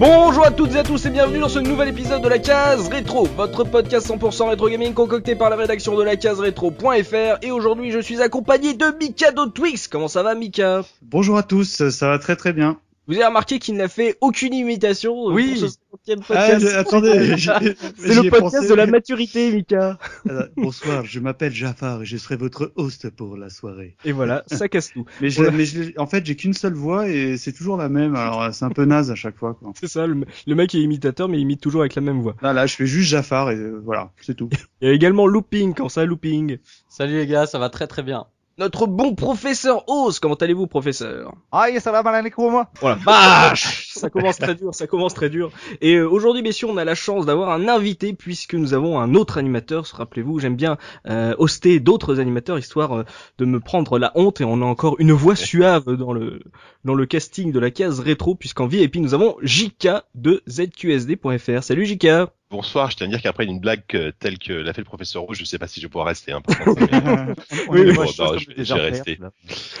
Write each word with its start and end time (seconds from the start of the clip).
Bonjour 0.00 0.46
à 0.46 0.50
toutes 0.50 0.74
et 0.76 0.78
à 0.78 0.82
tous 0.82 1.04
et 1.04 1.10
bienvenue 1.10 1.40
dans 1.40 1.50
ce 1.50 1.58
nouvel 1.58 1.90
épisode 1.90 2.22
de 2.22 2.28
la 2.28 2.38
case 2.38 2.88
rétro, 2.88 3.26
votre 3.36 3.64
podcast 3.64 4.08
100% 4.08 4.48
rétro 4.48 4.70
gaming 4.70 4.94
concocté 4.94 5.36
par 5.36 5.50
la 5.50 5.56
rédaction 5.56 5.94
de 5.94 6.02
la 6.02 6.16
case 6.16 6.40
rétro.fr 6.40 7.36
et 7.42 7.50
aujourd'hui 7.50 7.90
je 7.90 7.98
suis 7.98 8.22
accompagné 8.22 8.72
de 8.72 8.86
Mika 8.98 9.30
Twix. 9.54 9.88
Comment 9.88 10.08
ça 10.08 10.22
va 10.22 10.34
Mika? 10.34 10.84
Bonjour 11.02 11.36
à 11.36 11.42
tous, 11.42 11.90
ça 11.90 12.08
va 12.08 12.18
très 12.18 12.34
très 12.34 12.54
bien. 12.54 12.78
Vous 13.10 13.16
avez 13.16 13.24
remarqué 13.24 13.58
qu'il 13.58 13.74
n'a 13.74 13.88
fait 13.88 14.16
aucune 14.20 14.54
imitation 14.54 15.30
euh, 15.30 15.32
oui. 15.32 15.58
pour 15.58 15.68
ce 15.68 15.76
podcast. 15.90 16.64
Ah, 16.72 16.78
attendez, 16.78 17.36
c'est 17.38 18.14
le 18.14 18.30
podcast 18.30 18.70
de 18.70 18.74
la 18.74 18.86
maturité, 18.86 19.50
Mika. 19.50 19.98
Euh, 20.28 20.46
bonsoir, 20.56 21.04
je 21.06 21.18
m'appelle 21.18 21.52
Jafar 21.52 22.02
et 22.02 22.04
je 22.04 22.16
serai 22.18 22.36
votre 22.36 22.72
host 22.76 23.08
pour 23.10 23.36
la 23.36 23.48
soirée. 23.48 23.96
Et 24.04 24.12
voilà, 24.12 24.44
ça 24.46 24.68
casse 24.68 24.92
tout. 24.92 25.06
mais, 25.20 25.30
mais 25.52 25.64
en 25.98 26.06
fait, 26.06 26.24
j'ai 26.24 26.36
qu'une 26.36 26.52
seule 26.52 26.74
voix 26.74 27.08
et 27.08 27.36
c'est 27.38 27.52
toujours 27.52 27.78
la 27.78 27.88
même. 27.88 28.14
Alors, 28.14 28.52
c'est 28.52 28.66
un 28.66 28.70
peu 28.70 28.84
naze 28.84 29.10
à 29.10 29.14
chaque 29.14 29.36
fois. 29.36 29.58
C'est 29.74 29.88
ça, 29.88 30.06
le, 30.06 30.24
mec 30.46 30.74
est 30.74 30.80
imitateur, 30.80 31.28
mais 31.28 31.38
il 31.38 31.40
imite 31.40 31.60
toujours 31.60 31.80
avec 31.80 31.94
la 31.94 32.02
même 32.02 32.20
voix. 32.20 32.36
Là, 32.42 32.52
là, 32.52 32.66
je 32.66 32.76
fais 32.76 32.86
juste 32.86 33.08
Jafar 33.08 33.50
et 33.50 33.56
euh, 33.56 33.80
voilà, 33.82 34.12
c'est 34.20 34.34
tout. 34.34 34.50
Il 34.82 34.88
y 34.88 34.90
a 34.90 34.94
également 34.94 35.26
Looping, 35.26 35.74
quand 35.74 35.88
ça, 35.88 36.04
Looping? 36.04 36.58
Salut 36.88 37.16
les 37.16 37.26
gars, 37.26 37.46
ça 37.46 37.58
va 37.58 37.70
très 37.70 37.86
très 37.86 38.02
bien 38.02 38.26
notre 38.60 38.86
bon 38.86 39.14
professeur 39.14 39.88
Oz. 39.88 40.20
Comment 40.20 40.34
allez-vous, 40.34 40.66
professeur? 40.66 41.34
Aïe, 41.50 41.80
ça 41.80 41.90
va 41.90 42.02
mal 42.02 42.30
moi? 42.36 42.70
Voilà, 42.80 42.96
vache 43.06 43.88
Ça 43.94 44.10
commence 44.10 44.38
très 44.38 44.54
dur, 44.54 44.74
ça 44.74 44.86
commence 44.86 45.14
très 45.14 45.30
dur. 45.30 45.50
Et 45.80 45.94
euh, 45.94 46.06
aujourd'hui, 46.06 46.42
messieurs, 46.42 46.68
on 46.68 46.76
a 46.76 46.84
la 46.84 46.94
chance 46.94 47.24
d'avoir 47.24 47.50
un 47.50 47.68
invité 47.68 48.12
puisque 48.12 48.54
nous 48.54 48.74
avons 48.74 49.00
un 49.00 49.14
autre 49.14 49.38
animateur. 49.38 49.86
Rappelez-vous, 49.86 50.38
j'aime 50.38 50.56
bien 50.56 50.76
euh, 51.08 51.34
hoster 51.38 51.80
d'autres 51.80 52.20
animateurs 52.20 52.58
histoire 52.58 52.98
euh, 52.98 53.04
de 53.38 53.46
me 53.46 53.60
prendre 53.60 53.98
la 53.98 54.12
honte. 54.14 54.42
Et 54.42 54.44
on 54.44 54.60
a 54.60 54.66
encore 54.66 54.96
une 54.98 55.12
voix 55.12 55.36
suave 55.36 55.96
dans 55.96 56.12
le 56.12 56.40
dans 56.84 56.94
le 56.94 57.06
casting 57.06 57.52
de 57.52 57.58
la 57.58 57.70
case 57.70 58.00
rétro 58.00 58.34
puisqu'en 58.34 58.66
VIP 58.66 58.96
nous 58.96 59.14
avons 59.14 59.36
JK 59.42 59.88
de 60.14 60.42
ZQSD.fr. 60.46 61.62
Salut 61.62 61.86
JK 61.86 62.28
Bonsoir, 62.50 62.90
je 62.90 62.96
tiens 62.96 63.06
à 63.06 63.10
dire 63.10 63.22
qu'après 63.22 63.44
une 63.44 63.60
blague 63.60 63.84
telle 64.18 64.38
que 64.38 64.52
l'a 64.52 64.72
fait 64.72 64.80
le 64.80 64.84
professeur 64.84 65.22
Rouge, 65.22 65.38
je 65.38 65.44
sais 65.44 65.58
pas 65.58 65.68
si 65.68 65.80
je 65.80 65.86
vais 65.86 65.90
pouvoir 65.90 66.08
rester. 66.08 66.32
Hein, 66.32 66.42
oui, 67.68 67.84
mais 67.84 67.92
bon, 67.92 68.06
je, 68.06 68.62
je 68.64 68.74
vais 68.74 68.80
rester. 68.80 69.20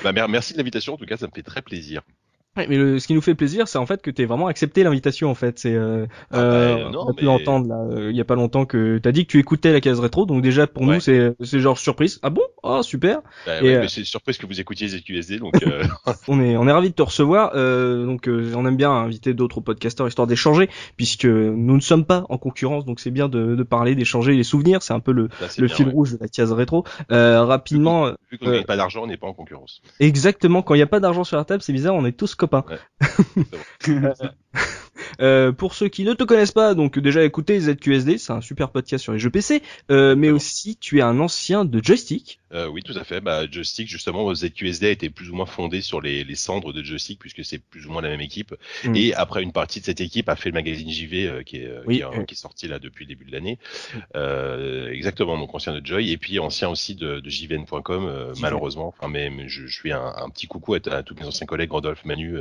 Bah, 0.04 0.12
merci 0.28 0.52
de 0.52 0.58
l'invitation, 0.58 0.94
en 0.94 0.96
tout 0.96 1.06
cas, 1.06 1.16
ça 1.16 1.26
me 1.26 1.32
fait 1.32 1.42
très 1.42 1.62
plaisir. 1.62 2.02
Ouais, 2.56 2.66
mais 2.68 2.76
le, 2.76 2.98
ce 2.98 3.06
qui 3.06 3.14
nous 3.14 3.20
fait 3.20 3.36
plaisir, 3.36 3.68
c'est 3.68 3.78
en 3.78 3.86
fait 3.86 4.02
que 4.02 4.10
t'es 4.10 4.24
vraiment 4.24 4.48
accepté 4.48 4.82
l'invitation 4.82 5.30
en 5.30 5.36
fait. 5.36 5.60
C'est 5.60 5.72
euh, 5.72 6.06
ah 6.32 6.36
bah, 6.36 6.38
euh, 6.42 6.92
on 6.92 7.08
a 7.08 7.14
pu 7.14 7.28
entendre 7.28 7.68
là, 7.68 7.76
euh, 7.92 8.10
il 8.10 8.16
y 8.16 8.20
a 8.20 8.24
pas 8.24 8.34
longtemps 8.34 8.66
que 8.66 8.98
t'as 8.98 9.12
dit 9.12 9.24
que 9.24 9.30
tu 9.30 9.38
écoutais 9.38 9.72
la 9.72 9.80
case 9.80 10.00
rétro, 10.00 10.26
donc 10.26 10.42
déjà 10.42 10.66
pour 10.66 10.84
nous 10.84 10.98
c'est 10.98 11.32
c'est 11.40 11.60
genre 11.60 11.78
surprise. 11.78 12.18
Ah 12.24 12.30
bon? 12.30 12.42
Ah 12.64 12.80
super. 12.82 13.20
Bah, 13.46 13.62
ouais, 13.62 13.76
euh, 13.76 13.86
c'est 13.86 14.02
surprise 14.02 14.36
que 14.36 14.46
vous 14.46 14.60
écoutiez 14.60 14.88
ZQSD, 14.88 15.38
donc. 15.38 15.62
Euh... 15.64 15.84
on 16.26 16.42
est 16.42 16.56
on 16.56 16.66
est 16.66 16.72
ravi 16.72 16.90
de 16.90 16.94
te 16.94 17.02
recevoir. 17.02 17.52
donc 17.52 18.28
on 18.28 18.66
aime 18.66 18.76
bien 18.76 18.90
inviter 18.90 19.32
d'autres 19.32 19.60
podcasteurs 19.60 20.08
histoire 20.08 20.26
d'échanger, 20.26 20.68
puisque 20.96 21.26
nous 21.26 21.76
ne 21.76 21.80
sommes 21.80 22.04
pas 22.04 22.24
en 22.30 22.36
concurrence, 22.36 22.84
donc 22.84 22.98
c'est 22.98 23.12
bien 23.12 23.28
de, 23.28 23.54
de 23.54 23.62
parler, 23.62 23.94
d'échanger 23.94 24.34
les 24.34 24.42
souvenirs. 24.42 24.82
C'est 24.82 24.92
un 24.92 24.98
peu 25.00 25.12
le 25.12 25.28
le 25.56 25.68
fil 25.68 25.88
rouge 25.88 26.14
de 26.14 26.18
la 26.20 26.26
case 26.26 26.50
rétro. 26.50 26.84
rapidement. 27.10 28.10
Vu 28.32 28.38
qu'on 28.38 28.50
n'a 28.50 28.62
pas 28.64 28.76
d'argent, 28.76 29.04
on 29.04 29.06
n'est 29.06 29.16
pas 29.16 29.28
en 29.28 29.34
concurrence. 29.34 29.82
Exactement. 30.00 30.62
Quand 30.62 30.74
il 30.74 30.78
n'y 30.78 30.82
a 30.82 30.88
pas 30.88 31.00
d'argent 31.00 31.22
sur 31.22 31.36
la 31.36 31.44
table, 31.44 31.62
c'est 31.62 31.72
bizarre, 31.72 31.94
on 31.94 32.04
est 32.04 32.12
tous 32.12 32.34
copains. 32.40 32.80
Euh, 35.20 35.52
pour 35.52 35.74
ceux 35.74 35.88
qui 35.88 36.04
ne 36.04 36.14
te 36.14 36.24
connaissent 36.24 36.52
pas, 36.52 36.74
donc 36.74 36.98
déjà 36.98 37.24
écoutez 37.24 37.60
ZQSD, 37.60 38.18
c'est 38.18 38.32
un 38.32 38.40
super 38.40 38.70
podcast 38.70 39.02
sur 39.02 39.12
les 39.12 39.18
jeux 39.18 39.30
PC, 39.30 39.62
euh, 39.90 40.16
mais 40.16 40.30
aussi 40.30 40.76
tu 40.76 40.98
es 40.98 41.02
un 41.02 41.18
ancien 41.20 41.64
de 41.64 41.82
joystick. 41.82 42.40
Euh, 42.52 42.66
oui, 42.66 42.82
tout 42.82 42.94
à 42.96 43.04
fait. 43.04 43.20
Bah, 43.20 43.48
joystick, 43.48 43.88
justement, 43.88 44.34
ZQSD 44.34 44.86
a 44.86 44.90
été 44.90 45.08
plus 45.08 45.30
ou 45.30 45.34
moins 45.34 45.46
fondé 45.46 45.80
sur 45.80 46.00
les, 46.00 46.24
les 46.24 46.34
cendres 46.34 46.72
de 46.72 46.82
joystick 46.82 47.18
puisque 47.18 47.44
c'est 47.44 47.58
plus 47.58 47.86
ou 47.86 47.92
moins 47.92 48.02
la 48.02 48.08
même 48.08 48.20
équipe. 48.20 48.54
Mm. 48.84 48.96
Et 48.96 49.14
après, 49.14 49.42
une 49.42 49.52
partie 49.52 49.80
de 49.80 49.84
cette 49.84 50.00
équipe 50.00 50.28
a 50.28 50.36
fait 50.36 50.48
le 50.48 50.54
magazine 50.54 50.90
JV 50.90 51.26
euh, 51.26 51.42
qui, 51.42 51.58
est, 51.58 51.66
euh, 51.66 51.82
qui, 51.86 52.00
est, 52.00 52.26
qui, 52.26 52.34
est, 52.34 52.38
sorti 52.38 52.66
là 52.66 52.78
depuis 52.78 53.04
le 53.04 53.08
début 53.08 53.24
de 53.24 53.32
l'année. 53.32 53.58
Euh, 54.16 54.90
exactement, 54.90 55.38
donc 55.38 55.54
ancien 55.54 55.72
de 55.72 55.84
Joy 55.84 56.10
et 56.10 56.16
puis 56.16 56.38
ancien 56.40 56.68
aussi 56.68 56.96
de, 56.96 57.20
de 57.20 57.30
JVN.com, 57.30 58.32
malheureusement. 58.40 58.88
Enfin, 58.88 59.08
mais, 59.08 59.30
je, 59.46 59.66
je, 59.66 59.80
fais 59.80 59.92
un, 59.92 60.14
un, 60.16 60.28
petit 60.28 60.48
coucou 60.48 60.74
à, 60.74 60.80
tous 60.80 61.14
mes 61.14 61.26
anciens 61.26 61.46
collègues, 61.46 61.70
Rodolphe, 61.70 62.04
Manu, 62.04 62.38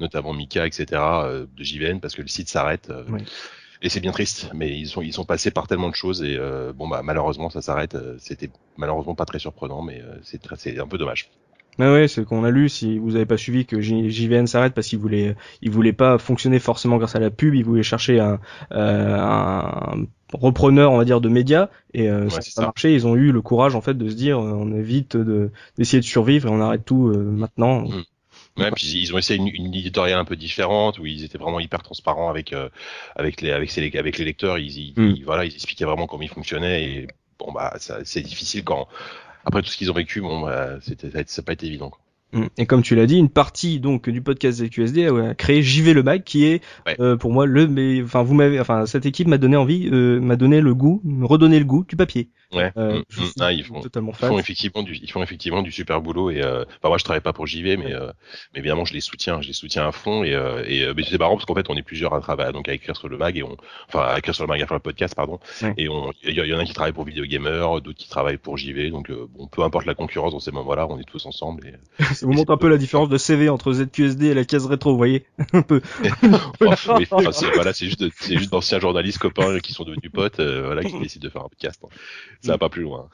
notamment 0.00 0.34
Mika, 0.34 0.66
etc. 0.66 0.86
de 1.56 1.64
JVN 1.64 2.00
parce 2.06 2.14
que 2.14 2.22
le 2.22 2.28
site 2.28 2.48
s'arrête. 2.48 2.88
Et 3.82 3.88
c'est 3.88 4.00
bien 4.00 4.12
triste, 4.12 4.50
mais 4.54 4.76
ils 4.76 4.86
sont 4.86 5.02
ils 5.02 5.12
sont 5.12 5.24
passés 5.24 5.50
par 5.50 5.66
tellement 5.66 5.90
de 5.90 5.94
choses 5.94 6.22
et 6.22 6.36
euh, 6.38 6.72
bon 6.72 6.88
bah 6.88 7.02
malheureusement 7.04 7.50
ça 7.50 7.60
s'arrête. 7.60 7.94
Euh, 7.94 8.16
c'était 8.18 8.50
malheureusement 8.76 9.14
pas 9.14 9.26
très 9.26 9.38
surprenant, 9.38 9.82
mais 9.82 10.00
euh, 10.00 10.16
c'est 10.22 10.40
c'est 10.56 10.78
un 10.78 10.86
peu 10.86 10.96
dommage. 10.96 11.30
Ah 11.78 11.92
ouais, 11.92 12.08
c'est 12.08 12.24
qu'on 12.24 12.42
a 12.44 12.50
lu. 12.50 12.70
Si 12.70 12.98
vous 12.98 13.16
avez 13.16 13.26
pas 13.26 13.36
suivi 13.36 13.66
que 13.66 13.82
JVN 13.82 14.46
s'arrête 14.46 14.72
parce 14.72 14.86
qu'il 14.86 14.98
voulait, 14.98 15.36
il 15.60 15.70
voulait 15.70 15.92
pas 15.92 16.16
fonctionner 16.16 16.58
forcément 16.58 16.96
grâce 16.96 17.16
à 17.16 17.20
la 17.20 17.28
pub. 17.28 17.54
Il 17.54 17.64
voulait 17.66 17.82
chercher 17.82 18.18
un, 18.18 18.40
un 18.70 20.06
repreneur, 20.32 20.92
on 20.92 20.96
va 20.96 21.04
dire, 21.04 21.20
de 21.20 21.28
médias. 21.28 21.68
Et 21.92 22.06
ça 22.06 22.38
n'a 22.38 22.40
pas 22.56 22.62
marché. 22.62 22.94
Ils 22.94 23.06
ont 23.06 23.14
eu 23.14 23.30
le 23.30 23.42
courage 23.42 23.74
en 23.74 23.82
fait 23.82 23.92
de 23.92 24.08
se 24.08 24.14
dire, 24.14 24.38
on 24.38 24.72
évite 24.72 25.18
de 25.18 25.50
d'essayer 25.76 26.00
de 26.00 26.06
survivre 26.06 26.48
et 26.48 26.50
on 26.50 26.62
arrête 26.62 26.86
tout 26.86 27.08
maintenant. 27.14 27.82
Mm. 27.82 28.04
Ouais, 28.56 28.70
puis 28.70 28.86
ils 28.86 29.14
ont 29.14 29.18
essayé 29.18 29.38
une, 29.38 29.48
une, 29.48 29.74
éditoriale 29.74 30.18
un 30.18 30.24
peu 30.24 30.36
différente 30.36 30.98
où 30.98 31.06
ils 31.06 31.24
étaient 31.24 31.38
vraiment 31.38 31.60
hyper 31.60 31.82
transparents 31.82 32.30
avec 32.30 32.52
euh, 32.52 32.70
avec 33.14 33.42
les 33.42 33.50
avec, 33.50 33.94
avec 33.94 34.18
les 34.18 34.24
lecteurs. 34.24 34.58
Ils, 34.58 34.94
hmm. 34.96 35.14
ils, 35.16 35.24
voilà, 35.24 35.44
ils 35.44 35.54
expliquaient 35.54 35.84
vraiment 35.84 36.06
comment 36.06 36.22
ils 36.22 36.30
fonctionnaient 36.30 36.84
et 36.84 37.06
bon 37.38 37.52
bah 37.52 37.74
c'est 37.78 38.22
difficile 38.22 38.64
quand 38.64 38.88
après 39.44 39.62
tout 39.62 39.68
ce 39.68 39.76
qu'ils 39.76 39.90
ont 39.90 39.94
vécu, 39.94 40.20
bon 40.20 40.40
bah, 40.40 40.78
c'était 40.80 41.10
ça 41.10 41.42
n'a 41.42 41.44
pas 41.44 41.52
été 41.52 41.66
évident. 41.66 41.90
Quoi. 41.90 42.00
Mm. 42.36 42.46
Et 42.58 42.66
comme 42.66 42.82
tu 42.82 42.94
l'as 42.94 43.06
dit, 43.06 43.16
une 43.16 43.30
partie 43.30 43.80
donc 43.80 44.08
du 44.08 44.20
podcast 44.20 44.62
ZQSD 44.62 45.06
a 45.06 45.34
créé 45.34 45.62
JV 45.62 45.94
le 45.94 46.02
Mag, 46.02 46.22
qui 46.22 46.44
est 46.44 46.62
euh, 47.00 47.16
pour 47.16 47.32
moi 47.32 47.46
le, 47.46 47.66
mais 47.66 48.02
enfin 48.02 48.22
vous 48.22 48.34
m'avez, 48.34 48.60
enfin 48.60 48.86
cette 48.86 49.06
équipe 49.06 49.26
m'a 49.26 49.38
donné 49.38 49.56
envie, 49.56 49.88
euh, 49.90 50.20
m'a 50.20 50.36
donné 50.36 50.60
le 50.60 50.74
goût, 50.74 51.00
me 51.04 51.24
redonné 51.26 51.58
le 51.58 51.64
goût 51.64 51.84
du 51.88 51.96
papier. 51.96 52.28
Ouais. 52.52 52.70
Euh, 52.76 52.98
mm, 52.98 53.22
mm. 53.22 53.30
ah, 53.40 53.52
ils 53.52 53.64
font, 53.64 53.80
totalement 53.80 54.12
ils 54.12 54.26
font 54.26 54.38
effectivement 54.38 54.82
du, 54.84 54.94
ils 54.94 55.10
font 55.10 55.22
effectivement 55.22 55.62
du 55.62 55.72
super 55.72 56.00
boulot 56.00 56.30
et 56.30 56.42
euh, 56.42 56.64
enfin 56.78 56.88
moi 56.88 56.98
je 56.98 57.02
travaille 57.04 57.20
pas 57.20 57.32
pour 57.32 57.46
JV, 57.46 57.76
mais 57.76 57.92
mais 58.54 58.60
évidemment 58.60 58.84
je 58.84 58.92
les 58.92 59.00
soutiens, 59.00 59.40
je 59.40 59.48
les 59.48 59.52
soutiens 59.52 59.88
à 59.88 59.92
fond 59.92 60.22
et 60.22 60.32
et 60.66 60.86
mais 60.94 61.02
c'est 61.02 61.18
marrant 61.18 61.34
parce 61.34 61.46
qu'en 61.46 61.54
fait 61.54 61.68
on 61.70 61.76
est 61.76 61.82
plusieurs 61.82 62.14
à 62.14 62.20
travailler 62.20 62.52
donc 62.52 62.68
à 62.68 62.74
écrire 62.74 62.96
sur 62.96 63.08
le 63.08 63.18
mag 63.18 63.36
et 63.36 63.42
on, 63.42 63.56
enfin 63.88 64.02
à 64.02 64.18
écrire 64.18 64.34
sur 64.34 64.44
le 64.44 64.48
mag 64.48 64.60
à 64.60 64.66
faire 64.66 64.76
le 64.76 64.82
podcast 64.82 65.14
pardon 65.14 65.40
et 65.76 65.88
on, 65.88 66.12
il 66.22 66.34
y, 66.34 66.54
en 66.54 66.58
a 66.58 66.64
qui 66.64 66.74
travaillent 66.74 66.92
pour 66.92 67.04
Video 67.04 67.24
Gamer, 67.24 67.80
d'autres 67.80 67.98
qui 67.98 68.08
travaillent 68.08 68.36
pour 68.36 68.56
JV, 68.56 68.90
donc 68.90 69.10
bon 69.10 69.46
peu 69.48 69.62
importe 69.62 69.86
la 69.86 69.94
concurrence 69.94 70.32
dans 70.32 70.40
ces 70.40 70.52
moments-là, 70.52 70.86
on 70.88 70.98
est 70.98 71.04
tous 71.04 71.24
ensemble. 71.26 71.66
Et, 71.66 72.04
vous 72.26 72.32
montre 72.32 72.52
un 72.52 72.56
peu 72.56 72.68
la 72.68 72.78
différence 72.78 73.08
de 73.08 73.18
CV 73.18 73.48
entre 73.48 73.72
ZQSD 73.72 74.26
et 74.26 74.34
la 74.34 74.44
case 74.44 74.66
rétro, 74.66 74.90
vous 74.90 74.96
voyez 74.96 75.24
un 75.52 75.62
peu. 75.62 75.80
voilà, 76.60 77.72
c'est 77.72 77.86
juste, 77.86 78.04
c'est 78.18 78.36
juste 78.36 78.50
d'anciens 78.50 78.80
journalistes 78.80 79.18
copains 79.18 79.58
qui 79.60 79.72
sont 79.72 79.84
devenus 79.84 80.10
potes, 80.12 80.40
euh, 80.40 80.62
voilà, 80.66 80.82
qui 80.82 80.98
décident 80.98 81.24
de 81.24 81.32
faire 81.32 81.42
un 81.44 81.48
podcast. 81.48 81.80
Hein. 81.84 81.88
Ça 82.42 82.52
va 82.52 82.58
pas 82.58 82.68
plus 82.68 82.82
loin. 82.82 83.08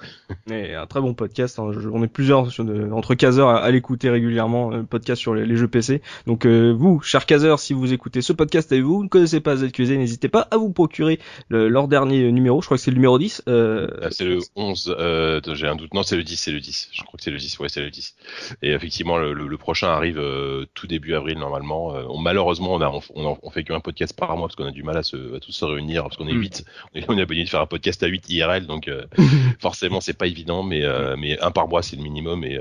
Mais 0.49 0.75
un 0.75 0.87
très 0.87 1.01
bon 1.01 1.15
podcast. 1.15 1.59
Hein. 1.59 1.71
on 1.93 2.03
est 2.03 2.09
plusieurs 2.09 2.49
entre 2.93 3.15
caseurs 3.15 3.49
à, 3.49 3.71
l'écouter 3.71 4.11
régulièrement, 4.11 4.73
un 4.73 4.85
podcast 4.85 5.21
sur 5.21 5.35
les, 5.35 5.57
jeux 5.57 5.69
PC. 5.69 6.03
Donc 6.27 6.47
euh, 6.47 6.73
vous, 6.73 7.01
chers 7.01 7.27
caseurs, 7.27 7.61
si 7.61 7.73
vous 7.73 7.93
écoutez 7.93 8.23
ce 8.23 8.33
podcast 8.33 8.73
et 8.73 8.81
vous, 8.81 8.97
vous 8.97 9.05
ne 9.05 9.09
connaissez 9.09 9.41
pas 9.41 9.57
ZQSD, 9.57 9.99
n'hésitez 9.99 10.29
pas 10.29 10.49
à 10.51 10.57
vous 10.57 10.71
procurer 10.71 11.19
leur 11.51 11.89
dernier 11.89 12.31
numéro. 12.33 12.61
Je 12.61 12.67
crois 12.67 12.77
que 12.77 12.83
c'est 12.83 12.91
le 12.91 12.97
numéro 12.97 13.19
10. 13.19 13.43
Euh... 13.49 13.89
Ah, 14.03 14.09
c'est 14.11 14.25
le 14.25 14.39
11. 14.57 14.95
Euh, 14.99 15.41
j'ai 15.55 15.67
un 15.67 15.77
doute. 15.77 15.95
Non, 15.95 16.03
c'est 16.03 16.17
le 16.17 16.25
10. 16.25 16.37
C'est 16.37 16.51
le 16.51 16.61
10. 16.61 16.89
Je 16.93 17.03
crois 17.03 17.17
que 17.17 17.23
c'est 17.23 17.31
le 17.31 17.39
10. 17.39 17.59
Ouais, 17.59 17.69
c'est 17.69 17.81
le 17.81 17.91
10. 17.91 18.15
Et 18.63 18.71
effectivement, 18.71 18.92
le, 19.01 19.33
le, 19.33 19.47
le 19.47 19.59
prochain 19.59 19.89
arrive 19.89 20.19
euh, 20.19 20.67
tout 20.75 20.87
début 20.87 21.15
avril 21.15 21.39
normalement. 21.39 21.95
Euh, 21.95 22.05
on, 22.09 22.19
malheureusement, 22.19 22.75
on 22.75 22.81
a 22.81 22.89
on, 23.15 23.39
on 23.43 23.51
fait 23.51 23.65
qu'un 23.65 23.81
podcast 23.81 24.15
par 24.19 24.37
mois 24.37 24.49
parce 24.49 24.57
qu'on 24.57 24.67
a 24.67 24.71
du 24.71 24.83
mal 24.83 24.97
à, 24.97 25.03
se, 25.03 25.35
à 25.35 25.41
tous 25.41 25.53
se 25.53 25.65
réunir 25.65 26.03
parce 26.05 26.17
qu'on 26.17 26.29
est 26.29 26.33
8 26.33 26.61
mm. 26.61 26.99
on 27.09 27.19
est, 27.19 27.23
on 27.23 27.27
de 27.43 27.49
faire 27.49 27.61
un 27.61 27.67
podcast 27.67 28.03
à 28.03 28.07
8 28.07 28.29
IRL, 28.31 28.67
donc 28.67 28.89
euh, 28.89 29.05
forcément 29.61 30.01
c'est 30.01 30.17
pas 30.17 30.27
évident, 30.27 30.63
mais 30.63 30.83
mais 31.17 31.39
un 31.41 31.51
par 31.51 31.69
mois 31.69 31.83
c'est 31.83 31.97
le 31.97 32.03
minimum 32.03 32.45
et, 32.45 32.59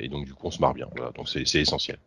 et 0.00 0.08
donc 0.08 0.24
du 0.24 0.34
coup 0.34 0.46
on 0.46 0.50
se 0.50 0.60
marre 0.60 0.74
bien. 0.74 0.88
donc 1.16 1.28
c'est 1.28 1.54
essentiel. 1.54 1.98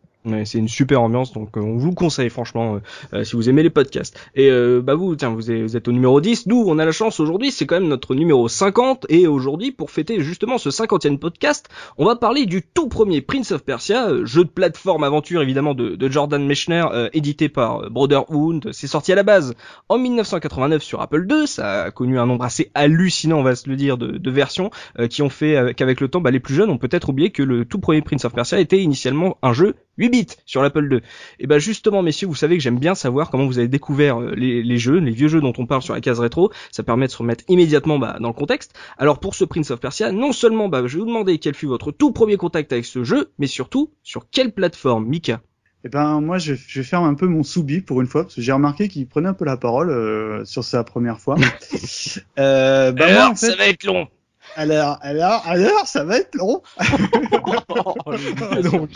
C'est 0.44 0.58
une 0.58 0.68
super 0.68 1.00
ambiance, 1.00 1.32
donc 1.32 1.56
on 1.56 1.76
vous 1.76 1.90
le 1.90 1.94
conseille 1.94 2.28
franchement 2.28 2.80
si 3.22 3.34
vous 3.34 3.48
aimez 3.48 3.62
les 3.62 3.70
podcasts. 3.70 4.18
Et 4.34 4.50
bah 4.82 4.94
vous, 4.94 5.16
tiens, 5.16 5.30
vous 5.30 5.50
êtes, 5.50 5.88
au 5.88 5.92
numéro 5.92 6.20
10, 6.20 6.46
nous 6.46 6.64
on 6.66 6.78
a 6.78 6.84
la 6.84 6.92
chance 6.92 7.20
aujourd'hui, 7.20 7.50
c'est 7.50 7.66
quand 7.66 7.80
même 7.80 7.88
notre 7.88 8.14
numéro 8.14 8.48
50, 8.48 9.06
et 9.08 9.26
aujourd'hui 9.26 9.72
pour 9.72 9.90
fêter 9.90 10.20
justement 10.20 10.58
ce 10.58 10.68
50e 10.68 11.18
podcast, 11.18 11.68
on 11.96 12.04
va 12.04 12.16
parler 12.16 12.46
du 12.46 12.62
tout 12.62 12.88
premier 12.88 13.22
Prince 13.22 13.52
of 13.52 13.64
Persia, 13.64 14.24
jeu 14.24 14.44
de 14.44 14.50
plateforme 14.50 15.04
aventure 15.04 15.42
évidemment 15.42 15.74
de, 15.74 15.96
de 15.96 16.08
Jordan 16.10 16.44
Mechner, 16.44 16.84
euh, 16.92 17.08
édité 17.12 17.48
par 17.48 17.84
euh, 17.84 17.88
Brotherhood. 17.88 18.70
C'est 18.72 18.86
sorti 18.86 19.12
à 19.12 19.14
la 19.14 19.22
base 19.22 19.54
en 19.88 19.98
1989 19.98 20.82
sur 20.82 21.00
Apple 21.00 21.26
II. 21.30 21.46
Ça 21.46 21.84
a 21.84 21.90
connu 21.90 22.18
un 22.18 22.26
nombre 22.26 22.44
assez 22.44 22.70
hallucinant, 22.74 23.38
on 23.38 23.42
va 23.42 23.54
se 23.54 23.68
le 23.68 23.76
dire, 23.76 23.98
de, 23.98 24.18
de 24.18 24.30
versions 24.30 24.70
euh, 24.98 25.06
qui 25.06 25.22
ont 25.22 25.30
fait 25.30 25.74
qu'avec 25.76 26.00
le 26.00 26.08
temps, 26.08 26.20
bah, 26.20 26.30
les 26.30 26.40
plus 26.40 26.54
jeunes 26.54 26.70
ont 26.70 26.78
peut-être 26.78 27.08
oublié 27.08 27.30
que 27.30 27.42
le 27.42 27.64
tout 27.64 27.78
premier 27.78 28.02
Prince 28.02 28.24
of 28.24 28.34
Persia 28.34 28.60
était 28.60 28.80
initialement 28.80 29.38
un 29.42 29.52
jeu 29.52 29.74
8 29.98 30.08
bits 30.08 30.26
sur 30.46 30.62
l'Apple 30.62 30.92
II. 30.92 31.00
Et 31.38 31.46
bah 31.46 31.58
justement, 31.58 32.02
messieurs, 32.02 32.26
vous 32.26 32.34
savez 32.34 32.56
que 32.56 32.62
j'aime 32.62 32.78
bien 32.78 32.94
savoir 32.94 33.30
comment 33.30 33.46
vous 33.46 33.58
avez 33.58 33.68
découvert 33.68 34.20
les, 34.20 34.62
les, 34.62 34.78
jeux, 34.78 34.98
les 34.98 35.10
vieux 35.10 35.28
jeux 35.28 35.40
dont 35.40 35.52
on 35.58 35.66
parle 35.66 35.82
sur 35.82 35.94
la 35.94 36.00
case 36.00 36.20
rétro. 36.20 36.50
Ça 36.72 36.82
permet 36.82 37.06
de 37.06 37.12
se 37.12 37.18
remettre 37.18 37.44
immédiatement 37.48 37.98
bah, 37.98 38.16
dans 38.20 38.28
le 38.28 38.34
contexte. 38.34 38.74
Alors 38.96 39.18
pour 39.18 39.34
ce 39.34 39.44
Prince 39.44 39.70
of 39.70 39.80
Persia, 39.80 40.12
non 40.12 40.32
seulement 40.32 40.68
bah, 40.68 40.82
je 40.86 40.94
vais 40.94 41.00
vous 41.00 41.06
demander 41.06 41.38
quel 41.38 41.54
fut 41.54 41.66
votre 41.66 41.92
tout 41.92 42.12
premier 42.12 42.36
contact 42.36 42.72
avec 42.72 42.84
ce 42.84 43.04
jeu, 43.04 43.30
mais 43.38 43.46
surtout 43.46 43.90
sur 44.02 44.28
quelle 44.30 44.52
plateforme, 44.52 45.06
Mika? 45.06 45.40
Eh 45.84 45.88
ben 45.88 46.20
moi 46.20 46.38
je, 46.38 46.54
je 46.54 46.80
vais 46.80 46.84
faire 46.84 47.02
un 47.02 47.14
peu 47.14 47.26
mon 47.26 47.44
soubi 47.44 47.80
pour 47.80 48.00
une 48.00 48.08
fois 48.08 48.24
parce 48.24 48.34
que 48.34 48.42
j'ai 48.42 48.50
remarqué 48.50 48.88
qu'il 48.88 49.06
prenait 49.06 49.28
un 49.28 49.34
peu 49.34 49.44
la 49.44 49.56
parole 49.56 49.90
euh, 49.90 50.44
sur 50.44 50.64
sa 50.64 50.82
première 50.82 51.20
fois. 51.20 51.36
euh, 52.38 52.90
bah 52.90 53.06
alors, 53.06 53.20
moi, 53.20 53.30
en 53.30 53.34
fait, 53.36 53.50
ça 53.50 53.56
va 53.56 53.68
être 53.68 53.84
long. 53.84 54.08
Alors, 54.56 54.98
alors, 55.02 55.42
alors, 55.46 55.86
ça 55.86 56.04
va 56.04 56.18
être 56.18 56.34
long. 56.34 56.62
Donc, 58.70 58.90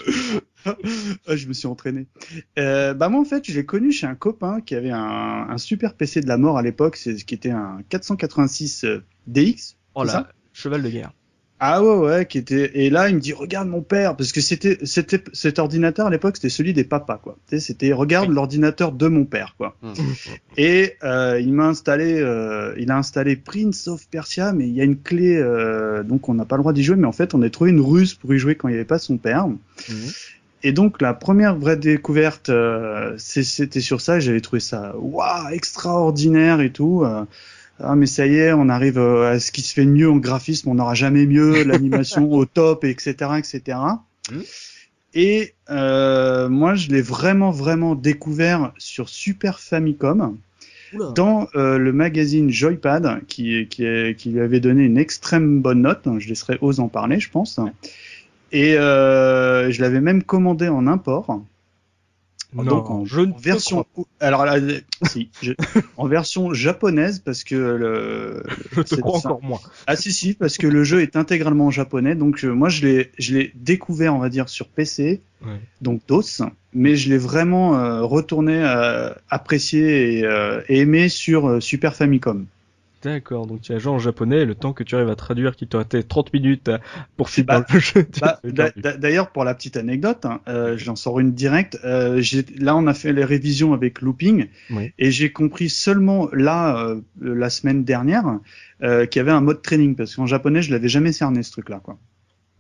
je 1.29 1.49
me 1.49 1.53
suis 1.53 1.67
entraîné. 1.67 2.07
Euh, 2.59 2.95
bah 2.95 3.09
moi 3.09 3.21
en 3.21 3.25
fait, 3.25 3.45
je 3.47 3.55
l'ai 3.55 3.65
connu 3.65 3.93
chez 3.93 4.07
un 4.07 4.15
copain 4.15 4.61
qui 4.61 4.75
avait 4.75 4.91
un, 4.91 5.47
un 5.49 5.59
super 5.59 5.95
PC 5.95 6.21
de 6.21 6.29
la 6.29 6.39
mort 6.39 6.59
à 6.59 6.63
l'époque, 6.63 6.97
c'est 6.97 7.19
ce 7.19 7.25
qui 7.25 7.35
était 7.35 7.51
un 7.51 7.79
486 7.89 8.87
DX. 9.27 9.77
Oh 9.95 10.05
là, 10.05 10.29
cheval 10.53 10.83
de 10.83 10.89
guerre. 10.89 11.13
Ah 11.65 11.81
ouais 11.81 11.95
ouais, 11.95 12.27
qui 12.27 12.39
était 12.39 12.73
et 12.75 12.91
là 12.91 13.09
il 13.09 13.15
me 13.15 13.21
dit 13.21 13.33
regarde 13.33 13.69
mon 13.69 13.83
père 13.83 14.17
parce 14.17 14.33
que 14.33 14.41
c'était 14.41 14.79
c'était 14.83 15.23
cet 15.33 15.61
ordinateur 15.61 16.09
à 16.09 16.11
l'époque 16.11 16.35
c'était 16.35 16.49
celui 16.49 16.73
des 16.73 16.83
papas 16.83 17.19
quoi. 17.19 17.39
C'était 17.57 17.93
regarde 17.93 18.31
l'ordinateur 18.31 18.91
de 18.91 19.07
mon 19.07 19.25
père 19.25 19.55
quoi. 19.57 19.77
Mmh. 19.81 19.93
Et 20.57 20.97
euh, 21.05 21.39
il 21.39 21.53
m'a 21.53 21.67
installé 21.67 22.21
euh, 22.21 22.75
il 22.79 22.91
a 22.91 22.97
installé 22.97 23.37
Prince 23.37 23.87
of 23.87 24.09
Persia 24.09 24.53
mais 24.53 24.67
il 24.67 24.75
y 24.75 24.81
a 24.81 24.85
une 24.85 25.01
clé 25.01 25.37
euh, 25.37 26.03
donc 26.03 26.29
on 26.29 26.35
n'a 26.35 26.47
pas 26.47 26.57
le 26.57 26.63
droit 26.63 26.73
d'y 26.73 26.83
jouer 26.83 26.97
mais 26.97 27.07
en 27.07 27.13
fait 27.13 27.33
on 27.33 27.41
a 27.43 27.49
trouvé 27.49 27.71
une 27.71 27.81
ruse 27.81 28.15
pour 28.15 28.35
y 28.35 28.39
jouer 28.41 28.57
quand 28.57 28.67
il 28.67 28.73
n'y 28.73 28.79
avait 28.79 28.85
pas 28.85 28.99
son 28.99 29.17
père. 29.17 29.47
Mmh. 29.47 29.93
Et 30.65 30.73
donc 30.73 31.03
la 31.03 31.13
première 31.13 31.57
vraie 31.57 31.77
découverte 31.77 32.49
euh, 32.49 33.15
c'était 33.19 33.81
sur 33.81 34.01
ça, 34.01 34.21
j'avais 34.21 34.41
trouvé 34.41 34.61
ça 34.61 34.95
waouh 34.97 35.49
extraordinaire 35.53 36.61
et 36.61 36.71
tout. 36.71 37.03
Euh, 37.05 37.25
ah 37.81 37.97
mais 37.97 38.07
ça 38.07 38.27
y 38.27 38.37
est, 38.37 38.53
on 38.53 38.69
arrive 38.69 38.99
euh, 38.99 39.33
à 39.33 39.41
ce 39.41 39.51
qui 39.51 39.63
se 39.63 39.75
fait 39.75 39.85
mieux 39.85 40.09
en 40.09 40.17
graphisme, 40.17 40.69
on 40.69 40.75
n'aura 40.75 40.95
jamais 40.95 41.27
mieux, 41.27 41.63
l'animation 41.65 42.31
au 42.33 42.45
top, 42.45 42.85
etc., 42.85 43.15
etc. 43.39 43.79
Et 45.15 45.55
euh, 45.69 46.49
moi, 46.49 46.75
je 46.75 46.89
l'ai 46.89 47.03
vraiment, 47.03 47.51
vraiment 47.51 47.95
découvert 47.95 48.73
sur 48.79 49.09
Super 49.09 49.59
Famicom, 49.59 50.39
dans 51.15 51.49
le 51.55 51.91
magazine 51.91 52.51
Joypad, 52.51 53.25
qui, 53.27 53.67
qui, 53.69 53.85
qui, 54.17 54.31
lui 54.31 54.41
avait 54.41 54.61
donné 54.61 54.85
une 54.85 54.99
extrême 54.99 55.61
bonne 55.61 55.83
note. 55.83 56.07
Je 56.19 56.29
laisserai 56.29 56.59
Ose 56.61 56.81
en 56.81 56.89
parler, 56.89 57.19
je 57.19 57.31
pense. 57.31 57.59
Et 58.53 58.77
euh, 58.77 59.71
je 59.71 59.81
l'avais 59.81 60.01
même 60.01 60.23
commandé 60.23 60.69
en 60.69 60.87
import. 60.87 61.43
Non, 62.55 62.65
donc 62.65 62.91
en, 62.91 63.05
je 63.07 63.23
version 63.43 63.87
alors 64.21 64.45
là, 64.45 64.59
si, 65.05 65.31
je, 65.41 65.53
en 65.97 66.07
version 66.07 66.53
japonaise 66.53 67.21
parce 67.21 67.45
que 67.45 67.55
le 67.55 68.43
je 68.73 68.83
te 68.83 69.01
crois 69.01 69.19
encore 69.19 69.43
moins. 69.43 69.61
Ah 69.87 69.97
si 69.97 70.13
si 70.13 70.35
parce 70.35 70.59
que 70.59 70.67
le 70.67 70.85
jeu 70.85 71.01
est 71.01 71.17
intégralement 71.17 71.67
en 71.67 71.71
japonais 71.71 72.15
donc 72.15 72.45
euh, 72.45 72.51
moi 72.51 72.69
je 72.69 72.87
l'ai 72.87 73.11
je 73.19 73.35
l'ai 73.35 73.53
découvert 73.55 74.15
on 74.15 74.19
va 74.19 74.29
dire 74.29 74.51
sur 74.51 74.69
PC 74.69 75.23
ouais. 75.47 75.53
donc 75.81 76.03
DOS 76.07 76.43
mais 76.75 76.95
je 76.95 77.09
l'ai 77.09 77.17
vraiment 77.17 77.79
euh, 77.79 78.03
retourné 78.03 78.63
euh, 78.63 79.15
apprécié 79.31 80.19
et, 80.19 80.25
et, 80.69 80.81
aimé 80.81 81.09
sur 81.09 81.63
Super 81.63 81.97
Famicom. 81.97 82.45
D'accord, 83.03 83.47
donc 83.47 83.61
tu 83.61 83.73
as 83.73 83.79
joué 83.79 83.93
en 83.93 83.99
japonais, 83.99 84.45
le 84.45 84.55
temps 84.55 84.73
que 84.73 84.85
tu 84.85 84.95
arrives 84.95 85.09
à 85.09 85.17
traduire, 85.17 85.57
qu'il 85.57 85.69
t'aurait 85.69 85.85
été 85.85 86.03
30 86.03 86.33
minutes 86.33 86.71
pour 87.17 87.31
finir 87.31 87.47
bah, 87.47 87.67
le 87.73 87.81
jeu. 87.81 88.07
Bah, 88.21 88.41
D'ailleurs, 88.99 89.31
pour 89.31 89.45
la 89.45 89.55
petite 89.55 89.77
anecdote, 89.77 90.25
hein, 90.25 90.41
euh, 90.49 90.77
j'en 90.77 90.97
sors 90.97 91.19
une 91.21 91.33
directe. 91.33 91.79
Euh, 91.85 92.23
là, 92.59 92.77
on 92.77 92.87
a 92.87 92.95
fait 92.95 93.13
les 93.13 93.25
révisions 93.25 93.73
avec 93.73 94.01
Looping, 94.01 94.49
oui. 94.71 94.93
et 94.99 95.11
j'ai 95.11 95.33
compris 95.33 95.69
seulement 95.69 96.29
là, 96.33 96.79
euh, 96.87 97.01
la 97.21 97.51
semaine 97.51 97.85
dernière, 97.85 98.39
qu'il 98.81 99.17
y 99.17 99.21
avait 99.21 99.31
un 99.31 99.41
mode 99.41 99.63
training, 99.63 99.95
parce 99.95 100.17
qu'en 100.17 100.27
japonais, 100.27 100.63
je 100.63 100.71
l'avais 100.71 100.89
jamais 100.89 101.13
cerné 101.13 101.43
ce 101.43 101.53
truc-là, 101.53 101.81
quoi. 101.83 101.99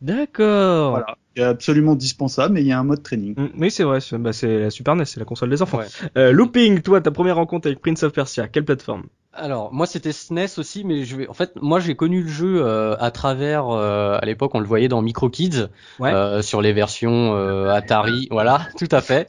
D'accord. 0.02 0.90
Voilà, 0.90 1.16
absolument 1.50 1.94
dispensable, 1.94 2.54
mais 2.54 2.62
il 2.62 2.66
y 2.66 2.72
a 2.72 2.78
un 2.78 2.84
mode 2.84 3.02
training. 3.02 3.36
Oui, 3.56 3.70
c'est 3.70 3.84
vrai, 3.84 4.00
bah, 4.18 4.32
c'est 4.32 4.58
la 4.58 4.70
Super 4.70 4.96
NES, 4.96 5.04
c'est 5.04 5.20
la 5.20 5.24
console 5.24 5.50
des 5.50 5.62
enfants. 5.62 5.78
Ouais. 5.78 5.86
Euh, 6.16 6.32
looping, 6.32 6.82
toi, 6.82 7.00
ta 7.00 7.12
première 7.12 7.36
rencontre 7.36 7.68
avec 7.68 7.80
Prince 7.80 8.02
of 8.02 8.12
Persia, 8.12 8.48
quelle 8.48 8.64
plateforme? 8.64 9.04
Alors 9.34 9.72
moi 9.72 9.86
c'était 9.86 10.12
SNES 10.12 10.58
aussi, 10.58 10.84
mais 10.84 11.04
je 11.04 11.16
vais 11.16 11.28
en 11.28 11.32
fait 11.32 11.52
moi 11.60 11.80
j'ai 11.80 11.94
connu 11.94 12.22
le 12.22 12.28
jeu 12.28 12.62
euh, 12.62 12.96
à 13.00 13.10
travers 13.10 13.68
euh, 13.70 14.18
à 14.20 14.26
l'époque 14.26 14.54
on 14.54 14.60
le 14.60 14.66
voyait 14.66 14.88
dans 14.88 15.00
Micro 15.00 15.30
Kids 15.30 15.68
ouais. 16.00 16.12
euh, 16.12 16.42
sur 16.42 16.60
les 16.60 16.74
versions 16.74 17.34
euh, 17.34 17.70
Atari, 17.70 18.28
voilà 18.30 18.68
tout 18.76 18.88
à 18.90 19.00
fait. 19.00 19.28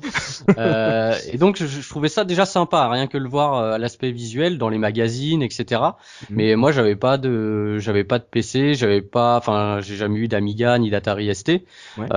Euh, 0.58 1.16
et 1.32 1.38
donc 1.38 1.58
je, 1.58 1.66
je, 1.66 1.88
trouvais 1.88 2.10
ça 2.10 2.26
déjà 2.26 2.46
sympa, 2.46 2.90
rien 2.90 3.08
que 3.08 3.18
le 3.18 3.30
voir 3.30 3.56
à 3.56 3.78
l'aspect 3.78 4.12
visuel 4.12 4.58
dans 4.58 4.68
les 4.68 4.78
magazines 4.78 5.42
etc. 5.42 5.82
Mmh. 5.82 6.26
Mais 6.32 6.56
moi 6.58 6.74
j'avais 6.74 6.98
pas 6.98 7.18
de 7.18 7.78
j'avais 7.80 8.04
pas 8.04 8.20
de 8.20 8.26
PC, 8.26 8.74
j'avais 8.74 9.02
pas 9.02 9.38
enfin 9.38 9.80
j'ai 9.80 9.96
jamais 9.96 10.20
eu 10.20 10.28
d'Amiga 10.28 10.78
ni 10.80 10.90
d'Atari 10.90 11.34
ST. 11.34 11.50
Ouais. 11.98 12.08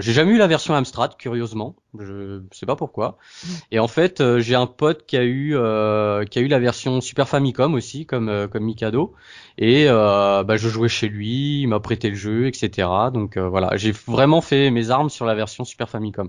j'ai 0.00 0.12
jamais 0.12 0.32
eu 0.32 0.38
la 0.38 0.48
version 0.48 0.74
Amstrad 0.74 1.16
curieusement, 1.16 1.76
je 1.98 2.40
sais 2.52 2.66
pas 2.66 2.76
pourquoi. 2.76 3.18
Mmh. 3.44 3.48
Et 3.72 3.78
en 3.78 3.88
fait 3.88 4.22
j'ai 4.38 4.54
un 4.54 4.66
pote 4.66 5.06
qui 5.06 5.16
a 5.16 5.24
eu 5.24 5.56
qui 6.30 6.38
a 6.38 6.42
eu 6.42 6.48
la 6.48 6.58
version 6.58 7.00
Super 7.00 7.28
Famicom 7.28 7.74
aussi 7.74 8.06
comme 8.06 8.28
euh, 8.28 8.48
comme 8.48 8.64
Mikado 8.64 9.14
et 9.56 9.86
euh, 9.88 10.44
bah, 10.44 10.56
je 10.56 10.68
jouais 10.68 10.88
chez 10.88 11.08
lui, 11.08 11.62
il 11.62 11.66
m'a 11.68 11.80
prêté 11.80 12.10
le 12.10 12.16
jeu, 12.16 12.46
etc. 12.46 12.88
Donc 13.12 13.36
euh, 13.36 13.48
voilà, 13.48 13.76
j'ai 13.76 13.92
vraiment 13.92 14.40
fait 14.40 14.70
mes 14.70 14.90
armes 14.90 15.10
sur 15.10 15.26
la 15.26 15.34
version 15.34 15.64
Super 15.64 15.88
Famicom. 15.88 16.28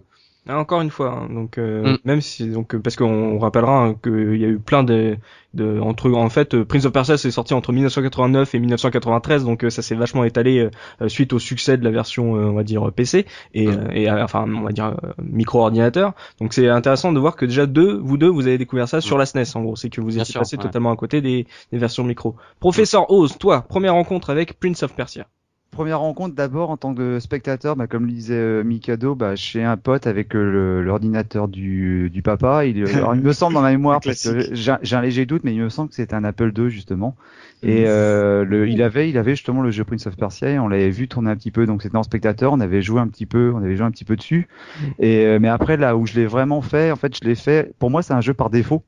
Ah, 0.51 0.57
encore 0.57 0.81
une 0.81 0.89
fois, 0.89 1.11
hein, 1.11 1.29
donc 1.31 1.59
euh, 1.59 1.93
mm. 1.93 1.97
même 2.05 2.21
si 2.21 2.49
donc 2.49 2.75
parce 2.77 2.95
qu'on 2.95 3.37
rappellera 3.37 3.85
hein, 3.85 3.95
qu'il 4.01 4.35
y 4.35 4.43
a 4.43 4.47
eu 4.47 4.57
plein 4.57 4.83
de, 4.83 5.15
de 5.53 5.79
entre 5.79 6.11
en 6.11 6.29
fait 6.29 6.55
euh, 6.55 6.65
Prince 6.65 6.85
of 6.85 6.91
Persia 6.91 7.19
c'est 7.19 7.29
sorti 7.29 7.53
entre 7.53 7.71
1989 7.71 8.55
et 8.55 8.59
1993 8.59 9.45
donc 9.45 9.63
euh, 9.63 9.69
ça 9.69 9.83
s'est 9.83 9.93
vachement 9.93 10.23
étalé 10.23 10.67
euh, 11.01 11.07
suite 11.07 11.33
au 11.33 11.39
succès 11.39 11.77
de 11.77 11.83
la 11.83 11.91
version 11.91 12.33
on 12.33 12.53
va 12.53 12.63
dire 12.63 12.91
PC 12.91 13.27
et, 13.53 13.67
mm. 13.67 13.91
et 13.93 14.09
enfin 14.09 14.45
on 14.47 14.61
va 14.61 14.71
dire 14.71 14.95
micro 15.21 15.61
ordinateur 15.61 16.13
donc 16.41 16.53
c'est 16.53 16.67
intéressant 16.67 17.11
de 17.11 17.19
voir 17.19 17.35
que 17.35 17.45
déjà 17.45 17.67
deux 17.67 17.99
vous 17.99 18.17
deux 18.17 18.29
vous 18.29 18.47
avez 18.47 18.57
découvert 18.57 18.87
ça 18.87 18.97
mm. 18.97 19.01
sur 19.01 19.19
la 19.19 19.27
SNES 19.27 19.45
en 19.53 19.61
gros 19.61 19.75
c'est 19.75 19.91
que 19.91 20.01
vous 20.01 20.17
êtes 20.17 20.33
passé 20.33 20.57
ouais. 20.57 20.63
totalement 20.63 20.91
à 20.91 20.95
côté 20.95 21.21
des, 21.21 21.45
des 21.71 21.77
versions 21.77 22.03
micro. 22.03 22.35
Professeur 22.59 23.11
Oz, 23.11 23.37
toi 23.37 23.61
première 23.61 23.93
rencontre 23.93 24.31
avec 24.31 24.59
Prince 24.59 24.81
of 24.81 24.95
Persia 24.95 25.27
première 25.71 25.99
rencontre 25.99 26.35
d'abord 26.35 26.69
en 26.69 26.77
tant 26.77 26.93
que 26.93 27.19
spectateur, 27.19 27.75
bah, 27.75 27.87
comme 27.87 28.05
le 28.05 28.11
disait 28.11 28.33
euh, 28.35 28.63
Mikado, 28.63 29.15
bah, 29.15 29.35
chez 29.35 29.63
un 29.63 29.77
pote 29.77 30.07
avec 30.07 30.35
euh, 30.35 30.81
l'ordinateur 30.81 31.47
du, 31.47 32.09
du 32.09 32.21
papa. 32.21 32.65
Il, 32.65 32.85
alors, 32.95 33.15
il 33.15 33.21
me 33.21 33.33
semble 33.33 33.53
dans 33.53 33.61
ma 33.61 33.71
mémoire, 33.71 33.99
parce 34.03 34.23
que 34.23 34.53
j'ai 34.53 34.95
un 34.95 35.01
léger 35.01 35.25
doute, 35.25 35.43
mais 35.43 35.53
il 35.53 35.61
me 35.61 35.69
semble 35.69 35.89
que 35.89 35.95
c'était 35.95 36.15
un 36.15 36.23
Apple 36.23 36.51
II 36.57 36.69
justement. 36.69 37.15
Et 37.61 37.85
euh, 37.87 38.45
le, 38.45 38.69
il 38.69 38.81
avait, 38.81 39.09
il 39.09 39.17
avait 39.17 39.31
justement 39.31 39.61
le 39.61 39.71
jeu 39.71 39.83
Prince 39.83 40.07
of 40.07 40.15
Persia. 40.15 40.49
Et 40.49 40.59
on 40.59 40.67
l'avait 40.67 40.89
vu 40.89 41.07
tourner 41.07 41.29
un 41.29 41.35
petit 41.35 41.51
peu, 41.51 41.65
donc 41.65 41.81
c'était 41.81 41.97
en 41.97 42.03
spectateur. 42.03 42.53
On 42.53 42.59
avait 42.59 42.81
joué 42.81 43.01
un 43.01 43.07
petit 43.07 43.25
peu, 43.25 43.51
on 43.53 43.61
avait 43.61 43.75
joué 43.75 43.85
un 43.85 43.91
petit 43.91 44.05
peu 44.05 44.15
dessus. 44.15 44.47
Et 44.99 45.25
euh, 45.25 45.39
mais 45.41 45.49
après 45.49 45.77
là 45.77 45.97
où 45.97 46.05
je 46.05 46.13
l'ai 46.13 46.25
vraiment 46.25 46.61
fait, 46.61 46.91
en 46.91 46.95
fait, 46.95 47.15
je 47.21 47.27
l'ai 47.27 47.35
fait. 47.35 47.73
Pour 47.77 47.89
moi, 47.89 48.01
c'est 48.01 48.13
un 48.13 48.21
jeu 48.21 48.33
par 48.33 48.49
défaut. 48.49 48.83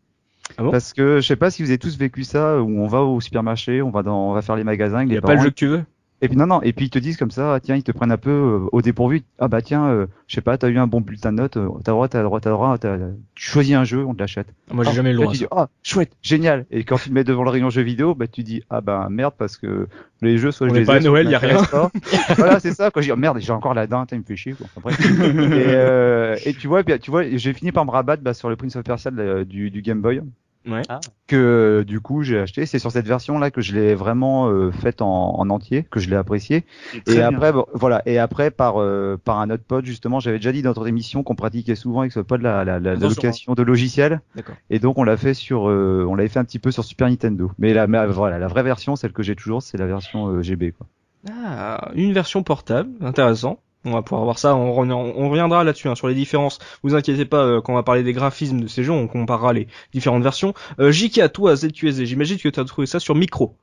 Ah 0.58 0.64
bon? 0.64 0.72
Parce 0.72 0.94
que 0.94 1.18
je 1.18 1.28
sais 1.28 1.36
pas 1.36 1.52
si 1.52 1.64
vous 1.64 1.70
avez 1.70 1.78
tous 1.78 1.98
vécu 1.98 2.24
ça, 2.24 2.62
où 2.62 2.80
on 2.80 2.88
va 2.88 3.02
au 3.02 3.20
supermarché, 3.20 3.82
on 3.82 3.90
va 3.90 4.04
dans, 4.04 4.30
on 4.30 4.34
va 4.34 4.42
faire 4.42 4.56
les 4.56 4.64
magasins. 4.64 5.04
Il 5.04 5.10
n'y 5.10 5.18
a 5.18 5.22
pas 5.22 5.36
le 5.36 5.42
jeu 5.42 5.50
que 5.50 5.56
tu 5.56 5.68
veux? 5.68 5.84
Et 6.24 6.28
puis 6.28 6.38
non 6.38 6.46
non 6.46 6.62
et 6.62 6.72
puis 6.72 6.86
ils 6.86 6.90
te 6.92 7.00
disent 7.00 7.18
comme 7.18 7.32
ça 7.32 7.60
tiens 7.64 7.76
ils 7.76 7.84
te 7.84 7.92
prennent 7.92 8.12
un 8.12 8.18
peu 8.18 8.30
euh, 8.30 8.70
au 8.72 8.84
dépourvu. 8.84 9.24
Ah 9.40 9.48
bah 9.48 9.64
tiens 9.64 9.88
euh, 9.88 10.06
je 10.28 10.36
sais 10.36 10.42
pas 10.42 10.56
t'as 10.56 10.70
eu 10.70 10.78
un 10.78 10.86
bon 10.86 11.02
bulletin 11.02 11.32
de 11.32 11.38
notes 11.38 11.58
euh, 11.58 11.70
t'as 11.84 11.94
droit 11.94 12.08
t'as 12.08 12.22
droit 12.22 12.40
t'as 12.40 12.52
droit 12.52 12.78
t'as 12.78 12.98
tu 13.34 13.50
choisis 13.50 13.74
un 13.74 13.84
jeu 13.84 14.06
on 14.06 14.14
te 14.14 14.20
l'achète. 14.20 14.46
Moi 14.72 14.84
j'ai 14.84 14.92
ah, 14.92 14.94
jamais 14.94 15.10
eu 15.10 15.14
le 15.14 15.22
droit 15.22 15.34
dis, 15.34 15.48
ah 15.50 15.70
chouette 15.82 16.12
génial. 16.22 16.68
Et 16.70 16.84
quand 16.84 16.98
tu 16.98 17.10
te 17.10 17.14
mets 17.14 17.24
devant 17.24 17.44
le 17.44 17.50
rayon 17.50 17.72
jeux 17.72 17.82
vidéo 17.82 18.14
bah 18.14 18.28
tu 18.28 18.44
dis 18.44 18.62
ah 18.70 18.82
bah 18.82 19.08
merde 19.10 19.34
parce 19.36 19.58
que 19.58 19.88
les 20.22 20.38
jeux 20.38 20.52
soit 20.52 20.68
on 20.68 20.70
je 20.70 20.80
les 20.80 20.86
pas 20.86 20.98
à 20.98 21.00
Noël 21.00 21.28
y 21.28 21.34
a 21.34 21.40
rien. 21.40 21.58
Voilà 22.38 22.60
c'est 22.60 22.74
ça 22.74 22.92
quand 22.92 23.02
je 23.02 23.12
dis 23.12 23.20
merde 23.20 23.40
j'ai 23.40 23.52
encore 23.52 23.74
la 23.74 23.88
dinde 23.88 24.08
il 24.12 24.20
me 24.20 24.24
fait 24.24 24.36
chier 24.36 24.54
quoi. 24.54 24.68
Après, 24.78 24.94
et, 24.94 25.74
euh, 25.74 26.38
et 26.46 26.54
tu 26.54 26.68
vois 26.68 26.84
tu 26.84 27.10
vois 27.10 27.24
j'ai 27.28 27.54
fini 27.54 27.72
par 27.72 27.84
me 27.84 27.90
rabattre 27.90 28.22
bah, 28.22 28.36
sur 28.36 28.48
le 28.48 28.56
Prince 28.56 28.76
of 28.76 28.84
Persia 28.84 29.10
du, 29.44 29.72
du 29.72 29.82
Game 29.82 30.02
Boy 30.02 30.22
Ouais. 30.68 30.84
Ah. 30.90 31.00
que 31.28 31.84
du 31.88 32.02
coup 32.02 32.22
j'ai 32.22 32.40
acheté. 32.40 32.66
C'est 32.66 32.78
sur 32.78 32.92
cette 32.92 33.08
version 33.08 33.40
là 33.40 33.50
que 33.50 33.62
je 33.62 33.74
l'ai 33.74 33.96
vraiment 33.96 34.50
euh, 34.50 34.72
faite 34.72 35.02
en, 35.02 35.40
en, 35.40 35.50
entier, 35.50 35.84
que 35.90 36.00
je 36.00 36.10
l'ai 36.10 36.16
apprécié. 36.16 36.66
Et, 37.08 37.14
et 37.14 37.22
après 37.22 37.52
bon, 37.52 37.66
voilà. 37.74 38.02
Et 38.06 38.20
après 38.20 38.52
par 38.52 38.80
euh, 38.80 39.18
par 39.24 39.40
un 39.40 39.50
autre 39.50 39.64
pote 39.64 39.86
justement, 39.86 40.20
j'avais 40.20 40.38
déjà 40.38 40.52
dit 40.52 40.62
dans 40.62 40.70
notre 40.70 40.88
émission 40.88 41.24
qu'on 41.24 41.36
pratiquait 41.36 41.76
souvent 41.76 42.02
avec 42.02 42.12
ce 42.12 42.20
pote 42.20 42.42
la, 42.42 42.64
la, 42.64 42.80
la, 42.80 42.96
la 42.96 43.08
location 43.08 43.54
de 43.54 43.64
logiciels. 43.64 44.22
Et 44.70 44.80
donc 44.80 44.98
on 44.98 45.04
l'a 45.04 45.18
fait 45.18 45.34
sur, 45.34 45.70
euh, 45.70 46.06
on 46.08 46.16
l'avait 46.16 46.30
fait 46.30 46.40
un 46.40 46.46
petit 46.46 46.60
peu 46.60 46.72
sur 46.72 46.84
Super 46.84 47.10
Nintendo. 47.10 47.52
Mais 47.58 47.74
la 47.74 47.88
mais, 47.88 48.06
voilà, 48.08 48.38
la 48.38 48.48
vraie 48.48 48.64
version, 48.64 48.96
celle 48.96 49.14
que 49.14 49.24
j'ai 49.24 49.36
toujours, 49.36 49.62
c'est 49.64 49.78
la 49.78 49.88
version 49.88 50.28
euh, 50.28 50.42
GB 50.42 50.74
quoi. 50.74 50.88
Ah, 51.30 51.92
une 51.96 52.14
version 52.14 52.44
portable, 52.44 52.90
intéressant. 53.02 53.60
On 53.84 53.92
va 53.92 54.02
pouvoir 54.04 54.24
voir 54.26 54.38
ça, 54.38 54.56
on, 54.56 54.74
reviendra 54.74 55.64
là-dessus 55.64 55.88
hein, 55.88 55.96
sur 55.96 56.08
les 56.08 56.14
différences. 56.14 56.60
Vous 56.84 56.94
inquiétez 56.96 57.26
pas 57.26 57.44
euh, 57.44 57.62
quand 57.62 57.74
on 57.74 57.76
va 57.76 57.84
parler 57.84 58.04
des 58.04 58.14
graphismes 58.14 58.60
de 58.60 58.68
ces 58.68 58.84
jeux, 58.84 58.92
on 58.92 59.08
comparera 59.08 59.54
les 59.54 59.68
différentes 59.92 60.24
versions. 60.24 60.54
Euh, 60.80 60.92
JK, 60.92 61.32
toi 61.32 61.56
ZQSD, 61.56 62.06
j'imagine 62.06 62.38
que 62.38 62.50
tu 62.50 62.60
as 62.60 62.66
trouvé 62.66 62.86
ça 62.86 63.00
sur 63.00 63.16
micro. 63.16 63.58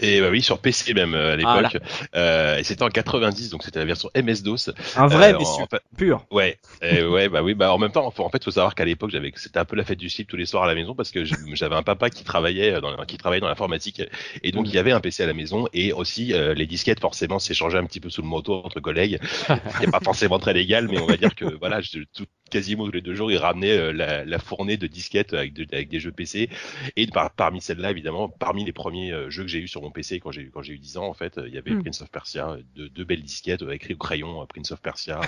Et 0.00 0.20
bah 0.20 0.28
oui, 0.30 0.42
sur 0.42 0.58
PC 0.58 0.94
même 0.94 1.14
à 1.14 1.36
l'époque. 1.36 1.78
Euh, 2.14 2.58
et 2.58 2.64
c'était 2.64 2.82
en 2.82 2.88
90, 2.88 3.50
donc 3.50 3.62
c'était 3.62 3.78
la 3.78 3.84
version 3.84 4.10
MS-DOS. 4.14 4.70
Un 4.96 5.06
vrai 5.06 5.34
euh, 5.34 5.78
pur. 5.96 6.24
Ouais, 6.30 6.58
et 6.82 7.02
ouais, 7.04 7.28
bah 7.28 7.42
oui, 7.42 7.54
bah 7.54 7.72
en 7.72 7.78
même 7.78 7.90
temps, 7.90 8.06
en 8.06 8.30
fait, 8.30 8.44
faut 8.44 8.50
savoir 8.50 8.74
qu'à 8.74 8.84
l'époque, 8.84 9.10
j'avais, 9.10 9.32
c'était 9.36 9.58
un 9.58 9.64
peu 9.64 9.76
la 9.76 9.84
fête 9.84 9.98
du 9.98 10.08
slip 10.08 10.28
tous 10.28 10.36
les 10.36 10.46
soirs 10.46 10.64
à 10.64 10.66
la 10.66 10.74
maison 10.74 10.94
parce 10.94 11.10
que 11.10 11.24
j'avais 11.54 11.74
un 11.74 11.82
papa 11.82 12.10
qui 12.10 12.24
travaillait 12.24 12.80
dans, 12.80 12.96
qui 13.04 13.16
travaillait 13.16 13.40
dans 13.40 13.48
l'informatique, 13.48 14.02
et 14.42 14.52
donc 14.52 14.68
il 14.68 14.74
y 14.74 14.78
avait 14.78 14.92
un 14.92 15.00
PC 15.00 15.22
à 15.22 15.26
la 15.26 15.34
maison 15.34 15.66
et 15.72 15.92
aussi 15.92 16.32
euh, 16.32 16.54
les 16.54 16.66
disquettes 16.66 17.00
forcément 17.00 17.38
s'échangeaient 17.38 17.78
un 17.78 17.86
petit 17.86 18.00
peu 18.00 18.10
sous 18.10 18.22
le 18.22 18.28
manteau 18.28 18.62
entre 18.64 18.80
collègues. 18.80 19.18
C'était 19.72 19.90
pas 19.90 20.00
forcément 20.00 20.38
très 20.38 20.52
légal, 20.52 20.88
mais 20.88 21.00
on 21.00 21.06
va 21.06 21.16
dire 21.16 21.34
que 21.34 21.44
voilà, 21.58 21.80
je, 21.80 22.00
tout, 22.14 22.26
quasiment 22.48 22.86
tous 22.86 22.92
les 22.92 23.00
deux 23.00 23.14
jours, 23.14 23.30
il 23.30 23.38
ramenait 23.38 23.76
euh, 23.76 23.92
la, 23.92 24.24
la, 24.24 24.38
fournée 24.38 24.76
de 24.76 24.86
disquettes 24.86 25.34
avec, 25.34 25.54
avec 25.72 25.88
des 25.88 26.00
jeux 26.00 26.12
PC. 26.12 26.48
Et 26.96 27.06
par, 27.06 27.30
parmi 27.30 27.60
celles-là, 27.60 27.90
évidemment, 27.90 28.28
parmi 28.28 28.64
les 28.64 28.72
premiers 28.72 29.12
euh, 29.12 29.30
jeux 29.30 29.42
que 29.42 29.48
j'ai 29.48 29.58
eu 29.58 29.68
sur 29.68 29.82
mon 29.82 29.87
PC 29.90 30.20
quand 30.20 30.30
j'ai 30.30 30.50
quand 30.50 30.62
j'ai 30.62 30.74
eu 30.74 30.78
10 30.78 30.98
ans, 30.98 31.06
en 31.06 31.14
fait, 31.14 31.38
il 31.44 31.52
y 31.52 31.58
avait 31.58 31.70
hmm. 31.70 31.82
Prince 31.82 32.02
of 32.02 32.10
Persia, 32.10 32.56
deux, 32.74 32.88
deux 32.88 33.04
belles 33.04 33.22
disquettes 33.22 33.62
euh, 33.62 33.72
écrites 33.72 33.96
au 33.96 33.98
crayon, 33.98 34.46
Prince 34.48 34.72
of 34.72 34.80
Persia. 34.80 35.20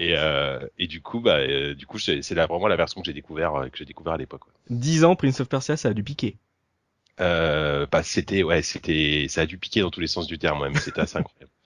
et, 0.00 0.14
et 0.78 0.86
du 0.86 1.00
coup, 1.00 1.20
bah, 1.20 1.46
du 1.74 1.86
coup, 1.86 1.98
c'est 1.98 2.34
vraiment 2.34 2.68
la 2.68 2.76
version 2.76 3.00
que 3.00 3.06
j'ai 3.06 3.14
découvert 3.14 3.68
que 3.70 3.78
j'ai 3.78 3.84
découvert 3.84 4.14
à 4.14 4.18
l'époque. 4.18 4.42
10 4.70 5.04
ans, 5.04 5.16
Prince 5.16 5.40
of 5.40 5.48
Persia, 5.48 5.76
ça 5.76 5.88
a 5.88 5.92
dû 5.92 6.02
piquer. 6.02 6.36
Euh, 7.20 7.86
bah, 7.90 8.02
c'était 8.02 8.42
ouais, 8.42 8.62
c'était 8.62 9.26
ça 9.28 9.42
a 9.42 9.46
dû 9.46 9.58
piquer 9.58 9.80
dans 9.80 9.90
tous 9.90 10.00
les 10.00 10.06
sens 10.06 10.26
du 10.26 10.38
terme, 10.38 10.68
mais 10.72 10.78
c'était 10.78 11.00
assez 11.00 11.18
incroyable. 11.18 11.50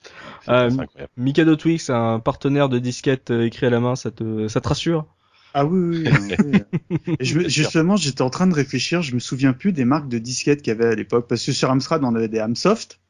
Euh, 0.48 0.68
Mikado 1.16 1.54
Twix, 1.54 1.88
un 1.88 2.18
partenaire 2.18 2.68
de 2.68 2.80
disquette 2.80 3.30
euh, 3.30 3.46
écrit 3.46 3.66
à 3.66 3.70
la 3.70 3.78
main, 3.78 3.94
ça 3.94 4.10
te, 4.10 4.48
ça 4.48 4.60
te 4.60 4.66
rassure? 4.66 5.06
Ah 5.54 5.66
oui, 5.66 6.06
oui, 6.06 6.34
oui. 6.44 7.18
justement, 7.20 7.96
j'étais 7.96 8.22
en 8.22 8.30
train 8.30 8.46
de 8.46 8.54
réfléchir, 8.54 9.02
je 9.02 9.14
me 9.14 9.20
souviens 9.20 9.52
plus 9.52 9.72
des 9.72 9.84
marques 9.84 10.08
de 10.08 10.18
disquettes 10.18 10.62
qu'il 10.62 10.72
y 10.72 10.76
avait 10.76 10.92
à 10.92 10.94
l'époque, 10.94 11.26
parce 11.28 11.44
que 11.44 11.52
sur 11.52 11.70
Amstrad, 11.70 12.02
on 12.04 12.14
avait 12.14 12.28
des 12.28 12.38
Amsoft, 12.38 13.00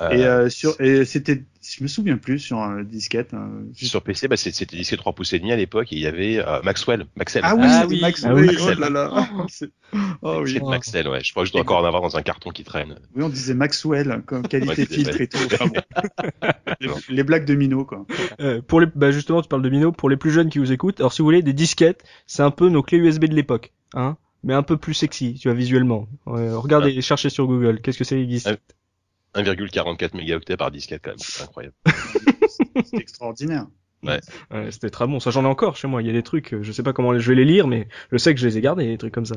euh... 0.00 0.10
et, 0.10 0.24
euh, 0.24 0.48
sur, 0.48 0.80
et 0.80 1.04
c'était 1.04 1.44
je 1.76 1.82
me 1.82 1.88
souviens 1.88 2.16
plus 2.16 2.38
sur 2.38 2.58
un 2.58 2.82
disquette. 2.82 3.34
Sur 3.74 4.02
PC, 4.02 4.28
bah, 4.28 4.36
c'était 4.36 4.76
disquette 4.76 4.98
3 4.98 5.12
pouces 5.12 5.32
et 5.32 5.38
demi 5.38 5.52
à 5.52 5.56
l'époque 5.56 5.92
et 5.92 5.96
il 5.96 6.02
y 6.02 6.06
avait 6.06 6.38
euh, 6.38 6.60
Maxwell, 6.62 7.06
Maxel. 7.16 7.42
Ah 7.44 7.54
oui, 7.54 7.62
ah, 7.66 7.86
oui. 7.88 8.00
Maxwell. 8.00 8.32
Ah 8.32 8.34
oui. 8.34 8.56
Oh 8.60 8.80
là 8.80 8.90
là. 8.90 9.28
oh, 10.22 10.40
oui. 10.44 10.58
Maxel, 10.62 11.08
ouais. 11.08 11.22
Je 11.22 11.30
crois 11.30 11.44
que 11.44 11.48
je 11.48 11.52
dois 11.52 11.62
encore 11.62 11.78
en 11.78 11.84
avoir 11.84 12.02
dans 12.02 12.16
un 12.16 12.22
carton 12.22 12.50
qui 12.50 12.64
traîne. 12.64 12.98
Oui, 13.14 13.22
on 13.22 13.28
disait 13.28 13.54
Maxwell, 13.54 14.22
comme 14.26 14.46
qualité 14.46 14.86
filtre 14.86 15.20
et 15.20 15.28
tout. 15.28 15.38
les, 17.08 17.22
blagues 17.22 17.44
de 17.44 17.54
Mino, 17.54 17.84
quoi. 17.84 18.04
Euh, 18.40 18.60
pour 18.62 18.80
les, 18.80 18.86
bah 18.94 19.12
justement, 19.12 19.40
tu 19.40 19.48
parles 19.48 19.62
de 19.62 19.70
Mino. 19.70 19.92
Pour 19.92 20.10
les 20.10 20.16
plus 20.16 20.32
jeunes 20.32 20.50
qui 20.50 20.58
vous 20.58 20.72
écoutent, 20.72 21.00
alors 21.00 21.12
si 21.12 21.22
vous 21.22 21.26
voulez, 21.26 21.42
des 21.42 21.52
disquettes, 21.52 22.02
c'est 22.26 22.42
un 22.42 22.50
peu 22.50 22.68
nos 22.68 22.82
clés 22.82 22.98
USB 22.98 23.26
de 23.26 23.34
l'époque, 23.34 23.72
hein 23.94 24.16
mais 24.42 24.54
un 24.54 24.62
peu 24.62 24.78
plus 24.78 24.94
sexy, 24.94 25.34
tu 25.34 25.48
vois, 25.48 25.54
visuellement. 25.54 26.08
regardez, 26.24 27.00
cherchez 27.02 27.28
sur 27.28 27.46
Google. 27.46 27.80
Qu'est-ce 27.80 27.98
que 27.98 28.04
c'est 28.04 28.16
les 28.16 28.26
disquettes? 28.26 28.74
1,44 29.34 30.16
mégaoctets 30.16 30.56
par 30.56 30.70
disquette 30.70 31.02
quand 31.04 31.10
même, 31.10 31.18
c'est 31.18 31.42
incroyable. 31.42 31.74
c'est 32.84 32.98
extraordinaire. 32.98 33.66
Ouais. 34.02 34.20
ouais 34.50 34.70
c'était 34.70 34.90
très 34.90 35.06
bon. 35.06 35.20
Ça, 35.20 35.30
j'en 35.30 35.44
ai 35.44 35.48
encore 35.48 35.76
chez 35.76 35.88
moi. 35.88 36.02
Il 36.02 36.06
y 36.06 36.10
a 36.10 36.12
des 36.12 36.22
trucs, 36.22 36.54
je 36.60 36.72
sais 36.72 36.82
pas 36.82 36.92
comment 36.92 37.18
je 37.18 37.28
vais 37.28 37.34
les 37.34 37.44
lire, 37.44 37.66
mais 37.66 37.88
je 38.12 38.18
sais 38.18 38.34
que 38.34 38.40
je 38.40 38.46
les 38.46 38.58
ai 38.58 38.60
gardés, 38.60 38.86
des 38.86 38.98
trucs 38.98 39.12
comme 39.12 39.26
ça. 39.26 39.36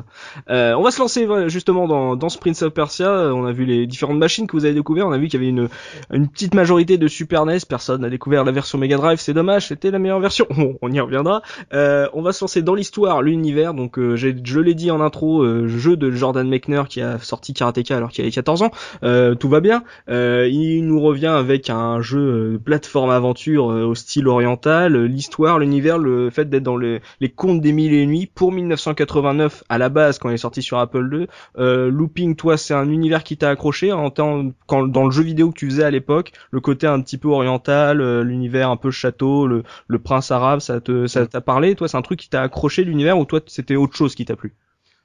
Euh, 0.50 0.74
on 0.74 0.84
va 0.84 0.92
se 0.92 1.00
lancer 1.00 1.28
justement 1.48 1.88
dans, 1.88 2.16
dans 2.16 2.30
ce 2.30 2.38
Prince 2.38 2.62
of 2.62 2.74
Persia. 2.74 3.12
On 3.34 3.46
a 3.46 3.52
vu 3.52 3.66
les 3.66 3.88
différentes 3.88 4.18
machines 4.18 4.48
que 4.48 4.56
vous 4.56 4.66
avez 4.66 4.74
découvert. 4.74 5.08
On 5.08 5.12
a 5.12 5.18
vu 5.18 5.28
qu'il 5.28 5.40
y 5.40 5.44
avait 5.44 5.50
une, 5.50 5.70
une 6.12 6.28
petite 6.28 6.54
majorité 6.54 6.98
de 6.98 7.08
Super 7.08 7.46
NES. 7.46 7.60
Personne 7.68 8.02
n'a 8.02 8.10
découvert 8.10 8.44
la 8.44 8.52
version 8.52 8.78
Mega 8.78 8.98
Drive. 8.98 9.20
C'est 9.20 9.34
dommage. 9.34 9.68
C'était 9.68 9.92
la 9.92 10.00
meilleure 10.00 10.20
version. 10.20 10.48
Bon, 10.64 10.78
on 10.82 10.92
y 10.92 11.00
reviendra. 11.00 11.42
Euh, 11.74 12.08
on 12.14 12.22
va 12.22 12.32
se 12.32 12.44
lancer 12.44 12.62
dans 12.62 12.76
l'histoire, 12.76 13.22
l'univers. 13.22 13.74
Donc, 13.74 13.98
euh, 13.98 14.16
je 14.16 14.60
l'ai 14.60 14.74
dit 14.76 14.92
en 14.92 15.02
intro, 15.02 15.42
euh, 15.42 15.68
jeu 15.68 15.98
de 15.98 16.12
Jordan 16.12 16.48
Mechner 16.48 16.84
qui 16.88 17.02
a 17.02 17.20
sorti 17.20 17.54
Karateka 17.54 17.98
alors 17.98 18.12
qu'il 18.12 18.24
avait 18.24 18.32
14 18.32 18.62
ans. 18.62 18.72
Euh, 19.04 19.36
tout 19.36 19.50
va 19.50 19.60
bien. 19.60 19.84
il 20.08 20.86
nous 20.86 21.02
revient 21.02 21.26
avec 21.28 21.70
un 21.70 22.02
jeu 22.02 22.62
plateforme 22.64 23.10
aventure 23.10 23.66
au 23.66 23.96
style 23.96 24.28
oriental 24.28 24.53
l'histoire, 24.90 25.60
l'univers, 25.60 25.98
le 25.98 26.30
fait 26.30 26.50
d'être 26.50 26.64
dans 26.64 26.78
les, 26.78 27.02
contes 27.36 27.62
des 27.62 27.72
mille 27.72 27.94
et 27.94 28.06
nuits 28.06 28.30
pour 28.34 28.52
1989 28.52 29.64
à 29.70 29.78
la 29.78 29.90
base 29.90 30.20
quand 30.20 30.30
il 30.30 30.36
est 30.36 30.38
sorti 30.38 30.62
sur 30.62 30.78
Apple 30.78 31.10
II. 31.12 31.28
Euh, 31.58 31.90
Looping, 31.90 32.36
toi, 32.36 32.58
c'est 32.58 32.74
un 32.74 32.90
univers 32.90 33.24
qui 33.24 33.38
t'a 33.38 33.50
accroché 33.50 33.92
en 33.92 34.10
temps, 34.10 34.52
quand, 34.68 34.88
dans 34.88 35.06
le 35.06 35.12
jeu 35.12 35.24
vidéo 35.24 35.50
que 35.52 35.60
tu 35.60 35.70
faisais 35.70 35.84
à 35.84 35.92
l'époque, 35.92 36.32
le 36.52 36.60
côté 36.60 36.88
un 36.88 37.02
petit 37.02 37.18
peu 37.18 37.30
oriental, 37.30 38.02
euh, 38.02 38.24
l'univers 38.24 38.70
un 38.70 38.78
peu 38.78 38.92
château, 38.92 39.48
le, 39.48 39.64
prince 40.04 40.32
arabe, 40.32 40.60
ça 40.60 40.82
te, 40.82 41.08
ça 41.08 41.26
t'a 41.28 41.42
parlé. 41.42 41.76
Toi, 41.76 41.88
c'est 41.88 41.98
un 41.98 42.02
truc 42.02 42.20
qui 42.20 42.30
t'a 42.30 42.42
accroché 42.42 42.84
l'univers 42.84 43.18
ou 43.18 43.26
toi, 43.26 43.40
c'était 43.48 43.76
autre 43.76 43.96
chose 43.96 44.16
qui 44.16 44.26
t'a 44.26 44.36
plu? 44.36 44.54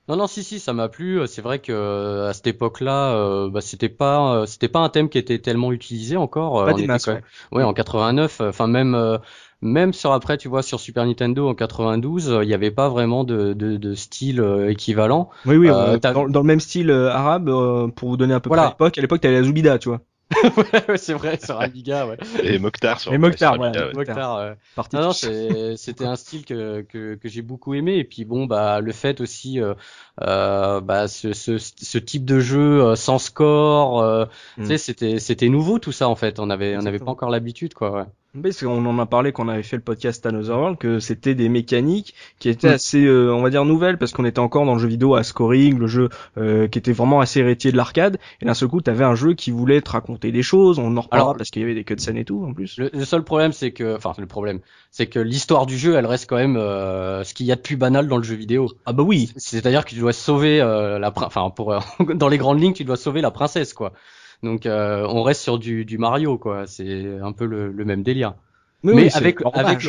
Non, 0.08 0.16
non, 0.16 0.26
si, 0.26 0.42
si, 0.42 0.58
ça 0.58 0.72
m'a 0.72 0.88
plu. 0.88 1.20
C'est 1.26 1.42
vrai 1.42 1.58
que 1.58 1.70
euh, 1.70 2.30
à 2.30 2.32
cette 2.32 2.46
époque-là, 2.46 3.14
euh, 3.14 3.50
bah, 3.50 3.60
c'était 3.60 3.90
pas, 3.90 4.34
euh, 4.34 4.46
c'était 4.46 4.68
pas 4.68 4.78
un 4.78 4.88
thème 4.88 5.10
qui 5.10 5.18
était 5.18 5.38
tellement 5.38 5.70
utilisé 5.70 6.16
encore. 6.16 6.64
Pas 6.64 6.72
des 6.72 6.86
masses, 6.86 7.08
ouais. 7.52 7.62
en 7.62 7.74
89. 7.74 8.40
Enfin, 8.40 8.66
même, 8.66 9.18
même 9.60 9.92
sur 9.92 10.12
après, 10.12 10.38
tu 10.38 10.48
vois, 10.48 10.62
sur 10.62 10.80
Super 10.80 11.04
Nintendo 11.04 11.46
en 11.48 11.54
92, 11.54 12.38
il 12.42 12.48
n'y 12.48 12.54
avait 12.54 12.70
pas 12.70 12.88
vraiment 12.88 13.24
de, 13.24 13.52
de, 13.52 13.76
de 13.76 13.94
style 13.94 14.42
équivalent. 14.68 15.28
Oui, 15.44 15.56
oui. 15.56 15.68
Dans, 15.68 15.98
dans, 16.28 16.40
le 16.40 16.46
même 16.46 16.60
style 16.60 16.90
arabe, 16.90 17.50
pour 17.94 18.08
vous 18.08 18.16
donner 18.16 18.32
un 18.32 18.40
peu 18.40 18.48
voilà. 18.48 18.68
l'époque. 18.68 18.96
À 18.96 19.02
l'époque, 19.02 19.20
t'avais 19.20 19.34
la 19.34 19.42
Zubida, 19.42 19.78
tu 19.78 19.90
vois. 19.90 20.00
Ouais, 20.44 20.96
c'est 20.96 21.14
vrai, 21.14 21.38
sur 21.42 21.60
Amiga, 21.60 22.06
ouais. 22.06 22.16
Et 22.42 22.58
Mokhtar 22.58 23.00
sur 23.00 23.12
Et 23.12 23.18
Mokhtar, 23.18 23.58
ouais. 23.58 23.72
Mokhtar, 23.94 24.56
Non, 24.92 25.00
non, 25.00 25.12
c'était 25.12 26.04
un 26.04 26.16
style 26.16 26.44
que, 26.44 26.82
que, 26.82 27.14
que 27.14 27.28
j'ai 27.28 27.42
beaucoup 27.42 27.74
aimé. 27.74 27.96
Et 27.96 28.04
puis 28.04 28.24
bon, 28.24 28.46
bah, 28.46 28.80
le 28.80 28.92
fait 28.92 29.20
aussi, 29.20 29.60
euh, 29.60 29.74
euh, 30.22 30.80
bah, 30.80 31.08
ce, 31.08 31.32
ce, 31.32 31.58
ce, 31.58 31.98
type 31.98 32.24
de 32.24 32.40
jeu 32.40 32.82
euh, 32.82 32.96
sans 32.96 33.18
score, 33.18 34.00
euh, 34.00 34.26
mm. 34.56 34.62
tu 34.62 34.66
sais, 34.66 34.78
c'était, 34.78 35.18
c'était 35.18 35.48
nouveau 35.48 35.78
tout 35.78 35.92
ça 35.92 36.08
en 36.08 36.16
fait. 36.16 36.38
On 36.38 36.50
avait, 36.50 36.76
on 36.76 36.82
n'avait 36.82 36.98
pas 36.98 37.10
encore 37.10 37.30
l'habitude, 37.30 37.74
quoi. 37.74 37.92
Ouais. 37.92 38.04
Parce 38.42 38.62
qu'on 38.62 38.84
en 38.84 38.98
a 38.98 39.06
parlé 39.06 39.32
quand 39.32 39.46
on 39.46 39.48
avait 39.48 39.62
fait 39.62 39.76
le 39.76 39.82
podcast 39.82 40.24
Another 40.26 40.58
World, 40.58 40.78
que 40.78 41.00
c'était 41.00 41.34
des 41.34 41.48
mécaniques 41.48 42.14
qui 42.38 42.50
étaient 42.50 42.68
assez, 42.68 43.02
euh, 43.04 43.32
on 43.32 43.40
va 43.42 43.48
dire, 43.48 43.64
nouvelles, 43.64 43.96
parce 43.96 44.12
qu'on 44.12 44.26
était 44.26 44.38
encore 44.38 44.66
dans 44.66 44.74
le 44.74 44.78
jeu 44.78 44.88
vidéo 44.88 45.14
à 45.14 45.22
scoring, 45.22 45.78
le 45.78 45.86
jeu 45.86 46.10
euh, 46.36 46.68
qui 46.68 46.78
était 46.78 46.92
vraiment 46.92 47.20
assez 47.20 47.40
héritier 47.40 47.72
de 47.72 47.78
l'arcade, 47.78 48.18
et 48.42 48.44
d'un 48.44 48.52
seul 48.52 48.68
coup, 48.68 48.82
t'avais 48.82 49.04
un 49.04 49.14
jeu 49.14 49.32
qui 49.32 49.50
voulait 49.50 49.80
te 49.80 49.90
raconter 49.90 50.30
des 50.30 50.42
choses, 50.42 50.78
on 50.78 50.94
en 50.98 51.00
reparlera 51.00 51.34
parce 51.34 51.50
qu'il 51.50 51.62
y 51.62 51.64
avait 51.64 51.74
des 51.74 51.84
cutscenes 51.84 52.18
et 52.18 52.26
tout, 52.26 52.44
en 52.44 52.52
plus. 52.52 52.78
Le, 52.78 53.04
seul 53.06 53.24
problème, 53.24 53.52
c'est 53.52 53.70
que, 53.70 53.96
enfin, 53.96 54.12
le 54.18 54.26
problème, 54.26 54.60
c'est 54.90 55.06
que 55.06 55.20
l'histoire 55.20 55.64
du 55.64 55.78
jeu, 55.78 55.94
elle 55.96 56.06
reste 56.06 56.28
quand 56.28 56.36
même 56.36 56.58
euh, 56.58 57.24
ce 57.24 57.32
qu'il 57.32 57.46
y 57.46 57.52
a 57.52 57.56
de 57.56 57.62
plus 57.62 57.76
banal 57.76 58.08
dans 58.08 58.18
le 58.18 58.24
jeu 58.24 58.34
vidéo. 58.34 58.68
Ah 58.84 58.92
bah 58.92 59.04
oui. 59.04 59.32
C'est-à-dire 59.38 59.86
que 59.86 59.90
tu 59.90 60.00
dois 60.00 60.12
sauver 60.12 60.58
la, 60.58 61.12
enfin, 61.16 61.48
pour 61.48 61.74
dans 62.14 62.28
les 62.28 62.38
grandes 62.38 62.60
lignes, 62.60 62.74
tu 62.74 62.84
dois 62.84 62.96
sauver 62.96 63.22
la 63.22 63.30
princesse, 63.30 63.72
quoi. 63.72 63.94
Donc, 64.42 64.62
on 64.66 65.22
reste 65.22 65.42
sur 65.42 65.58
du, 65.58 65.84
du 65.84 65.98
Mario, 65.98 66.38
quoi. 66.38 66.66
C'est 66.66 67.18
un 67.20 67.32
peu 67.32 67.44
le, 67.44 67.72
le 67.72 67.84
même 67.84 68.02
délire 68.02 68.34
mais 68.82 69.14
avec 69.14 69.38
avec 69.52 69.86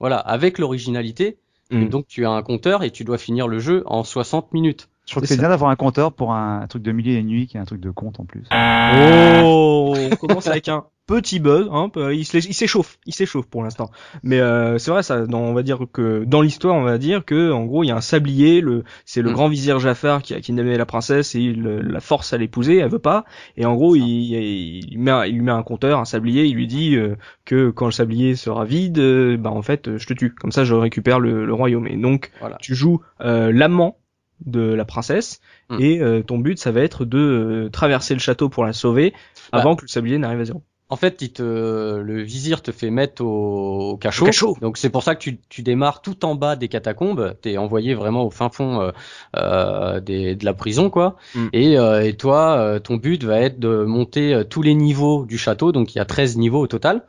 voilà 0.00 0.18
avec 0.18 0.58
l'originalité. 0.58 1.38
Hmm. 1.70 1.88
Donc 1.88 2.06
tu 2.06 2.26
as 2.26 2.30
un 2.30 2.42
compteur 2.42 2.82
et 2.82 2.90
tu 2.90 3.04
dois 3.04 3.18
finir 3.18 3.48
le 3.48 3.58
jeu 3.58 3.82
en 3.86 4.04
60 4.04 4.52
minutes. 4.52 4.88
Je 5.06 5.12
trouve 5.12 5.22
que 5.22 5.28
c'est 5.28 5.38
bien 5.38 5.48
d'avoir 5.48 5.70
un 5.70 5.76
compteur 5.76 6.12
pour 6.12 6.32
un, 6.32 6.66
truc 6.68 6.82
de 6.82 6.92
milliers 6.92 7.16
et 7.16 7.22
nuits 7.22 7.46
qui 7.46 7.56
est 7.56 7.60
un 7.60 7.64
truc 7.64 7.80
de 7.80 7.90
compte 7.90 8.20
en 8.20 8.24
plus. 8.24 8.44
Oh, 8.52 9.94
on 9.96 10.16
commence 10.16 10.46
avec 10.46 10.68
un 10.68 10.84
petit 11.12 11.40
buzz, 11.40 11.68
hein, 11.70 11.90
il 12.10 12.24
s'échauffe, 12.24 12.98
il 13.04 13.12
s'échauffe 13.12 13.44
pour 13.44 13.62
l'instant. 13.62 13.90
Mais 14.22 14.40
euh, 14.40 14.78
c'est 14.78 14.90
vrai, 14.90 15.02
ça, 15.02 15.24
on 15.30 15.52
va 15.52 15.62
dire 15.62 15.80
que 15.92 16.24
dans 16.24 16.40
l'histoire, 16.40 16.74
on 16.74 16.84
va 16.84 16.96
dire 16.96 17.26
que 17.26 17.52
en 17.52 17.66
gros, 17.66 17.84
il 17.84 17.88
y 17.88 17.90
a 17.90 17.96
un 17.96 18.00
sablier, 18.00 18.62
le, 18.62 18.84
c'est 19.04 19.20
le 19.20 19.28
mm. 19.28 19.34
grand 19.34 19.48
vizir 19.48 19.78
Jafar 19.78 20.22
qui 20.22 20.32
a 20.32 20.40
kidnappé 20.40 20.74
la 20.78 20.86
princesse 20.86 21.34
et 21.34 21.40
il 21.40 21.62
la 21.62 22.00
force 22.00 22.32
à 22.32 22.38
l'épouser, 22.38 22.78
elle 22.78 22.88
veut 22.88 22.98
pas. 22.98 23.26
Et 23.58 23.66
en 23.66 23.74
gros, 23.74 23.94
il, 23.94 24.02
il, 24.02 24.98
met, 24.98 25.28
il 25.28 25.34
lui 25.34 25.42
met 25.42 25.52
un 25.52 25.62
compteur, 25.62 25.98
un 25.98 26.06
sablier, 26.06 26.46
il 26.46 26.54
lui 26.54 26.66
dit 26.66 26.96
euh, 26.96 27.16
que 27.44 27.68
quand 27.68 27.84
le 27.84 27.92
sablier 27.92 28.34
sera 28.34 28.64
vide, 28.64 28.98
euh, 28.98 29.36
bah 29.36 29.50
en 29.50 29.62
fait, 29.62 29.98
je 29.98 30.06
te 30.06 30.14
tue. 30.14 30.34
Comme 30.34 30.52
ça, 30.52 30.64
je 30.64 30.74
récupère 30.74 31.20
le, 31.20 31.52
royaume. 31.52 31.86
Et 31.88 31.96
donc, 31.96 32.32
tu 32.60 32.74
joues 32.74 33.02
l'amant 33.20 33.98
de 34.46 34.62
la 34.62 34.86
princesse 34.86 35.40
mm. 35.68 35.76
et 35.80 36.22
ton 36.26 36.38
but 36.38 36.58
ça 36.58 36.72
va 36.72 36.80
être 36.80 37.04
de 37.04 37.68
traverser 37.70 38.14
le 38.14 38.20
château 38.20 38.48
pour 38.48 38.64
la 38.64 38.72
sauver 38.72 39.12
bah. 39.52 39.60
avant 39.60 39.76
que 39.76 39.82
le 39.82 39.88
sablier 39.88 40.18
n'arrive 40.18 40.40
à 40.40 40.44
zéro 40.46 40.62
en 40.92 40.96
fait, 40.96 41.22
il 41.22 41.32
te, 41.32 41.42
le 41.42 42.20
vizir 42.20 42.60
te 42.60 42.70
fait 42.70 42.90
mettre 42.90 43.24
au, 43.24 43.96
cachot. 43.98 44.26
Donc 44.60 44.76
c'est 44.76 44.90
pour 44.90 45.02
ça 45.02 45.14
que 45.14 45.22
tu, 45.22 45.38
tu, 45.48 45.62
démarres 45.62 46.02
tout 46.02 46.26
en 46.26 46.34
bas 46.34 46.54
des 46.54 46.68
catacombes. 46.68 47.34
T'es 47.40 47.56
envoyé 47.56 47.94
vraiment 47.94 48.26
au 48.26 48.30
fin 48.30 48.50
fond 48.50 48.82
euh, 48.82 48.90
euh 49.34 50.00
des, 50.00 50.36
de 50.36 50.44
la 50.44 50.52
prison, 50.52 50.90
quoi. 50.90 51.16
Mm. 51.34 51.46
Et, 51.54 51.78
euh, 51.78 52.04
et, 52.04 52.14
toi, 52.14 52.58
euh, 52.58 52.78
ton 52.78 52.98
but 52.98 53.24
va 53.24 53.40
être 53.40 53.58
de 53.58 53.84
monter 53.84 54.42
tous 54.50 54.60
les 54.60 54.74
niveaux 54.74 55.24
du 55.24 55.38
château. 55.38 55.72
Donc 55.72 55.94
il 55.94 55.98
y 55.98 56.00
a 56.02 56.04
13 56.04 56.36
niveaux 56.36 56.60
au 56.60 56.66
total. 56.66 57.06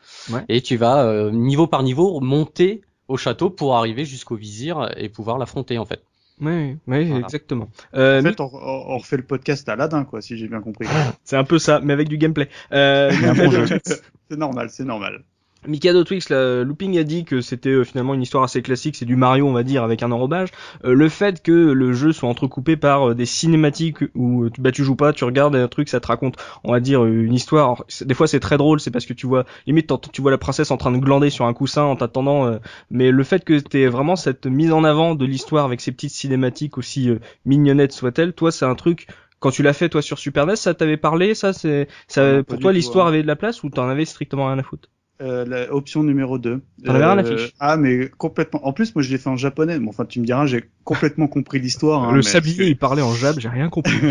Et 0.47 0.61
tu 0.61 0.77
vas 0.77 1.29
niveau 1.31 1.67
par 1.67 1.83
niveau 1.83 2.21
monter 2.21 2.83
au 3.09 3.17
château 3.17 3.49
pour 3.49 3.75
arriver 3.75 4.05
jusqu'au 4.05 4.37
vizir 4.37 4.93
et 4.95 5.09
pouvoir 5.09 5.37
l'affronter, 5.37 5.77
en 5.77 5.83
fait. 5.83 6.01
Oui, 6.41 6.77
oui, 6.87 7.13
exactement. 7.13 7.69
Euh, 7.93 8.19
en 8.19 8.23
fait, 8.23 8.39
on, 8.41 8.49
on, 8.53 8.97
refait 8.97 9.17
le 9.17 9.23
podcast 9.23 9.67
à 9.69 9.73
Aladdin, 9.73 10.03
quoi, 10.03 10.21
si 10.21 10.37
j'ai 10.37 10.47
bien 10.47 10.61
compris. 10.61 10.87
c'est 11.23 11.37
un 11.37 11.43
peu 11.43 11.59
ça, 11.59 11.79
mais 11.83 11.93
avec 11.93 12.09
du 12.09 12.17
gameplay. 12.17 12.49
Euh... 12.71 13.11
c'est 14.29 14.37
normal, 14.37 14.69
c'est 14.69 14.85
normal. 14.85 15.23
Mikado 15.67 16.03
Twix, 16.03 16.29
la 16.29 16.63
Looping 16.63 16.97
a 16.97 17.03
dit 17.03 17.23
que 17.23 17.41
c'était 17.41 17.69
euh, 17.69 17.83
finalement 17.83 18.13
une 18.13 18.21
histoire 18.21 18.43
assez 18.43 18.61
classique, 18.61 18.95
c'est 18.95 19.05
du 19.05 19.15
Mario 19.15 19.47
on 19.47 19.53
va 19.53 19.63
dire 19.63 19.83
avec 19.83 20.03
un 20.03 20.11
enrobage. 20.11 20.49
Euh, 20.83 20.93
le 20.93 21.09
fait 21.09 21.41
que 21.41 21.51
le 21.51 21.93
jeu 21.93 22.11
soit 22.11 22.27
entrecoupé 22.27 22.75
par 22.75 23.09
euh, 23.09 23.15
des 23.15 23.25
cinématiques 23.25 23.99
où 24.15 24.49
bah, 24.59 24.71
tu 24.71 24.83
joues 24.83 24.95
pas, 24.95 25.13
tu 25.13 25.23
regardes 25.23 25.55
un 25.55 25.67
truc, 25.67 25.89
ça 25.89 25.99
te 25.99 26.07
raconte 26.07 26.35
on 26.63 26.71
va 26.71 26.79
dire 26.79 27.05
une 27.05 27.33
histoire. 27.33 27.85
des 28.01 28.13
fois 28.13 28.27
c'est 28.27 28.39
très 28.39 28.57
drôle, 28.57 28.79
c'est 28.79 28.91
parce 28.91 29.05
que 29.05 29.13
tu 29.13 29.27
vois 29.27 29.45
limite 29.67 29.91
tu 30.11 30.21
vois 30.21 30.31
la 30.31 30.37
princesse 30.37 30.71
en 30.71 30.77
train 30.77 30.91
de 30.91 30.97
glander 30.97 31.29
sur 31.29 31.45
un 31.45 31.53
coussin 31.53 31.83
en 31.83 31.95
t'attendant. 31.95 32.59
mais 32.89 33.11
le 33.11 33.23
fait 33.23 33.43
que 33.43 33.59
t'aies 33.59 33.87
vraiment 33.87 34.15
cette 34.15 34.45
mise 34.45 34.71
en 34.71 34.83
avant 34.83 35.15
de 35.15 35.25
l'histoire 35.25 35.65
avec 35.65 35.81
ces 35.81 35.91
petites 35.91 36.11
cinématiques 36.11 36.77
aussi 36.77 37.09
mignonnettes 37.45 37.93
soient-elles, 37.93 38.33
toi 38.33 38.51
c'est 38.51 38.65
un 38.65 38.75
truc 38.75 39.07
quand 39.39 39.51
tu 39.51 39.61
l'as 39.61 39.73
fait 39.73 39.89
toi 39.89 40.01
sur 40.01 40.19
Super 40.19 40.45
NES, 40.45 40.55
ça 40.55 40.73
t'avait 40.73 40.97
parlé, 40.97 41.35
ça 41.35 41.51
c'est 41.53 41.87
ça 42.07 42.43
pour 42.43 42.59
toi 42.59 42.71
l'histoire 42.71 43.07
hein. 43.07 43.09
avait 43.09 43.21
de 43.21 43.27
la 43.27 43.35
place 43.35 43.63
ou 43.63 43.69
t'en 43.69 43.89
avais 43.89 44.05
strictement 44.05 44.47
rien 44.47 44.57
à 44.57 44.63
foutre? 44.63 44.89
Euh, 45.23 45.45
la 45.45 45.73
option 45.73 46.03
numéro 46.03 46.37
2. 46.37 46.61
T'en 46.85 46.95
avais 46.95 47.05
rien 47.05 47.17
à 47.17 47.23
fiche. 47.23 47.53
Ah, 47.59 47.77
mais 47.77 48.09
complètement. 48.17 48.65
En 48.67 48.73
plus, 48.73 48.93
moi, 48.93 49.01
je 49.01 49.09
l'ai 49.09 49.17
fait 49.17 49.29
en 49.29 49.37
japonais. 49.37 49.79
Bon, 49.79 49.89
enfin, 49.89 50.05
tu 50.05 50.19
me 50.19 50.25
diras, 50.25 50.45
j'ai 50.45 50.65
complètement 50.83 51.27
compris 51.27 51.59
l'histoire. 51.59 52.03
Hein, 52.03 52.15
le 52.15 52.21
sablier, 52.21 52.67
il 52.67 52.77
parlait 52.77 53.01
en 53.01 53.13
jap, 53.13 53.39
j'ai 53.39 53.49
rien 53.49 53.69
compris. 53.69 53.93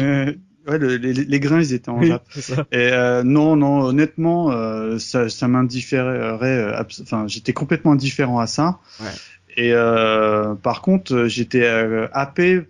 ouais, 0.68 0.78
le, 0.78 0.96
les, 0.96 1.12
les, 1.12 1.40
grains, 1.40 1.60
ils 1.60 1.72
étaient 1.72 1.90
en 1.90 2.02
jap. 2.02 2.26
Et 2.72 2.76
euh, 2.92 3.22
non, 3.22 3.56
non, 3.56 3.80
honnêtement, 3.82 4.50
euh, 4.50 4.98
ça, 4.98 5.28
ça 5.28 5.48
m'indifférait. 5.48 6.42
Euh, 6.42 6.82
enfin, 7.02 7.26
j'étais 7.26 7.52
complètement 7.52 7.92
indifférent 7.92 8.38
à 8.38 8.46
ça. 8.46 8.78
Ouais. 9.00 9.06
Et 9.56 9.72
euh, 9.74 10.54
par 10.54 10.80
contre, 10.80 11.26
j'étais 11.26 11.66
happé 12.12 12.62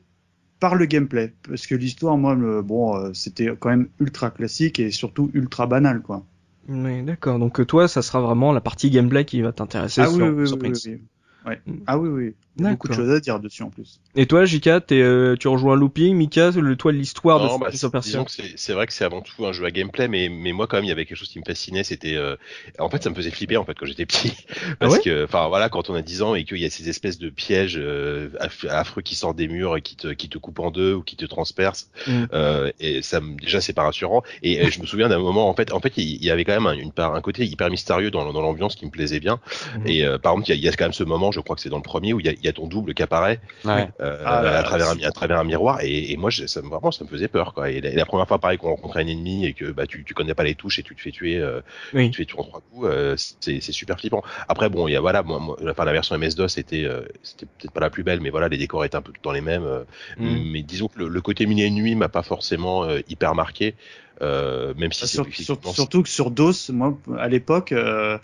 par 0.59 0.75
le 0.75 0.87
gameplay, 0.87 1.33
parce 1.49 1.67
que 1.67 1.75
l'histoire, 1.75 2.17
moi, 2.17 2.37
bon, 2.63 3.13
c'était 3.15 3.53
quand 3.59 3.71
même 3.71 3.89
ultra 4.01 4.31
classique 4.31 4.79
et 4.81 4.91
surtout 4.91 5.31
ultra 5.35 5.67
banal, 5.67 6.03
quoi. 6.03 6.25
Oui, 6.69 7.03
d'accord. 7.03 7.39
Donc 7.39 7.61
euh, 7.61 7.65
toi, 7.65 7.89
ça 7.89 8.03
sera 8.03 8.21
vraiment 8.21 8.53
la 8.53 8.61
partie 8.61 8.91
gameplay 8.91 9.25
qui 9.25 9.41
va 9.43 9.53
t'intéresser 9.53 10.03
ah, 10.03 10.07
sur, 10.07 10.27
oui, 10.27 10.45
oui, 10.45 10.73
oui, 10.85 11.01
Ouais. 11.45 11.61
Mm. 11.67 11.73
Ah 11.87 11.99
oui, 11.99 12.09
oui. 12.09 12.35
Il 12.59 12.65
y 12.65 12.67
a 12.67 12.71
beaucoup 12.71 12.89
de 12.89 12.93
choses 12.93 13.11
à 13.11 13.19
dire 13.19 13.41
dessus 13.41 13.63
en 13.63 13.71
plus. 13.71 13.99
Et 14.15 14.27
toi, 14.27 14.45
Jika, 14.45 14.81
euh, 14.93 15.37
tu 15.37 15.49
rejoins 15.49 15.75
Looping, 15.75 16.15
Mika, 16.15 16.51
le, 16.51 16.77
toi, 16.77 16.93
l'histoire 16.93 17.41
de 17.41 17.59
bah, 17.59 17.71
Disons 17.71 18.25
que 18.25 18.31
c'est 18.57 18.73
vrai 18.75 18.87
que 18.87 18.93
c'est 18.93 19.05
avant 19.05 19.23
tout 19.23 19.47
un 19.47 19.53
jeu 19.53 19.65
à 19.65 19.71
gameplay, 19.71 20.07
mais, 20.07 20.29
mais 20.29 20.53
moi, 20.53 20.67
quand 20.67 20.77
même, 20.77 20.85
il 20.85 20.89
y 20.89 20.93
avait 20.93 21.07
quelque 21.07 21.17
chose 21.17 21.31
qui 21.31 21.39
me 21.39 21.45
fascinait, 21.47 21.83
c'était, 21.83 22.15
euh, 22.15 22.37
en 22.79 22.91
fait, 22.91 23.03
ça 23.03 23.09
me 23.09 23.15
faisait 23.15 23.31
flipper, 23.31 23.57
en 23.57 23.65
fait, 23.65 23.75
quand 23.75 23.87
j'étais 23.87 24.07
petit. 24.07 24.33
Ah 24.73 24.87
Parce 24.87 24.99
que, 24.99 25.25
enfin, 25.25 25.49
voilà, 25.49 25.69
quand 25.69 25.91
on 25.91 25.95
a 25.95 26.03
10 26.03 26.23
ans 26.23 26.35
et 26.35 26.45
qu'il 26.45 26.59
y 26.59 26.65
a 26.65 26.71
ces 26.71 26.89
espèces 26.89 27.19
de 27.19 27.31
pièges 27.31 27.79
euh, 27.79 28.31
affreux 28.69 29.03
qui 29.03 29.15
sortent 29.15 29.37
des 29.37 29.49
murs 29.49 29.77
et 29.77 29.83
qui 29.83 29.97
te, 29.97 30.09
qui 30.09 30.29
te 30.29 30.39
coupent 30.39 30.61
en 30.61 30.71
deux 30.71 30.95
ou 30.95 31.03
qui 31.03 31.17
te 31.17 31.25
transpercent, 31.25 31.89
mm. 32.07 32.25
euh, 32.33 32.71
et 32.81 33.03
ça, 33.03 33.21
déjà, 33.41 33.61
c'est 33.61 33.73
pas 33.73 33.83
rassurant. 33.83 34.23
Et, 34.43 34.71
je 34.71 34.81
me 34.81 34.87
souviens 34.87 35.09
d'un 35.09 35.19
moment, 35.19 35.49
en 35.49 35.55
fait, 35.55 35.73
en 35.73 35.81
fait, 35.81 35.97
il 35.97 36.25
y 36.25 36.31
avait 36.31 36.45
quand 36.45 36.53
même 36.53 36.67
un, 36.67 36.75
une 36.75 36.93
part, 36.93 37.15
un 37.15 37.21
côté 37.21 37.45
hyper 37.45 37.71
mystérieux 37.71 38.11
dans, 38.11 38.31
dans 38.33 38.41
l'ambiance 38.41 38.77
qui 38.77 38.85
me 38.85 38.91
plaisait 38.91 39.21
bien. 39.21 39.41
Mm. 39.79 39.87
Et, 39.87 40.05
par 40.23 40.33
exemple, 40.33 40.49
il 40.49 40.51
y, 40.51 40.53
a, 40.53 40.57
il 40.57 40.63
y 40.65 40.69
a 40.69 40.73
quand 40.73 40.85
même 40.85 40.93
ce 40.93 41.05
moment, 41.05 41.33
je 41.33 41.41
crois 41.41 41.57
que 41.57 41.63
c'est 41.63 41.71
dans 41.71 41.77
le 41.77 41.83
premier, 41.83 42.13
où 42.13 42.21
il 42.21 42.27
y 42.27 42.42
a, 42.42 42.42
y 42.45 42.49
a 42.49 42.53
ton 42.53 42.67
double 42.67 42.95
qui 42.95 43.03
apparaît 43.03 43.41
euh, 43.67 43.87
ah, 44.01 44.39
à, 44.39 44.63
travers 44.63 44.91
un, 44.91 44.99
à 45.03 45.11
travers 45.11 45.39
un 45.39 45.45
miroir. 45.45 45.81
Et, 45.83 46.13
et 46.13 46.17
moi 46.17 46.31
ça 46.31 46.61
vraiment 46.61 46.91
ça 46.91 47.05
me 47.05 47.09
faisait 47.09 47.29
peur 47.29 47.55
quoi. 47.55 47.71
Et 47.71 47.81
la, 47.81 48.05
première 48.05 48.27
fois 48.27 48.39
pareil 48.39 48.59
qu'on 48.59 48.71
rencontrait 48.71 49.03
un 49.03 49.07
ennemi 49.07 49.47
et 49.47 49.53
que 49.53 49.71
bah 49.71 49.87
tu, 49.87 50.05
tu 50.05 50.15
connais 50.15 50.35
pas 50.35 50.45
les 50.45 50.55
touches 50.55 50.79
et 50.79 50.83
tu 50.83 50.95
te 50.95 51.01
fais 51.01 51.11
tuer 51.11 51.39
euh, 51.39 51.61
tu 51.93 52.11
te 52.11 52.17
fais 52.17 52.25
tuer 52.25 52.39
en 52.39 52.45
trois 52.45 52.63
coups 52.73 52.87
euh, 52.91 53.17
c'est 53.17 53.61
super 53.61 53.99
flippant. 53.99 54.23
Après 54.49 54.69
bon 54.69 54.89
il 54.89 54.93
y 54.93 54.97
a 54.97 55.01
voilà 55.01 55.23
moi, 55.23 55.39
moi 55.39 55.57
enfin, 55.71 55.85
la 55.85 55.93
version 55.93 56.17
MS 56.19 56.35
DOS 56.37 56.59
était 56.59 56.89
c'était 57.23 57.47
peut-être 57.47 57.73
pas 57.73 57.81
la 57.81 57.91
plus 57.91 58.03
belle 58.03 58.21
mais 58.21 58.31
voilà 58.31 58.49
les 58.49 58.59
décors 58.59 58.85
étaient 58.85 58.97
un 58.97 59.03
peu 59.03 59.13
tout 59.13 59.21
dans 59.23 59.33
les 59.33 59.41
mêmes 59.41 59.85
mm. 60.19 60.51
mais 60.53 60.63
disons 60.63 60.89
que 60.89 61.03
le, 61.03 61.21
côté 61.21 61.47
mini 61.47 61.63
et 61.63 61.71
nuit 61.71 61.95
m'a 61.95 62.09
pas 62.09 62.23
forcément 62.23 62.89
hyper 63.09 63.35
marqué 63.35 63.75
euh, 64.23 64.73
même 64.77 64.93
si 64.93 65.05
ah, 65.05 65.27
surtout 65.73 66.03
que 66.03 66.09
sur 66.09 66.31
DOS, 66.31 66.71
moi 66.71 66.97
à 67.19 67.29
l'époque, 67.29 67.73
euh, 67.73 68.19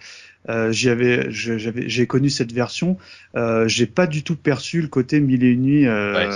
euh, 0.48 0.72
j'avais, 0.72 1.26
j'ai 1.30 2.06
connu 2.06 2.30
cette 2.30 2.52
version. 2.52 2.96
Euh, 3.36 3.68
j'ai 3.68 3.86
pas 3.86 4.06
du 4.06 4.22
tout 4.22 4.36
perçu 4.36 4.80
le 4.80 4.88
côté 4.88 5.20
mille 5.20 5.44
et 5.44 5.50
une 5.50 5.62
nuits 5.62 5.86
euh, 5.86 6.30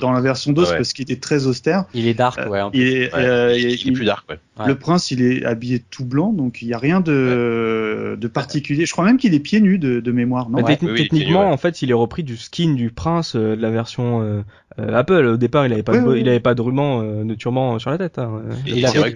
dans 0.00 0.12
la 0.12 0.20
version 0.20 0.52
DOS 0.52 0.70
parce 0.70 0.92
qu'il 0.92 1.02
était 1.02 1.16
très 1.20 1.46
austère. 1.46 1.84
Il 1.94 2.06
est 2.06 2.14
dark, 2.14 2.38
ouais. 2.48 2.60
Il 2.72 2.82
est, 2.82 3.10
il, 3.58 3.88
est 3.88 3.92
plus 3.92 4.04
dark, 4.04 4.28
ouais. 4.30 4.38
Le 4.64 4.74
prince, 4.76 5.10
il 5.10 5.22
est 5.22 5.44
habillé 5.44 5.80
tout 5.80 6.04
blanc, 6.04 6.32
donc 6.32 6.62
il 6.62 6.68
y 6.68 6.74
a 6.74 6.78
rien 6.78 7.00
de, 7.00 8.16
de 8.20 8.28
particulier. 8.28 8.86
Je 8.86 8.92
crois 8.92 9.04
même 9.04 9.16
qu'il 9.16 9.34
est 9.34 9.40
pieds 9.40 9.60
nus 9.60 9.78
de, 9.78 10.00
de 10.00 10.12
mémoire. 10.12 10.50
Non? 10.50 10.62
Bah, 10.62 10.76
techniquement, 10.76 11.50
en 11.50 11.56
fait, 11.56 11.82
il 11.82 11.90
est 11.90 11.94
repris 11.94 12.22
du 12.22 12.36
skin 12.36 12.74
du 12.74 12.90
prince 12.90 13.34
de 13.34 13.54
la 13.54 13.70
version 13.70 14.44
Apple. 14.76 15.26
Au 15.26 15.36
départ, 15.36 15.66
il 15.66 15.72
avait 15.72 15.82
pas, 15.82 15.98
de, 15.98 16.16
il 16.16 16.28
avait 16.28 16.40
pas 16.40 16.54
de 16.54 16.62
ruban 16.62 17.24
de 17.24 17.34
turban 17.34 17.78
sur 17.78 17.90
la 17.90 17.98
tête. 17.98 18.18
Hein. 18.18 18.42
il, 18.66 18.84
avait, 18.86 19.14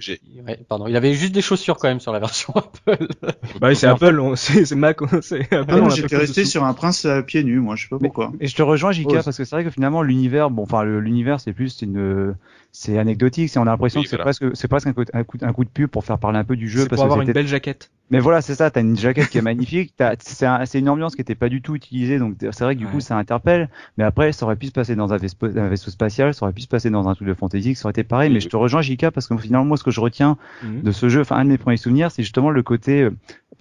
pardon, 0.67 0.87
il 0.87 0.95
avait 0.95 1.13
juste 1.13 1.33
des 1.33 1.41
chaussures 1.41 1.77
quand 1.77 1.87
même 1.87 1.99
sur 1.99 2.11
la 2.11 2.19
version 2.19 2.53
Apple. 2.57 3.07
bah 3.59 3.73
c'est 3.75 3.87
Apple 3.87 4.32
c'est 4.65 4.75
Mac. 4.75 4.99
C'est 5.21 5.47
ah, 5.51 5.89
j'étais 5.89 6.17
resté 6.17 6.45
sur 6.45 6.63
un 6.63 6.73
prince 6.73 7.05
à 7.05 7.21
pieds 7.23 7.43
nus, 7.43 7.59
moi, 7.59 7.75
je 7.75 7.83
sais 7.83 7.89
pas 7.89 7.99
pourquoi. 7.99 8.31
Et 8.39 8.47
je 8.47 8.55
te 8.55 8.61
rejoins, 8.61 8.91
Jika, 8.91 9.23
parce 9.23 9.37
que 9.37 9.43
c'est 9.43 9.55
vrai 9.55 9.63
que 9.63 9.69
finalement 9.69 10.01
l'univers, 10.01 10.49
bon, 10.49 10.63
enfin 10.63 10.83
l'univers, 10.83 11.39
c'est 11.39 11.53
plus 11.53 11.81
une 11.81 12.35
c'est 12.75 12.97
anecdotique. 12.97 13.49
C'est 13.49 13.59
on 13.59 13.61
a 13.61 13.65
l'impression 13.65 14.01
que 14.01 14.09
c'est 14.09 14.17
presque, 14.17 14.43
c'est 14.55 14.67
presque 14.67 14.87
un 14.87 14.93
coup, 14.93 15.03
un, 15.13 15.23
coup, 15.23 15.37
un 15.41 15.53
coup, 15.53 15.63
de 15.63 15.69
pub 15.69 15.89
pour 15.89 16.03
faire 16.03 16.17
parler 16.17 16.39
un 16.39 16.43
peu 16.43 16.57
du 16.57 16.67
jeu. 16.67 16.87
Pour 16.87 17.01
avoir 17.01 17.21
une 17.21 17.31
belle 17.31 17.47
jaquette. 17.47 17.91
Mais 18.09 18.19
voilà, 18.19 18.41
c'est 18.41 18.55
ça. 18.55 18.69
T'as 18.69 18.81
une 18.81 18.97
jaquette 18.97 19.29
qui 19.29 19.37
est 19.37 19.43
magnifique. 19.43 19.93
C'est 20.19 20.45
un, 20.45 20.65
une 20.65 20.89
ambiance 20.89 21.15
qui 21.15 21.21
était 21.21 21.35
pas 21.35 21.49
du 21.49 21.61
tout 21.61 21.75
utilisée, 21.75 22.19
donc 22.19 22.35
c'est 22.39 22.63
vrai 22.63 22.75
que 22.75 22.79
du 22.79 22.87
coup 22.87 22.99
ça 22.99 23.15
interpelle. 23.15 23.69
Mais 23.97 24.03
après, 24.03 24.33
ça 24.33 24.45
aurait 24.45 24.55
pu 24.55 24.67
se 24.67 24.71
passer 24.71 24.95
dans 24.95 25.13
un 25.13 25.17
vaisseau, 25.17 25.37
un 25.43 25.69
vaisseau, 25.69 25.91
spatial, 25.91 26.33
ça 26.33 26.45
aurait 26.45 26.53
pu 26.53 26.61
se 26.61 26.67
passer 26.67 26.89
dans 26.89 27.07
un 27.07 27.15
truc 27.15 27.27
de 27.27 27.33
fantasy, 27.33 27.75
ça 27.75 27.85
aurait 27.85 27.91
été 27.91 28.03
pareil. 28.03 28.31
Mais 28.31 28.39
je 28.39 28.49
te 28.49 28.57
rejoins, 28.57 28.81
Jika, 28.81 29.11
parce 29.11 29.27
que 29.27 29.37
finalement, 29.37 29.65
moi, 29.65 29.77
ce 29.77 29.83
que 29.83 29.91
je 29.91 30.01
retiens 30.01 30.37
mhm. 30.63 30.81
de 30.81 30.91
ce 30.91 31.09
jeu, 31.09 31.21
enfin 31.21 31.37
un 31.37 31.45
de 31.45 31.49
mes 31.49 31.57
premiers 31.57 31.77
souvenirs, 31.77 32.11
c'est 32.11 32.23
justement 32.23 32.49
le 32.49 32.63
côté 32.63 33.03
euh, 33.03 33.11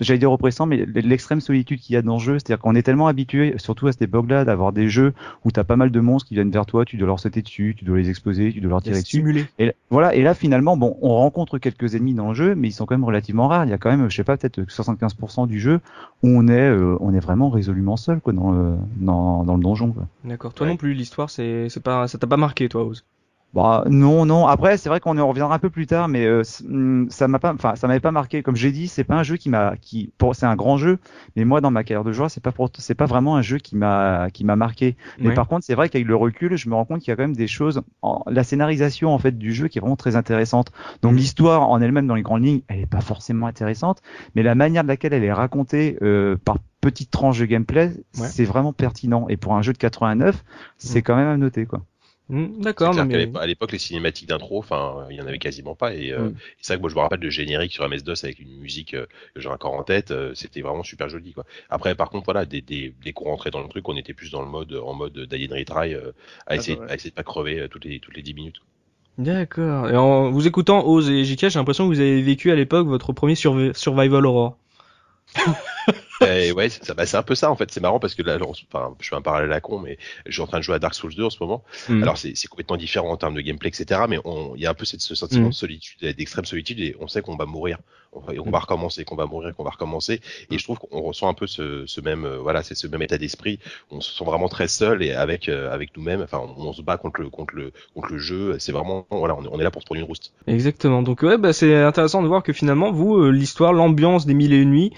j'allais 0.00 0.18
dire 0.18 0.32
oppressant, 0.32 0.66
mais 0.66 0.84
l'extrême 0.94 1.40
solitude 1.40 1.80
qu'il 1.80 1.94
y 1.94 1.96
a 1.96 2.02
dans 2.02 2.14
le 2.14 2.20
jeu, 2.20 2.38
c'est-à-dire 2.38 2.58
qu'on 2.58 2.74
est 2.74 2.82
tellement 2.82 3.08
habitué, 3.08 3.54
surtout 3.58 3.86
à 3.86 3.92
cette 3.92 4.02
époque-là, 4.02 4.44
d'avoir 4.44 4.72
des 4.72 4.88
jeux 4.88 5.12
où 5.44 5.50
t'as 5.50 5.64
pas 5.64 5.76
mal 5.76 5.90
de 5.90 6.00
monstres 6.00 6.28
qui 6.28 6.34
viennent 6.34 6.50
vers 6.50 6.66
toi, 6.66 6.84
tu 6.84 6.96
dois 6.96 7.06
leur 7.06 7.20
sauter 7.20 7.42
dessus, 7.42 7.74
tu 7.76 7.84
dois 7.84 7.98
les 7.98 8.10
exposer, 8.10 8.52
tu 8.52 8.60
dois 8.60 8.70
leur 8.70 8.82
tirer 8.82 9.01
Et 9.58 9.72
voilà, 9.90 10.14
et 10.14 10.22
là 10.22 10.34
finalement, 10.34 10.76
bon, 10.76 10.96
on 11.02 11.16
rencontre 11.16 11.58
quelques 11.58 11.94
ennemis 11.94 12.14
dans 12.14 12.28
le 12.28 12.34
jeu, 12.34 12.54
mais 12.54 12.68
ils 12.68 12.72
sont 12.72 12.86
quand 12.86 12.94
même 12.94 13.04
relativement 13.04 13.48
rares. 13.48 13.64
Il 13.64 13.70
y 13.70 13.74
a 13.74 13.78
quand 13.78 13.90
même, 13.90 14.10
je 14.10 14.16
sais 14.16 14.24
pas, 14.24 14.36
peut-être 14.36 14.60
75% 14.62 15.46
du 15.46 15.60
jeu 15.60 15.80
où 16.22 16.28
on 16.28 16.48
est, 16.48 16.70
euh, 16.70 16.96
on 17.00 17.14
est 17.14 17.20
vraiment 17.20 17.50
résolument 17.50 17.96
seul, 17.96 18.20
quoi, 18.20 18.32
dans 18.32 18.52
le, 18.52 18.76
dans, 18.96 19.44
dans 19.44 19.56
le 19.56 19.62
donjon. 19.62 19.94
D'accord. 20.24 20.54
Toi 20.54 20.66
non 20.66 20.76
plus, 20.76 20.94
l'histoire, 20.94 21.30
c'est, 21.30 21.68
c'est 21.68 21.82
pas, 21.82 22.08
ça 22.08 22.18
t'a 22.18 22.26
pas 22.26 22.36
marqué, 22.36 22.68
toi, 22.68 22.84
Oz? 22.84 23.04
Bah 23.54 23.84
non, 23.88 24.24
non. 24.24 24.46
Après, 24.46 24.78
c'est 24.78 24.88
vrai 24.88 25.00
qu'on 25.00 25.18
en 25.18 25.28
reviendra 25.28 25.54
un 25.54 25.58
peu 25.58 25.68
plus 25.68 25.86
tard, 25.86 26.08
mais 26.08 26.24
euh, 26.24 26.42
hmm, 26.64 27.10
ça 27.10 27.28
m'a 27.28 27.38
pas, 27.38 27.52
enfin, 27.52 27.74
ça 27.76 27.86
m'avait 27.86 28.00
pas 28.00 28.10
marqué. 28.10 28.42
Comme 28.42 28.56
j'ai 28.56 28.72
dit, 28.72 28.88
c'est 28.88 29.04
pas 29.04 29.16
un 29.16 29.22
jeu 29.22 29.36
qui 29.36 29.50
m'a, 29.50 29.76
qui, 29.76 30.10
pour, 30.16 30.34
c'est 30.34 30.46
un 30.46 30.56
grand 30.56 30.78
jeu, 30.78 30.98
mais 31.36 31.44
moi, 31.44 31.60
dans 31.60 31.70
ma 31.70 31.84
carrière 31.84 32.04
de 32.04 32.12
joueur, 32.12 32.30
c'est 32.30 32.42
pas, 32.42 32.52
c'est 32.78 32.94
pas 32.94 33.04
vraiment 33.04 33.36
un 33.36 33.42
jeu 33.42 33.58
qui 33.58 33.76
m'a, 33.76 34.30
qui 34.32 34.44
m'a 34.44 34.56
marqué. 34.56 34.96
Mais 35.18 35.34
par 35.34 35.48
contre, 35.48 35.66
c'est 35.66 35.74
vrai 35.74 35.88
qu'avec 35.88 36.06
le 36.06 36.16
recul, 36.16 36.56
je 36.56 36.68
me 36.68 36.74
rends 36.74 36.86
compte 36.86 37.00
qu'il 37.00 37.10
y 37.10 37.12
a 37.12 37.16
quand 37.16 37.24
même 37.24 37.36
des 37.36 37.46
choses, 37.46 37.82
en, 38.00 38.22
la 38.26 38.42
scénarisation 38.42 39.12
en 39.12 39.18
fait 39.18 39.36
du 39.36 39.52
jeu 39.52 39.68
qui 39.68 39.78
est 39.78 39.80
vraiment 39.80 39.96
très 39.96 40.16
intéressante. 40.16 40.72
Donc 41.02 41.14
l'histoire 41.14 41.68
en 41.68 41.80
elle-même, 41.80 42.06
dans 42.06 42.14
les 42.14 42.22
grandes 42.22 42.44
lignes, 42.44 42.62
elle 42.68 42.80
est 42.80 42.86
pas 42.86 43.00
forcément 43.00 43.46
intéressante, 43.46 44.00
mais 44.34 44.42
la 44.42 44.54
manière 44.54 44.82
de 44.82 44.88
laquelle 44.88 45.12
elle 45.12 45.24
est 45.24 45.32
racontée 45.32 45.98
euh, 46.02 46.36
par 46.42 46.56
petites 46.80 47.10
tranches 47.10 47.38
de 47.38 47.44
gameplay, 47.44 47.92
c'est 48.12 48.44
vraiment 48.44 48.72
pertinent. 48.72 49.26
Et 49.28 49.36
pour 49.36 49.54
un 49.54 49.62
jeu 49.62 49.72
de 49.72 49.78
89, 49.78 50.42
c'est 50.78 50.98
mm. 50.98 51.02
quand 51.02 51.16
même 51.16 51.28
à 51.28 51.36
noter, 51.36 51.64
quoi. 51.64 51.82
Hmm, 52.28 52.60
d'accord. 52.60 52.96
À 52.98 53.46
l'époque, 53.46 53.72
les 53.72 53.78
cinématiques 53.78 54.28
d'intro, 54.28 54.58
enfin, 54.58 55.06
il 55.10 55.16
y 55.16 55.20
en 55.20 55.26
avait 55.26 55.38
quasiment 55.38 55.74
pas. 55.74 55.94
Et, 55.94 56.12
euh, 56.12 56.28
hmm. 56.28 56.34
c'est 56.60 56.72
vrai 56.72 56.76
que 56.78 56.80
moi, 56.82 56.90
je 56.90 56.94
me 56.94 57.00
rappelle 57.00 57.20
de 57.20 57.30
générique 57.30 57.72
sur 57.72 57.86
MS-DOS 57.88 58.24
avec 58.24 58.38
une 58.38 58.56
musique 58.58 58.94
euh, 58.94 59.06
que 59.34 59.40
j'ai 59.40 59.48
encore 59.48 59.74
en 59.74 59.82
tête. 59.82 60.12
Euh, 60.12 60.32
c'était 60.34 60.62
vraiment 60.62 60.82
super 60.82 61.08
joli, 61.08 61.32
quoi. 61.32 61.44
Après, 61.68 61.94
par 61.94 62.10
contre, 62.10 62.24
voilà, 62.24 62.46
des, 62.46 62.60
des, 62.60 62.94
des 63.04 63.12
qu'on 63.12 63.24
rentrait 63.24 63.50
dans 63.50 63.60
le 63.60 63.68
truc, 63.68 63.88
on 63.88 63.96
était 63.96 64.14
plus 64.14 64.30
dans 64.30 64.42
le 64.42 64.48
mode, 64.48 64.72
en 64.72 64.94
mode 64.94 65.18
d'Alien 65.18 65.52
Retry, 65.52 65.94
à, 65.94 66.00
ah, 66.46 66.56
essayer, 66.56 66.78
à 66.88 66.94
essayer 66.94 67.10
de 67.10 67.14
pas 67.14 67.22
crever 67.22 67.66
toutes 67.70 67.84
les, 67.84 67.98
toutes 67.98 68.16
les 68.16 68.22
10 68.22 68.34
minutes. 68.34 68.60
D'accord. 69.18 69.90
Et 69.90 69.96
en 69.96 70.30
vous 70.30 70.46
écoutant 70.46 70.86
Oz 70.86 71.10
et 71.10 71.24
JK, 71.24 71.50
j'ai 71.50 71.58
l'impression 71.58 71.84
que 71.84 71.94
vous 71.94 72.00
avez 72.00 72.22
vécu 72.22 72.50
à 72.50 72.54
l'époque 72.54 72.86
votre 72.86 73.12
premier 73.12 73.34
Survival 73.34 74.24
Horror. 74.24 74.56
Et 76.26 76.52
ouais, 76.52 76.68
ça, 76.68 76.94
bah, 76.94 77.06
c'est 77.06 77.16
un 77.16 77.22
peu 77.22 77.34
ça 77.34 77.50
en 77.50 77.56
fait. 77.56 77.70
C'est 77.70 77.80
marrant 77.80 77.98
parce 77.98 78.14
que 78.14 78.22
là, 78.22 78.38
enfin, 78.42 78.94
je 79.00 79.08
fais 79.08 79.16
un 79.16 79.22
parallèle 79.22 79.52
à 79.52 79.60
con, 79.60 79.78
mais 79.78 79.98
je 80.26 80.32
suis 80.32 80.42
en 80.42 80.46
train 80.46 80.58
de 80.58 80.62
jouer 80.62 80.76
à 80.76 80.78
Dark 80.78 80.94
Souls 80.94 81.14
2 81.14 81.24
en 81.24 81.30
ce 81.30 81.38
moment. 81.40 81.64
Mm. 81.88 82.02
Alors 82.02 82.18
c'est, 82.18 82.32
c'est 82.34 82.48
complètement 82.48 82.76
différent 82.76 83.10
en 83.10 83.16
termes 83.16 83.34
de 83.34 83.40
gameplay, 83.40 83.68
etc. 83.68 84.02
Mais 84.08 84.18
il 84.54 84.60
y 84.60 84.66
a 84.66 84.70
un 84.70 84.74
peu 84.74 84.84
cette, 84.84 85.00
ce 85.00 85.14
sentiment 85.14 85.46
mm. 85.46 85.50
de 85.50 85.54
solitude, 85.54 86.16
d'extrême 86.16 86.44
solitude, 86.44 86.80
et 86.80 86.96
on 87.00 87.08
sait 87.08 87.22
qu'on 87.22 87.36
va 87.36 87.46
mourir 87.46 87.78
on 88.12 88.20
va, 88.20 88.32
on 88.38 88.50
recommencer, 88.58 89.04
qu'on 89.04 89.16
va 89.16 89.26
mourir, 89.26 89.54
qu'on 89.56 89.64
va 89.64 89.70
recommencer. 89.70 90.20
Et 90.50 90.58
je 90.58 90.64
trouve 90.64 90.78
qu'on 90.78 91.00
ressent 91.00 91.28
un 91.28 91.34
peu 91.34 91.46
ce, 91.46 91.84
ce 91.86 92.00
même, 92.00 92.24
euh, 92.24 92.38
voilà, 92.38 92.62
c'est 92.62 92.74
ce 92.74 92.86
même 92.86 93.02
état 93.02 93.18
d'esprit. 93.18 93.58
On 93.90 94.00
se 94.00 94.12
sent 94.12 94.24
vraiment 94.24 94.48
très 94.48 94.68
seul 94.68 95.02
et 95.02 95.12
avec 95.12 95.48
euh, 95.48 95.72
avec 95.72 95.96
nous-mêmes. 95.96 96.22
Enfin, 96.22 96.40
on, 96.56 96.72
se 96.72 96.82
bat 96.82 96.96
contre 96.96 97.20
le 97.20 97.30
contre 97.30 97.54
le 97.54 97.72
contre 97.94 98.12
le 98.12 98.18
jeu. 98.18 98.56
C'est 98.58 98.72
vraiment, 98.72 99.06
voilà, 99.10 99.36
on, 99.36 99.58
est 99.58 99.62
là 99.62 99.70
pour 99.70 99.82
se 99.82 99.86
prendre 99.86 100.00
une 100.00 100.06
rouste. 100.06 100.32
Exactement. 100.46 101.02
Donc 101.02 101.22
ouais, 101.22 101.38
bah, 101.38 101.52
c'est 101.52 101.74
intéressant 101.74 102.22
de 102.22 102.28
voir 102.28 102.42
que 102.42 102.52
finalement, 102.52 102.92
vous, 102.92 103.16
euh, 103.16 103.30
l'histoire, 103.30 103.72
l'ambiance 103.72 104.26
des 104.26 104.34
mille 104.34 104.52
et 104.52 104.58
une 104.58 104.70
nuits, 104.70 104.92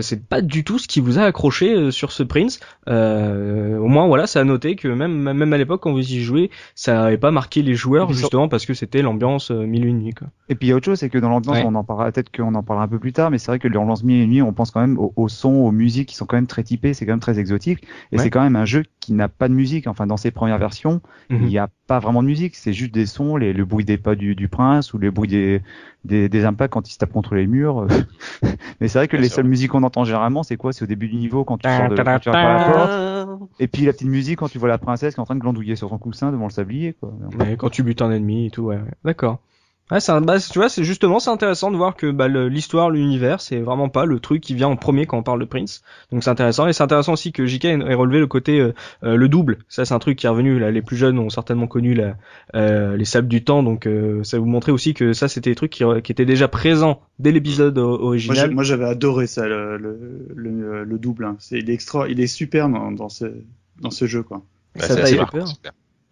c'est 0.00 0.26
pas 0.26 0.40
du 0.40 0.64
tout 0.64 0.78
ce 0.78 0.88
qui 0.88 1.00
vous 1.00 1.18
a 1.18 1.22
accroché 1.22 1.90
sur 1.90 2.12
ce 2.12 2.22
Prince. 2.22 2.60
au 2.86 2.90
moins, 2.90 4.06
voilà, 4.06 4.26
ça 4.26 4.40
a 4.40 4.44
noté 4.44 4.76
que 4.76 4.88
même 4.88 5.32
même 5.32 5.52
à 5.52 5.58
l'époque 5.58 5.82
quand 5.82 5.92
vous 5.92 6.12
y 6.12 6.20
jouez, 6.20 6.50
ça 6.74 6.94
n'avait 6.94 7.18
pas 7.18 7.30
marqué 7.30 7.62
les 7.62 7.74
joueurs 7.74 8.12
justement 8.12 8.48
parce 8.48 8.66
que 8.66 8.74
c'était 8.74 9.02
l'ambiance 9.02 9.50
mille 9.50 9.84
et 9.84 9.88
une 9.88 9.98
nuits. 9.98 10.14
Quoi. 10.14 10.28
Et 10.48 10.54
puis 10.54 10.68
il 10.68 10.70
y 10.70 10.72
a 10.72 10.76
autre 10.76 10.84
chose, 10.84 10.98
c'est 10.98 11.10
que 11.10 11.18
dans 11.18 11.28
l'ambiance, 11.28 11.58
on 11.64 11.74
en 11.74 11.84
parlera 11.84 12.10
peut-être 12.12 12.34
qu'on 12.34 12.55
en 12.56 12.62
parlera 12.62 12.84
un 12.84 12.88
peu 12.88 12.98
plus 12.98 13.12
tard, 13.12 13.30
mais 13.30 13.38
c'est 13.38 13.50
vrai 13.50 13.58
que 13.58 13.68
dans 13.68 13.84
Lance 13.84 14.02
et 14.02 14.26
Nuit, 14.26 14.42
on 14.42 14.52
pense 14.52 14.70
quand 14.70 14.80
même 14.80 14.98
au, 14.98 15.12
au, 15.16 15.28
son, 15.28 15.50
aux 15.50 15.72
musiques 15.72 16.08
qui 16.08 16.16
sont 16.16 16.26
quand 16.26 16.36
même 16.36 16.46
très 16.46 16.62
typées, 16.62 16.94
c'est 16.94 17.06
quand 17.06 17.12
même 17.12 17.20
très 17.20 17.38
exotique, 17.38 17.86
et 18.12 18.18
c'est 18.18 18.30
quand 18.30 18.42
même 18.42 18.56
un 18.56 18.64
jeu 18.64 18.84
qui 19.00 19.12
n'a 19.12 19.28
pas 19.28 19.48
de 19.48 19.54
musique. 19.54 19.86
Enfin, 19.86 20.06
dans 20.06 20.16
ses 20.16 20.30
premières 20.30 20.58
versions, 20.58 21.00
il 21.30 21.46
n'y 21.46 21.58
a 21.58 21.68
pas 21.86 21.98
vraiment 22.00 22.22
de 22.22 22.28
musique, 22.28 22.56
c'est 22.56 22.72
juste 22.72 22.92
des 22.92 23.06
sons, 23.06 23.36
les, 23.36 23.52
le 23.52 23.64
bruit 23.64 23.84
des 23.84 23.98
pas 23.98 24.14
du, 24.14 24.34
du 24.34 24.48
prince 24.48 24.92
ou 24.92 24.98
le 24.98 25.10
bruit 25.10 25.28
des, 25.28 25.62
des, 26.04 26.28
des, 26.28 26.44
impacts 26.44 26.72
quand 26.72 26.88
il 26.88 26.92
se 26.92 26.98
tape 26.98 27.12
contre 27.12 27.34
les 27.34 27.46
murs. 27.46 27.86
mais 28.80 28.88
c'est 28.88 28.98
vrai 28.98 29.08
que 29.08 29.16
les 29.16 29.28
seules 29.28 29.46
musiques 29.46 29.70
qu'on 29.70 29.82
entend 29.82 30.04
généralement, 30.04 30.42
c'est 30.42 30.56
quoi? 30.56 30.72
C'est 30.72 30.82
au 30.82 30.88
début 30.88 31.08
du 31.08 31.16
niveau 31.16 31.44
quand 31.44 31.58
tu 31.58 31.68
sors 31.68 31.88
de 31.88 31.96
quand 31.96 32.18
tu 32.18 32.30
la 32.30 32.70
porte, 32.72 33.50
et 33.60 33.68
puis 33.68 33.84
la 33.84 33.92
petite 33.92 34.08
musique 34.08 34.38
quand 34.38 34.48
tu 34.48 34.58
vois 34.58 34.68
la 34.68 34.78
princesse 34.78 35.14
qui 35.14 35.20
est 35.20 35.22
en 35.22 35.26
train 35.26 35.36
de 35.36 35.40
glandouiller 35.40 35.76
sur 35.76 35.88
son 35.88 35.98
coussin 35.98 36.32
devant 36.32 36.46
le 36.46 36.52
sablier. 36.52 36.94
Quoi. 36.94 37.12
Mais 37.38 37.56
quand 37.56 37.70
tu 37.70 37.82
butes 37.82 38.02
un 38.02 38.10
ennemi 38.10 38.46
et 38.46 38.50
tout, 38.50 38.64
ouais. 38.64 38.80
D'accord. 39.04 39.40
Ouais, 39.92 40.00
c'est 40.00 40.20
bah, 40.20 40.40
tu 40.40 40.58
vois, 40.58 40.68
c'est 40.68 40.82
justement 40.82 41.20
c'est 41.20 41.30
intéressant 41.30 41.70
de 41.70 41.76
voir 41.76 41.94
que 41.94 42.10
bah, 42.10 42.26
l'histoire, 42.26 42.90
l'univers, 42.90 43.40
c'est 43.40 43.60
vraiment 43.60 43.88
pas 43.88 44.04
le 44.04 44.18
truc 44.18 44.42
qui 44.42 44.54
vient 44.54 44.66
en 44.66 44.74
premier 44.74 45.06
quand 45.06 45.18
on 45.18 45.22
parle 45.22 45.38
de 45.38 45.44
Prince. 45.44 45.82
Donc 46.10 46.24
c'est 46.24 46.30
intéressant 46.30 46.66
et 46.66 46.72
c'est 46.72 46.82
intéressant 46.82 47.12
aussi 47.12 47.30
que 47.30 47.46
JK 47.46 47.64
ait 47.66 47.94
relevé 47.94 48.18
le 48.18 48.26
côté 48.26 48.58
euh, 48.58 48.74
euh, 49.04 49.14
le 49.14 49.28
double. 49.28 49.58
Ça 49.68 49.84
c'est 49.84 49.94
un 49.94 50.00
truc 50.00 50.18
qui 50.18 50.26
est 50.26 50.28
revenu. 50.28 50.58
Là, 50.58 50.72
les 50.72 50.82
plus 50.82 50.96
jeunes 50.96 51.20
ont 51.20 51.30
certainement 51.30 51.68
connu 51.68 51.94
la, 51.94 52.16
euh, 52.56 52.96
les 52.96 53.04
sables 53.04 53.28
du 53.28 53.44
temps, 53.44 53.62
donc 53.62 53.86
euh, 53.86 54.24
ça 54.24 54.40
vous 54.40 54.46
montrait 54.46 54.72
aussi 54.72 54.92
que 54.92 55.12
ça 55.12 55.28
c'était 55.28 55.50
des 55.50 55.56
trucs 55.56 55.70
qui, 55.70 55.84
qui 56.02 56.10
étaient 56.10 56.24
déjà 56.24 56.48
présents 56.48 57.00
dès 57.20 57.30
l'épisode 57.30 57.78
original. 57.78 58.50
Moi 58.50 58.64
j'avais 58.64 58.86
adoré 58.86 59.28
ça, 59.28 59.46
le, 59.46 59.76
le, 59.76 60.26
le, 60.34 60.82
le 60.82 60.98
double. 60.98 61.26
Hein. 61.26 61.36
C'est 61.38 61.58
il 61.58 61.70
est 61.70 61.74
extra, 61.74 62.08
il 62.08 62.18
est 62.18 62.26
super 62.26 62.68
dans, 62.68 62.90
dans 62.90 63.08
ce 63.08 63.26
dans 63.80 63.92
ce 63.92 64.06
jeu 64.06 64.24
quoi. 64.24 64.42
Bah, 64.74 64.82
ça. 64.82 64.96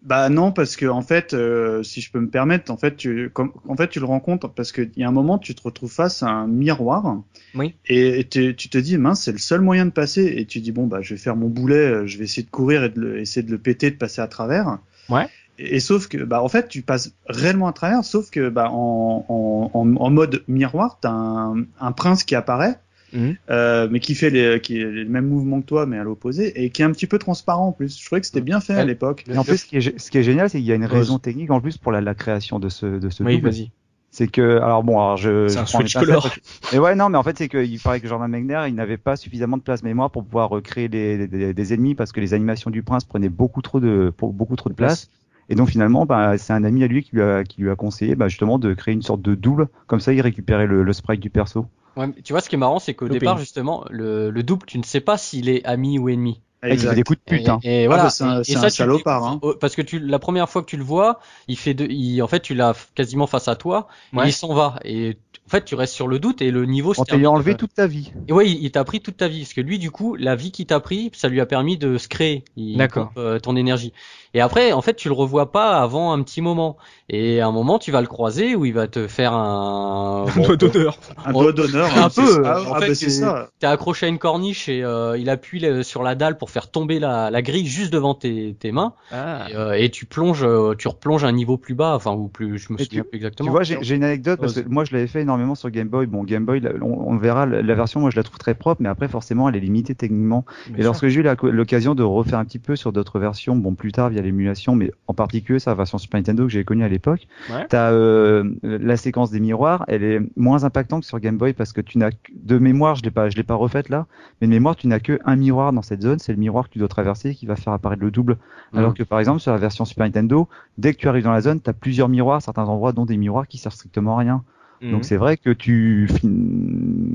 Bah 0.05 0.29
non 0.29 0.51
parce 0.51 0.75
que 0.75 0.85
en 0.85 1.01
fait, 1.01 1.33
euh, 1.33 1.81
si 1.81 1.99
je 1.99 2.11
peux 2.11 2.19
me 2.19 2.29
permettre, 2.29 2.71
en 2.71 2.77
fait, 2.77 2.95
tu, 2.95 3.31
comme, 3.33 3.51
en 3.67 3.75
fait, 3.75 3.87
tu 3.87 3.99
le 3.99 4.05
rencontres 4.05 4.49
parce 4.49 4.71
qu'il 4.71 4.91
y 4.97 5.03
a 5.03 5.07
un 5.07 5.11
moment, 5.11 5.39
tu 5.39 5.55
te 5.55 5.63
retrouves 5.63 5.91
face 5.91 6.21
à 6.21 6.27
un 6.27 6.47
miroir. 6.47 7.23
Oui. 7.55 7.73
Et, 7.87 8.27
tu, 8.29 8.55
tu 8.55 8.69
te 8.69 8.77
dis, 8.77 8.99
mince, 8.99 9.23
c'est 9.23 9.31
le 9.31 9.39
seul 9.39 9.61
moyen 9.61 9.87
de 9.87 9.91
passer. 9.91 10.25
Et 10.37 10.45
tu 10.45 10.59
dis 10.59 10.71
bon 10.71 10.85
bah, 10.85 10.99
je 11.01 11.15
vais 11.15 11.19
faire 11.19 11.35
mon 11.35 11.47
boulet, 11.47 11.75
euh, 11.75 12.05
je 12.05 12.19
vais 12.19 12.25
essayer 12.25 12.43
de 12.43 12.51
courir 12.51 12.83
et 12.83 12.89
de 12.89 12.99
le, 12.99 13.19
essayer 13.19 13.41
de 13.41 13.51
le 13.51 13.57
péter, 13.57 13.89
de 13.89 13.95
passer 13.95 14.21
à 14.21 14.27
travers. 14.27 14.77
Ouais. 15.09 15.27
Et, 15.57 15.79
sauf 15.79 16.07
que, 16.07 16.17
bah, 16.17 16.43
en 16.43 16.49
fait, 16.49 16.67
tu 16.67 16.83
passes 16.83 17.15
réellement 17.27 17.67
à 17.67 17.73
travers, 17.73 18.03
sauf 18.03 18.29
que, 18.29 18.49
bah, 18.49 18.69
en, 18.69 19.25
en, 19.27 19.71
en, 19.73 19.95
en 19.95 20.09
mode 20.11 20.43
miroir, 20.47 20.99
t'as 21.01 21.09
un, 21.09 21.63
un 21.79 21.91
prince 21.93 22.23
qui 22.23 22.35
apparaît 22.35 22.77
Mhm. 23.13 23.35
Euh, 23.49 23.87
mais 23.89 23.99
qui 23.99 24.15
fait 24.15 24.29
les, 24.29 24.59
qui 24.59 24.75
les 24.75 25.05
mêmes 25.05 25.27
mouvements 25.27 25.61
que 25.61 25.65
toi, 25.65 25.85
mais 25.85 25.97
à 25.97 26.03
l'opposé, 26.03 26.63
et 26.63 26.69
qui 26.69 26.81
est 26.81 26.85
un 26.85 26.91
petit 26.91 27.07
peu 27.07 27.19
transparent 27.19 27.67
en 27.67 27.71
plus. 27.71 27.99
Je 27.99 28.05
trouvais 28.05 28.21
que 28.21 28.27
c'était 28.27 28.41
bien 28.41 28.59
fait 28.59 28.73
à 28.73 28.85
l'époque. 28.85 29.23
Et 29.29 29.37
en 29.37 29.43
plus, 29.43 29.57
ce 29.57 29.65
qui 29.65 29.77
est, 29.77 29.99
ce 29.99 30.11
qui 30.11 30.17
est 30.17 30.23
génial, 30.23 30.49
c'est 30.49 30.57
qu'il 30.57 30.67
y 30.67 30.71
a 30.71 30.75
une 30.75 30.85
raison 30.85 31.19
technique 31.19 31.51
en 31.51 31.61
plus 31.61 31.77
pour 31.77 31.91
la, 31.91 32.01
la 32.01 32.15
création 32.15 32.59
de 32.59 32.69
ce, 32.69 32.85
de 32.85 33.09
ce 33.09 33.23
oui, 33.23 33.39
vas-y. 33.39 33.71
C'est 34.11 34.27
que, 34.27 34.59
alors 34.59 34.81
bon, 34.83 34.97
alors 34.97 35.17
je. 35.17 35.49
C'est 35.49 35.59
un 35.59 35.65
switch 35.65 35.93
color. 35.97 36.33
Mais 36.71 36.79
ouais, 36.79 36.95
non, 36.95 37.09
mais 37.09 37.17
en 37.17 37.23
fait, 37.23 37.37
c'est 37.37 37.49
qu'il 37.49 37.79
paraît 37.81 37.99
que 37.99 38.07
Jordan 38.07 38.31
Megner, 38.31 38.63
il 38.67 38.75
n'avait 38.75 38.95
pas 38.95 39.17
suffisamment 39.17 39.57
de 39.57 39.61
place 39.61 39.83
mémoire 39.83 40.09
pour 40.09 40.23
pouvoir 40.23 40.47
recréer 40.47 40.87
des, 40.87 41.27
des, 41.27 41.53
des, 41.53 41.73
ennemis 41.73 41.95
parce 41.95 42.13
que 42.13 42.21
les 42.21 42.33
animations 42.33 42.71
du 42.71 42.81
prince 42.81 43.03
prenaient 43.03 43.27
beaucoup 43.27 43.61
trop 43.61 43.81
de, 43.81 44.13
beaucoup 44.17 44.55
trop 44.55 44.69
de 44.69 44.73
place. 44.73 45.09
Et 45.49 45.55
donc 45.55 45.69
finalement, 45.69 46.05
bah, 46.05 46.37
c'est 46.37 46.53
un 46.53 46.63
ami 46.63 46.83
à 46.83 46.87
lui 46.87 47.03
qui 47.03 47.17
lui 47.17 47.21
a, 47.21 47.43
qui 47.43 47.61
lui 47.61 47.69
a 47.69 47.75
conseillé 47.75 48.15
bah, 48.15 48.29
justement 48.29 48.57
de 48.57 48.73
créer 48.73 48.93
une 48.93 49.01
sorte 49.01 49.21
de 49.21 49.35
double. 49.35 49.67
Comme 49.85 49.99
ça, 49.99 50.13
il 50.13 50.21
récupérait 50.21 50.65
le, 50.65 50.83
le 50.83 50.93
sprite 50.93 51.19
du 51.19 51.29
perso. 51.29 51.67
Ouais, 51.95 52.07
tu 52.23 52.33
vois, 52.33 52.41
ce 52.41 52.49
qui 52.49 52.55
est 52.55 52.59
marrant, 52.59 52.79
c'est 52.79 52.93
qu'au 52.93 53.07
départ, 53.07 53.37
justement, 53.37 53.85
le, 53.89 54.29
le 54.29 54.43
double, 54.43 54.65
tu 54.65 54.77
ne 54.77 54.83
sais 54.83 55.01
pas 55.01 55.17
s'il 55.17 55.49
est 55.49 55.65
ami 55.65 55.99
ou 55.99 56.09
ennemi. 56.09 56.41
Il 56.67 56.79
fait 56.79 56.95
des 56.95 57.03
coups 57.03 57.19
de 57.19 57.23
pute. 57.23 57.49
Hein. 57.49 57.59
Et, 57.63 57.87
voilà. 57.87 58.05
Ah, 58.05 58.09
c'est 58.09 58.55
un, 58.55 58.69
salopard. 58.69 59.23
Hein. 59.23 59.39
Parce 59.59 59.75
que 59.75 59.81
tu, 59.81 59.99
la 59.99 60.19
première 60.19 60.49
fois 60.49 60.61
que 60.61 60.67
tu 60.67 60.77
le 60.77 60.83
vois, 60.83 61.19
il 61.47 61.57
fait 61.57 61.73
de, 61.73 61.85
il, 61.85 62.21
en 62.21 62.27
fait, 62.27 62.39
tu 62.39 62.55
l'as 62.55 62.73
quasiment 62.95 63.27
face 63.27 63.47
à 63.47 63.55
toi. 63.55 63.87
il 64.13 64.33
s'en 64.33 64.53
va. 64.53 64.79
Et 64.83 65.17
en 65.45 65.49
fait, 65.49 65.65
tu 65.65 65.75
restes 65.75 65.93
sur 65.93 66.07
le 66.07 66.19
doute 66.19 66.41
et 66.41 66.51
le 66.51 66.65
niveau. 66.65 66.93
On 66.97 67.03
t'a 67.03 67.17
enlevé 67.17 67.55
toute 67.55 67.73
ta 67.73 67.87
vie. 67.87 68.11
Et 68.27 68.33
ouais, 68.33 68.49
il, 68.49 68.71
t'a 68.71 68.83
pris 68.83 69.01
toute 69.01 69.17
ta 69.17 69.27
vie. 69.27 69.41
Parce 69.41 69.53
que 69.53 69.61
lui, 69.61 69.79
du 69.79 69.91
coup, 69.91 70.15
la 70.15 70.35
vie 70.35 70.51
qu'il 70.51 70.65
t'a 70.65 70.79
pris, 70.79 71.11
ça 71.13 71.27
lui 71.27 71.39
a 71.39 71.45
permis 71.45 71.77
de 71.77 71.97
se 71.97 72.07
créer. 72.07 72.43
D'accord. 72.57 73.11
Euh, 73.17 73.39
ton 73.39 73.55
énergie. 73.55 73.93
Et 74.35 74.41
après, 74.41 74.73
en 74.73 74.81
fait, 74.81 74.95
tu 74.95 75.07
le 75.07 75.13
revois 75.13 75.53
pas 75.53 75.81
avant 75.81 76.11
un 76.11 76.21
petit 76.21 76.41
moment. 76.41 76.75
Et 77.07 77.39
à 77.39 77.47
un 77.47 77.53
moment, 77.53 77.79
tu 77.79 77.91
vas 77.91 78.01
le 78.01 78.07
croiser 78.07 78.53
où 78.53 78.65
il 78.65 78.73
va 78.73 78.87
te 78.87 79.07
faire 79.07 79.31
un, 79.31 80.25
un 80.27 80.41
doigt 80.43 80.57
d'honneur. 80.57 80.97
Un 81.23 81.31
doigt 81.31 81.53
d'honneur. 81.53 81.89
Un 81.97 82.09
peu. 82.09 82.43
Ah, 82.45 82.59
en 82.67 82.75
fait, 82.81 82.95
c'est 82.95 83.11
ça. 83.11 83.47
T'es 83.59 83.67
accroché 83.67 84.07
à 84.07 84.09
une 84.09 84.17
corniche 84.17 84.67
et 84.67 84.83
euh, 84.83 85.17
il 85.17 85.29
appuie 85.29 85.63
sur 85.85 86.03
la 86.03 86.15
dalle 86.15 86.37
pour 86.37 86.49
faire 86.49 86.69
tomber 86.69 86.99
la, 86.99 87.31
la 87.31 87.41
grille 87.41 87.65
juste 87.65 87.93
devant 87.93 88.13
tes, 88.13 88.57
tes 88.59 88.73
mains. 88.73 88.93
Ah. 89.09 89.47
Et, 89.49 89.55
euh, 89.55 89.71
et, 89.79 89.89
tu 89.89 90.05
plonges, 90.05 90.43
euh, 90.43 90.73
tu 90.77 90.89
replonges 90.89 91.23
un 91.23 91.31
niveau 91.31 91.57
plus 91.57 91.73
bas, 91.73 91.95
enfin 91.95 92.11
ou 92.11 92.27
plus, 92.27 92.57
je 92.57 92.73
me 92.73 92.77
souviens 92.77 93.03
plus 93.03 93.15
exactement. 93.15 93.47
Tu 93.47 93.51
vois, 93.51 93.63
j'ai 93.63 93.95
une 93.95 94.03
anecdote 94.03 94.41
parce 94.41 94.59
que 94.59 94.67
moi, 94.67 94.83
je 94.83 94.93
l'avais 94.93 95.07
fait 95.07 95.21
énormément 95.21 95.55
sur 95.55 95.69
Game 95.69 95.87
Boy. 95.87 96.07
Bon, 96.07 96.25
Game 96.25 96.43
Boy, 96.43 96.61
on, 96.81 97.13
on 97.13 97.17
verra 97.17 97.45
la, 97.45 97.75
version, 97.75 98.01
moi, 98.01 98.09
je 98.09 98.17
la 98.17 98.23
trouve 98.23 98.37
très 98.37 98.55
propre, 98.55 98.81
mais 98.81 98.89
après, 98.89 99.07
forcément, 99.07 99.47
elle 99.47 99.55
est 99.55 99.61
limitée 99.61 99.95
techniquement. 99.95 100.43
et 100.77 100.83
lorsque 100.83 101.07
j'ai 101.07 101.21
eu 101.21 101.23
l'occasion 101.43 101.95
de 101.95 102.03
refaire 102.03 102.39
un 102.39 102.45
petit 102.45 102.59
peu 102.59 102.75
sur 102.75 102.91
d'autres 102.91 103.19
versions, 103.19 103.55
bon, 103.55 103.75
plus 103.75 103.93
tard 103.93 104.09
via 104.09 104.24
l'émulation, 104.25 104.75
mais 104.75 104.91
en 105.07 105.13
particulier 105.13 105.59
sa 105.59 105.73
version 105.73 105.97
Super 105.97 106.19
Nintendo 106.19 106.43
que 106.43 106.51
j'ai 106.51 106.63
connue 106.63 106.83
à 106.83 106.89
l'époque. 106.89 107.27
Ouais. 107.49 107.65
T'as 107.69 107.91
euh, 107.91 108.55
la 108.63 108.97
séquence 108.97 109.31
des 109.31 109.39
miroirs, 109.39 109.85
elle 109.87 110.03
est 110.03 110.19
moins 110.35 110.63
impactante 110.63 111.01
que 111.01 111.07
sur 111.07 111.19
Game 111.19 111.37
Boy 111.37 111.53
parce 111.53 111.73
que 111.73 111.81
tu 111.81 111.97
n'as 111.97 112.11
de 112.33 112.57
mémoire, 112.57 112.95
je 112.95 113.03
l'ai 113.03 113.11
pas, 113.11 113.29
je 113.29 113.37
l'ai 113.37 113.43
pas 113.43 113.55
refaite 113.55 113.89
là, 113.89 114.07
mais 114.41 114.47
de 114.47 114.51
mémoire 114.51 114.75
tu 114.75 114.87
n'as 114.87 114.99
que 114.99 115.19
un 115.25 115.35
miroir 115.35 115.73
dans 115.73 115.81
cette 115.81 116.01
zone, 116.01 116.19
c'est 116.19 116.33
le 116.33 116.39
miroir 116.39 116.65
que 116.65 116.73
tu 116.73 116.79
dois 116.79 116.87
traverser 116.87 117.35
qui 117.35 117.45
va 117.45 117.55
faire 117.55 117.73
apparaître 117.73 118.01
le 118.01 118.11
double. 118.11 118.37
Mmh. 118.73 118.77
Alors 118.77 118.93
que 118.93 119.03
par 119.03 119.19
exemple 119.19 119.39
sur 119.39 119.51
la 119.51 119.57
version 119.57 119.85
Super 119.85 120.05
Nintendo, 120.05 120.47
dès 120.77 120.93
que 120.93 120.99
tu 120.99 121.07
arrives 121.07 121.23
dans 121.23 121.31
la 121.31 121.41
zone, 121.41 121.61
tu 121.61 121.69
as 121.69 121.73
plusieurs 121.73 122.09
miroirs, 122.09 122.41
certains 122.41 122.65
endroits 122.65 122.91
dont 122.91 123.05
des 123.05 123.17
miroirs 123.17 123.47
qui 123.47 123.57
servent 123.57 123.75
strictement 123.75 124.17
à 124.17 124.19
rien. 124.19 124.43
Donc 124.81 124.91
Mhm. 124.99 125.03
c'est 125.03 125.17
vrai 125.17 125.37
que 125.37 125.49
tu, 125.51 126.09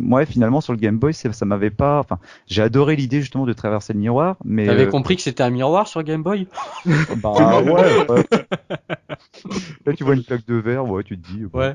ouais, 0.09 0.27
finalement 0.27 0.61
sur 0.61 0.73
le 0.73 0.79
Game 0.79 0.99
Boy, 0.99 1.13
ça 1.15 1.45
m'avait 1.45 1.71
pas, 1.71 1.99
enfin, 1.99 2.19
j'ai 2.47 2.63
adoré 2.63 2.97
l'idée 2.97 3.21
justement 3.21 3.47
de 3.47 3.53
traverser 3.53 3.93
le 3.93 3.99
miroir, 3.99 4.37
mais. 4.45 4.67
T'avais 4.67 4.87
euh... 4.87 4.91
compris 4.91 5.17
que 5.17 5.23
c'était 5.23 5.43
un 5.43 5.51
miroir 5.51 5.87
sur 5.87 6.03
Game 6.03 6.23
Boy? 6.23 6.47
Bah 7.23 7.61
ouais. 7.63 7.73
ouais. 8.09 8.25
Là 9.87 9.93
tu 9.93 10.05
vois 10.05 10.15
une 10.15 10.23
plaque 10.23 10.47
de 10.47 10.55
verre, 10.57 10.89
ouais, 10.89 11.03
tu 11.03 11.19
te 11.19 11.33
dis. 11.33 11.45
Ouais. 11.53 11.75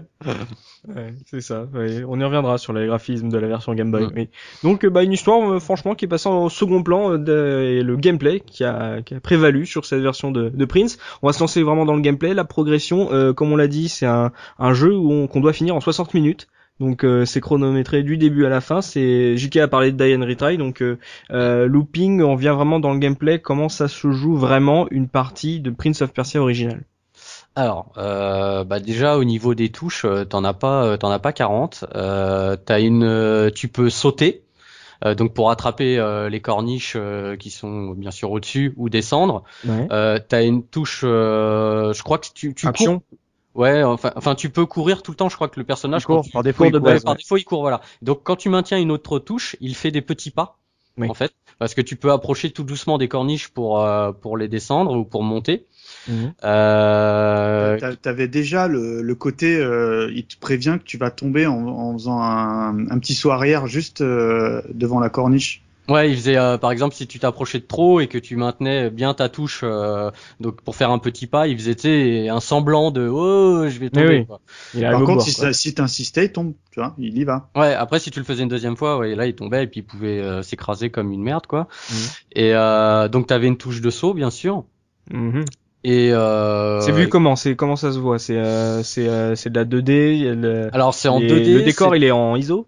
ouais 0.88 1.14
c'est 1.26 1.42
ça. 1.42 1.66
Ouais. 1.74 2.04
On 2.08 2.20
y 2.20 2.24
reviendra 2.24 2.58
sur 2.58 2.74
les 2.74 2.88
graphismes 2.88 3.30
de 3.30 3.38
la 3.38 3.48
version 3.48 3.74
Game 3.74 3.92
Boy. 3.92 4.08
Oui. 4.16 4.30
Donc 4.64 4.86
bah 4.86 5.04
une 5.04 5.14
histoire 5.14 5.52
euh, 5.52 5.60
franchement 5.60 5.96
qui 5.96 6.06
est 6.06 6.08
passée 6.08 6.30
en 6.30 6.50
second 6.50 6.84
plan 6.84 7.12
euh, 7.14 7.18
de, 7.18 7.78
et 7.80 7.84
le 7.84 7.96
gameplay 7.96 8.40
qui 8.40 8.64
a, 8.64 9.02
qui 9.02 9.14
a 9.14 9.20
prévalu 9.20 9.66
sur 9.66 9.86
cette 9.86 10.02
version 10.02 10.32
de, 10.32 10.50
de 10.50 10.66
Prince. 10.66 10.98
On 11.22 11.28
va 11.28 11.34
se 11.34 11.40
lancer 11.40 11.64
vraiment 11.64 11.86
dans 11.86 11.96
le 11.96 12.02
gameplay. 12.02 12.34
La 12.34 12.46
progression, 12.46 13.12
euh, 13.12 13.34
comme 13.34 13.52
on 13.52 13.56
l'a 13.56 13.68
dit, 13.68 13.90
c'est 13.90 14.06
un, 14.06 14.32
un 14.60 14.74
jeu 14.74 14.96
où 14.96 15.12
on, 15.12 15.28
qu'on 15.28 15.40
doit 15.42 15.54
finir 15.54 15.75
en 15.76 15.80
60 15.80 16.14
minutes. 16.14 16.48
Donc 16.80 17.06
euh, 17.06 17.24
c'est 17.26 17.40
chronométré 17.40 18.04
du 18.04 18.18
début 18.18 18.46
à 18.46 18.50
la 18.50 18.60
fin. 18.60 18.82
C'est 18.82 19.38
JK 19.38 19.58
a 19.58 19.68
parlé 19.68 19.92
de 19.94 19.98
Die 20.04 20.14
and 20.16 20.28
Retry, 20.28 20.58
donc 20.58 20.82
euh, 20.82 20.98
euh, 21.32 21.68
looping. 21.68 22.22
On 22.22 22.36
vient 22.36 22.54
vraiment 22.54 22.80
dans 22.80 22.92
le 22.92 23.00
gameplay. 23.00 23.40
Comment 23.40 23.70
ça 23.70 23.88
se 23.88 24.12
joue 24.12 24.36
vraiment 24.36 24.88
une 24.92 25.08
partie 25.08 25.62
de 25.62 25.70
Prince 25.70 26.02
of 26.02 26.12
Persia 26.12 26.42
original 26.42 26.84
alors, 27.58 27.94
euh, 27.98 28.66
bah 28.66 28.82
déjà 28.82 29.18
au 29.18 29.24
niveau 29.24 29.56
des 29.56 29.70
touches, 29.70 30.04
euh, 30.04 30.26
t'en 30.26 30.44
as 30.44 30.54
pas, 30.54 30.98
t'en 30.98 31.10
as 31.10 31.20
pas 31.20 31.32
40. 31.32 31.86
Euh, 31.96 32.58
t'as 32.58 32.82
une, 32.82 33.50
tu 33.56 33.70
peux 33.70 33.90
sauter, 33.90 34.44
euh, 35.06 35.16
donc 35.16 35.34
pour 35.34 35.52
attraper 35.52 35.98
euh, 35.98 36.30
les 36.30 36.42
corniches 36.42 36.94
euh, 36.96 37.36
qui 37.36 37.50
sont 37.50 37.92
bien 37.92 38.12
sûr 38.12 38.32
au-dessus 38.32 38.74
ou 38.78 38.90
descendre. 38.90 39.44
Ouais. 39.66 39.88
t'as 40.28 40.44
une 40.44 40.64
touche, 40.64 41.02
je 41.02 42.04
crois 42.04 42.18
que 42.18 42.28
tu, 42.34 42.54
tu 42.54 42.68
Action. 42.68 43.00
cours. 43.00 43.18
Ouais, 43.56 43.84
enfin, 43.84 44.12
enfin, 44.16 44.36
tu 44.36 44.50
peux 44.50 44.66
courir 44.66 45.02
tout 45.02 45.12
le 45.12 45.18
temps. 45.18 45.30
Je 45.30 45.36
crois 45.36 45.48
que 45.48 45.60
le 45.60 45.66
personnage 45.66 46.04
il 46.04 46.06
court, 46.06 46.24
tu, 46.24 46.32
par 46.32 46.44
défaut, 46.44 46.66
il 46.66 46.72
de 46.72 46.78
court, 46.78 46.88
ouais, 46.88 46.94
ouais. 46.96 47.00
par 47.00 47.16
défaut, 47.16 47.38
il 47.38 47.44
court. 47.44 47.62
Voilà. 47.62 47.82
Donc 48.02 48.22
quand 48.24 48.36
tu 48.36 48.50
maintiens 48.50 48.78
une 48.78 48.92
autre 48.92 49.18
touche, 49.20 49.56
il 49.62 49.76
fait 49.76 49.92
des 49.92 50.02
petits 50.02 50.32
pas. 50.32 50.58
Oui. 50.98 51.10
En 51.10 51.14
fait, 51.14 51.34
parce 51.60 51.74
que 51.74 51.82
tu 51.82 51.98
peux 51.98 52.12
approcher 52.12 52.52
tout 52.52 52.64
doucement 52.64 52.98
des 52.98 53.08
corniches 53.10 53.50
pour 53.50 53.86
pour 54.22 54.38
les 54.38 54.48
descendre 54.48 54.96
ou 54.96 55.04
pour 55.04 55.24
monter. 55.24 55.66
Mmh. 56.08 56.26
Euh... 56.44 57.96
T'avais 58.02 58.28
déjà 58.28 58.68
le, 58.68 59.02
le 59.02 59.16
côté, 59.16 59.58
euh, 59.58 60.12
il 60.14 60.26
te 60.26 60.38
prévient 60.38 60.78
que 60.80 60.86
tu 60.86 60.98
vas 60.98 61.12
tomber 61.12 61.48
en, 61.48 61.68
en 61.68 61.94
faisant 61.94 62.22
un, 62.22 62.90
un, 62.90 63.00
petit 63.00 63.16
saut 63.16 63.32
arrière 63.32 63.68
juste 63.68 64.02
euh, 64.02 64.62
devant 64.74 65.00
la 65.00 65.10
corniche. 65.10 65.64
Ouais, 65.88 66.10
il 66.10 66.16
faisait 66.16 66.38
euh, 66.38 66.58
par 66.58 66.72
exemple 66.72 66.96
si 66.96 67.08
tu 67.08 67.20
t'approchais 67.20 67.60
de 67.60 67.66
trop 67.66 68.00
et 68.00 68.08
que 68.08 68.18
tu 68.18 68.36
maintenais 68.36 68.90
bien 68.90 69.14
ta 69.14 69.30
touche, 69.30 69.62
euh, 69.64 70.12
donc 70.40 70.62
pour 70.62 70.76
faire 70.76 70.92
un 70.92 71.00
petit 71.00 71.28
pas, 71.28 71.48
il 71.48 71.58
faisait 71.58 72.30
un 72.30 72.40
semblant 72.40 72.92
de 72.92 73.08
oh 73.08 73.70
je 73.70 73.80
vais 73.80 73.90
tomber. 73.90 74.20
Oui. 74.20 74.26
Quoi. 74.26 74.42
Par 74.80 75.00
contre, 75.02 75.16
bord, 75.16 75.22
si, 75.22 75.54
si 75.54 75.74
t'insistais, 75.74 76.26
il 76.26 76.32
tombe, 76.32 76.54
tu 76.72 76.80
vois, 76.80 76.96
il 76.98 77.18
y 77.18 77.24
va. 77.24 77.50
Ouais, 77.56 77.74
après 77.74 78.00
si 78.00 78.12
tu 78.12 78.20
le 78.20 78.26
faisais 78.26 78.44
une 78.44 78.50
deuxième 78.50 78.78
fois, 78.78 78.98
ouais, 78.98 79.16
là 79.16 79.28
il 79.28 79.36
tombait 79.36 79.64
et 79.64 79.68
puis 79.68 79.82
il 79.82 79.84
pouvait 79.84 80.20
euh, 80.20 80.42
s'écraser 80.42 80.90
comme 80.90 81.12
une 81.12 81.24
merde 81.24 81.46
quoi. 81.48 81.68
Mmh. 81.90 81.96
Et 82.36 82.52
donc 83.12 83.28
t'avais 83.28 83.48
une 83.48 83.58
touche 83.58 83.82
de 83.82 83.90
saut 83.90 84.14
bien 84.14 84.32
sûr. 84.32 84.64
Mmh. 85.12 85.42
Et 85.86 86.12
euh... 86.12 86.82
c'est 86.82 86.92
vu 86.92 87.08
comment? 87.08 87.36
C'est 87.36 87.56
comment 87.56 87.76
ça 87.76 87.92
se 87.92 88.00
voit? 88.00 88.18
C'est 88.18 88.38
euh, 88.38 88.82
c'est 88.82 89.08
euh, 89.08 89.36
c'est 89.36 89.52
de 89.52 89.60
la 89.60 89.66
2D 89.66 90.34
le... 90.34 90.70
alors 90.74 90.96
c'est 90.96 91.08
en 91.10 91.20
les, 91.20 91.28
2D 91.28 91.54
le 91.54 91.62
décor 91.62 91.96
il 91.96 92.04
est 92.04 92.10
en 92.10 92.36
ISO? 92.36 92.66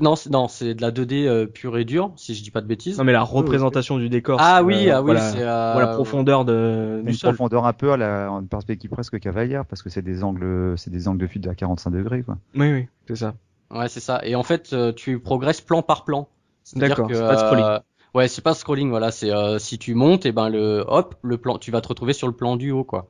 Non 0.00 0.16
c'est 0.16 0.30
non 0.30 0.48
c'est 0.48 0.74
de 0.74 0.82
la 0.82 0.90
2D 0.90 1.26
euh, 1.26 1.46
pure 1.46 1.78
et 1.78 1.84
dure 1.84 2.12
si 2.16 2.34
je 2.34 2.42
dis 2.42 2.50
pas 2.50 2.60
de 2.60 2.66
bêtises 2.66 2.98
non 2.98 3.04
mais 3.04 3.12
la 3.12 3.22
représentation 3.22 3.96
oui. 3.96 4.02
du 4.02 4.08
décor 4.08 4.38
ah 4.40 4.62
oui 4.62 4.90
ah 4.90 5.00
oui 5.00 5.06
voilà, 5.06 5.20
c'est 5.20 5.38
voilà 5.38 5.92
profondeur 5.94 6.44
de 6.44 7.02
une 7.06 7.12
sol. 7.14 7.30
profondeur 7.34 7.66
un 7.66 7.72
peu 7.72 7.92
à 7.92 7.96
la 7.96 8.30
en 8.30 8.44
perspective 8.44 8.90
presque 8.90 9.18
cavalière 9.18 9.64
parce 9.64 9.82
que 9.82 9.88
c'est 9.88 10.02
des 10.02 10.24
angles 10.24 10.74
c'est 10.76 10.90
des 10.90 11.08
angles 11.08 11.20
de 11.20 11.26
fuite 11.26 11.46
à 11.46 11.54
45 11.54 11.90
degrés 11.90 12.22
quoi 12.22 12.36
oui 12.54 12.72
oui 12.72 12.88
c'est 13.06 13.16
ça 13.16 13.34
Ouais, 13.70 13.88
c'est 13.88 14.00
ça. 14.00 14.20
Et 14.24 14.34
en 14.34 14.42
fait, 14.42 14.74
tu 14.96 15.18
progresses 15.18 15.60
plan 15.60 15.82
par 15.82 16.04
plan. 16.04 16.28
D'accord. 16.74 17.08
C'est 17.12 17.20
pas 17.20 17.36
scrolling. 17.36 17.80
Ouais, 18.14 18.28
c'est 18.28 18.42
pas 18.42 18.54
scrolling, 18.54 18.88
voilà. 18.88 19.10
C'est 19.10 19.30
si 19.58 19.78
tu 19.78 19.94
montes, 19.94 20.26
et 20.26 20.32
ben 20.32 20.48
le 20.48 20.84
hop, 20.86 21.16
le 21.22 21.36
plan, 21.38 21.58
tu 21.58 21.70
vas 21.70 21.80
te 21.80 21.88
retrouver 21.88 22.12
sur 22.12 22.26
le 22.26 22.34
plan 22.34 22.56
du 22.56 22.70
haut, 22.70 22.84
quoi. 22.84 23.08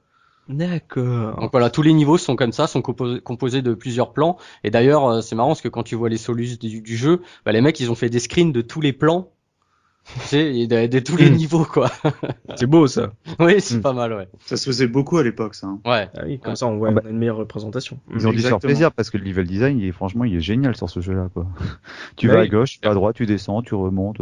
D'accord. 0.49 1.41
Donc 1.41 1.51
voilà, 1.53 1.71
tous 1.71 1.83
les 1.83 1.93
niveaux 1.93 2.19
sont 2.19 2.37
comme 2.37 2.53
ça, 2.53 2.67
sont 2.67 2.83
composés, 2.83 3.63
de 3.63 3.75
plusieurs 3.75 4.13
plans. 4.13 4.37
Et 4.65 4.71
d'ailleurs, 4.71 5.23
c'est 5.23 5.35
marrant 5.35 5.51
parce 5.51 5.61
que 5.61 5.69
quand 5.69 5.83
tu 5.83 5.95
vois 5.95 6.09
les 6.09 6.17
solus 6.17 6.59
du, 6.59 6.81
du 6.81 6.97
jeu, 6.97 7.23
bah, 7.45 7.53
les 7.53 7.61
mecs, 7.61 7.79
ils 7.81 7.91
ont 7.91 7.95
fait 7.95 8.11
des 8.11 8.21
screens 8.21 8.53
de 8.53 8.63
tous 8.63 8.81
les 8.81 8.93
plans 8.93 9.31
tu 10.15 10.21
sais, 10.21 10.67
de, 10.67 10.99
tous 11.01 11.17
les 11.17 11.31
hmm. 11.31 11.35
niveaux, 11.35 11.65
quoi. 11.65 11.91
c'est 12.57 12.67
beau, 12.67 12.87
ça. 12.87 13.13
oui, 13.39 13.61
c'est 13.61 13.77
hmm. 13.77 13.83
pas 13.83 13.93
mal, 13.93 14.13
ouais. 14.15 14.29
Ça 14.47 14.57
se 14.57 14.65
faisait 14.65 14.87
beaucoup 14.87 15.19
à 15.19 15.23
l'époque, 15.23 15.55
ça. 15.55 15.67
Hein. 15.67 15.81
Ouais. 15.85 16.09
Ah 16.17 16.23
oui, 16.25 16.39
comme 16.39 16.57
ça, 16.57 16.67
on 16.67 16.79
voit 16.79 16.89
ah 16.89 16.93
bah. 16.93 17.03
une 17.09 17.19
meilleure 17.19 17.37
représentation. 17.37 17.99
Ils 18.15 18.27
ont 18.27 18.31
dû 18.31 18.41
se 18.41 18.49
faire 18.49 18.59
plaisir 18.59 18.93
parce 18.93 19.11
que 19.11 19.19
le 19.19 19.25
level 19.25 19.47
design, 19.47 19.79
il 19.79 19.87
est, 19.87 19.93
franchement, 19.93 20.25
il 20.25 20.35
est 20.37 20.41
génial 20.41 20.77
sur 20.77 20.89
ce 20.89 21.01
jeu-là, 21.01 21.29
quoi. 21.35 21.47
tu 22.17 22.29
vas 22.29 22.41
à 22.41 22.47
gauche, 22.47 22.81
tu 22.81 22.87
vas 22.87 22.93
à 22.93 22.95
droite, 22.95 23.17
tu 23.17 23.27
descends, 23.27 23.63
tu 23.63 23.75
remontes. 23.75 24.19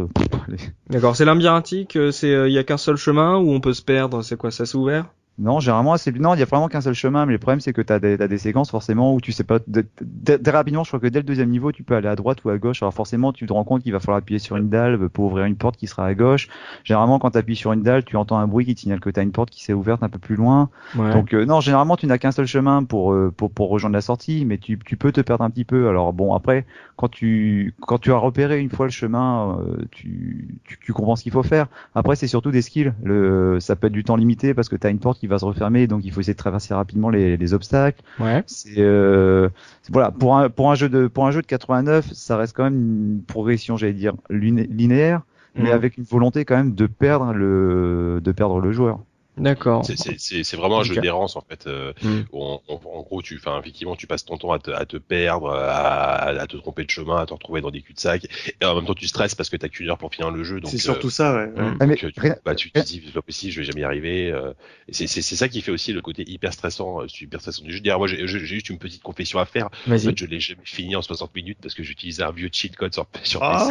D'accord, 0.89 1.15
c'est 1.15 1.25
labyrinthique, 1.25 1.95
euh, 1.95 2.11
c'est, 2.11 2.33
euh, 2.33 2.49
il 2.49 2.53
y 2.53 2.57
a 2.57 2.63
qu'un 2.63 2.77
seul 2.77 2.97
chemin 2.97 3.37
où 3.37 3.51
on 3.51 3.61
peut 3.61 3.73
se 3.73 3.81
perdre, 3.81 4.21
c'est 4.23 4.37
quoi, 4.37 4.51
ça 4.51 4.65
s'est 4.65 4.77
ouvert? 4.77 5.05
Non, 5.39 5.59
généralement, 5.59 5.97
c'est 5.97 6.17
non, 6.17 6.33
il 6.33 6.39
y 6.39 6.43
a 6.43 6.45
vraiment 6.45 6.67
qu'un 6.67 6.81
seul 6.81 6.95
chemin, 6.95 7.25
mais 7.25 7.33
le 7.33 7.37
problème 7.37 7.59
c'est 7.59 7.73
que 7.73 7.81
tu 7.81 7.93
as, 7.93 7.97
as, 7.97 8.27
des 8.27 8.37
séquences 8.37 8.71
forcément 8.71 9.13
où 9.13 9.21
tu 9.21 9.31
sais 9.31 9.43
pas 9.43 9.59
très 9.59 10.51
rapidement, 10.51 10.83
je 10.83 10.89
crois 10.89 10.99
que 10.99 11.07
dès 11.07 11.19
le 11.19 11.23
deuxième 11.23 11.49
niveau, 11.49 11.71
tu 11.71 11.83
peux 11.83 11.95
aller 11.95 12.07
à 12.07 12.15
droite 12.15 12.43
ou 12.43 12.49
à 12.49 12.57
gauche. 12.57 12.81
Alors 12.81 12.93
forcément, 12.93 13.31
tu 13.33 13.45
te 13.45 13.53
rends 13.53 13.63
compte 13.63 13.83
qu'il 13.83 13.91
va 13.91 13.99
falloir 13.99 14.17
appuyer 14.17 14.39
sur 14.39 14.57
une 14.57 14.69
dalle 14.69 15.09
pour 15.09 15.25
ouvrir 15.25 15.45
une 15.45 15.55
porte 15.55 15.77
qui 15.77 15.87
sera 15.87 16.05
à 16.05 16.13
gauche. 16.15 16.47
Généralement, 16.83 17.19
quand 17.19 17.31
tu 17.31 17.37
appuies 17.37 17.55
sur 17.55 17.71
une 17.73 17.83
dalle, 17.83 18.03
tu 18.03 18.17
entends 18.17 18.37
un 18.37 18.47
bruit 18.47 18.65
qui 18.65 18.75
te 18.75 18.79
signale 18.79 18.99
que 18.99 19.09
tu 19.09 19.19
as 19.19 19.23
une 19.23 19.31
porte 19.31 19.49
qui 19.49 19.63
s'est 19.63 19.73
ouverte 19.73 20.03
un 20.03 20.09
peu 20.09 20.19
plus 20.19 20.35
loin. 20.35 20.69
Donc 20.95 21.33
euh, 21.33 21.45
non, 21.45 21.61
généralement, 21.61 21.97
tu 21.97 22.07
n'as 22.07 22.17
qu'un 22.17 22.31
seul 22.31 22.47
chemin 22.47 22.83
pour, 22.83 23.13
euh, 23.13 23.31
pour 23.35 23.51
pour 23.51 23.69
rejoindre 23.69 23.93
la 23.93 24.01
sortie, 24.01 24.45
mais 24.45 24.57
tu, 24.57 24.79
tu 24.83 24.97
peux 24.97 25.11
te 25.11 25.21
perdre 25.21 25.43
un 25.43 25.49
petit 25.49 25.65
peu. 25.65 25.87
Alors 25.87 26.13
bon, 26.13 26.33
après 26.33 26.65
quand 26.95 27.09
tu 27.09 27.75
quand 27.81 27.99
tu 27.99 28.11
as 28.11 28.17
repéré 28.17 28.59
une 28.59 28.69
fois 28.69 28.87
le 28.87 28.91
chemin, 28.91 29.59
euh, 29.59 29.85
tu, 29.91 30.59
tu, 30.65 30.79
tu 30.79 30.93
comprends 30.93 31.15
ce 31.15 31.23
qu'il 31.23 31.31
faut 31.31 31.43
faire. 31.43 31.67
Après, 31.95 32.15
c'est 32.15 32.27
surtout 32.27 32.51
des 32.51 32.61
skills. 32.61 32.93
Le 33.03 33.59
ça 33.59 33.75
peut 33.75 33.87
être 33.87 33.93
du 33.93 34.03
temps 34.03 34.15
limité 34.15 34.53
parce 34.53 34.67
que 34.67 34.75
tu 34.75 34.87
as 34.87 34.89
une 34.89 34.99
porte 34.99 35.19
qui 35.19 35.26
va 35.27 35.39
se 35.39 35.45
refermer 35.45 35.87
donc 35.87 36.05
il 36.05 36.11
faut 36.11 36.21
essayer 36.21 36.33
de 36.33 36.37
traverser 36.37 36.73
rapidement 36.73 37.09
les, 37.09 37.37
les 37.37 37.53
obstacles. 37.53 38.01
Ouais. 38.19 38.43
C'est 38.45 38.75
euh, 38.77 39.49
voilà 39.89 40.11
pour 40.11 40.37
un 40.37 40.49
pour 40.49 40.71
un 40.71 40.75
jeu 40.75 40.89
de 40.89 41.07
pour 41.07 41.25
un 41.27 41.31
jeu 41.31 41.41
de 41.41 41.47
89, 41.47 42.13
ça 42.13 42.37
reste 42.37 42.55
quand 42.55 42.63
même 42.63 42.75
une 42.75 43.23
progression, 43.23 43.77
j'allais 43.77 43.93
dire 43.93 44.13
linéaire, 44.29 45.21
mais 45.55 45.69
mhm. 45.69 45.75
avec 45.75 45.97
une 45.97 46.03
volonté 46.03 46.45
quand 46.45 46.57
même 46.57 46.75
de 46.75 46.87
perdre 46.87 47.33
le 47.33 48.19
de 48.23 48.31
perdre 48.31 48.59
le 48.59 48.71
joueur. 48.71 48.99
D'accord. 49.37 49.85
C'est 49.85 50.55
vraiment 50.55 50.79
un 50.79 50.83
jeu 50.83 50.95
d'errance 50.95 51.35
en 51.35 51.41
fait. 51.41 51.67
Euh, 51.67 51.93
mm. 52.01 52.21
en, 52.33 52.59
gros, 53.03 53.21
tu, 53.21 53.37
enfin, 53.37 53.59
effectivement, 53.59 53.95
tu 53.95 54.07
passes 54.07 54.25
ton 54.25 54.37
temps 54.37 54.51
à 54.51 54.59
te, 54.59 54.71
à 54.71 54.85
te 54.85 54.97
perdre, 54.97 55.49
à, 55.49 56.25
à, 56.25 56.47
te 56.47 56.57
tromper 56.57 56.83
de 56.83 56.89
chemin, 56.89 57.17
à 57.17 57.25
te 57.25 57.33
retrouver 57.33 57.61
dans 57.61 57.71
des 57.71 57.81
cul-de-sac, 57.81 58.27
et 58.59 58.65
en 58.65 58.75
même 58.75 58.85
temps, 58.85 58.93
tu 58.93 59.07
stresses 59.07 59.35
parce 59.35 59.49
que 59.49 59.57
t'as 59.57 59.69
qu'une 59.69 59.89
heure 59.89 59.97
pour 59.97 60.13
finir 60.13 60.31
le 60.31 60.43
jeu. 60.43 60.59
C'est 60.65 60.77
surtout 60.77 61.07
euh, 61.07 61.11
ça, 61.11 61.35
ouais. 61.35 61.47
Mm. 61.47 61.77
donc, 61.77 61.95
tu, 61.97 62.11
bah, 62.45 62.55
tu 62.55 62.71
te 62.71 62.79
dis, 62.79 63.01
c'est 63.05 63.13
pas 63.13 63.21
possible, 63.21 63.53
je 63.53 63.59
vais 63.59 63.65
jamais 63.65 63.81
y 63.81 63.85
arriver. 63.85 64.31
Euh, 64.31 64.53
c'est 64.91 65.07
ça 65.07 65.47
qui 65.47 65.61
fait 65.61 65.71
aussi 65.71 65.93
le 65.93 66.01
côté 66.01 66.23
hyper 66.27 66.53
stressant, 66.53 67.05
hyper 67.19 67.41
stressant 67.41 67.63
du 67.63 67.71
jeu. 67.71 67.79
Dire, 67.79 67.97
moi, 67.97 68.07
j'ai 68.07 68.27
juste 68.27 68.69
une 68.69 68.79
petite 68.79 69.03
confession 69.03 69.39
à 69.39 69.45
faire. 69.45 69.69
En 69.87 69.97
fait, 69.97 70.17
je 70.17 70.25
l'ai 70.25 70.39
jamais 70.39 70.61
fini 70.63 70.95
en 70.95 71.01
60 71.01 71.35
minutes 71.35 71.59
parce 71.61 71.73
que 71.73 71.83
j'utilisais 71.83 72.23
un 72.23 72.31
vieux 72.31 72.49
cheat 72.51 72.75
code 72.75 72.93
sur, 72.93 73.07
sur 73.23 73.43
ah, 73.43 73.69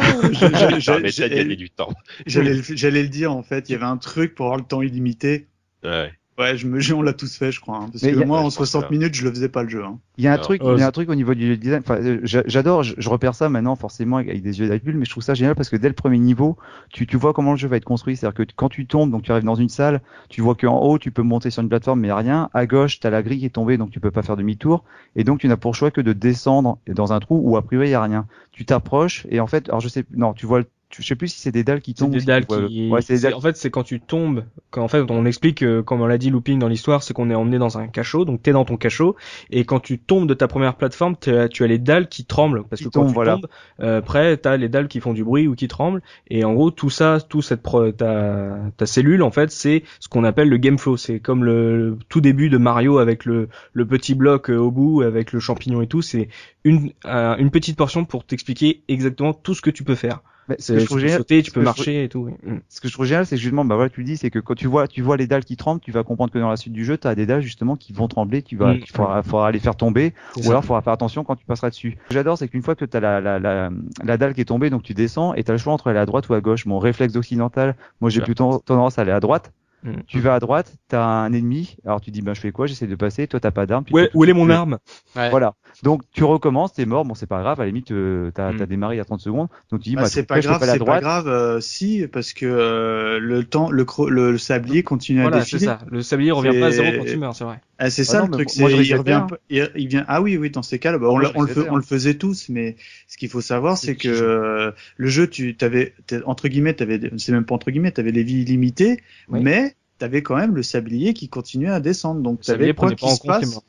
PC. 1.01 1.45
du 1.57 1.69
temps. 1.69 1.89
J'allais 2.25 3.03
le 3.03 3.09
dire 3.09 3.31
en 3.31 3.43
fait, 3.43 3.69
il 3.69 3.73
y 3.73 3.75
avait 3.75 3.85
un 3.85 3.97
truc 3.97 4.35
pour 4.35 4.47
avoir 4.47 4.57
le 4.57 4.65
temps 4.65 4.81
illimité 4.81 5.47
Ouais. 5.83 6.11
Ouais, 6.37 6.55
je 6.55 6.67
me, 6.67 6.79
on 6.93 7.01
l'a 7.01 7.13
tous 7.13 7.35
fait, 7.35 7.51
je 7.51 7.59
crois. 7.59 7.77
Hein, 7.77 7.89
parce 7.91 8.03
que 8.03 8.23
moi, 8.23 8.41
en 8.41 8.49
60 8.49 8.91
minutes, 8.91 9.15
je 9.15 9.23
le 9.23 9.31
faisais 9.31 9.49
pas 9.49 9.63
le 9.63 9.69
jeu. 9.69 9.83
Hein. 9.83 9.99
Il 10.17 10.23
y 10.23 10.27
a 10.27 10.33
un 10.33 10.37
truc, 10.37 10.61
il 10.63 10.79
y 10.79 10.81
a 10.81 10.87
un 10.87 10.91
truc 10.91 11.09
au 11.09 11.15
niveau 11.15 11.33
du 11.33 11.57
design. 11.57 11.79
Enfin, 11.79 11.97
euh, 11.97 12.19
j'adore, 12.23 12.83
je, 12.83 13.09
repère 13.09 13.33
ça 13.33 13.49
maintenant 13.49 13.75
forcément 13.75 14.17
avec 14.17 14.41
des 14.41 14.59
yeux 14.59 14.67
d'adulte, 14.67 14.97
mais 14.97 15.05
je 15.05 15.09
trouve 15.09 15.23
ça 15.23 15.33
génial 15.33 15.55
parce 15.55 15.69
que 15.69 15.75
dès 15.75 15.87
le 15.87 15.93
premier 15.93 16.19
niveau, 16.19 16.57
tu, 16.89 17.07
tu 17.07 17.17
vois 17.17 17.33
comment 17.33 17.51
le 17.51 17.57
jeu 17.57 17.67
va 17.67 17.77
être 17.77 17.85
construit. 17.85 18.15
C'est-à-dire 18.15 18.45
que 18.45 18.51
quand 18.55 18.69
tu 18.69 18.85
tombes, 18.85 19.11
donc 19.11 19.23
tu 19.23 19.31
arrives 19.31 19.43
dans 19.43 19.55
une 19.55 19.69
salle, 19.69 20.01
tu 20.29 20.41
vois 20.41 20.55
qu'en 20.55 20.79
haut, 20.79 20.99
tu 20.99 21.11
peux 21.11 21.23
monter 21.23 21.49
sur 21.49 21.63
une 21.63 21.69
plateforme, 21.69 22.01
mais 22.01 22.11
rien. 22.11 22.49
À 22.53 22.65
gauche, 22.65 22.99
t'as 22.99 23.09
la 23.09 23.23
grille 23.23 23.39
qui 23.39 23.45
est 23.45 23.49
tombée, 23.49 23.77
donc 23.77 23.89
tu 23.91 23.99
peux 23.99 24.11
pas 24.11 24.21
faire 24.21 24.37
demi-tour. 24.37 24.83
Et 25.15 25.23
donc 25.23 25.39
tu 25.39 25.47
n'as 25.47 25.57
pour 25.57 25.75
choix 25.75 25.91
que 25.91 26.01
de 26.01 26.13
descendre 26.13 26.77
dans 26.87 27.13
un 27.13 27.19
trou 27.19 27.41
où 27.43 27.57
a 27.57 27.63
priori 27.63 27.87
il 27.87 27.91
y 27.91 27.95
a 27.95 28.01
rien. 28.01 28.27
Tu 28.51 28.65
t'approches 28.65 29.25
et 29.29 29.39
en 29.39 29.47
fait, 29.47 29.69
alors 29.69 29.79
je 29.79 29.87
sais, 29.87 30.05
non, 30.15 30.33
tu 30.33 30.45
vois 30.45 30.59
le 30.59 30.65
je 30.95 31.05
sais 31.05 31.15
plus 31.15 31.27
si 31.27 31.39
c'est 31.39 31.51
des 31.51 31.63
dalles 31.63 31.81
qui 31.81 31.93
tombent. 31.93 32.11
Des 32.11 32.21
dalles 32.21 32.45
qui... 32.45 32.89
Ouais, 32.89 33.01
des 33.07 33.19
dalles... 33.19 33.33
En 33.33 33.41
fait, 33.41 33.57
c'est 33.57 33.69
quand 33.69 33.83
tu 33.83 33.99
tombes. 33.99 34.45
Quand 34.69 34.83
en 34.83 34.87
fait, 34.87 35.01
on 35.09 35.25
explique, 35.25 35.61
euh, 35.61 35.83
comme 35.83 36.01
on 36.01 36.07
l'a 36.07 36.17
dit, 36.17 36.29
looping 36.29 36.59
dans 36.59 36.69
l'histoire, 36.69 37.03
c'est 37.03 37.13
qu'on 37.13 37.29
est 37.29 37.35
emmené 37.35 37.57
dans 37.57 37.77
un 37.77 37.87
cachot. 37.87 38.23
Donc 38.25 38.41
t'es 38.41 38.51
dans 38.51 38.65
ton 38.65 38.77
cachot, 38.77 39.15
et 39.49 39.65
quand 39.65 39.79
tu 39.79 39.99
tombes 39.99 40.27
de 40.27 40.33
ta 40.33 40.47
première 40.47 40.75
plateforme, 40.75 41.15
tu 41.19 41.29
as 41.31 41.67
les 41.67 41.77
dalles 41.77 42.07
qui 42.07 42.25
tremblent 42.25 42.63
parce 42.69 42.81
que 42.81 42.89
quand 42.89 43.05
tu 43.05 43.13
voilà. 43.13 43.33
tombes, 43.33 43.47
euh, 43.81 43.99
après 43.99 44.37
t'as 44.37 44.57
les 44.57 44.69
dalles 44.69 44.87
qui 44.87 44.99
font 44.99 45.13
du 45.13 45.23
bruit 45.23 45.47
ou 45.47 45.55
qui 45.55 45.67
tremblent. 45.67 46.01
Et 46.29 46.45
en 46.45 46.53
gros, 46.53 46.71
tout 46.71 46.89
ça, 46.89 47.19
tout 47.27 47.41
cette 47.41 47.61
pro... 47.61 47.91
ta 47.91 48.57
ta 48.77 48.85
cellule, 48.85 49.23
en 49.23 49.31
fait, 49.31 49.51
c'est 49.51 49.83
ce 49.99 50.07
qu'on 50.07 50.23
appelle 50.23 50.49
le 50.49 50.57
game 50.57 50.77
flow. 50.77 50.95
C'est 50.95 51.19
comme 51.19 51.43
le... 51.43 51.97
tout 52.07 52.21
début 52.21 52.49
de 52.49 52.57
Mario 52.57 52.97
avec 52.97 53.25
le 53.25 53.49
le 53.73 53.85
petit 53.85 54.15
bloc 54.15 54.49
euh, 54.49 54.57
au 54.57 54.71
bout, 54.71 55.01
avec 55.01 55.33
le 55.33 55.39
champignon 55.39 55.81
et 55.81 55.87
tout. 55.87 56.01
C'est 56.01 56.29
une 56.63 56.91
euh, 57.05 57.35
une 57.37 57.51
petite 57.51 57.77
portion 57.77 58.05
pour 58.05 58.25
t'expliquer 58.25 58.83
exactement 58.87 59.33
tout 59.33 59.53
ce 59.53 59.61
que 59.61 59.69
tu 59.69 59.83
peux 59.83 59.95
faire 59.95 60.21
ce 60.59 60.73
que 60.73 60.79
je 60.79 60.85
trouve 60.85 60.99
génial, 60.99 61.17
sauter, 61.17 61.43
tu 61.43 61.51
peux 61.51 61.61
marcher 61.61 62.03
et 62.03 62.09
tout. 62.09 62.29
Mm. 62.43 62.57
Ce 62.69 62.81
que 62.81 62.87
je 62.87 62.93
trouve 62.93 63.05
génial, 63.05 63.25
c'est 63.25 63.37
justement, 63.37 63.65
bah 63.65 63.75
voilà, 63.75 63.89
tu 63.89 64.03
dis, 64.03 64.17
c'est 64.17 64.29
que 64.29 64.39
quand 64.39 64.55
tu 64.55 64.67
vois, 64.67 64.87
tu 64.87 65.01
vois 65.01 65.17
les 65.17 65.27
dalles 65.27 65.45
qui 65.45 65.57
tremblent, 65.57 65.81
tu 65.81 65.91
vas 65.91 66.03
comprendre 66.03 66.31
que 66.31 66.39
dans 66.39 66.49
la 66.49 66.57
suite 66.57 66.73
du 66.73 66.85
jeu, 66.85 66.97
tu 66.97 67.07
as 67.07 67.15
des 67.15 67.25
dalles 67.25 67.41
justement 67.41 67.75
qui 67.75 67.93
vont 67.93 68.07
trembler, 68.07 68.41
tu 68.41 68.55
vas, 68.55 68.73
mm. 68.73 68.79
il 68.81 68.91
faudra, 68.91 69.23
faudra, 69.23 69.51
les 69.51 69.59
faire 69.59 69.75
tomber, 69.75 70.13
ou 70.37 70.49
alors 70.49 70.63
il 70.63 70.67
faudra 70.67 70.81
faire 70.81 70.93
attention 70.93 71.23
quand 71.23 71.35
tu 71.35 71.45
passeras 71.45 71.69
dessus. 71.69 71.97
Ce 72.03 72.09
que 72.09 72.13
j'adore, 72.13 72.37
c'est 72.37 72.47
qu'une 72.47 72.63
fois 72.63 72.75
que 72.75 72.85
tu 72.85 72.97
as 72.97 72.99
la, 72.99 73.21
la, 73.21 73.39
la, 73.39 73.69
la, 74.03 74.17
dalle 74.17 74.33
qui 74.33 74.41
est 74.41 74.45
tombée, 74.45 74.69
donc 74.69 74.83
tu 74.83 74.93
descends 74.93 75.33
et 75.33 75.43
tu 75.43 75.51
as 75.51 75.53
le 75.53 75.57
choix 75.57 75.73
entre 75.73 75.89
aller 75.89 75.99
à 75.99 76.05
droite 76.05 76.29
ou 76.29 76.33
à 76.33 76.41
gauche. 76.41 76.65
Mon 76.65 76.79
réflexe 76.79 77.15
occidental, 77.15 77.75
moi 78.01 78.09
j'ai 78.09 78.21
plutôt 78.21 78.59
tendance 78.65 78.97
à 78.99 79.01
aller 79.01 79.11
à 79.11 79.19
droite. 79.19 79.51
Mm. 79.83 79.91
Tu 80.07 80.19
vas 80.19 80.35
à 80.35 80.39
droite, 80.39 80.73
t'as 80.87 81.03
un 81.03 81.31
ennemi, 81.33 81.77
alors 81.85 82.01
tu 82.01 82.09
dis 82.11 82.21
ben 82.21 82.33
je 82.33 82.41
fais 82.41 82.51
quoi? 82.51 82.65
J'essaie 82.65 82.87
de 82.87 82.95
passer, 82.95 83.27
toi 83.27 83.39
t'as 83.39 83.51
pas 83.51 83.65
d'arme. 83.65 83.85
Ouais, 83.91 84.09
où 84.13 84.25
est 84.25 84.33
mon 84.33 84.49
arme? 84.49 84.79
Voilà. 85.13 85.53
Donc 85.83 86.01
tu 86.11 86.23
recommences, 86.23 86.73
t'es 86.73 86.85
mort, 86.85 87.05
bon 87.05 87.13
c'est 87.13 87.27
pas 87.27 87.41
grave, 87.41 87.59
à 87.59 87.63
la 87.63 87.67
limite 87.67 87.91
euh, 87.91 88.31
t'as 88.33 88.51
mm. 88.51 88.61
as 88.61 88.65
démarré 88.65 88.95
il 88.95 88.97
y 88.97 89.01
a 89.01 89.05
30 89.05 89.19
secondes, 89.19 89.47
donc 89.71 89.81
tu 89.81 89.89
dis 89.89 89.95
bah, 89.95 90.03
bah 90.03 90.07
c'est 90.07 90.23
pas, 90.23 90.39
grave, 90.39 90.63
c'est 90.63 90.83
pas 90.83 90.99
grave, 90.99 91.27
euh, 91.27 91.59
si 91.61 92.05
parce 92.11 92.33
que 92.33 92.45
euh, 92.45 93.19
le 93.19 93.43
temps, 93.43 93.69
le, 93.69 93.85
le, 94.09 94.37
sablier 94.37 94.83
continue 94.83 95.25
à 95.25 95.29
défiler. 95.29 95.65
ça. 95.65 95.79
Le 95.89 96.01
sablier 96.01 96.31
revient 96.31 96.59
pas 96.59 96.67
à 96.67 96.71
zéro 96.71 96.97
quand 96.97 97.05
tu 97.05 97.17
meurs, 97.17 97.35
c'est 97.35 97.43
vrai. 97.43 97.61
Ah, 97.79 97.89
c'est 97.89 98.03
ça 98.03 98.23
le 98.23 98.31
truc, 98.31 98.49
c'est 98.49 98.63
il 98.63 98.95
revient, 98.95 99.25
il, 99.49 99.87
vient. 99.87 100.05
Ah 100.07 100.21
oui 100.21 100.37
oui 100.37 100.49
dans 100.49 100.63
ces 100.63 100.79
cas-là, 100.79 100.97
bah, 100.97 101.07
on, 101.09 101.17
le, 101.17 101.27
on, 101.35 101.43
le 101.43 101.71
on 101.71 101.75
le 101.75 101.83
faisait 101.83 102.15
tous, 102.15 102.49
mais 102.49 102.75
ce 103.07 103.17
qu'il 103.17 103.29
faut 103.29 103.41
savoir 103.41 103.77
c'est 103.77 103.95
que 103.95 104.73
le 104.97 105.07
jeu 105.07 105.27
tu 105.27 105.55
t'avais 105.55 105.93
entre 106.25 106.47
guillemets 106.47 106.73
t'avais 106.73 106.99
c'est 107.17 107.31
même 107.31 107.45
pas 107.45 107.55
entre 107.55 107.71
guillemets 107.71 107.91
t'avais 107.91 108.11
les 108.11 108.23
vies 108.23 108.41
illimitées, 108.41 108.99
mais 109.29 109.75
t'avais 109.97 110.21
quand 110.21 110.35
même 110.35 110.55
le 110.55 110.63
sablier 110.63 111.13
qui 111.13 111.29
continuait 111.29 111.69
à 111.69 111.79
descendre. 111.79 112.21
Donc 112.21 112.41
t'avais 112.41 112.73
quoi 112.73 112.91
qui 112.93 113.09
se 113.09 113.25
passe 113.25 113.59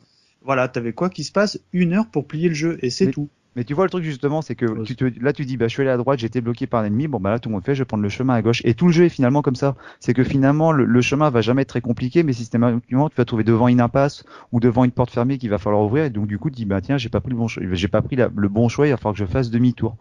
Voilà, 0.48 0.66
t'avais 0.66 0.94
quoi 0.94 1.10
qui 1.10 1.24
se 1.24 1.30
passe 1.30 1.60
Une 1.74 1.92
heure 1.92 2.06
pour 2.06 2.26
plier 2.26 2.48
le 2.48 2.54
jeu 2.54 2.78
et 2.80 2.88
c'est 2.88 3.10
tout. 3.10 3.28
Mais 3.54 3.64
tu 3.64 3.74
vois 3.74 3.84
le 3.84 3.90
truc 3.90 4.02
justement, 4.02 4.40
c'est 4.40 4.54
que 4.54 4.64
là 5.20 5.34
tu 5.34 5.44
dis 5.44 5.58
bah 5.58 5.68
je 5.68 5.74
suis 5.74 5.82
allé 5.82 5.90
à 5.90 5.98
droite, 5.98 6.22
été 6.22 6.40
bloqué 6.40 6.66
par 6.66 6.80
un 6.80 6.86
ennemi, 6.86 7.06
bon 7.06 7.20
bah 7.20 7.28
là 7.28 7.38
tout 7.38 7.50
le 7.50 7.52
monde 7.52 7.64
fait, 7.66 7.74
je 7.74 7.82
vais 7.82 7.84
prendre 7.84 8.02
le 8.02 8.08
chemin 8.08 8.32
à 8.32 8.40
gauche. 8.40 8.62
Et 8.64 8.72
tout 8.72 8.86
le 8.86 8.92
jeu 8.92 9.04
est 9.04 9.10
finalement 9.10 9.42
comme 9.42 9.56
ça. 9.56 9.76
C'est 10.00 10.14
que 10.14 10.24
finalement 10.24 10.72
le, 10.72 11.00
chemin 11.02 11.28
va 11.28 11.42
jamais 11.42 11.62
être 11.62 11.68
très 11.68 11.82
compliqué, 11.82 12.22
mais 12.22 12.32
systématiquement 12.32 13.10
tu 13.10 13.16
vas 13.16 13.26
trouver 13.26 13.44
devant 13.44 13.68
une 13.68 13.82
impasse 13.82 14.24
ou 14.52 14.58
devant 14.58 14.84
une 14.84 14.90
porte 14.90 15.10
fermée 15.10 15.36
qu'il 15.36 15.50
va 15.50 15.58
falloir 15.58 15.82
ouvrir. 15.82 16.04
Et 16.04 16.10
donc 16.10 16.28
du 16.28 16.38
coup 16.38 16.48
tu 16.48 16.56
dis 16.56 16.64
bah 16.64 16.80
tiens 16.80 16.96
j'ai 16.96 17.10
pas 17.10 17.20
pris 17.20 17.32
le 17.32 17.36
bon 17.36 17.46
choix, 17.46 17.62
j'ai 17.72 17.88
pas 17.88 18.00
pris 18.00 18.16
le 18.16 18.48
bon 18.48 18.70
choix, 18.70 18.86
il 18.86 18.90
va 18.90 18.96
falloir 18.96 19.12
que 19.12 19.20
je 19.20 19.26
fasse 19.26 19.50
demi-tour. 19.50 19.98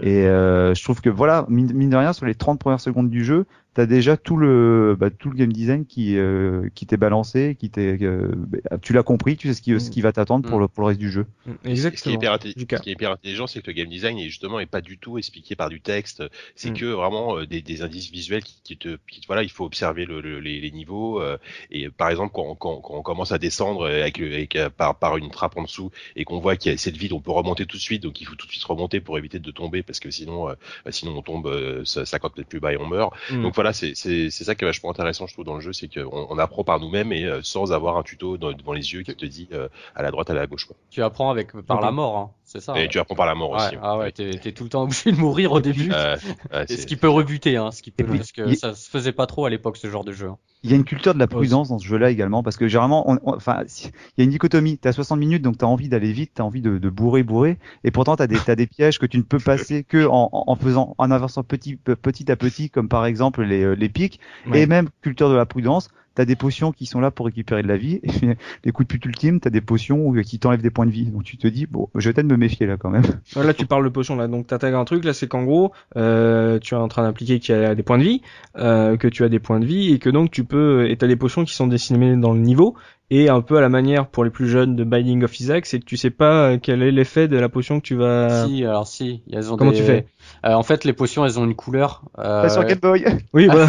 Et 0.00 0.26
euh, 0.26 0.74
je 0.74 0.84
trouve 0.84 1.00
que 1.00 1.10
voilà, 1.10 1.44
mine, 1.48 1.90
de 1.90 1.96
rien, 1.96 2.12
sur 2.12 2.26
les 2.26 2.34
30 2.34 2.60
premières 2.60 2.80
secondes 2.80 3.10
du 3.10 3.24
jeu, 3.24 3.46
t'as 3.78 3.86
déjà 3.86 4.16
tout 4.16 4.36
le 4.36 4.96
bah, 4.98 5.08
tout 5.08 5.30
le 5.30 5.36
game 5.36 5.52
design 5.52 5.86
qui 5.86 6.16
euh, 6.16 6.68
qui 6.74 6.84
t'est 6.84 6.96
balancé, 6.96 7.56
qui 7.56 7.70
t'est 7.70 8.02
euh, 8.02 8.32
bah, 8.34 8.76
tu 8.82 8.92
l'as 8.92 9.04
compris, 9.04 9.36
tu 9.36 9.46
sais 9.46 9.54
ce 9.54 9.62
qui 9.62 9.78
ce 9.78 9.88
qui 9.88 10.00
va 10.00 10.10
t'attendre 10.10 10.48
pour 10.48 10.58
le 10.58 10.66
pour 10.66 10.82
le 10.82 10.88
reste 10.88 10.98
du 10.98 11.12
jeu. 11.12 11.26
Exactement. 11.64 11.96
Ce 11.96 12.02
qui 12.02 12.08
est 12.08 12.14
hyper, 12.14 12.38
ce 12.42 12.82
qui 12.82 12.90
est 12.90 12.92
hyper 12.92 13.12
intelligent, 13.12 13.46
c'est 13.46 13.62
que 13.62 13.68
le 13.68 13.74
game 13.74 13.88
design 13.88 14.18
est 14.18 14.24
justement 14.24 14.58
est 14.58 14.66
pas 14.66 14.80
du 14.80 14.98
tout 14.98 15.16
expliqué 15.16 15.54
par 15.54 15.68
du 15.68 15.80
texte, 15.80 16.24
c'est 16.56 16.70
mm. 16.70 16.74
que 16.74 16.86
vraiment 16.86 17.38
euh, 17.38 17.46
des, 17.46 17.62
des 17.62 17.82
indices 17.82 18.10
visuels 18.10 18.42
qui, 18.42 18.60
qui 18.64 18.76
te 18.78 18.98
qui, 19.08 19.20
voilà, 19.28 19.44
il 19.44 19.48
faut 19.48 19.64
observer 19.64 20.06
le, 20.06 20.20
les, 20.40 20.58
les, 20.58 20.70
niveaux 20.72 21.22
et 21.70 21.88
par 21.88 22.10
exemple 22.10 22.32
quand, 22.34 22.56
quand, 22.56 22.80
quand, 22.80 22.94
on 22.94 23.02
commence 23.02 23.30
à 23.30 23.38
descendre 23.38 23.86
avec, 23.86 24.18
avec 24.18 24.58
par 24.76 24.98
par 24.98 25.18
une 25.18 25.30
trappe 25.30 25.56
en 25.56 25.62
dessous 25.62 25.92
et 26.16 26.24
qu'on 26.24 26.40
voit 26.40 26.56
qu'il 26.56 26.72
y 26.72 26.74
a 26.74 26.78
cette 26.78 26.96
vide, 26.96 27.12
on 27.12 27.20
peut 27.20 27.30
remonter 27.30 27.64
tout 27.64 27.76
de 27.76 27.82
suite, 27.82 28.02
donc 28.02 28.20
il 28.20 28.24
faut 28.24 28.34
tout 28.34 28.48
de 28.48 28.50
suite 28.50 28.64
remonter 28.64 28.98
pour 28.98 29.18
éviter 29.18 29.38
de 29.38 29.50
tomber 29.52 29.84
parce 29.84 30.00
que 30.00 30.10
sinon 30.10 30.46
bah, 30.84 30.90
sinon 30.90 31.16
on 31.16 31.22
tombe 31.22 31.84
50 31.84 32.38
mètres 32.38 32.48
plus 32.48 32.58
bas 32.58 32.72
et 32.72 32.76
on 32.76 32.86
meurt. 32.88 33.14
Mm. 33.30 33.42
Donc 33.42 33.54
voilà, 33.54 33.67
c'est 33.72 33.94
c'est 33.94 34.30
ça 34.30 34.54
qui 34.54 34.64
est 34.64 34.66
vachement 34.66 34.90
intéressant, 34.90 35.26
je 35.26 35.32
trouve, 35.32 35.44
dans 35.44 35.54
le 35.54 35.60
jeu, 35.60 35.72
c'est 35.72 35.88
qu'on 35.88 36.26
on 36.30 36.38
apprend 36.38 36.64
par 36.64 36.80
nous-mêmes 36.80 37.12
et 37.12 37.24
euh, 37.24 37.40
sans 37.42 37.72
avoir 37.72 37.96
un 37.96 38.02
tuto 38.02 38.36
devant 38.36 38.72
les 38.72 38.92
yeux 38.92 39.02
qui 39.02 39.14
te 39.14 39.26
dit 39.26 39.48
euh, 39.52 39.68
à 39.94 40.02
la 40.02 40.10
droite, 40.10 40.30
à 40.30 40.34
la 40.34 40.46
gauche. 40.46 40.66
Quoi. 40.66 40.76
Tu 40.90 41.02
apprends 41.02 41.30
avec 41.30 41.52
par 41.62 41.80
la 41.80 41.90
mort. 41.90 42.16
Hein. 42.16 42.30
C'est 42.48 42.60
ça. 42.60 42.80
Et 42.80 42.88
tu 42.88 42.98
apprends 42.98 43.14
par 43.14 43.26
la 43.26 43.34
mort 43.34 43.50
aussi. 43.50 43.76
Ah 43.82 43.98
ouais, 43.98 44.10
t'es, 44.10 44.52
tout 44.52 44.64
le 44.64 44.70
temps 44.70 44.84
obligé 44.84 45.12
de 45.12 45.16
mourir 45.16 45.52
au 45.52 45.60
début. 45.60 45.90
ce 46.68 46.86
qui 46.86 46.96
peut 46.96 47.08
rebuter, 47.08 47.56
hein, 47.56 47.70
ce 47.70 47.82
qui 47.82 47.90
peut, 47.90 48.04
parce 48.04 48.32
que 48.32 48.54
ça 48.54 48.74
se 48.74 48.88
faisait 48.88 49.12
pas 49.12 49.26
trop 49.26 49.44
à 49.44 49.50
l'époque 49.50 49.76
ce 49.76 49.90
genre 49.90 50.02
de 50.02 50.12
jeu. 50.12 50.28
Hein. 50.28 50.38
Il 50.62 50.70
y 50.70 50.72
a 50.72 50.76
une 50.76 50.84
culture 50.84 51.12
de 51.14 51.18
la 51.18 51.26
prudence 51.26 51.68
dans 51.68 51.78
ce 51.78 51.86
jeu-là 51.86 52.10
également, 52.10 52.42
parce 52.42 52.56
que 52.56 52.66
généralement, 52.66 53.16
enfin, 53.24 53.62
il 53.76 53.90
y 54.18 54.22
a 54.22 54.24
une 54.24 54.30
dichotomie. 54.30 54.78
T'as 54.78 54.92
60 54.92 55.18
minutes, 55.18 55.42
donc 55.42 55.58
t'as 55.58 55.66
envie 55.66 55.88
d'aller 55.88 56.12
vite, 56.12 56.32
t'as 56.34 56.42
envie 56.42 56.62
de, 56.62 56.78
de, 56.78 56.88
bourrer, 56.88 57.22
bourrer, 57.22 57.58
et 57.84 57.90
pourtant 57.90 58.16
t'as 58.16 58.26
des, 58.26 58.38
t'as 58.38 58.56
des 58.56 58.66
pièges 58.66 58.98
que 58.98 59.06
tu 59.06 59.18
ne 59.18 59.22
peux 59.22 59.38
passer 59.38 59.84
que 59.84 60.06
en, 60.06 60.30
en 60.32 60.56
faisant, 60.56 60.94
en 60.96 61.10
avançant 61.10 61.44
petit, 61.44 61.76
petit 61.76 62.32
à 62.32 62.36
petit, 62.36 62.70
comme 62.70 62.88
par 62.88 63.04
exemple 63.04 63.42
les, 63.42 63.76
les 63.76 63.88
pics, 63.88 64.20
et 64.54 64.66
même 64.66 64.88
culture 65.02 65.28
de 65.28 65.36
la 65.36 65.46
prudence 65.46 65.90
t'as 66.18 66.24
des 66.24 66.34
potions 66.34 66.72
qui 66.72 66.84
sont 66.84 66.98
là 66.98 67.12
pour 67.12 67.26
récupérer 67.26 67.62
de 67.62 67.68
la 67.68 67.76
vie, 67.76 68.00
et 68.02 68.36
les 68.64 68.72
coups 68.72 68.88
de 68.88 68.92
pute 68.92 69.04
ultime, 69.04 69.38
t'as 69.38 69.50
des 69.50 69.60
potions 69.60 70.12
qui 70.14 70.40
t'enlèvent 70.40 70.62
des 70.62 70.70
points 70.70 70.84
de 70.84 70.90
vie. 70.90 71.04
Donc 71.04 71.22
tu 71.22 71.36
te 71.36 71.46
dis, 71.46 71.66
bon, 71.66 71.90
je 71.94 72.08
vais 72.08 72.12
peut-être 72.12 72.26
me 72.26 72.36
méfier 72.36 72.66
là 72.66 72.76
quand 72.76 72.90
même. 72.90 73.04
Là, 73.36 73.54
tu 73.54 73.66
parles 73.66 73.84
de 73.84 73.88
potions 73.88 74.16
là, 74.16 74.26
donc 74.26 74.48
t'attaques 74.48 74.74
un 74.74 74.84
truc 74.84 75.04
là, 75.04 75.12
c'est 75.12 75.28
qu'en 75.28 75.44
gros, 75.44 75.70
euh, 75.96 76.58
tu 76.58 76.74
es 76.74 76.76
en 76.76 76.88
train 76.88 77.04
d'impliquer 77.04 77.38
qu'il 77.38 77.54
y 77.54 77.64
a 77.64 77.76
des 77.76 77.84
points 77.84 77.98
de 77.98 78.02
vie, 78.02 78.20
euh, 78.56 78.96
que 78.96 79.06
tu 79.06 79.22
as 79.22 79.28
des 79.28 79.38
points 79.38 79.60
de 79.60 79.64
vie, 79.64 79.92
et 79.92 80.00
que 80.00 80.10
donc 80.10 80.32
tu 80.32 80.42
peux, 80.42 80.90
et 80.90 80.96
t'as 80.96 81.06
des 81.06 81.14
potions 81.14 81.44
qui 81.44 81.54
sont 81.54 81.68
dessinées 81.68 82.16
dans 82.16 82.32
le 82.32 82.40
niveau, 82.40 82.74
et 83.10 83.28
un 83.28 83.40
peu 83.40 83.56
à 83.56 83.60
la 83.60 83.68
manière 83.68 84.08
pour 84.08 84.24
les 84.24 84.30
plus 84.30 84.48
jeunes 84.48 84.74
de 84.74 84.82
Binding 84.82 85.22
of 85.22 85.38
Isaac, 85.38 85.66
c'est 85.66 85.78
que 85.78 85.84
tu 85.84 85.96
sais 85.96 86.10
pas 86.10 86.58
quel 86.58 86.82
est 86.82 86.90
l'effet 86.90 87.28
de 87.28 87.38
la 87.38 87.48
potion 87.48 87.78
que 87.78 87.86
tu 87.86 87.94
vas. 87.94 88.46
Si, 88.46 88.64
alors 88.64 88.88
si, 88.88 89.22
elles 89.32 89.52
ont 89.52 89.56
Comment 89.56 89.72
tu 89.72 89.84
fais? 89.84 90.06
Euh, 90.44 90.52
En 90.52 90.62
fait, 90.62 90.84
les 90.84 90.92
potions, 90.92 91.24
elles 91.24 91.38
ont 91.38 91.44
une 91.44 91.54
couleur. 91.54 92.02
Euh... 92.18 92.48
sur 92.48 92.64
Game 92.64 92.78
Boy. 92.78 93.04
Oui, 93.32 93.46
voilà. 93.46 93.66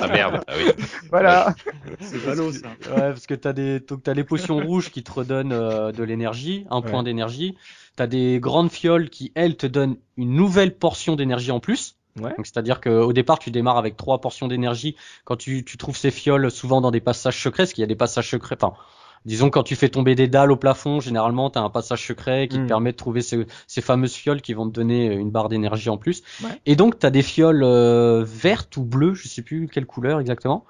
ah 0.00 0.08
merde. 0.08 0.40
Ah 0.46 0.52
oui. 0.56 0.72
Voilà. 1.10 1.54
C'est 2.00 2.24
ballot 2.24 2.52
ça. 2.52 2.68
Ouais, 2.94 3.10
parce 3.10 3.26
que 3.26 3.34
t'as 3.34 3.52
des, 3.52 3.80
donc 3.80 4.02
t'as 4.02 4.14
les 4.14 4.24
potions 4.24 4.58
rouges 4.58 4.90
qui 4.90 5.02
te 5.02 5.12
redonnent 5.12 5.52
euh, 5.52 5.92
de 5.92 6.02
l'énergie, 6.02 6.66
un 6.70 6.82
point 6.82 7.02
d'énergie. 7.02 7.56
T'as 7.96 8.06
des 8.06 8.38
grandes 8.40 8.70
fioles 8.70 9.10
qui 9.10 9.32
elles 9.34 9.56
te 9.56 9.66
donnent 9.66 9.96
une 10.16 10.34
nouvelle 10.34 10.76
portion 10.76 11.16
d'énergie 11.16 11.50
en 11.50 11.60
plus. 11.60 11.96
Ouais. 12.20 12.34
Donc 12.36 12.46
c'est-à-dire 12.46 12.80
qu'au 12.80 13.12
départ 13.12 13.38
tu 13.38 13.50
démarres 13.50 13.78
avec 13.78 13.96
trois 13.96 14.20
portions 14.20 14.48
d'énergie. 14.48 14.96
Quand 15.24 15.36
tu, 15.36 15.64
tu 15.64 15.76
trouves 15.76 15.96
ces 15.96 16.10
fioles 16.10 16.50
souvent 16.50 16.80
dans 16.80 16.90
des 16.90 17.00
passages 17.00 17.40
secrets, 17.40 17.64
parce 17.64 17.72
qu'il 17.72 17.82
y 17.82 17.84
a 17.84 17.88
des 17.88 17.96
passages 17.96 18.30
secrets. 18.30 18.56
Enfin, 18.60 18.74
disons 19.24 19.50
quand 19.50 19.62
tu 19.62 19.76
fais 19.76 19.88
tomber 19.88 20.14
des 20.14 20.28
dalles 20.28 20.52
au 20.52 20.56
plafond, 20.56 21.00
généralement 21.00 21.50
tu 21.50 21.58
as 21.58 21.62
un 21.62 21.70
passage 21.70 22.06
secret 22.06 22.48
qui 22.48 22.56
te 22.56 22.62
hmm. 22.62 22.66
permet 22.66 22.92
de 22.92 22.96
trouver 22.96 23.22
ces, 23.22 23.46
ces, 23.66 23.80
fameuses 23.80 24.14
fioles 24.14 24.40
qui 24.40 24.54
vont 24.54 24.66
te 24.66 24.72
donner 24.72 25.06
une 25.06 25.30
barre 25.30 25.48
d'énergie 25.48 25.90
en 25.90 25.98
plus. 25.98 26.22
Et 26.66 26.76
donc 26.76 26.98
tu 26.98 27.06
as 27.06 27.10
des 27.10 27.22
fioles 27.22 27.62
euh, 27.62 28.24
vertes 28.24 28.76
ou 28.76 28.84
bleues, 28.84 29.14
je 29.14 29.28
sais 29.28 29.42
plus 29.42 29.68
quelle 29.68 29.86
couleur 29.86 30.20
exactement, 30.20 30.64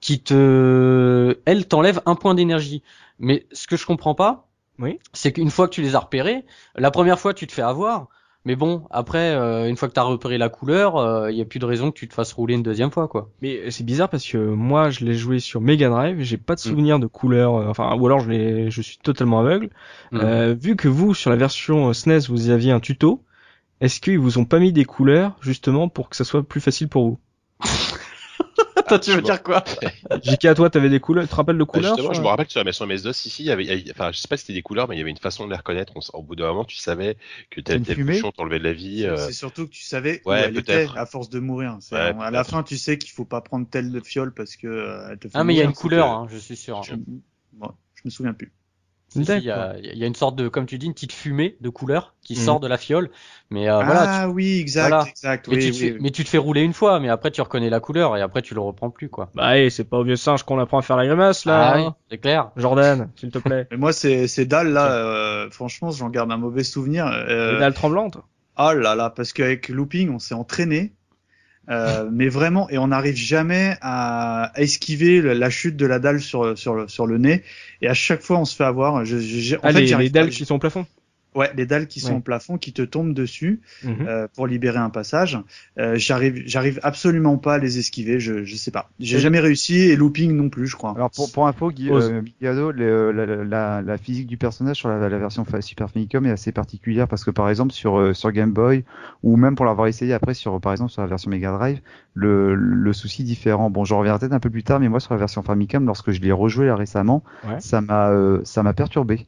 qui 0.00 0.20
te 0.20 1.38
elles 1.44 1.66
t'enlèvent 1.66 2.02
un 2.06 2.14
point 2.14 2.34
d'énergie. 2.34 2.82
Mais 3.18 3.46
ce 3.52 3.66
que 3.66 3.76
je 3.76 3.86
comprends 3.86 4.14
pas, 4.14 4.46
oui. 4.78 4.98
c'est 5.12 5.32
qu'une 5.32 5.50
fois 5.50 5.68
que 5.68 5.74
tu 5.74 5.82
les 5.82 5.94
as 5.94 6.00
repérées, 6.00 6.44
la 6.76 6.90
première 6.90 7.18
fois 7.18 7.34
tu 7.34 7.46
te 7.46 7.52
fais 7.52 7.62
avoir, 7.62 8.08
mais 8.46 8.54
bon, 8.54 8.84
après, 8.90 9.34
euh, 9.34 9.68
une 9.68 9.76
fois 9.76 9.88
que 9.88 9.94
tu 9.94 9.98
as 9.98 10.04
repéré 10.04 10.38
la 10.38 10.48
couleur, 10.48 10.94
il 10.94 11.32
euh, 11.32 11.32
y 11.32 11.42
a 11.42 11.44
plus 11.44 11.58
de 11.58 11.64
raison 11.64 11.90
que 11.90 11.98
tu 11.98 12.06
te 12.06 12.14
fasses 12.14 12.32
rouler 12.32 12.54
une 12.54 12.62
deuxième 12.62 12.92
fois, 12.92 13.08
quoi. 13.08 13.28
Mais 13.42 13.72
c'est 13.72 13.82
bizarre 13.82 14.08
parce 14.08 14.24
que 14.24 14.38
moi, 14.38 14.88
je 14.88 15.04
l'ai 15.04 15.14
joué 15.14 15.40
sur 15.40 15.60
Mega 15.60 15.88
Drive, 15.88 16.20
j'ai 16.20 16.36
pas 16.36 16.54
de 16.54 16.60
mm. 16.60 16.62
souvenir 16.62 16.98
de 17.00 17.08
couleur, 17.08 17.56
euh, 17.56 17.66
enfin, 17.66 17.92
ou 17.96 18.06
alors 18.06 18.20
je 18.20 18.30
l'ai, 18.30 18.70
je 18.70 18.80
suis 18.82 18.98
totalement 18.98 19.40
aveugle. 19.40 19.70
Mm. 20.12 20.52
vu 20.52 20.76
que 20.76 20.86
vous, 20.86 21.12
sur 21.12 21.28
la 21.28 21.34
version 21.34 21.92
SNES, 21.92 22.18
e 22.18 22.28
vous 22.28 22.50
aviez 22.50 22.70
un 22.70 22.78
tuto, 22.78 23.24
est-ce 23.80 24.00
qu'ils 24.00 24.20
vous 24.20 24.38
ont 24.38 24.44
pas 24.44 24.60
mis 24.60 24.72
des 24.72 24.84
couleurs 24.84 25.36
justement 25.40 25.88
pour 25.88 26.08
que 26.08 26.14
ça 26.14 26.22
soit 26.22 26.44
plus 26.44 26.60
facile 26.60 26.88
pour 26.88 27.04
vous? 27.04 27.18
Toi, 28.88 28.98
tu 28.98 29.12
veux 29.12 29.22
dire 29.22 29.42
quoi 29.42 29.64
JK, 30.22 30.44
à 30.46 30.54
toi, 30.54 30.70
t'avais 30.70 30.88
des 30.88 31.00
couleurs, 31.00 31.24
tu 31.24 31.30
te 31.30 31.34
rappelles 31.34 31.58
de 31.58 31.64
bah, 31.64 31.70
couleurs 31.72 31.96
Justement, 31.96 32.14
je 32.14 32.20
me 32.20 32.26
rappelle 32.26 32.46
que 32.46 32.52
sur 32.52 32.60
la 32.60 32.64
version 32.64 32.86
MS-DOS, 32.86 33.26
ici, 33.26 33.42
il 33.42 33.46
y 33.46 33.50
avait, 33.50 33.84
enfin, 33.90 34.12
je 34.12 34.18
sais 34.18 34.28
pas 34.28 34.36
si 34.36 34.42
c'était 34.42 34.54
des 34.54 34.62
couleurs, 34.62 34.88
mais 34.88 34.96
il 34.96 34.98
y 34.98 35.02
avait 35.02 35.10
une 35.10 35.16
façon 35.16 35.44
de 35.46 35.50
les 35.50 35.56
reconnaître. 35.56 35.92
au 36.14 36.22
bout 36.22 36.36
d'un 36.36 36.48
moment, 36.48 36.64
tu 36.64 36.76
savais 36.76 37.16
que 37.50 37.60
tel 37.60 37.82
tel 37.82 38.04
bouchon 38.04 38.32
t'enlevait 38.32 38.58
de 38.58 38.64
la 38.64 38.72
vie. 38.72 39.00
C'est 39.00 39.08
euh. 39.08 39.30
surtout 39.30 39.66
que 39.66 39.72
tu 39.72 39.82
savais 39.82 40.22
où 40.24 40.32
elle 40.32 40.56
était 40.56 40.86
à 40.96 41.06
force 41.06 41.28
de 41.30 41.40
mourir. 41.40 41.78
à 41.92 42.30
la 42.30 42.44
fin, 42.44 42.62
tu 42.62 42.78
sais 42.78 42.98
qu'il 42.98 43.10
faut 43.10 43.24
pas 43.24 43.40
prendre 43.40 43.68
telle 43.68 44.00
fiole 44.04 44.32
parce 44.32 44.56
que 44.56 44.66
euh, 44.66 45.08
elle 45.10 45.18
te 45.18 45.28
fait 45.28 45.36
Ah, 45.36 45.44
mais 45.44 45.54
il 45.54 45.58
y 45.58 45.62
a 45.62 45.64
une 45.64 45.72
couleur, 45.72 46.08
hein, 46.08 46.26
je 46.30 46.36
suis 46.36 46.56
sûr. 46.56 46.82
Je... 46.82 46.94
je 46.94 48.02
me 48.04 48.10
souviens 48.10 48.34
plus. 48.34 48.52
Il 49.14 49.22
y, 49.24 49.50
a, 49.50 49.76
y, 49.78 50.02
a, 50.02 50.06
une 50.06 50.14
sorte 50.14 50.36
de, 50.36 50.48
comme 50.48 50.66
tu 50.66 50.78
dis, 50.78 50.86
une 50.86 50.92
petite 50.92 51.12
fumée 51.12 51.56
de 51.60 51.68
couleur 51.68 52.14
qui 52.22 52.34
mm. 52.34 52.44
sort 52.44 52.60
de 52.60 52.66
la 52.66 52.76
fiole. 52.76 53.10
Mais 53.50 53.68
euh, 53.68 53.76
voilà. 53.76 54.22
Ah 54.22 54.28
oui, 54.28 54.58
exact, 54.58 55.08
exact. 55.08 55.48
Mais, 55.48 55.56
oui, 55.56 55.62
tu 55.62 55.70
oui, 55.70 55.78
fais, 55.78 55.96
mais 56.00 56.10
tu 56.10 56.24
te 56.24 56.28
fais 56.28 56.38
rouler 56.38 56.62
une 56.62 56.72
fois, 56.72 56.98
mais 57.00 57.08
après 57.08 57.30
tu 57.30 57.40
reconnais 57.40 57.70
la 57.70 57.80
couleur 57.80 58.16
et 58.16 58.20
après 58.20 58.42
tu 58.42 58.54
le 58.54 58.60
reprends 58.60 58.90
plus, 58.90 59.08
quoi. 59.08 59.30
Bah, 59.34 59.56
hey, 59.56 59.70
c'est 59.70 59.84
pas 59.84 59.98
au 59.98 60.04
vieux 60.04 60.16
singe 60.16 60.42
qu'on 60.42 60.58
apprend 60.58 60.78
à 60.78 60.82
faire 60.82 60.96
la 60.96 61.06
grimace 61.06 61.44
là. 61.44 61.72
Ah, 61.72 61.78
oui, 61.78 61.88
c'est 62.10 62.18
clair. 62.18 62.50
Jordan, 62.56 63.10
s'il 63.16 63.30
te 63.30 63.38
plaît. 63.38 63.68
Mais 63.70 63.76
moi, 63.76 63.92
c'est 63.92 64.26
ces 64.26 64.44
dalles 64.44 64.72
là, 64.72 64.92
euh, 64.92 65.50
franchement, 65.50 65.90
j'en 65.92 66.10
garde 66.10 66.30
un 66.32 66.36
mauvais 66.36 66.64
souvenir. 66.64 67.06
Euh... 67.06 67.52
Les 67.52 67.60
dalles 67.60 67.74
tremblantes. 67.74 68.18
Oh 68.58 68.72
là 68.72 68.94
là, 68.94 69.10
parce 69.10 69.32
qu'avec 69.32 69.68
looping, 69.68 70.10
on 70.10 70.18
s'est 70.18 70.34
entraîné. 70.34 70.94
Euh, 71.68 72.08
mais 72.12 72.28
vraiment, 72.28 72.70
et 72.70 72.78
on 72.78 72.88
n'arrive 72.88 73.16
jamais 73.16 73.76
à 73.80 74.52
esquiver 74.56 75.20
la 75.20 75.50
chute 75.50 75.76
de 75.76 75.86
la 75.86 75.98
dalle 75.98 76.20
sur, 76.20 76.56
sur, 76.56 76.74
le, 76.74 76.88
sur 76.88 77.06
le 77.06 77.18
nez. 77.18 77.42
Et 77.82 77.88
à 77.88 77.94
chaque 77.94 78.22
fois, 78.22 78.38
on 78.38 78.44
se 78.44 78.54
fait 78.54 78.64
avoir. 78.64 79.04
Je, 79.04 79.18
je, 79.18 79.56
en 79.56 79.60
ah, 79.62 79.72
fait, 79.72 79.82
les, 79.82 79.96
les 79.96 80.10
dalles 80.10 80.30
qui 80.30 80.44
sont 80.44 80.54
au 80.54 80.58
plafond. 80.58 80.86
Ouais, 81.36 81.50
les 81.54 81.66
dalles 81.66 81.86
qui 81.86 82.00
sont 82.00 82.14
au 82.16 82.20
plafond, 82.20 82.56
qui 82.56 82.72
te 82.72 82.80
tombent 82.80 83.12
dessus 83.12 83.60
mhm. 83.84 84.06
euh, 84.08 84.26
pour 84.34 84.46
libérer 84.46 84.78
un 84.78 84.88
passage. 84.88 85.38
Euh, 85.78 85.96
j'arrive, 85.96 86.42
j'arrive 86.46 86.80
absolument 86.82 87.36
pas 87.36 87.54
à 87.54 87.58
les 87.58 87.78
esquiver. 87.78 88.18
Je, 88.20 88.44
je 88.44 88.56
sais 88.56 88.70
pas. 88.70 88.88
J'ai 88.98 89.18
jamais 89.18 89.38
réussi 89.38 89.76
et 89.76 89.96
looping 89.96 90.34
non 90.34 90.48
plus, 90.48 90.66
je 90.66 90.76
crois. 90.76 90.94
Alors 90.96 91.10
pour, 91.10 91.30
pour 91.30 91.46
info, 91.46 91.70
Guy, 91.70 91.90
euh, 91.90 92.22
euh 92.42 93.12
la, 93.12 93.44
la, 93.44 93.82
la, 93.82 93.98
physique 93.98 94.26
du 94.26 94.38
personnage 94.38 94.76
sur 94.76 94.88
la, 94.88 95.10
la 95.10 95.18
version 95.18 95.44
Super 95.60 95.90
Famicom 95.90 96.24
est 96.24 96.30
assez 96.30 96.52
particulière 96.52 97.06
parce 97.06 97.22
que 97.22 97.30
par 97.30 97.50
exemple 97.50 97.74
sur 97.74 97.98
euh, 97.98 98.14
sur 98.14 98.32
Game 98.32 98.52
Boy 98.52 98.84
ou 99.22 99.36
même 99.36 99.56
pour 99.56 99.66
l'avoir 99.66 99.88
essayé 99.88 100.14
après 100.14 100.32
sur 100.32 100.58
par 100.58 100.72
exemple 100.72 100.90
sur 100.90 101.02
la 101.02 101.08
version 101.08 101.30
Mega 101.30 101.52
Drive, 101.52 101.80
le, 102.14 102.54
le 102.54 102.92
souci 102.94 103.24
différent. 103.24 103.68
Bon, 103.68 103.84
je 103.84 103.92
reviendrai 103.92 104.20
peut-être 104.20 104.32
un 104.32 104.40
peu 104.40 104.50
plus 104.50 104.64
tard, 104.64 104.80
mais 104.80 104.88
moi 104.88 105.00
sur 105.00 105.12
la 105.12 105.18
version 105.18 105.42
Famicom, 105.42 105.84
lorsque 105.84 106.12
je 106.12 106.22
l'ai 106.22 106.32
rejoué 106.32 106.64
là 106.64 106.76
récemment, 106.76 107.22
ça 107.58 107.82
m'a 107.82 108.10
ça 108.44 108.62
m'a 108.62 108.72
perturbé. 108.72 109.26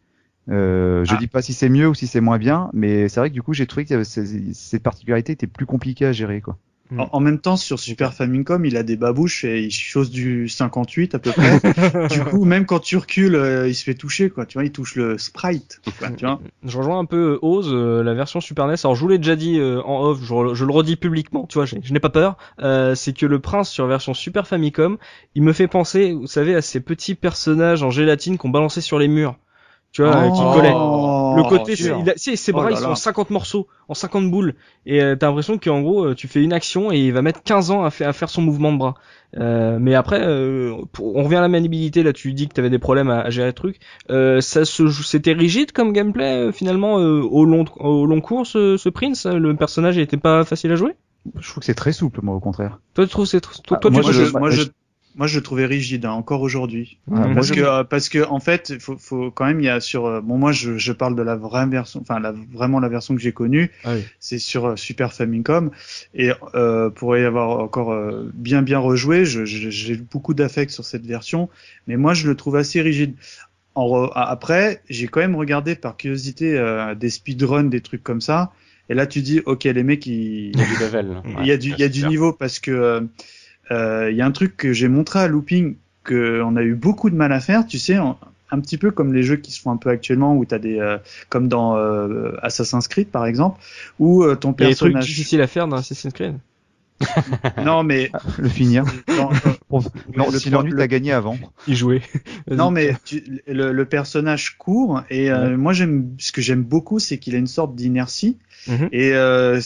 Euh, 0.49 1.05
je 1.05 1.15
ah. 1.15 1.19
dis 1.19 1.27
pas 1.27 1.43
si 1.43 1.53
c'est 1.53 1.69
mieux 1.69 1.89
ou 1.89 1.95
si 1.95 2.07
c'est 2.07 2.21
moins 2.21 2.39
bien, 2.39 2.71
mais 2.73 3.09
c'est 3.09 3.21
vrai 3.21 3.29
que 3.29 3.35
du 3.35 3.43
coup 3.43 3.53
j'ai 3.53 3.67
trouvé 3.67 3.85
que 3.85 4.03
cette 4.05 4.83
particularité 4.83 5.33
était 5.33 5.47
plus 5.47 5.67
compliquée 5.67 6.07
à 6.07 6.13
gérer 6.13 6.41
quoi. 6.41 6.59
En, 6.97 7.21
même 7.21 7.39
temps, 7.39 7.57
sur 7.57 7.79
Super 7.79 8.15
Famicom, 8.15 8.65
il 8.65 8.77
a 8.77 8.83
des 8.83 8.97
babouches 8.97 9.45
et 9.45 9.61
il 9.61 9.71
chose 9.71 10.11
du 10.11 10.49
58 10.49 11.15
à 11.15 11.19
peu 11.19 11.33
près. 11.33 11.61
du 12.09 12.25
coup, 12.25 12.45
même 12.47 12.65
quand 12.65 12.79
tu 12.79 12.97
recules, 12.97 13.35
euh, 13.35 13.69
il 13.69 13.75
se 13.75 13.85
fait 13.85 13.95
toucher, 13.95 14.31
quoi. 14.31 14.47
Tu 14.47 14.55
vois, 14.55 14.65
il 14.65 14.73
touche 14.73 14.95
le 14.95 15.19
sprite. 15.19 15.81
tu 16.17 16.25
vois 16.25 16.41
je 16.65 16.79
rejoins 16.79 16.99
un 16.99 17.05
peu 17.05 17.39
Oz, 17.43 17.69
euh, 17.71 18.03
la 18.03 18.15
version 18.15 18.41
Super 18.41 18.67
NES. 18.67 18.77
Alors, 18.85 18.95
je 18.95 19.01
vous 19.03 19.09
l'ai 19.09 19.19
déjà 19.19 19.37
dit 19.37 19.59
euh, 19.59 19.83
en 19.83 20.03
off, 20.03 20.21
je, 20.23 20.55
je, 20.55 20.65
le 20.65 20.73
redis 20.73 20.97
publiquement. 20.97 21.47
Tu 21.47 21.59
vois, 21.59 21.67
je, 21.67 21.77
n'ai 21.77 22.01
pas 22.01 22.09
peur. 22.09 22.39
c'est 22.97 23.13
que 23.13 23.27
le 23.27 23.39
prince 23.39 23.69
sur 23.69 23.87
version 23.87 24.15
Super 24.15 24.47
Famicom, 24.47 24.97
il 25.35 25.43
me 25.43 25.53
fait 25.53 25.69
penser, 25.69 26.13
vous 26.13 26.27
savez, 26.27 26.55
à 26.55 26.63
ces 26.63 26.81
petits 26.81 27.15
personnages 27.15 27.83
en 27.83 27.91
gélatine 27.91 28.39
qu'on 28.39 28.49
balançait 28.49 28.81
sur 28.81 28.99
les 28.99 29.09
murs 29.09 29.37
tu 29.92 30.03
vois, 30.03 30.31
qui 30.31 30.40
collait. 30.40 30.70
Le 30.70 31.48
côté, 31.48 31.74
il 31.79 32.11
a, 32.11 32.12
si, 32.16 32.37
ses 32.37 32.53
bras, 32.53 32.66
oh 32.68 32.72
ils 32.72 32.77
sont 32.77 32.90
en 32.90 32.94
50 32.94 33.31
morceaux, 33.31 33.68
en 33.88 33.94
50 33.94 34.31
boules. 34.31 34.55
Et 34.87 35.03
euh, 35.03 35.16
t'as 35.16 35.29
l'impression 35.29 35.59
qu'en 35.59 35.81
gros, 35.81 36.05
euh, 36.05 36.14
tu 36.14 36.29
fais 36.29 36.42
une 36.42 36.53
action 36.53 36.92
et 36.92 36.98
il 36.98 37.12
va 37.12 37.22
mettre 37.22 37.42
15 37.42 37.70
ans 37.70 37.85
à, 37.85 37.90
faire, 37.90 38.09
à 38.09 38.12
faire 38.12 38.29
son 38.29 38.42
mouvement 38.42 38.72
de 38.72 38.79
bras. 38.79 38.94
Euh, 39.38 39.79
mais 39.81 39.94
après, 39.94 40.20
euh, 40.22 40.74
on 41.01 41.24
revient 41.24 41.37
à 41.37 41.40
la 41.40 41.48
maniabilité. 41.48 42.03
Là, 42.03 42.12
tu 42.12 42.33
dis 42.33 42.48
que 42.48 42.55
t'avais 42.55 42.70
des 42.70 42.79
problèmes 42.79 43.11
à, 43.11 43.29
gérer 43.31 43.48
le 43.48 43.53
truc. 43.53 43.79
Euh, 44.11 44.40
ça 44.40 44.64
se, 44.64 44.88
c'était 44.90 45.33
rigide 45.33 45.72
comme 45.72 45.92
gameplay 45.92 46.51
finalement 46.53 46.94
au 46.94 47.44
long, 47.44 47.64
au 47.77 48.07
long 48.07 48.20
cours. 48.20 48.46
Ce, 48.46 48.77
ce 48.77 48.88
Prince, 48.88 49.27
le 49.27 49.55
personnage, 49.57 49.96
il 49.96 50.03
était 50.03 50.16
pas 50.16 50.44
facile 50.44 50.72
à 50.72 50.77
jouer? 50.77 50.94
Je 51.38 51.48
trouve 51.48 51.61
que 51.61 51.66
c'est 51.66 51.74
très 51.74 51.92
souple, 51.92 52.20
moi, 52.22 52.35
au 52.35 52.40
contraire. 52.40 52.79
Toi, 52.94 53.05
tu 53.05 53.11
trouves 53.11 53.27
c'est, 53.27 53.40
toi, 53.40 53.53
ah, 53.70 53.77
toi, 53.77 53.90
moi, 53.90 54.03
tu 54.03 54.12
je, 54.12 54.38
moi, 54.38 54.51
je, 54.51 54.64
moi, 55.19 55.27
je 55.27 55.37
le 55.37 55.43
trouvais 55.43 55.67
rigide 55.67 56.05
hein, 56.05 56.13
encore 56.13 56.43
aujourd'hui, 56.43 56.99
parce 57.35 57.51
que 57.51 57.61
euh, 57.61 57.83
parce 57.83 58.09
que 58.09 58.25
en 58.25 58.39
fait, 58.39 58.71
il 58.71 58.79
faut, 58.79 58.97
faut 58.97 59.33
quand 59.33 59.47
même 59.47 59.59
il 59.59 59.67
y 59.67 59.69
a 59.69 59.81
sur 59.81 60.07
euh, 60.07 60.21
bon 60.21 60.39
moi 60.39 60.53
je, 60.53 60.79
je 60.79 60.93
parle 60.93 61.17
de 61.17 61.23
la 61.23 61.35
vraie 61.35 61.67
version, 61.67 62.01
enfin 62.01 62.21
la, 62.21 62.33
vraiment 62.53 62.79
la 62.79 62.89
version 62.89 63.17
que 63.17 63.21
j'ai 63.21 63.33
connue, 63.33 63.73
ah 63.85 63.95
c'est 64.21 64.39
sur 64.39 64.67
euh, 64.67 64.77
Super 64.77 65.13
Famicom. 65.13 65.73
Et 66.15 66.31
euh, 66.55 66.89
pour 66.89 67.17
y 67.17 67.25
avoir 67.25 67.59
encore 67.59 68.01
bien 68.33 68.63
bien 68.63 68.79
rejoué, 68.79 69.25
j'ai 69.25 69.97
beaucoup 69.97 70.35
d'affect 70.35 70.71
sur 70.71 70.85
cette 70.85 71.05
version, 71.05 71.49
mais 71.89 71.97
moi 71.97 72.15
je 72.15 72.29
le 72.29 72.37
trouve 72.37 72.55
assez 72.55 72.81
rigide. 72.81 73.15
En, 73.75 74.05
après, 74.15 74.83
j'ai 74.89 75.09
quand 75.09 75.21
même 75.21 75.35
regardé 75.35 75.75
par 75.75 75.97
curiosité 75.97 76.63
des 76.97 77.11
speedruns, 77.11 77.65
des 77.65 77.81
trucs 77.81 78.05
comme 78.05 78.21
ça, 78.21 78.53
et 78.89 78.95
là 78.95 79.09
tu 79.09 79.21
dis 79.21 79.41
ok 79.45 79.65
les 79.65 79.83
mecs 79.83 80.07
ils... 80.07 80.53
il 80.55 80.59
y 80.59 80.63
a 80.63 80.67
du 80.67 80.79
level, 80.81 81.23
il 81.41 81.47
y 81.47 81.51
a 81.51 81.57
du, 81.57 81.71
il 81.73 81.79
y 81.81 81.83
a 81.83 81.89
du 81.89 82.07
niveau 82.07 82.33
parce 82.33 82.61
que 82.61 83.09
il 83.71 83.77
euh, 83.77 84.11
y 84.11 84.21
a 84.21 84.27
un 84.27 84.31
truc 84.31 84.57
que 84.57 84.73
j'ai 84.73 84.89
montré 84.89 85.21
à 85.21 85.29
Looping 85.29 85.77
qu'on 86.07 86.57
a 86.57 86.62
eu 86.62 86.75
beaucoup 86.75 87.11
de 87.11 87.14
mal 87.14 87.33
à 87.33 87.41
faire, 87.41 87.66
tu 87.66 87.79
sais, 87.79 87.97
un 87.97 88.61
petit 88.61 88.79
peu 88.79 88.91
comme 88.91 89.12
les 89.12 89.23
jeux 89.23 89.37
qui 89.37 89.53
se 89.53 89.61
font 89.61 89.71
un 89.71 89.77
peu 89.77 89.91
actuellement 89.91 90.37
où 90.37 90.45
tu 90.47 90.55
as 90.55 90.59
des 90.59 90.79
euh, 90.79 90.97
comme 91.29 91.49
dans 91.49 91.77
euh, 91.77 92.33
Assassin's 92.43 92.89
Creed 92.89 93.09
par 93.09 93.27
exemple 93.27 93.61
où 93.99 94.25
ton 94.37 94.55
personnage 94.55 94.61
il 94.61 94.64
y 94.64 94.66
a 94.66 94.71
des 94.71 94.77
trucs 94.77 95.07
difficiles 95.07 95.41
à 95.43 95.47
faire 95.47 95.69
dans 95.69 95.77
Assassin's 95.77 96.14
Creed 96.14 96.39
non, 97.64 97.83
mais 97.83 98.11
le 98.39 98.49
finir. 98.49 98.85
Non, 99.09 99.31
non, 100.16 100.31
si 100.31 100.51
l'ennui 100.51 100.75
t'as 100.77 100.87
gagné 100.87 101.12
avant. 101.12 101.37
Il 101.66 101.77
jouait. 101.77 102.03
Non, 102.51 102.71
mais 102.71 102.95
le, 103.47 103.73
le, 103.73 103.85
personnage 103.85 104.57
court 104.59 105.03
et 105.11 105.31
euh, 105.31 105.57
moi 105.57 105.73
j'aime 105.73 106.14
ce 106.19 106.33
que 106.33 106.41
j'aime 106.41 106.62
beaucoup, 106.62 106.99
c'est 106.99 107.19
qu'il 107.19 107.35
a 107.35 107.39
une 107.39 107.47
sorte 107.47 107.75
d'inertie 107.75 108.39
mhm. 108.66 108.89
et 108.93 109.12
euh, 109.12 109.61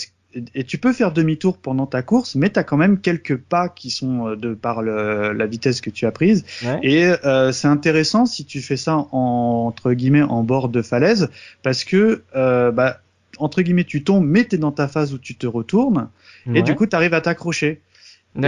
et 0.55 0.65
tu 0.65 0.79
peux 0.79 0.93
faire 0.93 1.13
demi-tour 1.13 1.59
pendant 1.59 1.87
ta 1.87 2.03
course, 2.03 2.35
mais 2.35 2.51
tu 2.51 2.59
as 2.59 2.65
quand 2.65 2.77
même 2.77 2.99
quelques 2.99 3.37
pas 3.37 3.69
qui 3.69 3.91
sont 3.91 4.29
euh, 4.29 4.37
de 4.37 4.55
par 4.55 4.83
le, 4.83 5.33
la 5.33 5.47
vitesse 5.47 5.81
que 5.81 5.91
tu 5.91 6.07
as 6.07 6.13
prise. 6.13 6.45
Et 6.83 7.05
euh, 7.05 7.53
c'est 7.53 7.69
intéressant 7.69 8.27
si 8.27 8.45
tu 8.45 8.61
fais 8.61 8.77
ça 8.77 8.97
en, 9.13 9.67
entre 9.67 9.93
guillemets 9.93 10.23
en 10.23 10.43
bord 10.43 10.69
de 10.69 10.83
falaise, 10.83 11.29
parce 11.63 11.85
que 11.85 12.23
euh, 12.35 12.71
bah, 12.71 13.01
entre 13.39 13.63
guillemets 13.63 13.85
tu 13.85 14.05
tombes, 14.05 14.27
mais 14.27 14.45
tu 14.45 14.57
es 14.57 14.59
dans 14.59 14.73
ta 14.73 14.89
phase 14.89 15.13
où 15.13 15.19
tu 15.19 15.35
te 15.35 15.47
retournes, 15.47 16.09
et 16.55 16.63
du 16.63 16.75
coup 16.75 16.87
tu 16.87 16.97
arrives 16.97 17.15
à 17.15 17.21
t'accrocher. 17.21 17.81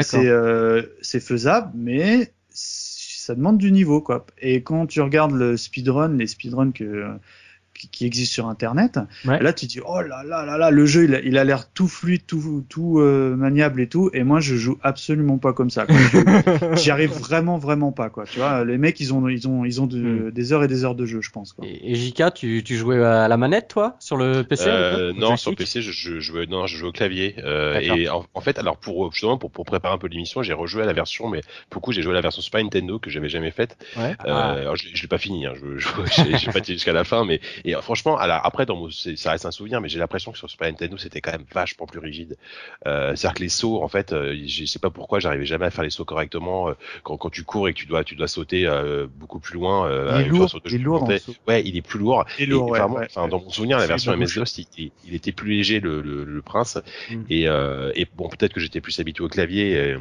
C'est 0.03 0.26
euh, 0.26 0.82
faisable, 1.03 1.70
mais 1.74 2.32
ça 2.51 3.35
demande 3.35 3.59
du 3.59 3.72
niveau 3.72 4.01
quoi. 4.01 4.24
Et 4.41 4.62
quand 4.62 4.87
tu 4.87 5.01
regardes 5.01 5.32
le 5.32 5.57
speedrun, 5.57 6.16
les 6.16 6.26
speedruns 6.26 6.72
que 6.72 7.07
qui, 7.91 8.07
existe 8.07 8.32
sur 8.32 8.49
internet. 8.49 8.99
Là, 9.24 9.53
tu 9.53 9.66
dis 9.66 9.80
oh 9.85 10.01
là 10.01 10.22
là 10.24 10.45
là 10.45 10.59
là, 10.59 10.70
le 10.70 10.87
jeu 10.87 11.05
il 11.05 11.14
a, 11.14 11.20
il 11.20 11.39
a 11.39 11.45
l'air 11.45 11.70
tout 11.70 11.89
fluide, 11.89 12.26
tout 12.26 12.64
tout 12.68 12.99
euh, 12.99 13.35
maniable 13.37 13.80
et 13.80 13.89
tout. 13.89 14.11
Et 14.12 14.24
moi, 14.24 14.41
je 14.41 14.57
joue 14.57 14.78
absolument 14.82 15.39
pas 15.39 15.53
comme 15.53 15.70
ça. 15.70 15.87
J'y 16.74 16.91
arrive 16.91 17.12
vraiment 17.12 17.59
vraiment 17.59 17.93
pas 17.93 18.11
quoi. 18.11 18.24
Tu 18.24 18.39
vois, 18.39 18.64
les 18.64 18.78
mecs 18.78 19.01
ils 19.01 19.14
ont 19.14 19.28
ils 19.28 19.49
ont 19.49 19.64
ils 19.64 19.80
ont 19.80 19.87
hmm. 19.87 20.30
des 20.30 20.53
heures 20.53 20.64
et 20.64 20.68
des 20.68 20.85
heures 20.85 20.95
de 20.95 21.07
jeu, 21.07 21.20
je 21.20 21.30
pense. 21.30 21.53
Quoi. 21.53 21.64
Et, 21.66 21.95
JK, 21.95 22.35
tu, 22.35 22.62
tu 22.64 22.76
jouais 22.76 23.03
à 23.03 23.28
la 23.28 23.37
manette 23.37 23.68
toi 23.68 23.97
sur 23.99 24.16
le 24.16 24.43
PC 24.43 24.64
euh, 24.68 25.12
Non, 25.16 25.37
sur 25.37 25.51
le 25.51 25.57
PC, 25.57 25.82
je, 25.82 25.93
je, 25.93 26.20
jouais 26.20 26.47
non, 26.47 26.66
je 26.66 26.76
jouais 26.76 26.89
au 26.89 26.93
clavier. 26.93 27.37
Euh, 27.39 27.78
et 27.80 28.09
en, 28.09 28.41
fait, 28.41 28.59
alors 28.59 28.76
pour 28.76 29.12
justement 29.12 29.39
pour, 29.39 29.51
pour 29.51 29.64
préparer 29.64 29.95
un 29.95 29.99
peu 29.99 30.09
l'émission, 30.09 30.43
j'ai 30.43 30.53
rejoué 30.53 30.82
à 30.82 30.87
la 30.87 30.93
version, 30.93 31.28
mais 31.28 31.41
beaucoup 31.70 31.93
j'ai 31.93 32.03
joué 32.03 32.12
à 32.12 32.14
la 32.14 32.20
version 32.20 32.43
Super 32.43 32.62
Nintendo 32.62 32.99
que 32.99 33.11
j'avais 33.11 33.28
jamais 33.28 33.51
faite. 33.51 33.76
Ouais. 33.97 34.12
Euh, 34.26 34.32
ah. 34.32 34.53
alors, 34.53 34.76
je, 34.76 34.89
je 34.93 35.03
l'ai 35.03 35.09
pas 35.09 35.18
fini, 35.18 35.47
hein, 35.47 35.53
je, 35.55 35.78
je, 35.78 35.89
j'ai 36.37 36.51
pas 36.51 36.62
jusqu'à 36.62 36.93
la 36.93 37.05
fin, 37.05 37.24
mais 37.24 37.41
et 37.64 37.74
franchement, 37.83 38.16
alors 38.16 38.41
après, 38.45 38.66
dans 38.66 38.77
mon, 38.77 38.91
ça 38.91 39.31
reste 39.31 39.47
un 39.47 39.51
souvenir, 39.51 39.81
mais 39.81 39.89
j'ai 39.89 39.99
l'impression 39.99 40.33
que 40.33 40.39
sur 40.39 40.51
Super 40.51 40.68
Nintendo, 40.68 40.97
c'était 40.97 41.20
quand 41.20 41.33
même 41.33 41.45
vachement 41.53 41.87
plus 41.87 41.99
rigide. 42.01 42.37
Euh, 42.87 43.14
C'est-à-dire 43.14 43.35
que 43.35 43.43
les 43.43 43.49
sauts, 43.49 43.83
en 43.83 43.89
fait, 43.89 44.12
euh, 44.12 44.37
je 44.47 44.64
sais 44.64 44.79
pas 44.79 44.91
pourquoi, 44.91 45.20
j'arrivais 45.20 45.47
jamais 45.47 45.66
à 45.66 45.70
faire 45.70 45.85
les 45.85 45.91
sauts 45.91 46.05
correctement. 46.05 46.68
Euh, 46.68 46.75
quand, 47.03 47.16
quand 47.16 47.31
tu 47.31 47.45
cours 47.45 47.68
et 47.68 47.75
que 47.75 47.79
tu 47.79 47.87
dois, 47.87 48.05
tu 48.05 48.14
dois 48.16 48.29
sauter 48.29 48.66
euh, 48.66 49.07
beaucoup 49.09 49.41
plus 49.41 49.55
loin. 49.55 49.89
Euh, 49.89 50.20
il 50.20 50.27
est 50.27 50.29
lourd. 50.29 50.61
Il 50.64 50.75
est 50.75 50.79
lourd 50.79 51.09
ouais, 51.49 51.62
il 51.64 51.77
est 51.77 51.83
plus 51.83 51.99
lourd. 51.99 52.25
Et, 52.39 52.47
lourd, 52.47 52.70
ouais, 52.70 52.81
enfin, 52.81 53.29
dans 53.29 53.41
mon 53.41 53.51
souvenir, 53.51 53.79
la 53.79 53.87
version 53.87 54.16
MS-DOS, 54.16 54.59
il, 54.79 54.91
il, 55.07 55.14
était 55.14 55.33
plus 55.33 55.51
léger, 55.51 55.81
le, 55.81 56.01
le, 56.01 56.25
le 56.25 56.43
prince. 56.43 56.79
Mm. 57.11 57.22
Et, 57.31 57.43
et 57.45 58.07
bon, 58.16 58.29
peut-être 58.29 58.53
que 58.53 58.61
j'étais 58.61 58.81
plus 58.81 58.99
habitué 59.01 59.25
au 59.25 59.29
clavier. 59.29 59.72
Et, 59.72 59.97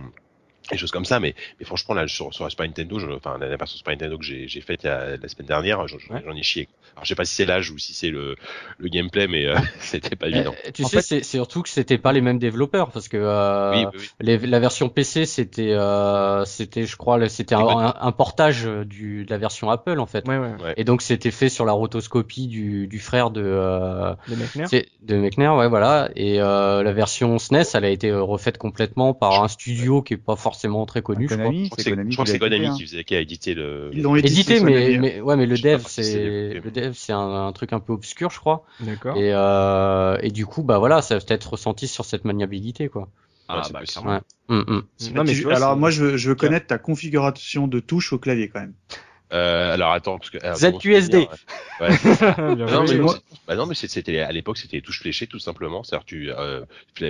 des 0.72 0.78
choses 0.78 0.92
comme 0.92 1.06
ça 1.06 1.20
mais, 1.20 1.36
mais 1.60 1.66
franchement 1.66 1.96
là 1.96 2.08
sur, 2.08 2.34
sur 2.34 2.44
la 2.44 2.50
Super 2.50 2.66
Nintendo 2.66 3.00
je, 3.00 3.08
enfin 3.08 3.38
la, 3.38 3.56
version 3.58 3.78
Super 3.78 3.94
Nintendo 3.94 4.18
que 4.18 4.24
j'ai 4.24 4.62
faite 4.62 4.84
la 4.84 5.28
semaine 5.28 5.48
dernière 5.48 5.88
j'en 5.88 6.36
ai 6.36 6.44
chié. 6.44 6.68
Alors 6.94 7.06
je 7.06 7.10
sais 7.10 7.16
pas 7.16 7.26
si 7.26 7.36
c'est 7.36 7.46
l'âge 7.46 7.72
ou 7.72 7.78
si 7.78 7.94
c'est 7.94 8.10
le, 8.10 8.36
le 8.78 8.90
gameplay 8.90 9.28
mais 9.28 9.46
euh, 9.46 9.56
c'était 9.80 10.16
pas 10.16 10.28
évident. 10.28 10.54
Euh, 10.66 10.72
tu 10.74 10.84
sais 10.84 11.02
c'est 11.02 11.24
surtout 11.24 11.64
que 11.64 11.70
c'était 11.70 11.98
pas 11.98 12.12
les 12.12 12.22
mêmes 12.22 12.40
développeurs 12.40 12.92
parce 12.92 13.08
que 13.08 13.18
euh, 13.18 13.86
Les, 14.20 14.38
la 14.38 14.60
version 14.60 14.90
PC 14.90 15.26
c'était 15.26 15.72
euh, 15.72 16.46
c'était 16.46 16.86
je 16.86 16.96
crois 16.96 17.28
c'était 17.30 17.56
un, 17.56 17.94
un, 18.00 18.12
portage 18.12 18.66
du 18.66 19.26
de 19.26 19.32
la 19.32 19.38
version 19.38 19.70
Apple 19.70 20.00
en 20.00 20.06
fait. 20.06 20.26
Et 20.78 20.84
donc 20.84 21.02
c'était 21.02 21.32
fait 21.32 21.50
sur 21.50 21.66
la 21.66 21.74
rotoscopie 21.74 22.48
du, 22.48 22.88
du 22.88 23.00
frère 23.00 23.32
de 23.32 23.42
de 24.28 24.36
Mechner. 24.36 24.86
de 25.02 25.16
Mechner 25.16 25.50
ouais 25.50 25.68
voilà. 25.68 26.10
Et 26.16 26.38
la 26.38 26.94
version 26.94 27.40
SNES 27.40 27.64
elle 27.74 27.86
a 27.86 27.90
été 27.90 28.12
refaite 28.12 28.58
complètement 28.58 29.14
par 29.14 29.44
un 29.44 29.48
studio 29.48 30.02
qui 30.02 30.14
est 30.14 30.18
pas 30.18 30.36
forcément 30.36 30.53
forcément 30.54 30.86
très 30.86 31.02
connu. 31.02 31.28
je 31.28 31.36
crois, 31.36 31.52
je 31.52 31.68
crois 32.14 32.26
que 32.26 32.32
c'est 32.32 32.40
Konami 32.40 32.70
qui, 32.78 32.84
faisait, 32.84 33.04
qui 33.04 33.16
a 33.16 33.20
édité 33.20 33.56
le. 33.56 33.90
Ils 33.92 34.04
l'ont 34.04 34.16
édité, 34.16 34.60
mais, 34.60 34.98
mais, 35.00 35.20
ouais, 35.20 35.36
mais 35.36 35.46
le 35.46 35.58
dev, 35.58 35.82
c'est 35.88 36.54
le 36.54 36.72
dev, 36.72 36.94
c'est 36.94 37.14
un, 37.14 37.48
un, 37.48 37.52
truc 37.52 37.74
un 37.74 37.80
peu 37.80 37.94
obscur, 37.94 38.30
je 38.30 38.40
crois. 38.40 38.64
D'accord. 38.80 39.18
Et, 39.18 39.32
euh, 39.34 40.18
et 40.22 40.30
du 40.30 40.46
coup, 40.46 40.64
bah 40.64 40.78
voilà, 40.78 41.02
ça 41.02 41.16
va 41.16 41.22
peut-être 41.22 41.54
ressenti 41.54 41.88
sur 41.88 42.06
cette 42.06 42.24
maniabilité, 42.24 42.88
quoi. 42.88 43.10
Ah, 43.50 43.62
bah, 43.74 43.82
ouais. 44.06 44.20
Mm, 44.48 44.60
mm. 44.60 44.84
Non, 45.16 45.24
mais 45.24 45.54
alors 45.54 45.76
moi, 45.76 45.90
je 45.90 46.04
veux, 46.04 46.18
je 46.18 46.30
veux 46.30 46.36
connaître 46.36 46.68
ta 46.68 46.78
configuration 46.78 47.68
de 47.68 47.80
touche 47.80 48.14
au 48.14 48.20
clavier 48.20 48.48
quand 48.48 48.62
même. 48.62 48.74
Euh, 49.34 49.74
alors 49.74 49.92
attends, 49.92 50.18
parce 50.20 50.30
que 50.30 50.38
ZQSD. 50.38 51.28
Ouais. 51.80 51.90
non, 52.56 52.84
mais, 52.84 53.00
bah 53.48 53.56
non, 53.56 53.66
mais 53.66 53.76
c'était 53.76 54.20
à 54.20 54.32
l'époque 54.32 54.58
c'était 54.58 54.82
touche 54.82 55.02
fléchées 55.02 55.28
tout 55.28 55.40
simplement, 55.40 55.84
c'est-à-dire 55.84 56.06
tu 56.06 56.32
euh, 56.32 56.64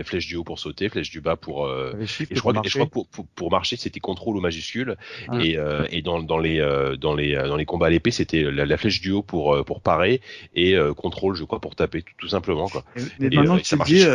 flèche 0.03 0.27
du 0.27 0.35
haut 0.35 0.43
pour 0.43 0.59
sauter, 0.59 0.89
flèche 0.89 1.11
du 1.11 1.21
bas 1.21 1.35
pour. 1.35 1.65
Euh, 1.65 1.93
et 1.99 2.05
je 2.05 2.39
crois, 2.39 2.53
que, 2.53 2.67
je 2.67 2.73
crois 2.73 2.85
que 2.85 2.91
pour, 2.91 3.07
pour, 3.07 3.25
pour 3.27 3.51
marcher 3.51 3.75
c'était 3.75 3.99
contrôle 3.99 4.37
au 4.37 4.41
majuscule 4.41 4.97
ah. 5.27 5.39
et, 5.41 5.57
euh, 5.57 5.85
et 5.91 6.01
dans, 6.01 6.21
dans 6.21 6.37
les 6.37 6.59
euh, 6.59 6.95
dans 6.95 7.13
les 7.13 7.35
dans 7.35 7.55
les 7.55 7.65
combats 7.65 7.87
à 7.87 7.89
l'épée 7.89 8.11
c'était 8.11 8.43
la, 8.43 8.77
flèche 8.77 9.01
du 9.01 9.11
haut 9.11 9.21
pour 9.21 9.53
euh, 9.53 9.63
pour 9.63 9.81
parer 9.81 10.21
et 10.55 10.75
contrôle 10.97 11.35
je 11.35 11.43
crois 11.43 11.59
pour 11.59 11.75
taper 11.75 12.03
tout, 12.17 12.27
simplement 12.27 12.67
quoi. 12.67 12.83
Mais, 13.19 13.29
maintenant 13.29 13.57
que 13.57 13.63
tu 13.63 13.77
dis, 13.85 14.05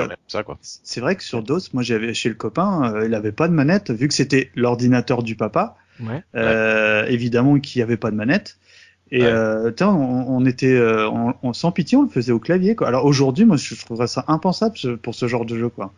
c'est 0.63 1.01
vrai 1.01 1.17
que 1.17 1.23
sur 1.23 1.43
DOS, 1.43 1.73
moi 1.73 1.83
j'avais 1.83 2.15
chez 2.15 2.29
le 2.29 2.35
copain, 2.35 3.05
il 3.05 3.15
avait 3.15 3.33
pas 3.33 3.49
de 3.49 3.53
manette 3.53 3.91
vu 3.91 4.09
que 4.09 4.15
c'était 4.15 4.51
l'ordinateur 4.55 5.23
du 5.23 5.37
papa. 5.37 5.77
Ouais. 6.01 6.23
Euh, 6.35 7.07
évidemment 7.07 7.59
qu'il 7.59 7.81
n'y 7.81 7.83
avait 7.83 7.97
pas 7.97 8.11
de 8.11 8.17
manette. 8.17 8.59
Et 9.11 9.25
euh, 9.25 9.71
on, 9.81 9.87
on, 9.87 10.45
était, 10.45 10.75
euh, 10.75 11.09
on, 11.43 11.53
sans 11.55 11.73
pitié, 11.73 11.97
on 11.97 12.03
le 12.03 12.09
faisait 12.09 12.33
au 12.33 12.39
clavier. 12.39 12.75
Quoi. 12.75 12.89
Alors 12.89 13.07
aujourd'hui, 13.07 13.47
moi, 13.47 13.57
je 13.57 13.75
trouverais 13.75 14.07
ça 14.07 14.25
impensable 14.29 14.99
pour 14.99 15.15
ce 15.15 15.27
genre 15.27 15.47
de 15.47 15.57
jeu, 15.57 15.69
quoi. 15.71 15.93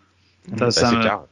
Bah, 0.56 0.70
ça, 0.70 0.90
clair. 0.90 1.22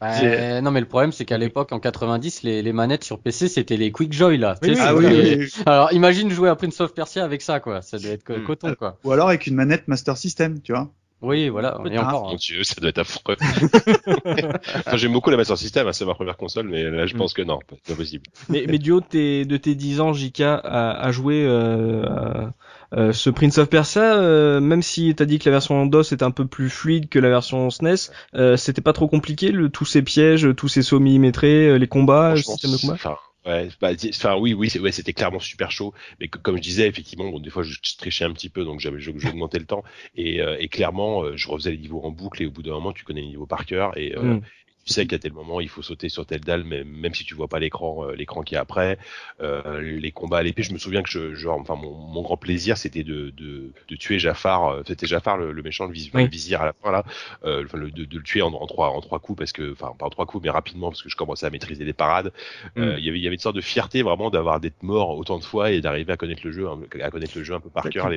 Bah, 0.00 0.60
non 0.62 0.70
mais 0.70 0.80
le 0.80 0.86
problème 0.86 1.12
c'est 1.12 1.26
qu'à 1.26 1.36
l'époque 1.36 1.72
en 1.72 1.78
90 1.78 2.42
les, 2.42 2.62
les, 2.62 2.72
manettes 2.72 3.04
sur 3.04 3.18
PC 3.18 3.48
c'était 3.48 3.76
les 3.76 3.92
Quick 3.92 4.14
Joy 4.14 4.38
là. 4.38 4.54
ah, 4.78 4.94
oui, 4.94 5.52
Alors 5.66 5.92
imagine 5.92 6.30
jouer 6.30 6.48
à 6.48 6.56
Prince 6.56 6.80
of 6.80 6.94
Persia 6.94 7.22
avec 7.22 7.42
ça 7.42 7.60
quoi, 7.60 7.82
ça 7.82 7.98
doit 7.98 8.12
être 8.12 8.32
hmm. 8.32 8.44
coton 8.44 8.74
quoi. 8.74 8.98
Ou 9.04 9.12
alors 9.12 9.28
avec 9.28 9.46
une 9.46 9.56
manette 9.56 9.88
Master 9.88 10.16
System, 10.16 10.62
tu 10.62 10.72
vois. 10.72 10.90
Oui, 11.22 11.48
voilà. 11.48 11.78
Et 11.90 11.98
encore. 11.98 12.28
Mon 12.28 12.32
hein. 12.32 12.36
Dieu, 12.38 12.64
ça 12.64 12.80
doit 12.80 12.90
être 12.90 12.98
affreux. 12.98 13.36
enfin, 14.24 14.96
J'aime 14.96 15.12
beaucoup 15.12 15.30
la 15.30 15.36
Master 15.36 15.58
System, 15.58 15.86
hein, 15.86 15.92
c'est 15.92 16.04
ma 16.04 16.14
première 16.14 16.36
console, 16.36 16.68
mais 16.68 16.84
là, 16.84 17.06
je 17.06 17.14
mm. 17.14 17.18
pense 17.18 17.34
que 17.34 17.42
non, 17.42 17.58
pas 17.86 17.94
possible. 17.94 18.24
Mais, 18.48 18.64
mais 18.66 18.78
du 18.78 18.92
haut 18.92 19.00
de 19.00 19.06
tes, 19.06 19.44
de 19.44 19.56
tes 19.56 19.74
10 19.74 20.00
ans, 20.00 20.12
JK 20.12 20.40
a, 20.40 20.56
a 20.92 21.12
joué 21.12 21.44
euh, 21.46 22.46
euh, 22.92 23.12
ce 23.12 23.30
Prince 23.30 23.58
of 23.58 23.68
Persia, 23.68 24.16
euh, 24.16 24.60
même 24.60 24.82
si 24.82 25.14
t'as 25.14 25.24
dit 25.24 25.38
que 25.38 25.44
la 25.48 25.52
version 25.52 25.86
DOS 25.86 26.12
était 26.12 26.24
un 26.24 26.32
peu 26.32 26.46
plus 26.46 26.68
fluide 26.68 27.08
que 27.08 27.18
la 27.18 27.28
version 27.28 27.70
SNES, 27.70 28.10
euh, 28.34 28.56
c'était 28.56 28.80
pas 28.80 28.92
trop 28.92 29.06
compliqué, 29.06 29.52
le, 29.52 29.68
tous 29.68 29.84
ces 29.84 30.02
pièges, 30.02 30.48
tous 30.56 30.68
ces 30.68 30.82
sauts 30.82 30.98
millimétrés, 30.98 31.68
euh, 31.68 31.76
les 31.76 31.86
combats, 31.86 32.32
le 32.34 32.42
système 32.42 32.72
de 32.72 32.76
combat? 32.76 33.20
Ouais, 33.46 33.68
bah, 33.80 33.92
oui, 34.38 34.52
oui, 34.52 34.70
ouais, 34.78 34.92
c'était 34.92 35.14
clairement 35.14 35.40
super 35.40 35.70
chaud. 35.70 35.94
Mais 36.20 36.28
comme 36.28 36.56
je 36.56 36.62
disais, 36.62 36.86
effectivement, 36.86 37.30
bon, 37.30 37.38
des 37.38 37.48
fois 37.50 37.62
je 37.62 37.78
trichais 37.96 38.24
un 38.24 38.32
petit 38.32 38.50
peu, 38.50 38.64
donc 38.64 38.80
j'avais, 38.80 39.00
je, 39.00 39.10
augmentais 39.10 39.58
le 39.58 39.64
temps. 39.64 39.82
Et, 40.14 40.40
euh, 40.42 40.56
et 40.58 40.68
clairement, 40.68 41.24
euh, 41.24 41.36
je 41.36 41.48
refaisais 41.48 41.70
les 41.70 41.78
niveaux 41.78 42.02
en 42.02 42.10
boucle. 42.10 42.42
Et 42.42 42.46
au 42.46 42.50
bout 42.50 42.62
d'un 42.62 42.72
moment, 42.72 42.92
tu 42.92 43.04
connais 43.04 43.22
les 43.22 43.28
niveaux 43.28 43.46
par 43.46 43.64
cœur. 43.64 43.96
Et, 43.96 44.14
euh, 44.16 44.34
mm 44.36 44.42
tu 44.90 44.94
sais 44.94 45.06
qu'à 45.06 45.20
tel 45.20 45.32
moment 45.32 45.60
il 45.60 45.68
faut 45.68 45.82
sauter 45.82 46.08
sur 46.08 46.26
telle 46.26 46.40
dalle, 46.40 46.64
mais 46.64 46.82
même 46.82 47.14
si 47.14 47.24
tu 47.24 47.34
vois 47.36 47.46
pas 47.46 47.60
l'écran, 47.60 48.06
euh, 48.06 48.14
l'écran 48.14 48.42
qui 48.42 48.56
est 48.56 48.58
après, 48.58 48.98
euh, 49.40 49.80
les 49.80 50.10
combats 50.10 50.38
à 50.38 50.42
l'épée, 50.42 50.64
je 50.64 50.72
me 50.72 50.78
souviens 50.78 51.02
que 51.02 51.08
je, 51.08 51.34
genre, 51.34 51.60
enfin 51.60 51.76
mon, 51.76 51.92
mon 51.94 52.22
grand 52.22 52.36
plaisir 52.36 52.76
c'était 52.76 53.04
de, 53.04 53.30
de, 53.30 53.70
de, 53.88 53.96
tuer 53.96 54.18
Jafar, 54.18 54.66
euh, 54.66 54.82
c'était 54.84 55.06
Jafar 55.06 55.38
le, 55.38 55.52
le, 55.52 55.62
méchant, 55.62 55.86
le, 55.86 55.92
vizir 55.92 56.60
à 56.60 56.66
la 56.66 56.72
fin 56.72 56.90
là, 56.90 57.04
euh, 57.44 57.64
enfin, 57.64 57.78
le, 57.78 57.92
de, 57.92 58.04
de, 58.04 58.16
le 58.16 58.24
tuer 58.24 58.42
en, 58.42 58.52
en, 58.52 58.66
trois 58.66 58.88
en 58.88 59.00
trois 59.00 59.20
coups 59.20 59.38
parce 59.38 59.52
que, 59.52 59.72
enfin 59.72 59.94
pas 59.96 60.06
en 60.06 60.10
trois 60.10 60.26
coups 60.26 60.42
mais 60.42 60.50
rapidement 60.50 60.90
parce 60.90 61.02
que 61.02 61.08
je 61.08 61.16
commençais 61.16 61.46
à 61.46 61.50
maîtriser 61.50 61.84
les 61.84 61.92
parades. 61.92 62.32
Euh, 62.76 62.96
mm. 62.96 62.98
Il 62.98 63.04
y 63.04 63.08
avait 63.08 63.18
il 63.18 63.22
y 63.22 63.26
avait 63.28 63.36
une 63.36 63.40
sorte 63.40 63.56
de 63.56 63.60
fierté 63.60 64.02
vraiment 64.02 64.30
d'avoir 64.30 64.58
d'être 64.58 64.82
mort 64.82 65.16
autant 65.16 65.38
de 65.38 65.44
fois 65.44 65.70
et 65.70 65.80
d'arriver 65.80 66.12
à 66.12 66.16
connaître 66.16 66.42
le 66.44 66.50
jeu, 66.50 66.66
à 67.00 67.10
connaître 67.10 67.38
le 67.38 67.44
jeu 67.44 67.54
un 67.54 67.60
peu 67.60 67.70
par 67.70 67.88
cœur. 67.88 68.10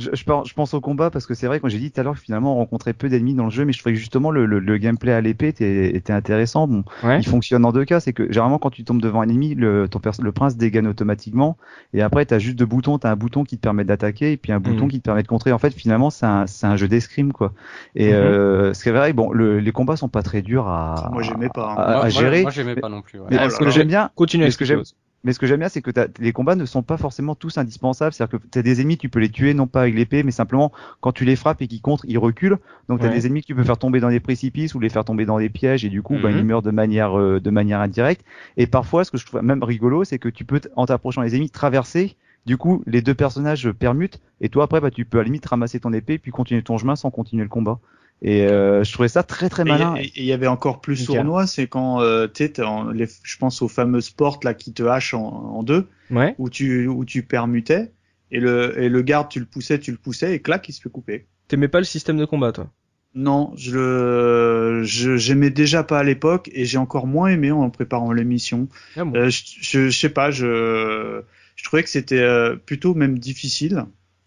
Je, 0.00 0.10
je, 0.14 0.54
pense 0.54 0.74
au 0.74 0.80
combat 0.80 1.10
parce 1.10 1.26
que 1.26 1.34
c'est 1.34 1.46
vrai 1.46 1.60
que 1.60 1.68
j'ai 1.68 1.78
dit 1.78 1.90
tout 1.90 2.00
à 2.00 2.04
l'heure 2.04 2.14
que 2.14 2.20
finalement 2.20 2.54
on 2.54 2.58
rencontrait 2.58 2.92
peu 2.92 3.08
d'ennemis 3.08 3.34
dans 3.34 3.44
le 3.44 3.50
jeu, 3.50 3.64
mais 3.64 3.72
je 3.72 3.78
trouvais 3.78 3.94
que 3.94 4.00
justement 4.00 4.30
le, 4.30 4.46
le, 4.46 4.78
gameplay 4.78 5.12
à 5.12 5.20
l'épée 5.20 5.48
était, 5.48 5.94
était, 5.94 6.12
intéressant. 6.12 6.66
Bon, 6.66 6.84
il 7.04 7.26
fonctionne 7.26 7.64
en 7.64 7.72
deux 7.72 7.84
cas, 7.84 8.00
c'est 8.00 8.12
que 8.12 8.26
généralement 8.26 8.58
quand 8.58 8.70
tu 8.70 8.84
tombes 8.84 9.02
devant 9.02 9.20
un 9.20 9.28
ennemi, 9.28 9.54
le, 9.54 9.88
ton 9.88 10.00
le 10.20 10.32
prince 10.32 10.56
dégaine 10.56 10.86
automatiquement, 10.86 11.56
et 11.92 12.02
après 12.02 12.26
tu 12.26 12.34
as 12.34 12.38
juste 12.38 12.58
deux 12.58 12.66
boutons, 12.66 12.98
tu 12.98 13.06
as 13.06 13.10
un 13.10 13.16
bouton 13.16 13.44
qui 13.44 13.56
te 13.56 13.62
permet 13.62 13.84
d'attaquer 13.84 14.32
et 14.32 14.36
puis 14.36 14.52
un 14.52 14.60
bouton 14.60 14.84
mhm. 14.84 14.90
qui 14.90 14.98
te 15.00 15.04
permet 15.04 15.22
de 15.22 15.28
contrer. 15.28 15.52
En 15.52 15.58
fait, 15.58 15.70
finalement 15.70 16.10
c'est 16.10 16.26
un, 16.26 16.46
un 16.62 16.76
jeu 16.76 16.88
d'escrime 16.88 17.32
quoi. 17.32 17.52
Et 17.94 18.12
mm 18.12 18.30
euh, 18.30 18.72
c'est 18.74 18.90
vrai, 18.90 19.12
bon, 19.12 19.32
le, 19.32 19.58
les 19.60 19.72
combats 19.72 19.96
sont 19.96 20.08
pas 20.08 20.22
très 20.22 20.42
durs 20.42 20.66
à, 20.66 21.10
moi 21.12 21.22
j'aimais 21.22 21.48
pas, 21.48 21.74
hein. 21.76 22.00
à, 22.02 22.08
gérer. 22.08 22.42
Moi, 22.42 22.50
j'aimais 22.50 22.76
pas 22.76 22.88
non 22.88 23.02
plus. 23.02 23.20
Ouais. 23.20 23.26
Mais 23.30 23.38
oh 23.44 23.50
ce 23.50 23.58
que 23.58 23.70
j'aime 23.70 23.88
bien, 23.88 24.10
continue. 24.14 24.50
Ce 24.50 24.58
que 24.58 24.64
j'aime, 24.64 24.82
mais 25.22 25.32
ce 25.32 25.38
que 25.38 25.46
j'aime 25.46 25.60
bien, 25.60 25.68
c'est 25.68 25.82
que 25.82 25.90
les 26.18 26.32
combats 26.32 26.56
ne 26.56 26.64
sont 26.64 26.82
pas 26.82 26.96
forcément 26.96 27.34
tous 27.34 27.58
indispensables. 27.58 28.12
C'est-à-dire 28.12 28.38
que 28.38 28.46
tu 28.50 28.58
as 28.58 28.62
des 28.62 28.80
ennemis, 28.80 28.96
tu 28.96 29.08
peux 29.08 29.18
les 29.18 29.28
tuer 29.28 29.52
non 29.52 29.66
pas 29.66 29.82
avec 29.82 29.94
l'épée, 29.94 30.22
mais 30.22 30.30
simplement 30.30 30.72
quand 31.00 31.12
tu 31.12 31.24
les 31.24 31.36
frappes 31.36 31.60
et 31.60 31.66
qu'ils 31.66 31.82
contre, 31.82 32.04
ils 32.08 32.18
reculent. 32.18 32.58
Donc 32.88 33.00
tu 33.00 33.06
as 33.06 33.10
des 33.10 33.26
ennemis 33.26 33.42
que 33.42 33.46
tu 33.46 33.54
peux 33.54 33.64
faire 33.64 33.78
tomber 33.78 34.00
dans 34.00 34.08
des 34.08 34.20
précipices 34.20 34.74
ou 34.74 34.80
les 34.80 34.88
faire 34.88 35.04
tomber 35.04 35.26
dans 35.26 35.38
des 35.38 35.50
pièges 35.50 35.84
et 35.84 35.90
du 35.90 36.02
coup, 36.02 36.16
bah, 36.22 36.30
ils 36.30 36.38
mhm. 36.38 36.46
meurent 36.46 36.62
de 36.62 36.70
manière 36.70 37.18
euh, 37.18 37.38
de 37.38 37.50
manière 37.50 37.80
indirecte. 37.80 38.24
Et 38.56 38.66
parfois, 38.66 39.04
ce 39.04 39.10
que 39.10 39.18
je 39.18 39.26
trouve 39.26 39.42
même 39.42 39.62
rigolo, 39.62 40.04
c'est 40.04 40.18
que 40.18 40.28
tu 40.28 40.44
peux, 40.44 40.60
en 40.76 40.86
t'approchant 40.86 41.22
des 41.22 41.34
ennemis, 41.34 41.50
traverser. 41.50 42.16
Du 42.46 42.56
coup, 42.56 42.82
les 42.86 43.02
deux 43.02 43.14
personnages 43.14 43.70
permutent 43.72 44.20
et 44.40 44.48
toi 44.48 44.64
après, 44.64 44.80
bah, 44.80 44.90
tu 44.90 45.04
peux 45.04 45.18
à 45.18 45.20
la 45.20 45.26
limite 45.26 45.44
ramasser 45.44 45.80
ton 45.80 45.92
épée 45.92 46.16
puis 46.16 46.30
continuer 46.30 46.62
ton 46.62 46.78
chemin 46.78 46.96
sans 46.96 47.10
continuer 47.10 47.42
le 47.42 47.50
combat. 47.50 47.78
Et 48.22 48.46
euh, 48.46 48.84
je 48.84 48.92
trouvais 48.92 49.08
ça 49.08 49.22
très 49.22 49.48
très 49.48 49.64
malin. 49.64 49.94
Et 49.96 50.10
il 50.16 50.24
y 50.24 50.32
avait 50.32 50.46
encore 50.46 50.80
plus 50.80 50.96
sournois, 50.96 51.46
c'est 51.46 51.66
quand 51.66 52.02
euh, 52.02 52.26
tu 52.32 52.50
je 52.54 53.36
pense 53.38 53.62
aux 53.62 53.68
fameuses 53.68 54.10
portes 54.10 54.44
là 54.44 54.52
qui 54.52 54.72
te 54.72 54.82
hachent 54.82 55.14
en, 55.14 55.62
deux, 55.62 55.88
ouais. 56.10 56.34
où 56.38 56.50
tu 56.50 56.86
où 56.86 57.04
tu 57.04 57.22
permutais 57.22 57.92
et 58.30 58.40
le 58.40 58.78
et 58.80 58.88
le 58.88 59.02
garde 59.02 59.28
tu 59.28 59.40
le 59.40 59.46
poussais, 59.46 59.78
tu 59.78 59.90
le 59.90 59.96
poussais 59.96 60.34
et 60.34 60.40
clac 60.40 60.68
il 60.68 60.72
se 60.72 60.82
fait 60.82 60.90
couper. 60.90 61.26
T'aimais 61.48 61.68
pas 61.68 61.78
le 61.78 61.84
système 61.84 62.18
de 62.18 62.26
combat 62.26 62.52
toi? 62.52 62.68
Non, 63.14 63.52
je 63.56 63.74
le 63.74 64.82
j'aimais 64.84 65.50
déjà 65.50 65.82
pas 65.82 65.98
à 65.98 66.04
l'époque 66.04 66.50
et 66.52 66.64
j'ai 66.64 66.78
encore 66.78 67.06
moins 67.06 67.28
aimé 67.28 67.50
en 67.50 67.70
préparant 67.70 68.12
l'émission. 68.12 68.68
Ah 68.96 69.00
euh, 69.00 69.30
je, 69.30 69.42
je, 69.60 69.88
je, 69.88 69.98
sais 69.98 70.10
pas, 70.10 70.30
je 70.30 71.22
je 71.56 71.64
trouvais 71.64 71.82
que 71.82 71.88
c'était 71.88 72.20
euh, 72.20 72.54
plutôt 72.54 72.94
même 72.94 73.18
difficile. 73.18 73.86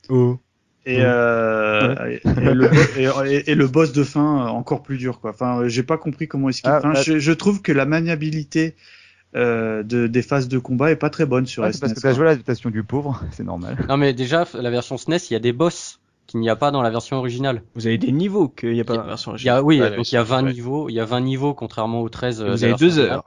Oh. 0.09 0.37
Et, 0.85 0.97
euh, 0.99 2.17
et, 2.25 2.53
le, 2.53 2.69
et, 3.49 3.55
le, 3.55 3.67
boss 3.67 3.93
de 3.93 4.03
fin 4.03 4.47
euh, 4.47 4.49
encore 4.49 4.83
plus 4.83 4.97
dur 4.97 5.21
quoi. 5.21 5.31
Enfin, 5.31 5.67
j'ai 5.67 5.83
pas 5.83 5.97
compris 5.97 6.27
comment 6.27 6.49
est-ce 6.49 6.61
qu'il. 6.61 6.69
Ah, 6.69 6.79
enfin, 6.83 6.93
je, 7.01 7.19
je, 7.19 7.31
trouve 7.31 7.61
que 7.61 7.71
la 7.71 7.85
maniabilité 7.85 8.75
euh, 9.35 9.81
de, 9.83 10.07
des 10.07 10.21
phases 10.21 10.49
de 10.49 10.59
combat 10.59 10.91
est 10.91 10.97
pas 10.97 11.09
très 11.09 11.25
bonne 11.25 11.45
sur 11.45 11.63
SNES. 11.63 11.79
Parce 11.79 11.93
que 11.93 12.01
t'as 12.01 12.13
joué 12.13 12.25
l'adaptation 12.25 12.69
du 12.69 12.83
pauvre, 12.83 13.21
c'est 13.31 13.43
normal. 13.43 13.77
Non 13.87 13.95
mais 13.95 14.13
déjà 14.13 14.45
la 14.53 14.69
version 14.69 14.97
SNES, 14.97 15.19
il 15.29 15.33
y 15.33 15.35
a 15.37 15.39
des 15.39 15.53
boss 15.53 16.01
qu'il 16.27 16.41
n'y 16.41 16.49
a 16.49 16.55
pas 16.57 16.71
dans 16.71 16.81
la 16.81 16.89
version 16.89 17.17
originale. 17.17 17.61
Vous 17.75 17.87
avez 17.87 17.97
des 17.97 18.11
niveaux 18.11 18.49
qu'il 18.49 18.73
n'y 18.73 18.81
a 18.81 18.83
pas 18.83 18.95
dans 18.95 19.03
la 19.03 19.07
version 19.07 19.31
originale. 19.31 19.63
Il 19.63 19.77
y 19.77 19.81
a, 19.81 19.87
oui, 19.87 19.95
donc 19.95 20.11
il 20.11 20.15
y 20.15 20.17
a 20.17 20.23
20 20.23 20.41
niveaux, 20.43 20.89
il 20.89 20.93
y 20.95 20.99
a 20.99 21.05
20 21.05 21.21
niveaux 21.21 21.53
contrairement 21.53 22.01
aux 22.01 22.09
13. 22.09 22.43
Vous 22.43 22.63
avez 22.63 22.73
deux 22.73 22.99
heures. 22.99 23.23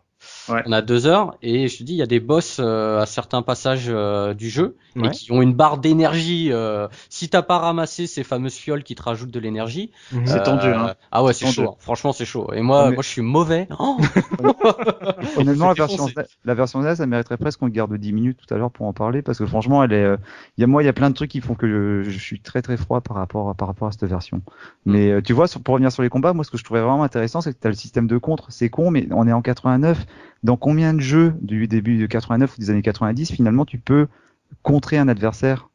Ouais. 0.48 0.62
On 0.66 0.72
a 0.72 0.82
deux 0.82 1.06
heures 1.06 1.36
et 1.42 1.68
je 1.68 1.78
te 1.78 1.82
dis 1.82 1.94
il 1.94 1.98
y 1.98 2.02
a 2.02 2.06
des 2.06 2.20
boss 2.20 2.58
euh, 2.60 3.00
à 3.00 3.06
certains 3.06 3.42
passages 3.42 3.86
euh, 3.88 4.34
du 4.34 4.48
jeu 4.48 4.76
et 4.96 5.10
qui 5.10 5.32
ont 5.32 5.42
une 5.42 5.54
barre 5.54 5.78
d'énergie. 5.78 6.50
Euh, 6.52 6.88
si 7.10 7.28
t'as 7.28 7.42
pas 7.42 7.58
ramassé 7.58 8.06
ces 8.06 8.24
fameuses 8.24 8.54
fioles 8.54 8.82
qui 8.82 8.94
te 8.94 9.02
rajoutent 9.02 9.30
de 9.30 9.40
l'énergie, 9.40 9.90
mhm. 10.12 10.26
c'est 10.26 10.42
tendu. 10.42 10.68
Hein. 10.68 10.94
Ah 11.10 11.22
ouais, 11.22 11.32
c'est 11.32 11.46
chaud. 11.46 11.70
Hein. 11.70 11.76
Franchement, 11.80 12.12
c'est 12.12 12.24
chaud. 12.24 12.50
Et 12.54 12.62
moi, 12.62 12.90
moi, 12.90 13.02
je 13.02 13.08
suis 13.08 13.22
mauvais. 13.22 13.68
Oh 13.78 13.98
Honnêtement, 15.36 15.68
la 15.68 15.74
version, 15.86 16.06
la 16.44 16.54
version 16.54 16.80
NES, 16.80 16.96
ça 16.96 17.06
mériterait 17.06 17.36
presque 17.36 17.60
qu'on 17.60 17.68
garde 17.68 17.94
10 17.94 18.12
minutes 18.12 18.38
tout 18.44 18.52
à 18.52 18.56
l'heure 18.56 18.70
pour 18.70 18.86
en 18.86 18.92
parler 18.92 19.22
parce 19.22 19.38
que 19.38 19.46
franchement, 19.46 19.84
elle 19.84 19.92
est. 19.92 20.16
Il 20.56 20.60
y 20.62 20.64
a 20.64 20.66
moi, 20.66 20.82
il 20.82 20.86
y 20.86 20.88
a 20.88 20.92
plein 20.92 21.10
de 21.10 21.14
trucs 21.14 21.30
qui 21.30 21.40
font 21.40 21.54
que 21.54 22.02
je, 22.02 22.18
suis 22.18 22.40
très 22.40 22.62
très 22.62 22.76
froid 22.76 23.00
par 23.00 23.16
rapport 23.16 23.54
par 23.54 23.68
rapport 23.68 23.88
à 23.88 23.92
cette 23.92 24.04
version. 24.04 24.38
Mm. 24.86 24.92
Mais 24.92 25.22
tu 25.22 25.34
vois, 25.34 25.46
pour 25.62 25.74
revenir 25.74 25.92
sur 25.92 26.02
les 26.02 26.08
combats, 26.08 26.32
moi, 26.32 26.44
ce 26.44 26.50
que 26.50 26.56
je 26.56 26.64
trouvais 26.64 26.80
vraiment 26.80 27.02
intéressant, 27.02 27.40
c'est 27.40 27.52
que 27.52 27.58
t'as 27.60 27.68
le 27.68 27.74
système 27.74 28.06
de 28.06 28.16
contre. 28.18 28.46
C'est 28.50 28.70
con, 28.70 28.90
mais 28.90 29.06
on 29.10 29.28
est 29.28 29.32
en 29.32 29.42
89 29.42 30.06
dans 30.42 30.56
combien 30.56 30.94
de 30.94 31.00
jeux 31.00 31.34
du 31.40 31.66
début 31.66 31.98
de 31.98 32.06
89 32.06 32.56
ou 32.56 32.60
des 32.60 32.70
années 32.70 32.82
90 32.82 33.32
finalement 33.32 33.64
tu 33.64 33.78
peux 33.78 34.06
contrer 34.62 34.98
un 34.98 35.08
adversaire 35.08 35.68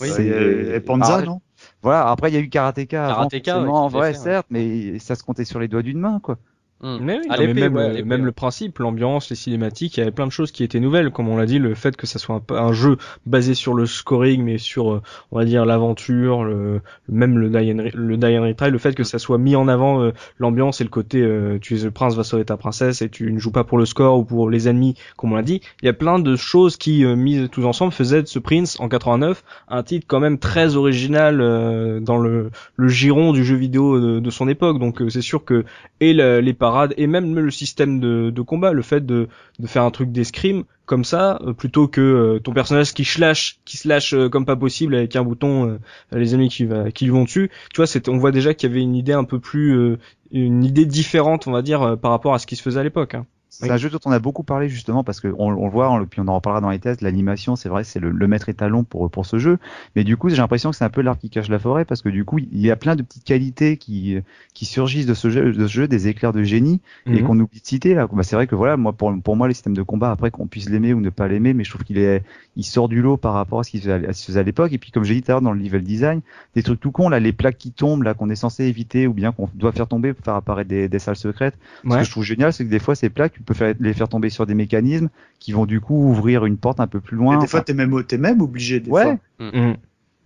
oui, 0.00 0.08
et, 0.20 0.80
Panza, 0.80 1.18
ah, 1.18 1.22
non? 1.22 1.40
Voilà, 1.82 2.08
après 2.08 2.30
il 2.30 2.34
y 2.34 2.36
a 2.36 2.40
eu 2.40 2.48
Karateka, 2.48 3.08
Karateka 3.08 3.60
en 3.60 3.88
vrai, 3.88 4.14
certes, 4.14 4.46
mais 4.50 4.98
ça 4.98 5.14
se 5.14 5.22
comptait 5.22 5.44
sur 5.44 5.60
les 5.60 5.68
doigts 5.68 5.82
d'une 5.82 5.98
main, 5.98 6.20
quoi. 6.20 6.38
Mm. 6.82 6.98
Mais 7.00 7.20
oui, 7.38 7.54
même, 7.54 8.04
même 8.04 8.24
le 8.24 8.32
principe, 8.32 8.78
l'ambiance, 8.80 9.30
les 9.30 9.36
cinématiques, 9.36 9.96
il 9.96 10.00
y 10.00 10.02
avait 10.02 10.10
plein 10.10 10.26
de 10.26 10.32
choses 10.32 10.50
qui 10.50 10.64
étaient 10.64 10.80
nouvelles, 10.80 11.10
comme 11.10 11.28
on 11.28 11.36
l'a 11.36 11.46
dit, 11.46 11.60
le 11.60 11.74
fait 11.74 11.96
que 11.96 12.08
ça 12.08 12.18
soit 12.18 12.42
un, 12.50 12.54
un, 12.54 12.72
jeu 12.72 12.96
basé 13.24 13.54
sur 13.54 13.74
le 13.74 13.86
scoring, 13.86 14.42
mais 14.42 14.58
sur, 14.58 14.92
euh, 14.92 15.02
on 15.30 15.38
va 15.38 15.44
dire, 15.44 15.64
l'aventure, 15.64 16.42
le, 16.42 16.80
même 17.08 17.38
le 17.38 17.50
die, 17.50 17.72
le 17.94 18.16
die 18.16 18.36
and 18.36 18.42
retry, 18.42 18.70
le 18.70 18.78
fait 18.78 18.94
que 18.94 19.04
ça 19.04 19.20
soit 19.20 19.38
mis 19.38 19.54
en 19.54 19.68
avant 19.68 20.02
euh, 20.02 20.12
l'ambiance 20.38 20.80
et 20.80 20.84
le 20.84 20.90
côté, 20.90 21.20
euh, 21.22 21.58
tu 21.60 21.76
es 21.76 21.84
le 21.84 21.92
prince, 21.92 22.16
va 22.16 22.24
sauver 22.24 22.44
ta 22.44 22.56
princesse, 22.56 23.00
et 23.00 23.08
tu 23.08 23.32
ne 23.32 23.38
joues 23.38 23.52
pas 23.52 23.64
pour 23.64 23.78
le 23.78 23.86
score 23.86 24.18
ou 24.18 24.24
pour 24.24 24.50
les 24.50 24.68
ennemis, 24.68 24.96
comme 25.16 25.32
on 25.32 25.36
l'a 25.36 25.42
dit. 25.42 25.60
Il 25.82 25.86
y 25.86 25.88
a 25.88 25.92
plein 25.92 26.18
de 26.18 26.34
choses 26.34 26.76
qui, 26.76 27.04
mises 27.04 27.48
tous 27.50 27.64
ensemble, 27.64 27.92
faisaient 27.92 28.22
de 28.22 28.28
ce 28.28 28.38
Prince 28.38 28.78
en 28.80 28.88
89 28.88 29.44
un 29.68 29.82
titre 29.82 30.06
quand 30.08 30.20
même 30.20 30.38
très 30.38 30.76
original 30.76 32.00
dans 32.02 32.18
le, 32.18 32.50
le 32.76 32.88
giron 32.88 33.32
du 33.32 33.44
jeu 33.44 33.56
vidéo 33.56 34.00
de, 34.00 34.20
de 34.20 34.30
son 34.30 34.48
époque. 34.48 34.78
Donc 34.78 35.02
c'est 35.08 35.20
sûr 35.20 35.44
que 35.44 35.64
et 36.00 36.14
les 36.14 36.52
et 36.96 37.06
même 37.06 37.34
le 37.34 37.50
système 37.50 38.00
de, 38.00 38.42
combat, 38.42 38.72
le 38.72 38.82
fait 38.82 39.04
de, 39.04 39.28
faire 39.66 39.84
un 39.84 39.90
truc 39.90 40.12
d'escrime 40.12 40.64
comme 40.84 41.04
ça, 41.04 41.38
euh, 41.42 41.52
plutôt 41.52 41.88
que 41.88 42.00
euh, 42.00 42.38
ton 42.40 42.52
personnage 42.52 42.92
qui 42.92 43.04
slash, 43.04 43.60
qui 43.64 43.86
lâche 43.86 44.14
euh, 44.14 44.28
comme 44.28 44.44
pas 44.44 44.56
possible 44.56 44.94
avec 44.94 45.14
un 45.16 45.22
bouton, 45.22 45.78
les 46.10 46.34
ennemis 46.34 46.48
qui, 46.48 46.64
va, 46.64 46.90
qui 46.90 47.08
vont 47.08 47.24
dessus. 47.24 47.50
Tu 47.72 47.82
vois, 47.82 47.86
on 48.08 48.18
voit 48.18 48.32
déjà 48.32 48.52
qu'il 48.52 48.68
y 48.68 48.72
avait 48.72 48.82
une 48.82 48.96
idée 48.96 49.12
un 49.12 49.24
peu 49.24 49.38
plus, 49.38 49.96
une 50.32 50.64
idée 50.64 50.84
différente, 50.84 51.46
on 51.46 51.52
va 51.52 51.62
dire, 51.62 51.96
par 52.00 52.10
rapport 52.10 52.34
à 52.34 52.38
ce 52.38 52.46
qui 52.46 52.56
se 52.56 52.62
faisait 52.62 52.80
à 52.80 52.82
l'époque. 52.82 53.14
Hein. 53.14 53.26
C'est 53.52 53.70
un 53.70 53.76
jeu 53.76 53.90
dont 53.90 53.98
on 54.06 54.10
a 54.10 54.18
beaucoup 54.18 54.44
parlé 54.44 54.70
justement 54.70 55.04
parce 55.04 55.20
qu'on 55.20 55.34
on 55.36 55.50
le 55.50 55.70
voit, 55.70 55.90
on, 55.90 56.02
puis 56.06 56.20
on 56.20 56.28
en 56.28 56.36
reparlera 56.36 56.62
dans 56.62 56.70
les 56.70 56.78
tests. 56.78 57.02
L'animation, 57.02 57.54
c'est 57.54 57.68
vrai, 57.68 57.84
c'est 57.84 58.00
le, 58.00 58.10
le, 58.10 58.26
maître 58.26 58.48
étalon 58.48 58.82
pour 58.82 59.10
pour 59.10 59.26
ce 59.26 59.38
jeu. 59.38 59.58
Mais 59.94 60.04
du 60.04 60.16
coup, 60.16 60.30
j'ai 60.30 60.38
l'impression 60.38 60.70
que 60.70 60.76
c'est 60.76 60.86
un 60.86 60.90
peu 60.90 61.02
l'arbre 61.02 61.20
qui 61.20 61.28
cache 61.28 61.50
la 61.50 61.58
forêt 61.58 61.84
parce 61.84 62.00
que 62.00 62.08
du 62.08 62.24
coup, 62.24 62.38
il 62.38 62.60
y 62.60 62.70
a 62.70 62.76
plein 62.76 62.96
de 62.96 63.02
petites 63.02 63.24
qualités 63.24 63.76
qui 63.76 64.16
qui 64.54 64.64
surgissent 64.64 65.04
de 65.04 65.12
ce 65.12 65.28
jeu, 65.28 65.52
de 65.52 65.66
ce 65.66 65.70
jeu 65.70 65.86
des 65.86 66.08
éclairs 66.08 66.32
de 66.32 66.42
génie 66.42 66.80
et 67.04 67.20
mhm. 67.20 67.24
qu'on 67.24 67.38
oublie 67.40 67.60
de 67.60 67.66
citer 67.66 67.92
là. 67.92 68.08
Bah, 68.10 68.22
c'est 68.22 68.36
vrai 68.36 68.46
que 68.46 68.54
voilà, 68.54 68.78
moi 68.78 68.94
pour 68.94 69.12
pour 69.22 69.36
moi, 69.36 69.48
les 69.48 69.54
systèmes 69.54 69.76
de 69.76 69.82
combat, 69.82 70.10
après 70.10 70.30
qu'on 70.30 70.46
puisse 70.46 70.70
l'aimer 70.70 70.94
ou 70.94 71.02
ne 71.02 71.10
pas 71.10 71.28
l'aimer, 71.28 71.52
mais 71.52 71.64
je 71.64 71.70
trouve 71.70 71.84
qu'il 71.84 71.98
est 71.98 72.22
il 72.56 72.64
sort 72.64 72.88
du 72.88 73.02
lot 73.02 73.18
par 73.18 73.34
rapport 73.34 73.60
à 73.60 73.64
ce 73.64 73.70
qu'il 73.70 73.82
faisait 73.82 74.40
à 74.40 74.42
l'époque. 74.42 74.72
Et 74.72 74.78
puis 74.78 74.92
comme 74.92 75.04
j'ai 75.04 75.14
dit 75.14 75.22
tout 75.22 75.30
à 75.30 75.34
l'heure 75.34 75.42
dans 75.42 75.52
le 75.52 75.60
level 75.60 75.82
design, 75.82 76.22
des 76.54 76.62
trucs 76.62 76.80
tout 76.80 76.90
cons 76.90 77.10
là, 77.10 77.20
les 77.20 77.32
plaques 77.32 77.58
qui 77.58 77.70
tombent 77.70 78.02
là 78.02 78.14
qu'on 78.14 78.30
est 78.30 78.36
censé 78.36 78.64
éviter 78.64 79.06
ou 79.06 79.12
bien 79.12 79.32
qu'on 79.32 79.50
doit 79.54 79.72
faire 79.72 79.88
tomber 79.88 80.14
pour 80.14 80.24
faire 80.24 80.36
apparaître 80.36 80.70
des, 80.70 80.88
des 80.88 80.98
salles 80.98 81.16
secrètes. 81.16 81.58
Ce 81.84 81.98
que 81.98 82.04
je 82.04 82.10
trouve 82.10 82.24
génial, 82.24 82.54
c'est 82.54 82.64
que 82.64 82.70
des 82.70 82.78
fois 82.78 82.94
ces 82.94 83.10
plaques, 83.10 83.41
tu 83.42 83.46
peux 83.46 83.54
faire, 83.54 83.74
les 83.80 83.92
faire 83.92 84.08
tomber 84.08 84.30
sur 84.30 84.46
des 84.46 84.54
mécanismes 84.54 85.08
qui 85.40 85.52
vont 85.52 85.66
du 85.66 85.80
coup 85.80 85.94
ouvrir 85.94 86.44
une 86.44 86.56
porte 86.56 86.80
un 86.80 86.86
peu 86.86 87.00
plus 87.00 87.16
loin. 87.16 87.38
Et 87.38 87.40
des 87.40 87.46
fois, 87.48 87.62
t'es 87.62 87.74
même, 87.74 87.92
es 88.08 88.16
même 88.16 88.40
obligé. 88.40 88.80
Des 88.80 88.90
ouais. 88.90 89.02
Fois. 89.02 89.18
Mm. 89.40 89.70
Mm. 89.70 89.76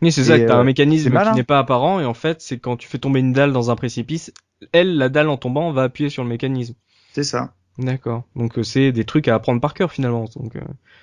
Oui, 0.03 0.13
c'est 0.13 0.25
ça, 0.25 0.39
que 0.39 0.47
t'as 0.47 0.57
un 0.57 0.61
euh, 0.61 0.65
mécanisme 0.65 1.11
qui 1.11 1.35
n'est 1.35 1.43
pas 1.43 1.59
apparent, 1.59 2.01
et 2.01 2.05
en 2.05 2.13
fait, 2.13 2.43
c'est 2.43 2.59
quand 2.59 2.77
tu 2.77 2.87
fais 2.87 2.99
tomber 2.99 3.21
une 3.21 3.33
dalle 3.33 3.53
dans 3.53 3.71
un 3.71 3.77
précipice, 3.77 4.31
elle, 4.73 4.99
la 4.99 5.09
dalle 5.09 5.31
en 5.31 5.39
tombant, 5.39 5.73
va 5.73 5.85
appuyer 5.85 6.11
sur 6.11 6.23
le 6.23 6.29
mécanisme. 6.29 6.75
C'est 7.13 7.25
ça. 7.25 7.55
D'accord. 7.79 8.25
Donc 8.37 8.59
euh, 8.59 8.63
c'est 8.63 8.93
des 8.93 9.05
trucs 9.05 9.29
à 9.29 9.35
apprendre 9.35 9.61
par 9.61 9.75
cœur 9.75 9.91
finalement. 9.93 10.27
Donc 10.37 10.57
euh, 10.57 10.61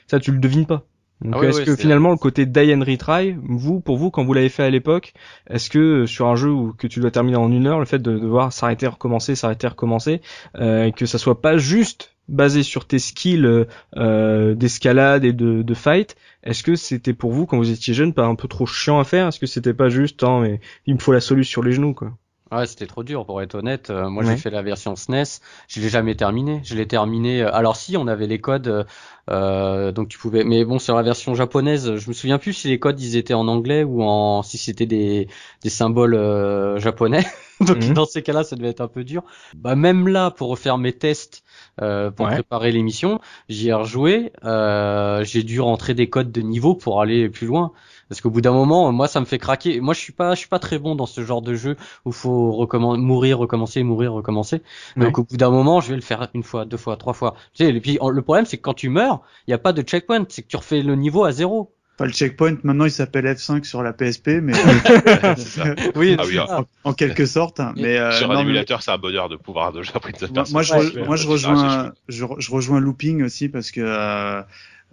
ça, 0.07 0.20
tu 0.20 0.32
le 0.32 0.39
devines 0.39 0.66
pas. 0.66 0.86
Donc, 1.24 1.41
ah 1.41 1.47
est-ce 1.47 1.61
que 1.61 1.76
finalement 1.76 2.11
le 2.11 2.17
côté 2.17 2.45
die 2.45 2.74
and 2.74 2.84
retry, 2.86 3.36
vous, 3.43 3.80
pour 3.80 3.97
vous, 3.97 4.11
quand 4.11 4.26
vous 4.26 4.34
l'avez 4.34 4.49
fait 4.49 4.63
à 4.63 4.69
l'époque, 4.69 5.13
est-ce 5.49 5.69
que 5.69 6.05
sur 6.05 6.28
un 6.28 6.36
jeu 6.36 6.51
où 6.51 6.74
que 6.74 6.86
tu 6.86 6.99
dois 6.99 7.11
terminer 7.11 7.38
en 7.38 7.49
une 7.51 7.65
heure, 7.65 7.80
le 7.80 7.86
fait 7.86 7.99
de 7.99 8.17
devoir 8.17 8.51
s'arrêter, 8.51 8.88
recommencer, 8.88 9.36
s'arrêter, 9.36 9.67
recommencer, 9.67 10.21
euh, 10.59 10.91
que 10.91 11.05
ça 11.05 11.17
soit 11.17 11.41
pas 11.41 11.57
juste 11.57 12.13
basé 12.28 12.63
sur 12.63 12.86
tes 12.86 12.99
skills 12.99 13.45
euh, 13.45 13.65
euh, 13.95 14.53
d'escalade 14.53 15.24
et 15.24 15.34
de, 15.34 15.61
de 15.61 15.74
fight, 15.74 16.15
est-ce 16.43 16.63
que 16.63 16.76
c'était 16.76 17.13
pour 17.13 17.32
vous 17.32 17.45
quand 17.45 17.57
vous 17.57 17.71
étiez 17.71 17.93
jeune 17.93 18.13
pas 18.13 18.26
un 18.26 18.36
peu 18.36 18.49
trop 18.49 18.65
chiant 18.65 18.99
à 18.99 19.03
faire? 19.05 19.28
Est-ce 19.28 19.39
que 19.39 19.45
c'était 19.45 19.74
pas 19.74 19.89
juste, 19.89 20.24
hein, 20.24 20.41
mais 20.41 20.59
il 20.86 20.95
me 20.95 20.99
faut 20.99 21.13
la 21.13 21.21
solution 21.21 21.61
sur 21.61 21.63
les 21.63 21.74
genoux 21.74 21.93
quoi? 21.93 22.11
Ouais, 22.52 22.68
c'était 22.68 22.86
trop 22.86 23.04
dur 23.04 23.26
pour 23.26 23.41
être 23.41 23.56
honnête. 23.56 23.89
Euh, 23.89 24.10
moi, 24.10 24.24
j'ai 24.24 24.38
fait 24.38 24.52
la 24.52 24.62
version 24.62 24.96
SNES, 24.96 25.39
je 25.68 25.82
l'ai 25.82 25.89
jamais 25.89 26.16
terminé. 26.16 26.62
Je 26.64 26.76
l'ai 26.76 26.88
terminé. 26.88 27.41
Alors 27.41 27.76
si, 27.76 27.98
on 27.98 28.08
avait 28.08 28.28
les 28.28 28.39
codes, 28.39 28.86
euh, 29.30 29.91
donc 29.91 30.10
tu 30.10 30.18
pouvais. 30.20 30.44
Mais 30.44 30.64
bon, 30.64 30.78
sur 30.78 30.96
la 30.96 31.02
version 31.02 31.34
japonaise, 31.34 31.96
je 31.96 32.08
me 32.08 32.14
souviens 32.14 32.38
plus 32.38 32.54
si 32.54 32.68
les 32.68 32.80
codes 32.80 33.00
ils 33.02 33.16
étaient 33.16 33.34
en 33.34 33.48
anglais 33.48 33.84
ou 33.84 34.04
en 34.04 34.44
si 34.44 34.58
c'était 34.58 34.86
des 34.86 35.28
des 35.64 35.70
symboles 35.70 36.80
japonais. 36.80 37.26
donc 37.62 37.78
mhm. 37.78 37.94
dans 37.94 38.06
ces 38.06 38.22
cas-là, 38.22 38.44
ça 38.44 38.56
devait 38.56 38.70
être 38.70 38.82
un 38.82 38.88
peu 38.88 39.04
dur. 39.04 39.24
Bah 39.56 39.76
même 39.76 40.08
là, 40.08 40.30
pour 40.30 40.50
refaire 40.50 40.78
mes 40.78 40.94
tests, 40.94 41.44
euh, 41.82 42.12
pour 42.12 42.28
préparer 42.28 42.72
l'émission. 42.72 43.20
J'y 43.50 43.70
ai 43.70 43.74
rejoué. 43.74 44.32
Euh, 44.44 45.24
j'ai 45.24 45.41
dû 45.41 45.60
rentrer 45.60 45.96
des 45.96 46.08
codes 46.08 46.32
de 46.32 46.41
niveau 46.41 46.76
pour 46.76 47.02
aller 47.02 47.30
plus 47.30 47.48
loin. 47.48 47.72
Parce 48.14 48.22
qu'au 48.22 48.30
bout 48.30 48.41
d'un 48.41 48.51
moment, 48.51 48.91
moi, 48.91 49.07
ça 49.07 49.20
me 49.22 49.26
fait 49.26 49.39
craquer. 49.39 49.82
Moi, 49.82 49.95
je 49.95 49.99
suis 49.99 50.14
pas, 50.14 50.36
je 50.36 50.39
suis 50.41 50.47
pas 50.47 50.59
très 50.59 50.78
bon 50.78 50.93
dans 50.93 51.07
ce 51.07 51.26
genre 51.26 51.41
de 51.41 51.55
jeu 51.55 51.78
où 52.05 52.11
faut 52.11 52.51
recommencer, 52.51 53.01
mourir, 53.01 53.39
recommencer, 53.39 53.82
mourir, 53.82 54.14
recommencer. 54.14 54.61
Donc, 54.97 55.18
au 55.18 55.24
bout 55.24 55.36
d'un 55.36 55.49
moment, 55.49 55.82
je 55.82 55.89
vais 55.89 55.95
le 55.95 56.03
faire 56.03 56.30
une 56.36 56.43
fois, 56.43 56.66
deux 56.66 56.78
fois, 56.78 56.95
trois 56.95 57.14
fois. 57.14 57.34
Tu 57.55 57.66
sais, 57.66 57.72
et 57.72 57.82
puis, 57.82 57.97
le 57.99 58.22
problème, 58.22 58.45
c'est 58.45 58.57
que 58.57 58.61
quand 58.61 58.76
tu 58.76 58.89
meurs, 58.89 59.22
il 59.47 59.49
n'y 59.49 59.55
a 59.55 59.57
pas 59.57 59.74
de 59.74 59.82
checkpoint. 59.82 60.26
C'est 60.30 60.43
que 60.43 60.47
tu 60.47 60.57
refais 60.57 60.84
le 60.84 60.95
niveau 60.95 61.24
à 61.24 61.32
zéro. 61.32 61.74
Pas 61.97 62.05
le 62.05 62.11
checkpoint, 62.11 62.57
maintenant 62.61 62.86
il 62.86 62.91
s'appelle 62.91 63.26
F5 63.26 63.64
sur 63.64 63.82
la 63.82 63.93
PSP, 63.93 64.41
mais 64.41 64.53
oui, 65.95 66.16
ah 66.20 66.24
oui 66.26 66.38
hein. 66.38 66.66
en, 66.84 66.93
quelque 66.93 67.26
sorte. 67.26 67.59
Hein. 67.59 67.74
Mais, 67.76 67.97
euh, 67.97 68.11
sur 68.11 68.32
un 68.32 68.39
émulateur, 68.39 68.84
c'est 68.84 68.91
un 68.91 68.97
bonheur 68.99 69.30
de 69.30 69.38
pouvoir 69.38 69.72
de 69.72 69.82
jouer 69.82 69.99
Prince 69.99 70.22
Moi, 70.32 70.43
moi, 70.51 70.61
je, 70.64 70.99
moi, 71.03 71.16
je 71.16 71.28
rejoins, 71.28 71.93
je, 72.09 72.26
je, 72.38 72.51
rejoins 72.51 72.80
Looping 72.80 73.24
aussi 73.24 73.49
parce 73.49 73.72
que 73.72 73.82
euh, 73.82 74.41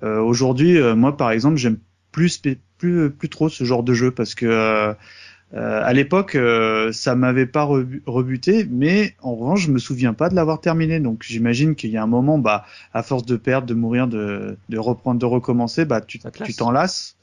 euh 0.03 0.21
aujourd'hui, 0.21 0.79
euh, 0.79 0.95
moi 0.95 1.17
par 1.17 1.31
exemple, 1.31 1.57
j'aime 1.57 1.79
plus 2.13 2.43
plus 2.81 3.11
plus 3.11 3.29
trop 3.29 3.49
ce 3.49 3.65
genre 3.65 3.83
de 3.83 3.95
jeu 3.95 4.11
parce 4.11 4.35
que 4.35 4.95
euh, 5.53 5.83
à 5.85 5.93
l'époque, 5.93 6.37
euh, 6.37 6.93
ça 6.93 7.17
m'avait 7.17 7.47
pas 7.47 7.65
rebuté, 8.07 8.67
mais 8.71 9.17
en 9.21 9.35
revanche, 9.35 9.63
je 9.63 9.73
me 9.73 9.79
souviens 9.79 10.15
pas 10.15 10.29
de 10.29 10.37
l'avoir 10.37 10.61
terminé. 10.61 11.01
Donc, 11.01 11.25
j'imagine 11.25 11.75
qu'il 11.75 11.91
y 11.91 11.97
a 11.97 12.03
un 12.03 12.07
moment, 12.07 12.39
bah, 12.39 12.65
à 12.95 13.03
force 13.03 13.27
de 13.27 13.37
perdre, 13.37 13.67
de 13.67 13.75
mourir, 13.75 14.07
de, 14.07 14.57
de 14.69 14.79
reprendre, 14.79 15.19
de 15.19 15.27
recommencer, 15.27 15.85
bah, 15.85 16.01
tu 16.01 16.21
t'en 16.55 16.71
lasses. 16.71 17.17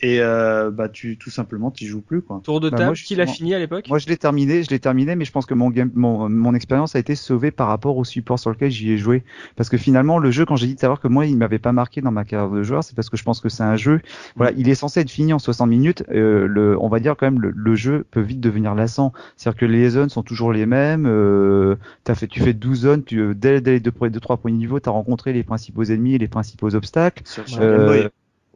Et 0.00 0.20
euh, 0.20 0.70
bah 0.70 0.88
tu 0.88 1.16
tout 1.16 1.30
simplement 1.30 1.70
tu 1.70 1.86
joues 1.86 2.00
plus 2.00 2.22
quoi. 2.22 2.40
Tour 2.42 2.60
de 2.60 2.70
bah, 2.70 2.78
table, 2.78 2.96
qui 2.96 3.14
l'a 3.14 3.26
fini 3.26 3.54
à 3.54 3.58
l'époque? 3.58 3.86
Moi 3.88 3.98
je 3.98 4.06
l'ai 4.06 4.16
terminé, 4.16 4.62
je 4.62 4.70
l'ai 4.70 4.78
terminé, 4.78 5.14
mais 5.14 5.24
je 5.24 5.32
pense 5.32 5.46
que 5.46 5.54
mon 5.54 5.70
game, 5.70 5.90
mon, 5.94 6.28
mon 6.28 6.54
expérience 6.54 6.96
a 6.96 6.98
été 6.98 7.14
sauvée 7.14 7.50
par 7.50 7.68
rapport 7.68 7.96
au 7.96 8.04
support 8.04 8.38
sur 8.38 8.50
lequel 8.50 8.70
j'y 8.70 8.92
ai 8.92 8.96
joué, 8.96 9.22
parce 9.56 9.68
que 9.68 9.76
finalement 9.76 10.18
le 10.18 10.30
jeu, 10.30 10.44
quand 10.44 10.56
j'ai 10.56 10.66
dit 10.66 10.74
de 10.74 10.80
savoir 10.80 11.00
que 11.00 11.08
moi 11.08 11.26
il 11.26 11.36
m'avait 11.36 11.58
pas 11.58 11.72
marqué 11.72 12.00
dans 12.00 12.10
ma 12.10 12.24
carrière 12.24 12.50
de 12.50 12.62
joueur, 12.62 12.82
c'est 12.82 12.94
parce 12.94 13.10
que 13.10 13.16
je 13.16 13.24
pense 13.24 13.40
que 13.40 13.48
c'est 13.48 13.62
un 13.62 13.76
jeu, 13.76 14.00
voilà, 14.36 14.52
il 14.56 14.68
est 14.68 14.74
censé 14.74 15.00
être 15.00 15.10
fini 15.10 15.32
en 15.32 15.38
60 15.38 15.68
minutes, 15.68 16.04
euh, 16.10 16.46
le, 16.46 16.78
on 16.80 16.88
va 16.88 17.00
dire 17.00 17.16
quand 17.16 17.26
même 17.26 17.40
le, 17.40 17.52
le, 17.54 17.74
jeu 17.74 18.04
peut 18.10 18.20
vite 18.20 18.40
devenir 18.40 18.74
lassant, 18.74 19.12
c'est-à-dire 19.36 19.60
que 19.60 19.66
les 19.66 19.90
zones 19.90 20.08
sont 20.08 20.22
toujours 20.22 20.52
les 20.52 20.66
mêmes, 20.66 21.06
euh, 21.06 21.76
as 22.06 22.14
fait, 22.14 22.26
tu 22.26 22.40
fais 22.40 22.54
12 22.54 22.80
zones, 22.80 23.04
tu, 23.04 23.34
dès, 23.34 23.60
dès 23.60 23.72
les 23.72 23.80
deux, 23.80 23.92
deux 24.00 24.20
trois 24.20 24.38
premiers 24.38 24.56
niveaux, 24.56 24.80
t'as 24.80 24.90
rencontré 24.90 25.32
les 25.32 25.42
principaux 25.42 25.84
ennemis 25.84 26.14
et 26.14 26.18
les 26.18 26.28
principaux 26.28 26.74
obstacles. 26.74 27.22
Sur, 27.26 27.44
euh, 27.60 28.08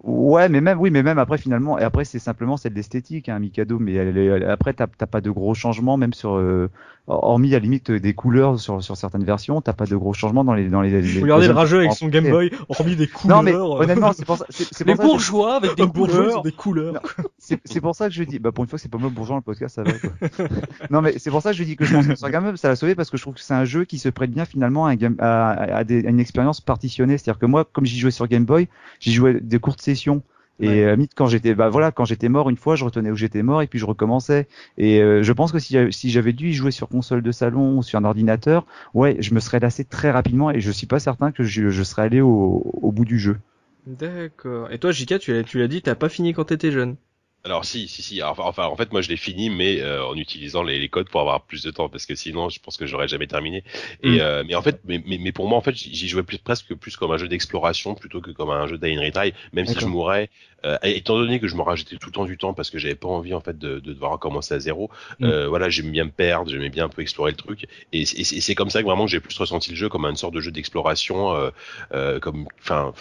Ouais, 0.07 0.50
mais 0.50 0.61
même, 0.61 0.78
oui, 0.78 0.90
mais 0.90 1.02
même 1.02 1.18
après 1.18 1.38
finalement, 1.38 1.78
et 1.78 1.82
après 1.82 2.05
c'est 2.05 2.18
simplement 2.18 2.59
celle 2.59 2.74
d'esthétique, 2.74 3.30
hein, 3.30 3.38
Mikado, 3.38 3.78
mais 3.78 3.98
après 4.44 4.74
t'as 4.74 4.86
pas 4.86 5.22
de 5.22 5.30
gros 5.30 5.55
changements, 5.55 5.96
même 5.96 6.12
sur, 6.12 6.36
euh, 6.36 6.70
hormis 7.07 7.50
à 7.55 7.59
la 7.59 7.64
limite 7.64 7.90
des 7.90 8.14
couleurs 8.14 8.59
sur, 8.59 8.82
sur 8.82 8.96
certaines 8.96 9.24
versions, 9.24 9.61
t'as 9.61 9.74
pas 9.74 9.84
de 9.84 9.96
gros 9.96 10.14
changements 10.14 10.44
dans 10.44 10.55
les 10.55 10.68
dans 10.68 10.80
les. 10.80 11.02
les 11.02 11.20
Regardez 11.20 11.48
le 11.48 11.52
rageux 11.52 11.78
avec 11.78 11.92
son 11.92 12.09
Game 12.09 12.28
Boy, 12.28 12.50
hormis 12.68 12.96
des 12.96 13.07
couleurs. 13.07 13.38
Non 13.38 13.42
mais 13.42 13.55
honnêtement, 13.55 14.12
c'est 14.12 14.24
pour 14.24 14.38
ça. 14.38 14.46
C'est, 14.48 14.80
les 14.86 14.94
bourgeois 14.94 15.57
avec 15.57 15.76
des 15.76 15.86
couleurs. 15.92 16.42
Des 16.42 16.52
couleurs. 16.52 17.02
C'est, 17.38 17.80
pour 17.82 17.94
ça 17.94 18.09
que 18.09 18.14
je 18.14 18.22
dis, 18.22 18.38
bah 18.38 18.52
pour 18.52 18.64
une 18.64 18.70
fois 18.70 18.78
c'est 18.78 18.90
pas 18.90 18.96
moi 18.96 19.11
bourgeois 19.11 19.36
le 19.36 19.42
podcast, 19.42 19.74
ça 19.74 19.82
va. 19.82 19.92
Quoi. 19.92 20.46
non 20.88 21.02
mais 21.02 21.18
c'est 21.18 21.28
pour 21.28 21.42
ça 21.42 21.50
que 21.50 21.59
je 21.59 21.64
dis 21.64 21.76
que 21.76 21.84
je 21.84 21.94
pense 21.94 22.07
que 22.07 22.14
sur 22.14 22.30
Game 22.30 22.57
ça 22.57 22.68
l'a 22.68 22.76
sauvé 22.76 22.94
parce 22.94 23.11
que 23.11 23.18
je 23.18 23.22
trouve 23.22 23.34
que 23.34 23.40
c'est 23.40 23.52
un 23.52 23.66
jeu 23.66 23.84
qui 23.84 23.98
se 23.98 24.09
prête 24.09 24.30
bien 24.30 24.46
finalement 24.46 24.86
à, 24.86 24.92
un 24.92 24.94
game, 24.94 25.14
à, 25.18 25.50
à, 25.50 25.84
des, 25.84 26.07
à 26.07 26.09
une 26.09 26.20
expérience 26.20 26.62
partitionnée, 26.62 27.18
c'est-à-dire 27.18 27.38
que 27.38 27.44
moi 27.44 27.66
comme 27.70 27.84
j'y 27.84 27.98
jouais 27.98 28.11
sur 28.11 28.26
Game 28.28 28.46
Boy, 28.46 28.68
j'y 28.98 29.12
jouais 29.12 29.40
des 29.40 29.59
courtes 29.59 29.82
sessions. 29.82 30.22
Et 30.61 30.68
ouais. 30.68 30.84
euh, 30.84 30.96
quand 31.16 31.26
j'étais, 31.26 31.55
bah 31.55 31.68
voilà, 31.68 31.90
quand 31.90 32.05
j'étais 32.05 32.28
mort 32.28 32.48
une 32.48 32.57
fois, 32.57 32.76
je 32.76 32.84
retenais 32.84 33.11
où 33.11 33.16
j'étais 33.16 33.42
mort 33.42 33.62
et 33.62 33.66
puis 33.66 33.78
je 33.78 33.86
recommençais. 33.86 34.46
Et 34.78 35.00
euh, 35.02 35.22
je 35.22 35.32
pense 35.32 35.52
que 35.52 35.59
si, 35.59 35.76
si 35.90 36.11
j'avais 36.11 36.32
dû 36.32 36.50
y 36.50 36.52
jouer 36.52 36.70
sur 36.70 36.88
console 36.88 37.22
de 37.22 37.32
salon 37.32 37.78
ou 37.78 37.82
sur 37.82 37.98
un 37.98 38.05
ordinateur, 38.05 38.66
ouais, 38.94 39.16
je 39.20 39.34
me 39.34 39.40
serais 39.40 39.61
lassé 39.61 39.84
très 39.84 40.11
rapidement 40.11 40.50
et 40.50 40.61
je 40.61 40.70
suis 40.70 40.86
pas 40.86 41.00
certain 41.00 41.32
que 41.32 41.42
je, 41.42 41.70
je 41.70 41.82
serais 41.82 42.02
allé 42.02 42.20
au, 42.20 42.62
au, 42.82 42.92
bout 42.92 43.05
du 43.05 43.18
jeu. 43.18 43.38
D'accord. 43.86 44.70
Et 44.70 44.78
toi, 44.78 44.92
Jika, 44.92 45.18
tu 45.18 45.32
l'as, 45.32 45.42
tu 45.42 45.59
l'as 45.59 45.68
dit, 45.68 45.82
t'as 45.82 45.94
pas 45.94 46.09
fini 46.09 46.32
quand 46.32 46.44
t'étais 46.44 46.70
jeune. 46.70 46.96
Alors 47.45 47.64
si, 47.66 47.88
si, 47.88 48.01
si. 48.03 48.22
Enfin, 48.22 48.45
enfin, 48.47 48.64
en 48.64 48.76
fait, 48.76 48.90
moi, 48.92 49.03
je 49.03 49.11
l'ai 49.11 49.18
fini, 49.18 49.51
mais 49.51 49.80
euh, 49.80 50.05
en 50.07 50.16
utilisant 50.16 50.62
les, 50.62 50.78
les, 50.78 50.88
codes 50.88 51.11
pour 51.11 51.20
avoir 51.20 51.42
plus 51.42 51.62
de 51.62 51.70
temps, 51.70 51.88
parce 51.88 52.07
que 52.07 52.14
sinon, 52.14 52.49
je 52.49 52.59
pense 52.59 52.76
que 52.76 52.86
j'aurais 52.86 53.09
jamais 53.09 53.26
terminé. 53.26 53.64
Et 54.03 54.12
mm. 54.16 54.20
euh, 54.20 54.45
mais 54.47 54.55
en 54.55 54.62
fait, 54.62 54.80
mais, 54.84 55.03
mais, 55.07 55.18
mais, 55.18 55.32
pour 55.32 55.49
moi, 55.49 55.59
en 55.59 55.61
fait, 55.61 55.74
j'y 55.74 56.09
jouais 56.09 56.22
plus, 56.22 56.38
presque 56.38 56.74
plus 56.74 56.97
comme 56.97 57.12
un 57.12 57.18
jeu 57.18 57.28
d'exploration 57.28 57.95
plutôt 57.95 58.20
que 58.20 58.30
comme 58.30 58.51
un 58.51 58.66
jeu 58.66 58.78
d'Ain 58.78 59.01
Retry. 59.01 59.34
Même 59.53 59.66
si 59.66 59.78
je 59.78 59.86
mourrais, 59.86 60.30
euh, 60.64 60.78
étant 60.82 61.18
donné 61.18 61.40
que 61.40 61.47
je 61.47 61.57
me 61.57 61.62
rajoutais 61.62 61.97
tout 61.97 62.09
le 62.09 62.12
temps 62.12 62.24
du 62.24 62.38
temps 62.38 62.55
parce 62.55 62.70
que 62.70 62.78
j'avais 62.78 62.95
pas 62.95 63.09
envie 63.09 63.34
en 63.34 63.40
fait 63.40 63.59
de, 63.59 63.78
de 63.78 63.92
devoir 63.92 64.12
recommencer 64.12 64.55
à 64.55 64.59
zéro. 64.59 64.90
Mm. 65.20 65.24
Euh, 65.24 65.49
voilà, 65.49 65.68
j'aimais 65.68 65.90
bien 65.90 66.05
me 66.05 66.11
perdre, 66.11 66.51
j'aimais 66.51 66.70
bien 66.70 66.86
un 66.86 66.88
peu 66.88 67.03
explorer 67.03 67.32
le 67.32 67.36
truc. 67.36 67.66
Et, 67.92 68.01
et 68.03 68.05
c'est 68.05 68.55
comme 68.55 68.70
ça 68.70 68.80
que 68.80 68.86
vraiment 68.86 69.07
j'ai 69.07 69.20
plus 69.20 69.36
ressenti 69.36 69.70
le 69.70 69.76
jeu 69.76 69.88
comme 69.90 70.07
une 70.07 70.16
sorte 70.16 70.34
de 70.34 70.40
jeu 70.40 70.51
d'exploration, 70.51 71.34
euh, 71.34 71.51
euh, 71.92 72.20
comme, 72.20 72.47
enfin, 72.62 72.95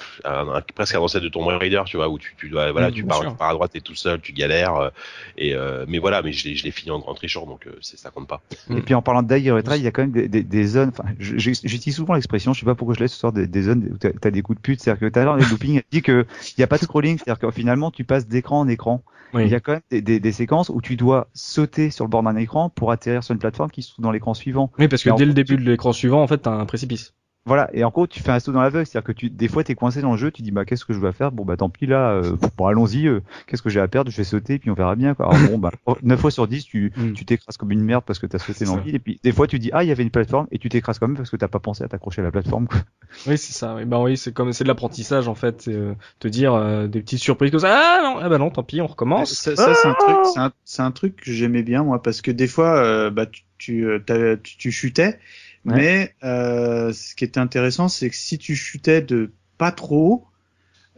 presque 0.75 0.95
un 0.95 0.99
ancêtre 0.99 1.23
de 1.23 1.29
Tomb 1.29 1.47
Raider, 1.47 1.83
tu 1.85 1.95
vois, 1.95 2.09
où 2.09 2.19
tu, 2.19 2.35
tu 2.37 2.49
dois, 2.49 2.71
voilà, 2.73 2.89
Mm, 2.89 2.93
tu 2.93 3.05
pars, 3.05 3.37
pars 3.37 3.49
à 3.49 3.53
droite, 3.53 3.71
t'es 3.71 3.81
tout 3.81 3.95
seul, 3.95 4.21
tu 4.21 4.32
galères. 4.34 4.91
Et 5.38 5.55
euh, 5.55 5.86
mais 5.88 5.99
voilà, 5.99 6.21
mais 6.21 6.31
je 6.31 6.47
l'ai, 6.47 6.55
je 6.55 6.63
l'ai 6.63 6.71
fini 6.71 6.91
en 6.91 6.99
grand 6.99 7.13
tricheur, 7.13 7.45
donc 7.45 7.67
euh, 7.67 7.75
c'est 7.81 7.97
ça 7.97 8.11
compte 8.11 8.27
pas. 8.27 8.41
Et 8.69 8.81
puis 8.81 8.93
en 8.93 9.01
parlant 9.01 9.23
de 9.23 9.36
Die 9.36 9.51
Retry, 9.51 9.79
il 9.79 9.84
y 9.84 9.88
a 9.88 9.91
quand 9.91 10.03
même 10.03 10.11
des, 10.11 10.27
des, 10.27 10.43
des 10.43 10.63
zones. 10.65 10.89
Enfin, 10.89 11.09
j'utilise 11.19 11.95
souvent 11.95 12.13
l'expression, 12.13 12.53
je 12.53 12.59
sais 12.59 12.65
pas 12.65 12.75
pourquoi 12.75 12.95
je 12.95 12.99
laisse 12.99 13.13
ce 13.13 13.19
soir 13.19 13.31
des, 13.31 13.47
des 13.47 13.63
zones 13.63 13.89
où 13.93 13.97
t'as, 13.97 14.09
as 14.23 14.31
des 14.31 14.41
coups 14.41 14.57
de 14.57 14.61
pute. 14.61 14.81
C'est-à-dire 14.81 14.99
que 14.99 15.11
tout 15.11 15.19
à 15.19 15.23
l'heure 15.23 15.38
les 15.38 15.45
loopings 15.45 15.81
dit 15.91 16.01
que 16.01 16.25
il 16.57 16.61
y 16.61 16.63
a 16.63 16.67
pas 16.67 16.77
de 16.77 16.84
scrolling, 16.84 17.17
c'est-à-dire 17.17 17.39
que 17.39 17.51
finalement 17.51 17.91
tu 17.91 18.03
passes 18.03 18.27
d'écran 18.27 18.59
en 18.59 18.67
écran. 18.67 19.03
Oui. 19.34 19.45
Il 19.45 19.51
y 19.51 19.55
a 19.55 19.59
quand 19.59 19.71
même 19.71 19.81
des, 19.89 20.01
des, 20.01 20.19
des, 20.19 20.31
séquences 20.31 20.69
où 20.69 20.79
tu 20.79 20.95
dois 20.95 21.27
sauter 21.34 21.89
sur 21.89 22.05
le 22.05 22.09
bord 22.09 22.21
d'un 22.21 22.36
écran 22.36 22.69
pour 22.69 22.91
atterrir 22.91 23.23
sur 23.23 23.34
une 23.34 23.39
plateforme 23.39 23.71
qui 23.71 23.81
se 23.81 23.91
trouve 23.91 24.03
dans 24.03 24.11
l'écran 24.11 24.36
suivant. 24.36 24.71
Oui, 24.77 24.88
parce 24.88 25.03
que 25.03 25.09
dès 25.09 25.25
le 25.25 25.34
début 25.34 25.57
tu... 25.57 25.63
de 25.63 25.71
l'écran 25.71 25.91
suivant, 25.91 26.21
en 26.21 26.27
fait, 26.27 26.38
t'as 26.38 26.51
un 26.51 26.65
précipice. 26.67 27.15
Voilà, 27.45 27.69
et 27.73 27.83
en 27.83 27.89
gros, 27.89 28.07
tu 28.07 28.21
fais 28.21 28.31
un 28.31 28.39
saut 28.39 28.53
dans 28.53 28.61
l'aveugle, 28.61 28.85
c'est-à-dire 28.85 29.05
que 29.05 29.11
tu, 29.11 29.29
des 29.29 29.49
fois, 29.49 29.65
t'es 29.65 29.75
coincé 29.75 30.01
dans 30.01 30.13
le 30.13 30.17
jeu, 30.17 30.31
tu 30.31 30.41
dis, 30.41 30.51
bah, 30.51 30.63
qu'est-ce 30.63 30.85
que 30.85 30.93
je 30.93 30.99
dois 30.99 31.11
faire? 31.11 31.33
Bon, 31.33 31.43
bah, 31.43 31.57
tant 31.57 31.69
pis, 31.69 31.85
là, 31.85 32.11
euh, 32.11 32.37
bon, 32.57 32.67
allons-y, 32.67 33.05
euh, 33.05 33.21
qu'est-ce 33.47 33.61
que 33.61 33.69
j'ai 33.69 33.81
à 33.81 33.87
perdre? 33.89 34.09
Je 34.09 34.15
vais 34.15 34.23
sauter, 34.23 34.59
puis 34.59 34.69
on 34.69 34.75
verra 34.75 34.95
bien, 34.95 35.13
quoi. 35.13 35.29
Alors, 35.29 35.49
bon, 35.49 35.57
bah, 35.57 35.71
9 36.03 36.17
fois 36.17 36.31
sur 36.31 36.47
10, 36.47 36.63
tu, 36.63 36.93
mm. 36.95 37.11
tu 37.11 37.25
t'écrases 37.25 37.57
comme 37.57 37.73
une 37.73 37.83
merde 37.83 38.05
parce 38.07 38.19
que 38.19 38.27
t'as 38.27 38.39
sauté 38.39 38.63
dans 38.63 38.77
le 38.77 38.81
vide, 38.81 38.95
et 38.95 38.99
puis, 38.99 39.19
des 39.21 39.33
fois, 39.33 39.47
tu 39.47 39.59
dis, 39.59 39.71
ah, 39.73 39.83
il 39.83 39.89
y 39.89 39.91
avait 39.91 40.03
une 40.03 40.09
plateforme, 40.09 40.47
et 40.51 40.57
tu 40.57 40.69
t'écrases 40.69 40.99
quand 40.99 41.07
même 41.09 41.17
parce 41.17 41.29
que 41.29 41.35
t'as 41.35 41.49
pas 41.49 41.59
pensé 41.59 41.83
à 41.83 41.89
t'accrocher 41.89 42.21
à 42.21 42.23
la 42.23 42.31
plateforme, 42.31 42.67
quoi. 42.67 42.79
Oui, 43.27 43.37
c'est 43.37 43.53
ça, 43.53 43.75
oui, 43.75 43.83
bah, 43.83 43.99
oui, 43.99 44.15
c'est 44.15 44.31
comme, 44.31 44.53
c'est 44.53 44.63
de 44.63 44.69
l'apprentissage, 44.69 45.27
en 45.27 45.35
fait, 45.35 45.63
c'est, 45.63 45.73
euh, 45.73 45.95
te 46.19 46.29
dire, 46.29 46.87
des 46.87 47.01
petites 47.01 47.19
surprises 47.19 47.51
comme 47.51 47.59
ça, 47.59 47.77
ah, 47.77 48.01
non, 48.03 48.19
ah, 48.21 48.29
bah, 48.29 48.37
non, 48.37 48.51
tant 48.51 48.63
pis, 48.63 48.79
on 48.79 48.87
recommence. 48.87 49.33
Ça, 49.33 49.57
ça 49.57 49.73
c'est 49.73 49.87
un 49.89 49.95
truc, 49.95 50.51
c'est 50.63 50.81
un, 50.81 50.85
un 50.85 50.91
truc 50.91 51.17
que 51.17 51.31
j'aimais 51.33 51.63
bien, 51.63 51.83
moi, 51.83 52.01
parce 52.01 52.21
que 52.21 52.31
des 52.31 52.47
fois, 52.47 53.09
bah, 53.09 53.25
tu, 53.25 53.43
tu, 53.57 53.85
tu, 54.07 54.57
tu 54.57 54.71
chutais, 54.71 55.19
Ouais. 55.66 55.76
Mais 55.76 56.16
euh, 56.24 56.91
ce 56.91 57.16
qui 57.16 57.24
était 57.24 57.39
intéressant, 57.39 57.88
c'est 57.88 58.09
que 58.09 58.16
si 58.16 58.38
tu 58.38 58.55
chutais 58.55 59.01
de 59.01 59.32
pas 59.57 59.72
trop 59.72 60.07
haut, 60.07 60.28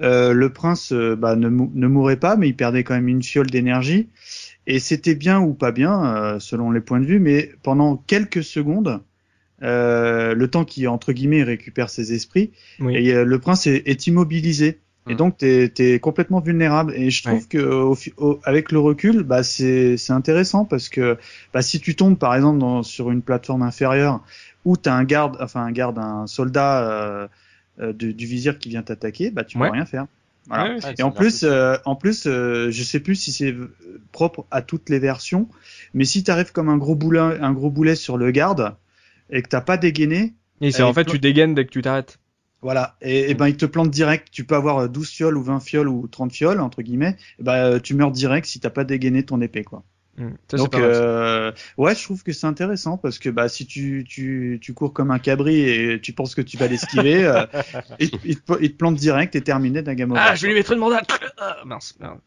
euh, 0.02 0.34
le 0.34 0.52
prince 0.52 0.92
euh, 0.92 1.16
bah, 1.16 1.36
ne, 1.36 1.48
ne, 1.50 1.88
mourait 1.88 2.18
pas, 2.18 2.36
mais 2.36 2.50
il 2.50 2.56
perdait 2.56 2.84
quand 2.84 2.96
même 2.96 3.08
une 3.08 3.24
fiole 3.24 3.50
d'énergie. 3.50 4.10
Et 4.68 4.80
c'était 4.80 5.16
bien 5.16 5.40
ou 5.40 5.54
pas 5.54 5.72
bien, 5.72 6.16
euh, 6.16 6.40
selon 6.40 6.72
les 6.72 6.82
points 6.82 7.00
de 7.00 7.06
vue, 7.06 7.20
mais 7.20 7.52
pendant 7.64 7.96
quelques 7.96 8.44
secondes, 8.44 9.02
euh, 9.62 10.34
le 10.34 10.48
temps 10.50 10.66
qui, 10.66 10.88
entre 10.88 11.14
guillemets, 11.14 11.44
récupère 11.44 11.90
ses 11.90 12.14
esprits, 12.14 12.52
oui. 12.80 12.96
et 12.96 13.24
le 13.24 13.40
prince 13.40 13.68
est, 13.68 13.84
est 13.86 14.08
immobilisé. 14.08 14.80
Et 15.08 15.14
donc 15.14 15.38
t'es 15.38 15.72
es 15.78 16.00
complètement 16.00 16.40
vulnérable. 16.40 16.94
Et 16.96 17.12
je 17.12 17.22
trouve 17.22 17.36
ouais. 17.36 17.46
que 17.48 17.60
au, 17.60 17.96
au, 18.18 18.40
avec 18.44 18.72
le 18.72 18.80
recul, 18.80 19.22
bah 19.22 19.44
c'est 19.44 19.98
intéressant 20.10 20.66
parce 20.66 20.90
que 20.90 21.18
bah, 21.54 21.62
si 21.62 21.80
tu 21.80 21.96
tombes 21.96 22.18
par 22.18 22.34
exemple 22.34 22.58
dans, 22.58 22.82
sur 22.82 23.12
une 23.12 23.22
plateforme 23.22 23.62
inférieure 23.62 24.24
où 24.66 24.76
t'as 24.76 24.94
un 24.94 25.04
garde, 25.04 25.38
enfin 25.40 25.64
un 25.64 25.72
garde, 25.72 26.00
un 26.00 26.28
soldat 26.28 26.84
euh, 26.84 27.28
euh, 27.80 27.94
du, 27.94 28.14
du, 28.14 28.26
vizir 28.26 28.60
qui 28.60 28.70
vient 28.70 28.82
t'attaquer, 28.82 29.30
bah 29.30 29.44
tu 29.44 29.58
peux 29.58 29.64
ouais. 29.64 29.70
rien 29.70 29.86
faire. 29.86 30.08
Voilà. 30.48 30.76
Ouais, 30.76 30.94
et 30.98 31.04
en 31.04 31.12
plus, 31.12 31.44
euh, 31.44 31.78
en 31.86 31.96
plus, 31.96 32.26
je 32.26 32.84
sais 32.84 33.00
plus 33.00 33.16
si 33.16 33.32
c'est 33.32 33.56
propre 34.12 34.46
à 34.52 34.62
toutes 34.62 34.90
les 34.90 35.00
versions, 35.00 35.48
mais 35.94 36.06
si 36.06 36.24
t'arrives 36.24 36.52
comme 36.52 36.70
un 36.70 36.78
gros 36.78 36.96
boulet, 36.96 37.20
un 37.20 37.54
gros 37.54 37.70
boulet 37.70 37.96
sur 37.96 38.18
le 38.18 38.32
garde 38.32 38.76
et 39.30 39.42
que 39.42 39.50
t'as 39.50 39.62
pas 39.62 39.78
dégainé, 39.78 40.34
et 40.62 40.72
c'est 40.72 40.84
en 40.84 40.94
fait 40.94 41.06
tu 41.06 41.20
dégaines 41.20 41.56
dès 41.56 41.66
que 41.66 41.72
tu 41.72 41.82
t'arrêtes. 41.82 42.20
Voilà, 42.62 42.96
et, 43.02 43.30
et, 43.30 43.36
ben 43.36 43.48
il 43.48 43.58
te 43.58 43.66
plante 43.66 43.92
direct. 43.92 44.30
Tu 44.32 44.44
peux 44.44 44.56
avoir 44.56 44.90
12 44.90 45.08
fioles 45.08 45.38
ou 45.38 45.44
20 45.44 45.60
fioles 45.60 45.88
ou 45.88 46.08
30 46.08 46.32
fioles 46.32 46.60
entre 46.60 46.82
guillemets. 46.82 47.16
Et 47.38 47.44
ben 47.44 47.80
tu 47.80 47.94
meurs 47.94 48.12
direct 48.12 48.48
si 48.48 48.60
t'as 48.60 48.72
pas 48.72 48.84
dégainé 48.84 49.24
ton 49.24 49.40
épée 49.42 49.64
quoi. 49.64 49.84
Mmh. 50.18 50.30
Ça, 50.50 50.58
Donc 50.58 50.76
euh, 50.76 51.52
ouais, 51.78 51.94
je 51.94 52.04
trouve 52.04 52.24
que 52.24 52.32
c'est 52.32 52.48
intéressant 52.48 52.98
parce 52.98 53.20
que 53.20 53.30
bah 53.30 53.50
si 53.50 53.66
tu, 53.66 54.06
tu, 54.08 54.60
tu 54.62 54.74
cours 54.74 54.94
comme 54.94 55.12
un 55.12 55.20
cabri 55.20 55.60
et 55.60 56.00
tu 56.00 56.14
penses 56.14 56.36
que 56.36 56.42
tu 56.42 56.56
vas 56.56 56.68
l'esquiver, 56.68 57.26
euh, 57.26 57.46
il, 58.00 58.12
il, 58.24 58.40
te, 58.40 58.54
il, 58.62 58.72
te, 58.72 58.78
plante 58.78 58.96
direct 58.96 59.36
et 59.36 59.42
terminé 59.42 59.82
d'un 59.82 59.94
over. 60.10 60.14
Ah, 60.16 60.36
je 60.36 60.44
vais 60.44 60.48
lui 60.50 60.56
mettre 60.56 60.72
une 60.72 60.80
mandale. 60.80 61.04
Ah, 61.38 61.58
mince. 61.66 61.96
mince. 62.00 62.20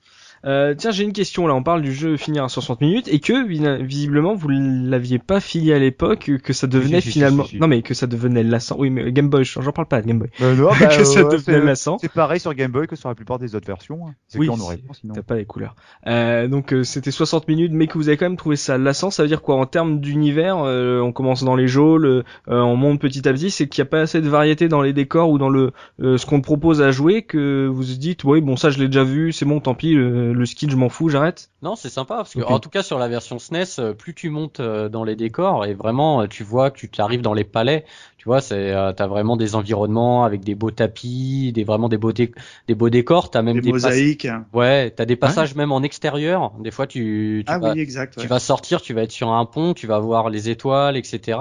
Euh, 0.44 0.74
tiens, 0.76 0.90
j'ai 0.90 1.04
une 1.04 1.12
question 1.12 1.46
là. 1.46 1.54
On 1.54 1.62
parle 1.62 1.82
du 1.82 1.92
jeu 1.92 2.16
finir 2.16 2.44
à 2.44 2.48
60 2.48 2.80
minutes 2.80 3.08
et 3.08 3.20
que 3.20 3.46
visiblement 3.82 4.34
vous 4.34 4.48
l'aviez 4.48 5.18
pas 5.18 5.40
fini 5.40 5.72
à 5.72 5.78
l'époque, 5.78 6.30
que 6.42 6.52
ça 6.52 6.66
devenait 6.66 7.00
si, 7.00 7.08
si, 7.08 7.12
finalement. 7.14 7.44
si, 7.44 7.58
non 7.58 7.66
mais 7.66 7.82
que 7.82 7.94
ça 7.94 8.06
devenait 8.06 8.42
lassant. 8.42 8.76
Oui, 8.78 8.90
mais 8.90 9.10
Game 9.12 9.28
Boy, 9.28 9.44
j'en 9.44 9.72
parle 9.72 9.88
pas 9.88 10.00
de 10.02 10.06
Game 10.06 10.18
Boy. 10.18 10.28
Euh, 10.40 10.54
non, 10.54 10.68
bah, 10.80 10.86
que 10.86 11.04
ça 11.04 11.24
ouais, 11.24 11.32
devenait 11.32 11.60
lassant. 11.60 11.98
C'est 12.00 12.12
pareil 12.12 12.40
sur 12.40 12.54
Game 12.54 12.70
Boy 12.70 12.86
que 12.86 12.96
sur 12.96 13.08
la 13.08 13.14
plupart 13.14 13.38
des 13.38 13.54
autres 13.54 13.66
versions. 13.66 14.06
hein. 14.08 14.14
C'est 14.28 14.38
Oui, 14.38 14.46
qu'on 14.46 14.60
aurait 14.60 14.76
pas 14.78 14.94
sinon. 14.94 15.14
t'as 15.14 15.22
pas 15.22 15.36
les 15.36 15.44
couleurs. 15.44 15.74
Euh, 16.06 16.46
donc 16.48 16.72
euh, 16.72 16.84
c'était 16.84 17.10
60 17.10 17.48
minutes, 17.48 17.72
mais 17.72 17.86
que 17.86 17.94
vous 17.98 18.08
avez 18.08 18.16
quand 18.16 18.26
même 18.26 18.36
trouvé 18.36 18.56
ça 18.56 18.78
lassant. 18.78 19.10
Ça 19.10 19.22
veut 19.22 19.28
dire 19.28 19.42
quoi? 19.42 19.56
En 19.56 19.66
termes 19.66 20.00
d'univers 20.00 20.58
euh, 20.58 21.00
On 21.00 21.12
commence 21.12 21.42
dans 21.44 21.56
les 21.56 21.66
geôles, 21.68 22.06
euh, 22.06 22.22
on 22.46 22.76
monte 22.76 23.00
petit 23.00 23.28
à 23.28 23.32
petit. 23.32 23.50
C'est 23.50 23.66
qu'il 23.68 23.82
n'y 23.82 23.88
a 23.88 23.90
pas 23.90 24.00
assez 24.02 24.20
de 24.20 24.28
variété 24.28 24.68
dans 24.68 24.82
les 24.82 24.92
décors 24.92 25.30
ou 25.30 25.38
dans 25.38 25.48
le 25.48 25.72
ce 25.98 26.24
qu'on 26.26 26.38
te 26.40 26.44
propose 26.44 26.80
à 26.82 26.90
jouer 26.90 27.22
que 27.22 27.66
vous 27.66 27.78
vous 27.78 27.84
dites 27.84 28.24
oui 28.24 28.40
bon 28.40 28.56
ça 28.56 28.70
je 28.70 28.78
l'ai 28.78 28.86
déjà 28.86 29.04
vu, 29.04 29.32
c'est 29.32 29.44
bon 29.44 29.60
tant 29.60 29.74
pis 29.74 29.94
le 30.32 30.46
skill 30.46 30.70
je 30.70 30.76
m'en 30.76 30.88
fous, 30.88 31.08
j'arrête. 31.08 31.50
Non, 31.62 31.76
c'est 31.76 31.88
sympa 31.88 32.16
parce 32.16 32.34
que 32.34 32.40
okay. 32.40 32.52
en 32.52 32.60
tout 32.60 32.70
cas 32.70 32.82
sur 32.82 32.98
la 32.98 33.08
version 33.08 33.38
SNES, 33.38 33.64
euh, 33.78 33.94
plus 33.94 34.14
tu 34.14 34.30
montes 34.30 34.60
euh, 34.60 34.88
dans 34.88 35.04
les 35.04 35.16
décors 35.16 35.64
et 35.66 35.74
vraiment 35.74 36.26
tu 36.26 36.44
vois 36.44 36.70
que 36.70 36.86
tu 36.86 37.00
arrives 37.00 37.22
dans 37.22 37.34
les 37.34 37.44
palais, 37.44 37.84
tu 38.18 38.24
vois, 38.24 38.40
c'est 38.40 38.72
euh, 38.72 38.92
t'as 38.92 39.06
vraiment 39.06 39.36
des 39.36 39.54
environnements 39.54 40.24
avec 40.24 40.42
des 40.42 40.56
beaux 40.56 40.72
tapis, 40.72 41.52
des 41.54 41.62
vraiment 41.62 41.88
des 41.88 41.98
beaux 41.98 42.12
dé 42.12 42.32
des 42.66 42.74
beaux 42.74 42.90
décors, 42.90 43.30
t'as 43.30 43.42
même 43.42 43.54
des, 43.54 43.60
des 43.60 43.70
mosaïques. 43.70 44.26
Ouais, 44.52 44.90
t'as 44.90 45.04
des 45.04 45.14
passages 45.14 45.52
ouais. 45.52 45.58
même 45.58 45.70
en 45.70 45.84
extérieur. 45.84 46.52
Des 46.58 46.72
fois 46.72 46.88
tu, 46.88 47.44
tu 47.46 47.52
ah 47.52 47.60
vas, 47.60 47.74
oui, 47.74 47.80
exact, 47.80 48.16
ouais. 48.16 48.22
tu 48.22 48.28
vas 48.28 48.40
sortir, 48.40 48.82
tu 48.82 48.92
vas 48.92 49.02
être 49.02 49.12
sur 49.12 49.30
un 49.30 49.44
pont, 49.44 49.72
tu 49.72 49.86
vas 49.86 50.00
voir 50.00 50.30
les 50.30 50.50
étoiles, 50.50 50.96
etc. 50.96 51.38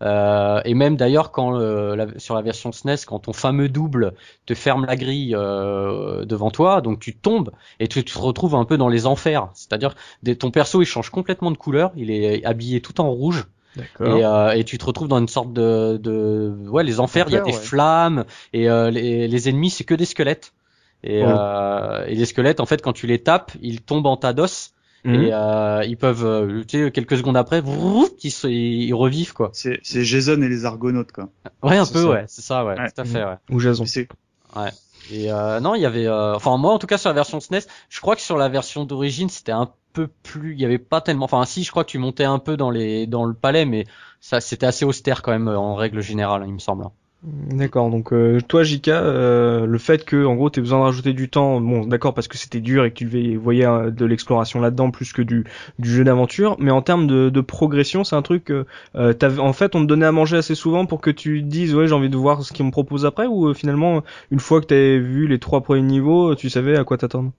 Euh, 0.00 0.60
et 0.64 0.74
même 0.74 0.96
d'ailleurs 0.96 1.32
quand 1.32 1.50
la, 1.50 2.06
sur 2.18 2.36
la 2.36 2.42
version 2.42 2.70
SNES, 2.70 2.98
quand 3.04 3.18
ton 3.18 3.32
fameux 3.32 3.68
double 3.68 4.12
te 4.46 4.54
ferme 4.54 4.86
la 4.86 4.94
grille 4.94 5.34
euh, 5.34 6.24
devant 6.24 6.52
toi, 6.52 6.82
donc 6.82 7.00
tu 7.00 7.16
tombes 7.16 7.50
et 7.80 7.88
tu, 7.88 8.04
tu 8.04 8.14
te 8.14 8.18
retrouves 8.20 8.54
un 8.54 8.64
peu 8.64 8.76
dans 8.76 8.88
les 8.88 9.06
enfers. 9.06 9.48
C'est-à-dire 9.54 9.96
ton 10.38 10.52
perso 10.52 10.82
il 10.82 10.86
change 10.86 11.10
complètement 11.10 11.50
de 11.50 11.58
couleur, 11.58 11.90
il 11.96 12.12
est 12.12 12.44
habillé 12.44 12.80
tout 12.80 13.00
en 13.00 13.10
rouge. 13.10 13.44
Et, 13.78 13.82
euh, 14.00 14.50
et, 14.52 14.64
tu 14.64 14.78
te 14.78 14.84
retrouves 14.84 15.08
dans 15.08 15.18
une 15.18 15.28
sorte 15.28 15.52
de, 15.52 15.96
de 15.96 16.54
ouais 16.68 16.84
les 16.84 17.00
enfers, 17.00 17.26
il 17.28 17.34
y 17.34 17.36
a 17.36 17.40
des 17.40 17.52
ouais. 17.52 17.58
flammes 17.58 18.24
et 18.52 18.68
euh, 18.68 18.90
les, 18.90 19.28
les, 19.28 19.48
ennemis 19.48 19.70
c'est 19.70 19.84
que 19.84 19.94
des 19.94 20.04
squelettes. 20.04 20.52
Et, 21.04 21.22
euh, 21.24 22.04
et 22.06 22.14
les 22.14 22.26
squelettes, 22.26 22.60
en 22.60 22.66
fait, 22.66 22.80
quand 22.80 22.92
tu 22.92 23.06
les 23.06 23.20
tapes, 23.20 23.52
ils 23.60 23.80
tombent 23.80 24.06
en 24.06 24.16
tas 24.16 24.32
d'os. 24.32 24.72
Mhm. 25.04 25.14
Et 25.14 25.30
euh, 25.32 25.84
ils 25.84 25.96
peuvent, 25.96 26.24
euh, 26.24 26.62
tu 26.64 26.84
sais, 26.84 26.90
quelques 26.92 27.16
secondes 27.16 27.36
après, 27.36 27.60
vroom, 27.60 28.06
ils, 28.22 28.94
revivent 28.94 29.32
quoi. 29.32 29.50
C'est 29.52 29.80
c'est 29.82 30.04
Jason 30.04 30.40
et 30.42 30.48
les 30.48 30.64
Argonautes, 30.64 31.10
quoi. 31.10 31.28
Ouais, 31.62 31.76
un 31.76 31.86
peu, 31.86 32.02
ça. 32.02 32.08
ouais, 32.08 32.24
c'est 32.28 32.42
ça, 32.42 32.64
ouais, 32.64 32.78
Ouais. 32.78 32.88
tout 32.88 33.00
à 33.00 33.04
fait, 33.04 33.24
ouais. 33.24 33.36
Ou 33.50 33.58
Jason. 33.58 33.84
C'est- 33.84 34.06
Et 35.10 35.32
euh, 35.32 35.58
non, 35.58 35.74
il 35.74 35.82
y 35.82 35.86
avait, 35.86 36.06
euh, 36.06 36.36
enfin 36.36 36.56
moi 36.56 36.72
en 36.72 36.78
tout 36.78 36.86
cas 36.86 36.98
sur 36.98 37.08
la 37.10 37.14
version 37.14 37.40
SNES, 37.40 37.62
je 37.88 38.00
crois 38.00 38.14
que 38.14 38.22
sur 38.22 38.36
la 38.36 38.48
version 38.48 38.84
d'origine 38.84 39.28
c'était 39.28 39.52
un 39.52 39.72
plus, 40.22 40.54
il 40.54 40.60
y 40.60 40.64
avait 40.64 40.78
pas 40.78 41.00
tellement, 41.00 41.24
enfin 41.24 41.44
si, 41.44 41.64
je 41.64 41.70
crois 41.70 41.84
que 41.84 41.90
tu 41.90 41.98
montais 41.98 42.24
un 42.24 42.38
peu 42.38 42.56
dans 42.56 42.70
les, 42.70 43.06
dans 43.06 43.24
le 43.24 43.34
palais, 43.34 43.64
mais 43.64 43.86
ça 44.20 44.40
c'était 44.40 44.66
assez 44.66 44.84
austère 44.84 45.22
quand 45.22 45.32
même 45.32 45.48
euh, 45.48 45.58
en 45.58 45.74
règle 45.74 46.00
générale, 46.02 46.44
il 46.46 46.54
me 46.54 46.58
semble. 46.58 46.84
D'accord, 47.24 47.88
donc 47.88 48.12
euh, 48.12 48.40
toi 48.40 48.64
JK, 48.64 48.88
euh, 48.88 49.64
le 49.64 49.78
fait 49.78 50.04
que 50.04 50.26
en 50.26 50.34
gros 50.34 50.50
t'aies 50.50 50.60
besoin 50.60 50.80
de 50.80 50.84
rajouter 50.84 51.12
du 51.12 51.28
temps, 51.28 51.60
bon 51.60 51.86
d'accord 51.86 52.14
parce 52.14 52.26
que 52.26 52.36
c'était 52.36 52.58
dur 52.58 52.84
et 52.84 52.90
que 52.90 52.96
tu 52.96 53.36
voyais 53.36 53.64
euh, 53.64 53.92
de 53.92 54.04
l'exploration 54.04 54.60
là-dedans 54.60 54.90
plus 54.90 55.12
que 55.12 55.22
du, 55.22 55.44
du 55.78 55.88
jeu 55.88 56.02
d'aventure, 56.02 56.56
mais 56.58 56.72
en 56.72 56.82
termes 56.82 57.06
de, 57.06 57.30
de 57.30 57.40
progression 57.40 58.02
c'est 58.02 58.16
un 58.16 58.22
truc, 58.22 58.50
euh, 58.50 58.64
en 59.38 59.52
fait 59.52 59.76
on 59.76 59.82
te 59.82 59.86
donnait 59.86 60.06
à 60.06 60.10
manger 60.10 60.36
assez 60.38 60.56
souvent 60.56 60.84
pour 60.84 61.00
que 61.00 61.10
tu 61.10 61.42
dises 61.42 61.76
ouais 61.76 61.86
j'ai 61.86 61.94
envie 61.94 62.10
de 62.10 62.16
voir 62.16 62.42
ce 62.42 62.52
qu'ils 62.52 62.66
me 62.66 62.72
proposent 62.72 63.06
après 63.06 63.28
ou 63.28 63.54
finalement 63.54 64.02
une 64.32 64.40
fois 64.40 64.60
que 64.60 64.66
t'avais 64.66 64.98
vu 64.98 65.28
les 65.28 65.38
trois 65.38 65.60
premiers 65.60 65.82
niveaux 65.82 66.34
tu 66.34 66.50
savais 66.50 66.76
à 66.76 66.82
quoi 66.82 66.98
t'attendre? 66.98 67.30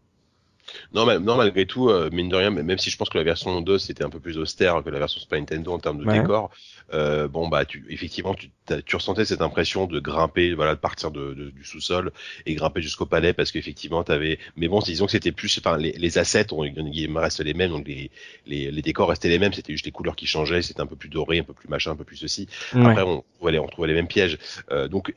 Non, 0.94 1.06
non, 1.20 1.36
malgré 1.36 1.66
tout, 1.66 1.90
euh, 1.90 2.10
mine 2.12 2.30
de 2.30 2.36
rien, 2.36 2.50
même 2.50 2.78
si 2.78 2.90
je 2.90 2.98
pense 2.98 3.10
que 3.10 3.18
la 3.18 3.24
version 3.24 3.60
DOS 3.62 3.90
était 3.90 4.04
un 4.04 4.10
peu 4.10 4.20
plus 4.20 4.38
austère 4.38 4.84
que 4.84 4.90
la 4.90 5.00
version 5.00 5.20
Super 5.20 5.40
Nintendo 5.40 5.74
en 5.74 5.80
termes 5.80 6.00
de 6.00 6.06
Ouais. 6.06 6.06
décor, 6.06 6.52
euh, 6.94 7.28
bon 7.28 7.48
bah 7.48 7.66
tu, 7.66 7.86
effectivement 7.90 8.34
tu, 8.34 8.50
tu 8.86 8.96
ressentais 8.96 9.26
cette 9.26 9.42
impression 9.42 9.88
de 9.88 10.00
grimper, 10.00 10.54
voilà, 10.54 10.76
de 10.76 10.80
partir 10.80 11.12
de, 11.12 11.34
de- 11.34 11.50
du 11.50 11.64
sous-sol 11.64 12.12
et 12.46 12.56
grimper 12.56 12.82
jusqu'au 12.82 13.06
palais 13.06 13.34
parce 13.34 13.52
qu'effectivement 13.52 14.04
t'avais, 14.04 14.40
mais 14.56 14.68
bon 14.68 14.80
disons 14.80 15.06
que 15.06 15.12
c'était 15.12 15.32
plus, 15.32 15.58
enfin 15.60 15.78
les, 15.78 15.92
les 15.94 16.18
assets 16.18 16.48
on, 16.54 16.64
ils 16.64 17.18
restent 17.18 17.42
les 17.42 17.54
mêmes, 17.54 17.72
donc 17.72 17.88
les, 17.88 18.12
les, 18.46 18.72
les 18.72 18.82
décors 18.82 19.10
restaient 19.10 19.30
les 19.30 19.40
mêmes, 19.40 19.54
c'était 19.54 19.74
juste 19.74 19.86
les 19.86 19.92
couleurs 19.92 20.16
qui 20.16 20.28
changeaient, 20.28 20.62
c'était 20.62 20.82
un 20.82 20.86
peu 20.88 20.96
plus 20.96 21.10
doré, 21.10 21.40
un 21.40 21.44
peu 21.44 21.54
plus 21.54 21.70
machin, 21.70 21.92
un 21.92 21.96
peu 21.96 22.04
plus 22.06 22.18
ceci. 22.18 22.48
Après 22.80 23.02
on 23.04 23.24
trouvait 23.38 23.54
les, 23.54 23.60
on 23.60 23.68
trouvait 23.68 23.88
les 23.90 23.94
mêmes 23.96 24.08
pièges, 24.08 24.38
Euh, 24.72 24.88
donc 24.88 25.14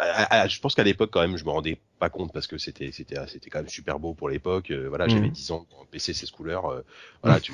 à- 0.00 0.42
à- 0.42 0.48
je 0.48 0.60
pense 0.60 0.74
qu'à 0.74 0.82
l'époque 0.84 1.10
quand 1.12 1.20
même 1.20 1.36
je 1.36 1.44
me 1.44 1.50
rendais 1.50 1.78
pas 1.98 2.08
compte 2.10 2.32
parce 2.32 2.46
que 2.46 2.58
c'était 2.58 2.90
c'était 2.92 3.16
c'était 3.26 3.50
quand 3.50 3.58
même 3.60 3.68
super 3.68 3.98
beau 3.98 4.14
pour 4.14 4.28
l'époque. 4.28 4.70
Euh, 4.70 4.88
voilà 4.88 5.08
j'avais 5.08 5.26
Mhm. 5.26 5.32
10 5.32 5.50
ans 5.52 5.66
en 5.80 5.84
PC 5.86 6.12
16 6.14 6.30
couleurs 6.30 6.66
euh, 6.70 6.82
voilà 7.22 7.40
tu 7.40 7.52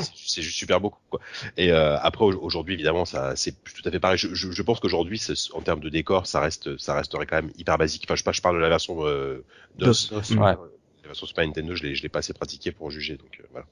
c'est- 0.00 0.42
juste 0.42 0.56
super 0.58 0.80
beau 0.80 0.92
quoi. 1.10 1.20
Et 1.56 1.70
euh, 1.72 1.96
après 2.00 2.24
au- 2.24 2.38
aujourd'hui 2.42 2.74
évidemment 2.74 3.04
ça 3.04 3.36
c'est 3.36 3.52
tout 3.64 3.82
à 3.86 3.90
fait 3.90 4.00
pareil. 4.00 4.18
Je, 4.18 4.34
je, 4.34 4.50
je 4.50 4.62
pense 4.62 4.80
qu'aujourd'hui 4.80 5.20
en 5.52 5.60
termes 5.60 5.80
de 5.80 5.88
décor 5.88 6.26
ça 6.26 6.40
reste 6.40 6.76
ça 6.78 6.94
resterait 6.94 7.26
quand 7.26 7.36
même 7.36 7.50
hyper 7.56 7.78
basique. 7.78 8.04
Enfin 8.06 8.14
je, 8.16 8.36
je 8.36 8.42
parle 8.42 8.56
de 8.56 8.60
la 8.62 8.68
version 8.68 9.06
euh, 9.06 9.44
DOS, 9.78 10.10
DOS, 10.10 10.32
Euh, 10.32 10.36
ouais. 10.36 10.56
la 11.02 11.08
version 11.08 11.26
Super 11.26 11.46
Nintendo 11.46 11.74
je 11.74 11.82
l'ai 11.84 11.94
je 11.94 12.02
l'ai 12.02 12.08
pas 12.08 12.20
assez 12.20 12.32
pratiqué 12.32 12.72
pour 12.72 12.90
juger 12.90 13.16
donc 13.16 13.40
voilà. 13.52 13.66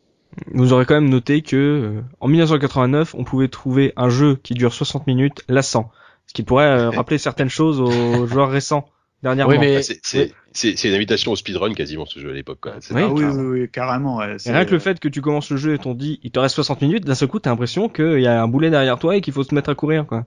Vous 0.47 0.73
aurez 0.73 0.87
quand 0.87 0.95
même 0.95 1.11
noté 1.11 1.43
que 1.43 1.57
euh, 1.57 2.01
en 2.21 2.29
1989 2.29 3.15
on 3.15 3.25
pouvait 3.25 3.49
trouver 3.49 3.93
un 3.97 4.09
jeu 4.09 4.37
qui 4.37 4.55
dure 4.55 4.73
60 4.73 5.07
minutes 5.07 5.43
lassant, 5.49 5.91
ce 6.33 6.35
qui 6.35 6.45
pourrait 6.45 6.65
euh, 6.65 6.89
rappeler 6.89 7.19
certaines 7.19 7.51
choses 7.51 7.79
aux 7.79 8.27
joueurs 8.27 8.49
récents 8.51 8.87
dernièrement. 9.23 9.53
Oui, 9.53 9.59
mais- 9.61 9.77
Bah, 9.77 9.83
c'est 9.83 10.01
c'est 10.03 10.33
c'est 10.53 10.77
c'est 10.79 10.89
une 10.89 10.95
invitation 10.95 11.31
au 11.33 11.37
speedrun 11.37 11.75
quasiment 11.75 12.07
ce 12.07 12.19
jeu 12.21 12.31
à 12.31 12.33
l'époque 12.33 12.59
quoi 12.63 12.73
Oui, 12.91 13.03
ah 13.03 13.09
oui, 13.13 13.21
carrément. 13.21 13.43
oui, 13.43 13.61
oui, 13.61 13.69
carrément. 13.71 14.17
ouais, 14.17 14.37
Et 14.47 14.51
rien 14.51 14.65
que 14.65 14.71
le 14.71 14.79
fait 14.79 14.99
que 14.99 15.09
tu 15.09 15.21
commences 15.21 15.51
le 15.51 15.59
jeu 15.59 15.75
et 15.75 15.79
t'on 15.79 15.93
dit 15.93 16.21
il 16.23 16.31
te 16.31 16.39
reste 16.41 16.55
60 16.55 16.81
minutes, 16.81 17.05
d'un 17.05 17.15
seul 17.15 17.29
coup 17.29 17.39
t'as 17.39 17.51
l'impression 17.51 17.91
qu'il 17.91 18.21
y 18.21 18.27
a 18.27 18.43
un 18.43 18.49
boulet 18.49 18.71
derrière 18.71 18.99
toi 18.99 19.15
et 19.17 19.21
qu'il 19.21 19.35
faut 19.35 19.45
se 19.45 19.55
mettre 19.55 19.69
à 19.69 19.75
courir 19.75 20.07
quoi. 20.07 20.25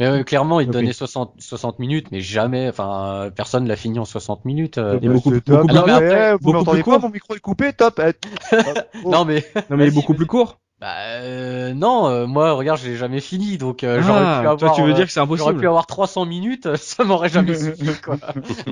Mais 0.00 0.06
euh, 0.06 0.22
clairement, 0.24 0.58
il 0.60 0.66
te 0.66 0.70
Ok. 0.70 0.74
donnait 0.74 0.92
60, 0.92 1.34
60 1.38 1.78
minutes, 1.80 2.06
mais 2.12 2.20
jamais, 2.20 2.68
enfin, 2.68 3.10
euh, 3.26 3.30
personne 3.30 3.66
l'a 3.66 3.74
fini 3.76 3.98
en 3.98 4.04
60 4.04 4.44
minutes. 4.44 4.78
euh. 4.78 4.98
Et 5.02 5.08
beaucoup- 5.08 5.32
C'est 5.34 5.44
beaucoup 5.48 5.66
plus- 5.66 5.76
Ah, 5.76 5.84
mais 5.86 5.92
après, 5.92 6.32
vous 6.32 6.38
beaucoup 6.38 6.52
m'entendez 6.58 6.78
plus 6.78 6.84
court. 6.92 7.00
Mon 7.00 7.10
micro 7.10 7.34
est 7.34 7.40
coupé, 7.40 7.72
top. 7.72 8.00
eh. 8.04 8.12
Oh. 9.04 9.10
Non 9.10 9.24
mais, 9.24 9.44
Non 9.70 9.76
mais 9.76 9.84
il 9.84 9.88
est 9.88 9.94
beaucoup 9.94 10.14
plus 10.14 10.26
court. 10.26 10.58
Bah 10.80 10.94
euh, 11.20 11.74
non, 11.74 12.06
euh, 12.08 12.26
moi, 12.26 12.52
regarde, 12.52 12.78
je 12.80 12.86
l'ai 12.88 12.96
jamais 12.96 13.20
fini, 13.20 13.58
donc 13.58 13.82
euh, 13.82 13.98
Ah, 14.00 14.02
j'aurais 14.06 14.20
pu 14.40 14.46
avoir. 14.46 14.56
toi 14.58 14.70
tu 14.70 14.82
veux 14.82 14.90
euh, 14.90 14.94
dire 14.94 15.06
que 15.06 15.12
c'est 15.12 15.18
J'aurais 15.20 15.34
impossible. 15.34 15.60
pu 15.60 15.66
avoir 15.66 15.86
300 15.86 16.24
minutes, 16.24 16.76
ça 16.76 17.04
m'aurait 17.04 17.28
jamais 17.28 17.54
suffi, 17.58 17.86
quoi. 18.04 18.16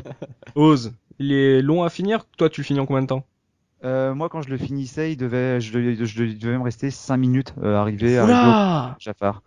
Ose. 0.55 0.93
Il 1.19 1.33
est 1.33 1.63
long 1.63 1.83
à 1.83 1.89
finir. 1.91 2.25
Toi 2.37 2.49
tu 2.51 2.61
le 2.61 2.67
finis 2.67 2.81
en 2.81 2.87
combien 2.87 3.03
de 3.03 3.07
temps? 3.09 3.25
Euh, 3.85 4.15
moi, 4.15 4.29
quand 4.29 4.41
je 4.43 4.49
le 4.49 4.57
finissais, 4.57 5.13
il 5.13 5.17
devait, 5.17 5.61
je, 5.61 5.73
devais- 5.73 6.05
je 6.07 6.23
devais 6.39 6.59
me 6.59 6.63
rester 6.63 6.91
5 6.91 7.17
minutes 7.17 7.55
euh, 7.63 7.77
arrivé 7.77 8.19
à 8.19 8.97
Jafar. 8.99 9.43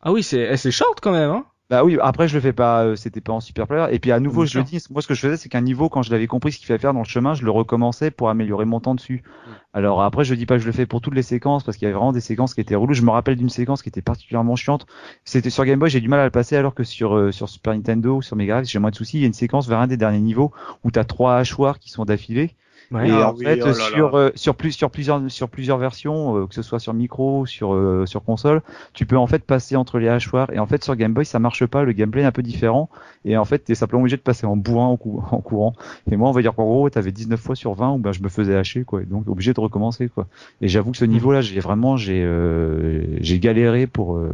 Ah 0.00 0.12
oui 0.12 0.22
c'est 0.22 0.48
eh, 0.52 0.56
c'est 0.56 0.70
short 0.70 1.00
quand 1.00 1.12
même 1.12 1.30
hein. 1.30 1.44
Bah 1.68 1.82
oui, 1.82 1.98
après 2.00 2.28
je 2.28 2.34
le 2.34 2.40
fais 2.40 2.52
pas, 2.52 2.84
euh, 2.84 2.94
c'était 2.94 3.20
pas 3.20 3.32
en 3.32 3.40
super 3.40 3.66
player. 3.66 3.86
Et 3.90 3.98
puis 3.98 4.12
à 4.12 4.20
nouveau, 4.20 4.42
Bien 4.42 4.50
je 4.50 4.58
le 4.58 4.64
dis, 4.64 4.80
moi 4.90 5.02
ce 5.02 5.08
que 5.08 5.14
je 5.14 5.20
faisais, 5.20 5.36
c'est 5.36 5.48
qu'un 5.48 5.62
niveau, 5.62 5.88
quand 5.88 6.02
je 6.02 6.12
l'avais 6.12 6.28
compris 6.28 6.52
ce 6.52 6.58
qu'il 6.58 6.66
fallait 6.66 6.78
faire 6.78 6.92
dans 6.92 7.00
le 7.00 7.06
chemin, 7.06 7.34
je 7.34 7.44
le 7.44 7.50
recommençais 7.50 8.12
pour 8.12 8.28
améliorer 8.28 8.64
mon 8.64 8.78
temps 8.78 8.94
dessus. 8.94 9.24
Alors 9.72 10.00
après, 10.02 10.24
je 10.24 10.34
dis 10.36 10.46
pas 10.46 10.54
que 10.54 10.60
je 10.60 10.66
le 10.66 10.72
fais 10.72 10.86
pour 10.86 11.00
toutes 11.00 11.14
les 11.14 11.22
séquences, 11.22 11.64
parce 11.64 11.76
qu'il 11.76 11.86
y 11.86 11.88
avait 11.88 11.96
vraiment 11.96 12.12
des 12.12 12.20
séquences 12.20 12.54
qui 12.54 12.60
étaient 12.60 12.76
reloues. 12.76 12.94
Je 12.94 13.02
me 13.02 13.10
rappelle 13.10 13.36
d'une 13.36 13.48
séquence 13.48 13.82
qui 13.82 13.88
était 13.88 14.00
particulièrement 14.00 14.54
chiante. 14.54 14.86
C'était 15.24 15.50
sur 15.50 15.64
Game 15.64 15.80
Boy, 15.80 15.90
j'ai 15.90 16.00
du 16.00 16.08
mal 16.08 16.20
à 16.20 16.24
le 16.24 16.30
passer, 16.30 16.56
alors 16.56 16.74
que 16.74 16.84
sur 16.84 17.16
euh, 17.16 17.32
sur 17.32 17.48
Super 17.48 17.74
Nintendo 17.74 18.16
ou 18.16 18.22
sur 18.22 18.36
Mega 18.36 18.54
Drive, 18.54 18.66
j'ai 18.68 18.78
moins 18.78 18.90
de 18.90 18.96
soucis. 18.96 19.18
Il 19.18 19.20
y 19.22 19.24
a 19.24 19.26
une 19.26 19.32
séquence 19.32 19.68
vers 19.68 19.80
un 19.80 19.88
des 19.88 19.96
derniers 19.96 20.20
niveaux 20.20 20.52
où 20.84 20.92
t'as 20.92 21.04
trois 21.04 21.36
hachoirs 21.36 21.80
qui 21.80 21.90
sont 21.90 22.04
d'affilée. 22.04 22.54
Ouais. 22.92 23.08
Et 23.08 23.10
Ah 23.10 23.30
en 23.30 23.34
oui, 23.34 23.44
fait, 23.44 23.60
oh 23.62 23.66
là 23.66 23.72
sur, 23.74 24.14
euh, 24.16 24.30
sur 24.36 24.54
plus, 24.54 24.70
sur 24.72 24.90
plusieurs, 24.90 25.20
sur 25.28 25.48
plusieurs 25.48 25.78
versions, 25.78 26.36
euh, 26.38 26.46
que 26.46 26.54
ce 26.54 26.62
soit 26.62 26.78
sur 26.78 26.94
micro, 26.94 27.44
sur, 27.44 27.74
euh, 27.74 28.04
sur 28.06 28.22
console, 28.22 28.62
tu 28.92 29.06
peux 29.06 29.16
en 29.16 29.26
fait 29.26 29.42
passer 29.44 29.74
entre 29.74 29.98
les 29.98 30.08
hachoirs. 30.08 30.52
Et 30.52 30.58
en 30.60 30.66
fait, 30.66 30.84
sur 30.84 30.94
Game 30.94 31.12
Boy, 31.12 31.24
ça 31.26 31.38
marche 31.40 31.66
pas. 31.66 31.82
Le 31.82 31.92
gameplay 31.92 32.22
est 32.22 32.26
un 32.26 32.32
peu 32.32 32.42
différent. 32.42 32.88
Et 33.24 33.36
en 33.36 33.44
fait, 33.44 33.58
t'es 33.58 33.74
simplement 33.74 34.02
obligé 34.02 34.16
de 34.16 34.22
passer 34.22 34.46
en 34.46 34.56
bourrin 34.56 34.86
en, 34.86 34.96
cou- 34.96 35.20
en 35.32 35.40
courant. 35.40 35.74
Et 36.10 36.16
moi, 36.16 36.28
on 36.28 36.32
va 36.32 36.42
dire 36.42 36.54
qu'en 36.54 36.64
gros, 36.64 36.88
t'avais 36.88 37.10
19 37.10 37.40
fois 37.40 37.56
sur 37.56 37.74
20 37.74 37.94
où 37.94 37.98
ben, 37.98 38.12
je 38.12 38.22
me 38.22 38.28
faisais 38.28 38.54
hacher, 38.56 38.84
quoi. 38.84 39.02
Et 39.02 39.04
donc, 39.04 39.26
obligé 39.28 39.52
de 39.52 39.60
recommencer, 39.60 40.08
quoi. 40.08 40.28
Et 40.60 40.68
j'avoue 40.68 40.92
que 40.92 40.98
ce 40.98 41.04
niveau-là, 41.04 41.40
j'ai 41.40 41.58
vraiment, 41.58 41.96
j'ai, 41.96 42.22
euh, 42.22 43.02
j'ai 43.20 43.40
galéré 43.40 43.88
pour, 43.88 44.16
euh, 44.16 44.30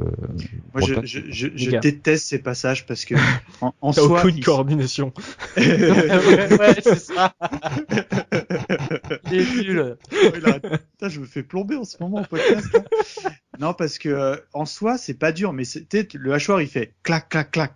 Moi, 0.75 0.83
pour 0.93 1.07
je, 1.07 1.21
je, 1.31 1.49
je, 1.55 1.71
déteste 1.79 2.27
ces 2.29 2.39
passages 2.39 2.85
parce 2.87 3.07
que 3.07 3.15
en, 3.63 3.73
en 3.81 3.93
T'as 3.95 4.03
soi, 4.03 4.21
aucune 4.21 4.37
ils- 4.37 4.45
coordination. 4.45 5.13
ouais, 5.57 6.59
ouais, 6.59 6.75
c'est 6.83 6.99
ça. 7.01 7.33
Il 9.33 9.41
est 9.41 9.62
nul. 9.62 9.97
Ouais, 10.12 10.33
il 10.37 10.47
arrête. 10.47 10.62
Putain, 10.62 11.09
je 11.09 11.20
me 11.20 11.27
fais 11.27 11.43
plomber 11.43 11.77
en 11.77 11.85
ce 11.85 11.97
moment 12.01 12.20
au 12.20 12.25
podcast. 12.25 12.66
là. 12.73 13.31
non, 13.59 13.75
parce 13.75 13.99
que 13.99 14.09
euh, 14.09 14.37
en 14.53 14.66
soi, 14.66 14.99
c'est 14.99 15.14
pas 15.14 15.33
dur, 15.33 15.53
mais 15.53 15.64
le 16.14 16.33
hachoir, 16.33 16.61
il 16.61 16.68
fait 16.68 16.95
clac, 17.03 17.29
clac, 17.29 17.51
clac, 17.51 17.75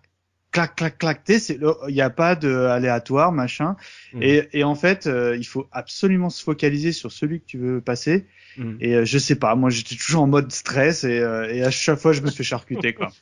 clac, 0.51 0.75
clac, 0.77 0.99
clac. 0.99 1.21
Il 1.29 1.95
n'y 1.95 2.01
a 2.01 2.11
pas 2.11 2.35
de 2.35 2.51
aléatoire, 2.51 3.33
machin. 3.33 3.77
Mhm. 4.15 4.23
Et, 4.23 4.49
et 4.53 4.65
en 4.65 4.75
fait, 4.75 5.07
euh, 5.07 5.37
il 5.37 5.47
faut 5.47 5.69
absolument 5.73 6.31
se 6.31 6.43
focaliser 6.43 6.93
sur 6.93 7.13
celui 7.13 7.41
que 7.41 7.47
tu 7.47 7.59
veux 7.59 7.81
passer. 7.81 8.27
Mm. 8.57 8.77
Et 8.81 8.95
euh, 8.95 9.05
je 9.05 9.19
sais 9.19 9.37
pas, 9.37 9.55
moi, 9.55 9.71
j'étais 9.71 9.97
toujours 9.97 10.23
en 10.23 10.27
mode 10.27 10.51
stress 10.53 11.05
et, 11.05 11.19
euh, 11.19 11.53
et 11.53 11.63
à 11.63 11.71
chaque 11.71 11.99
fois, 11.99 12.13
je 12.13 12.23
me 12.23 12.31
fais 12.31 12.43
charcuter, 12.43 12.95
quoi. 12.95 13.13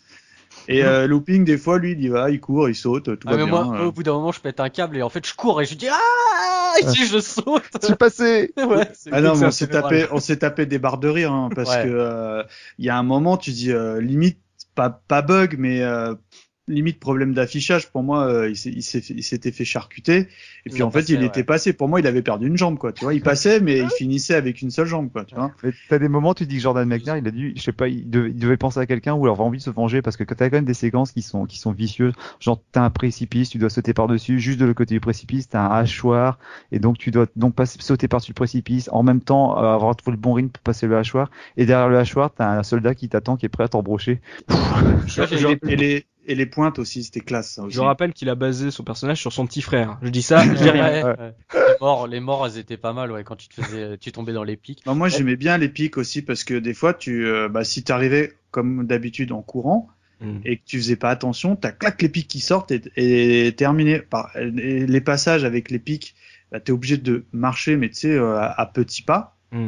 Et 0.68 0.82
euh, 0.82 1.06
looping, 1.06 1.44
des 1.44 1.58
fois, 1.58 1.78
lui, 1.78 1.92
il 1.92 2.02
y 2.02 2.08
va, 2.08 2.30
il 2.30 2.40
court, 2.40 2.68
il 2.68 2.74
saute, 2.74 3.18
tout 3.18 3.28
Ah, 3.28 3.32
va 3.32 3.36
mais 3.36 3.44
bien. 3.44 3.52
moi, 3.52 3.64
moi, 3.64 3.80
euh. 3.80 3.86
au 3.86 3.92
bout 3.92 4.02
d'un 4.02 4.12
moment, 4.12 4.32
je 4.32 4.40
pète 4.40 4.60
un 4.60 4.68
câble 4.70 4.96
et 4.96 5.02
en 5.02 5.08
fait, 5.10 5.26
je 5.26 5.34
cours 5.34 5.60
et 5.60 5.66
je 5.66 5.74
dis 5.74 5.88
ah, 5.90 6.74
et 6.80 6.84
puis 6.92 7.06
je 7.06 7.18
saute. 7.20 7.62
suis 7.82 7.94
passé. 7.94 8.52
ouais, 8.56 8.88
Ah 9.10 9.20
non, 9.20 9.36
mais 9.36 9.46
on 9.46 9.50
s'est 9.50 9.66
tapé, 9.68 10.06
on 10.10 10.20
s'est 10.20 10.38
tapé 10.38 10.66
des 10.66 10.78
barres 10.78 10.98
de 10.98 11.08
rire, 11.08 11.32
hein, 11.32 11.50
parce 11.54 11.70
Ouais. 11.70 11.82
que 11.84 11.88
euh, 11.88 12.42
il 12.78 12.84
y 12.84 12.88
a 12.88 12.96
un 12.96 13.02
moment, 13.02 13.36
tu 13.36 13.50
dis 13.50 13.72
euh, 13.72 14.00
limite 14.00 14.38
pas 14.74 14.90
pas 14.90 15.22
bug, 15.22 15.56
mais 15.58 15.82
euh, 15.82 16.14
limite 16.66 16.98
problème 16.98 17.34
d'affichage. 17.34 17.90
Pour 17.90 18.02
moi, 18.02 18.26
euh, 18.26 18.48
il 18.48 18.56
s'est- 18.56 18.70
il 18.70 18.82
s'est 18.82 19.00
fait- 19.00 19.14
il 19.14 19.22
s'était 19.22 19.52
fait 19.52 19.64
charcuter, 19.64 20.28
et 20.66 20.70
puis 20.70 20.82
en 20.82 20.90
fait, 20.90 21.00
passé, 21.00 21.14
il 21.14 21.20
ouais. 21.20 21.26
était 21.26 21.44
passé. 21.44 21.72
Pour 21.72 21.88
moi, 21.88 22.00
il 22.00 22.06
avait 22.06 22.22
perdu 22.22 22.46
une 22.46 22.56
jambe, 22.56 22.78
quoi. 22.78 22.92
Tu 22.92 23.04
vois, 23.04 23.14
il 23.14 23.22
passait, 23.22 23.60
mais 23.60 23.80
il 23.80 23.90
finissait 23.90 24.34
avec 24.34 24.62
une 24.62 24.70
seule 24.70 24.86
jambe, 24.86 25.10
quoi. 25.12 25.24
Tu 25.24 25.34
vois. 25.34 25.52
Mais 25.62 25.70
t'as 25.88 25.98
des 25.98 26.08
moments, 26.08 26.34
tu 26.34 26.46
dis 26.46 26.56
que 26.56 26.62
Jordan 26.62 26.88
McNair, 26.88 27.16
il 27.18 27.26
a 27.28 27.30
dû, 27.30 27.52
je 27.56 27.62
sais 27.62 27.72
pas, 27.72 27.88
il 27.88 28.08
devait, 28.08 28.30
il 28.30 28.38
devait 28.38 28.56
penser 28.56 28.80
à 28.80 28.86
quelqu'un 28.86 29.14
ou 29.14 29.26
avoir 29.26 29.46
envie 29.46 29.58
de 29.58 29.62
se 29.62 29.70
venger 29.70 30.02
parce 30.02 30.16
que 30.16 30.24
t'as 30.24 30.48
quand 30.48 30.56
même 30.56 30.64
des 30.64 30.74
séquences 30.74 31.12
qui 31.12 31.22
sont, 31.22 31.44
qui 31.46 31.58
sont 31.58 31.72
vicieuses. 31.72 32.14
Genre, 32.40 32.60
t'as 32.72 32.82
un 32.82 32.90
précipice, 32.90 33.50
tu 33.50 33.58
dois 33.58 33.70
sauter 33.70 33.92
par-dessus, 33.94 34.40
juste 34.40 34.58
de 34.58 34.64
l'autre 34.64 34.78
côté 34.78 34.94
du 34.94 35.00
précipice, 35.00 35.48
t'as 35.48 35.60
un 35.60 35.70
hachoir, 35.70 36.38
et 36.72 36.78
donc 36.78 36.98
tu 36.98 37.10
dois 37.10 37.26
donc 37.36 37.54
passer, 37.54 37.78
sauter 37.80 38.08
par-dessus 38.08 38.32
le 38.32 38.34
précipice, 38.34 38.88
en 38.92 39.02
même 39.02 39.20
temps, 39.20 39.58
euh, 39.58 39.74
avoir 39.74 39.94
trouvé 39.96 40.16
le 40.16 40.20
bon 40.20 40.32
ring 40.32 40.50
pour 40.50 40.62
passer 40.62 40.86
le 40.86 40.96
hachoir, 40.96 41.30
et 41.56 41.66
derrière 41.66 41.88
le 41.88 41.98
hachoir, 41.98 42.32
t'as 42.34 42.58
un 42.58 42.62
soldat 42.62 42.94
qui 42.94 43.08
t'attend, 43.08 43.36
qui 43.36 43.46
est 43.46 43.48
prêt 43.48 43.64
à 43.64 43.68
t'embrocher. 43.68 44.20
Et 45.68 45.76
les, 45.76 46.06
et 46.26 46.34
les 46.34 46.46
pointes 46.46 46.78
aussi, 46.78 47.04
c'était 47.04 47.20
classe. 47.20 47.52
Ça 47.54 47.62
aussi. 47.62 47.74
Je 47.76 47.80
rappelle 47.80 48.12
qu'il 48.12 48.28
a 48.28 48.34
basé 48.34 48.70
son 48.70 48.84
personnage 48.84 49.20
sur 49.20 49.32
son 49.32 49.46
petit 49.46 49.62
frère. 49.62 49.98
Je 50.02 50.08
dis 50.10 50.22
ça, 50.22 50.42
je 50.44 50.52
dis 50.52 50.70
rien. 50.70 50.84
Ouais, 50.84 51.04
Ouais. 51.04 51.16
ouais. 51.18 51.34
Les 51.54 51.74
morts, 51.80 52.06
les 52.06 52.20
morts, 52.20 52.46
elles 52.46 52.58
étaient 52.58 52.76
pas 52.76 52.92
mal, 52.92 53.10
ouais, 53.12 53.24
quand 53.24 53.36
tu 53.36 53.48
te 53.48 53.60
faisais, 53.62 53.98
tu 53.98 54.12
tombais 54.12 54.32
dans 54.32 54.44
les 54.44 54.56
pics. 54.56 54.84
Non, 54.86 54.94
moi, 54.94 55.08
j'aimais 55.08 55.36
bien 55.36 55.58
les 55.58 55.68
pics 55.68 55.96
aussi 55.98 56.22
parce 56.22 56.44
que 56.44 56.54
des 56.54 56.74
fois, 56.74 56.94
tu, 56.94 57.26
euh, 57.26 57.48
bah, 57.48 57.64
si 57.64 57.82
t'arrivais 57.84 58.32
comme 58.50 58.86
d'habitude 58.86 59.32
en 59.32 59.42
courant, 59.42 59.88
Mm. 60.20 60.38
et 60.44 60.58
que 60.58 60.62
tu 60.64 60.78
faisais 60.78 60.94
pas 60.94 61.10
attention, 61.10 61.56
t'as 61.56 61.72
clac 61.72 62.00
les 62.00 62.08
pics 62.08 62.28
qui 62.28 62.38
sortent 62.38 62.70
et, 62.70 62.82
et 62.96 63.52
terminé. 63.56 63.98
Par, 63.98 64.30
et 64.36 64.86
les 64.86 65.00
passages 65.00 65.44
avec 65.44 65.72
les 65.72 65.80
pics, 65.80 66.14
bah, 66.52 66.60
t'es 66.60 66.70
obligé 66.70 66.96
de 66.98 67.24
marcher, 67.32 67.76
mais 67.76 67.88
tu 67.88 67.96
sais, 67.96 68.12
euh, 68.12 68.36
à, 68.38 68.46
à 68.60 68.64
petits 68.66 69.02
pas. 69.02 69.36
Mm. 69.50 69.66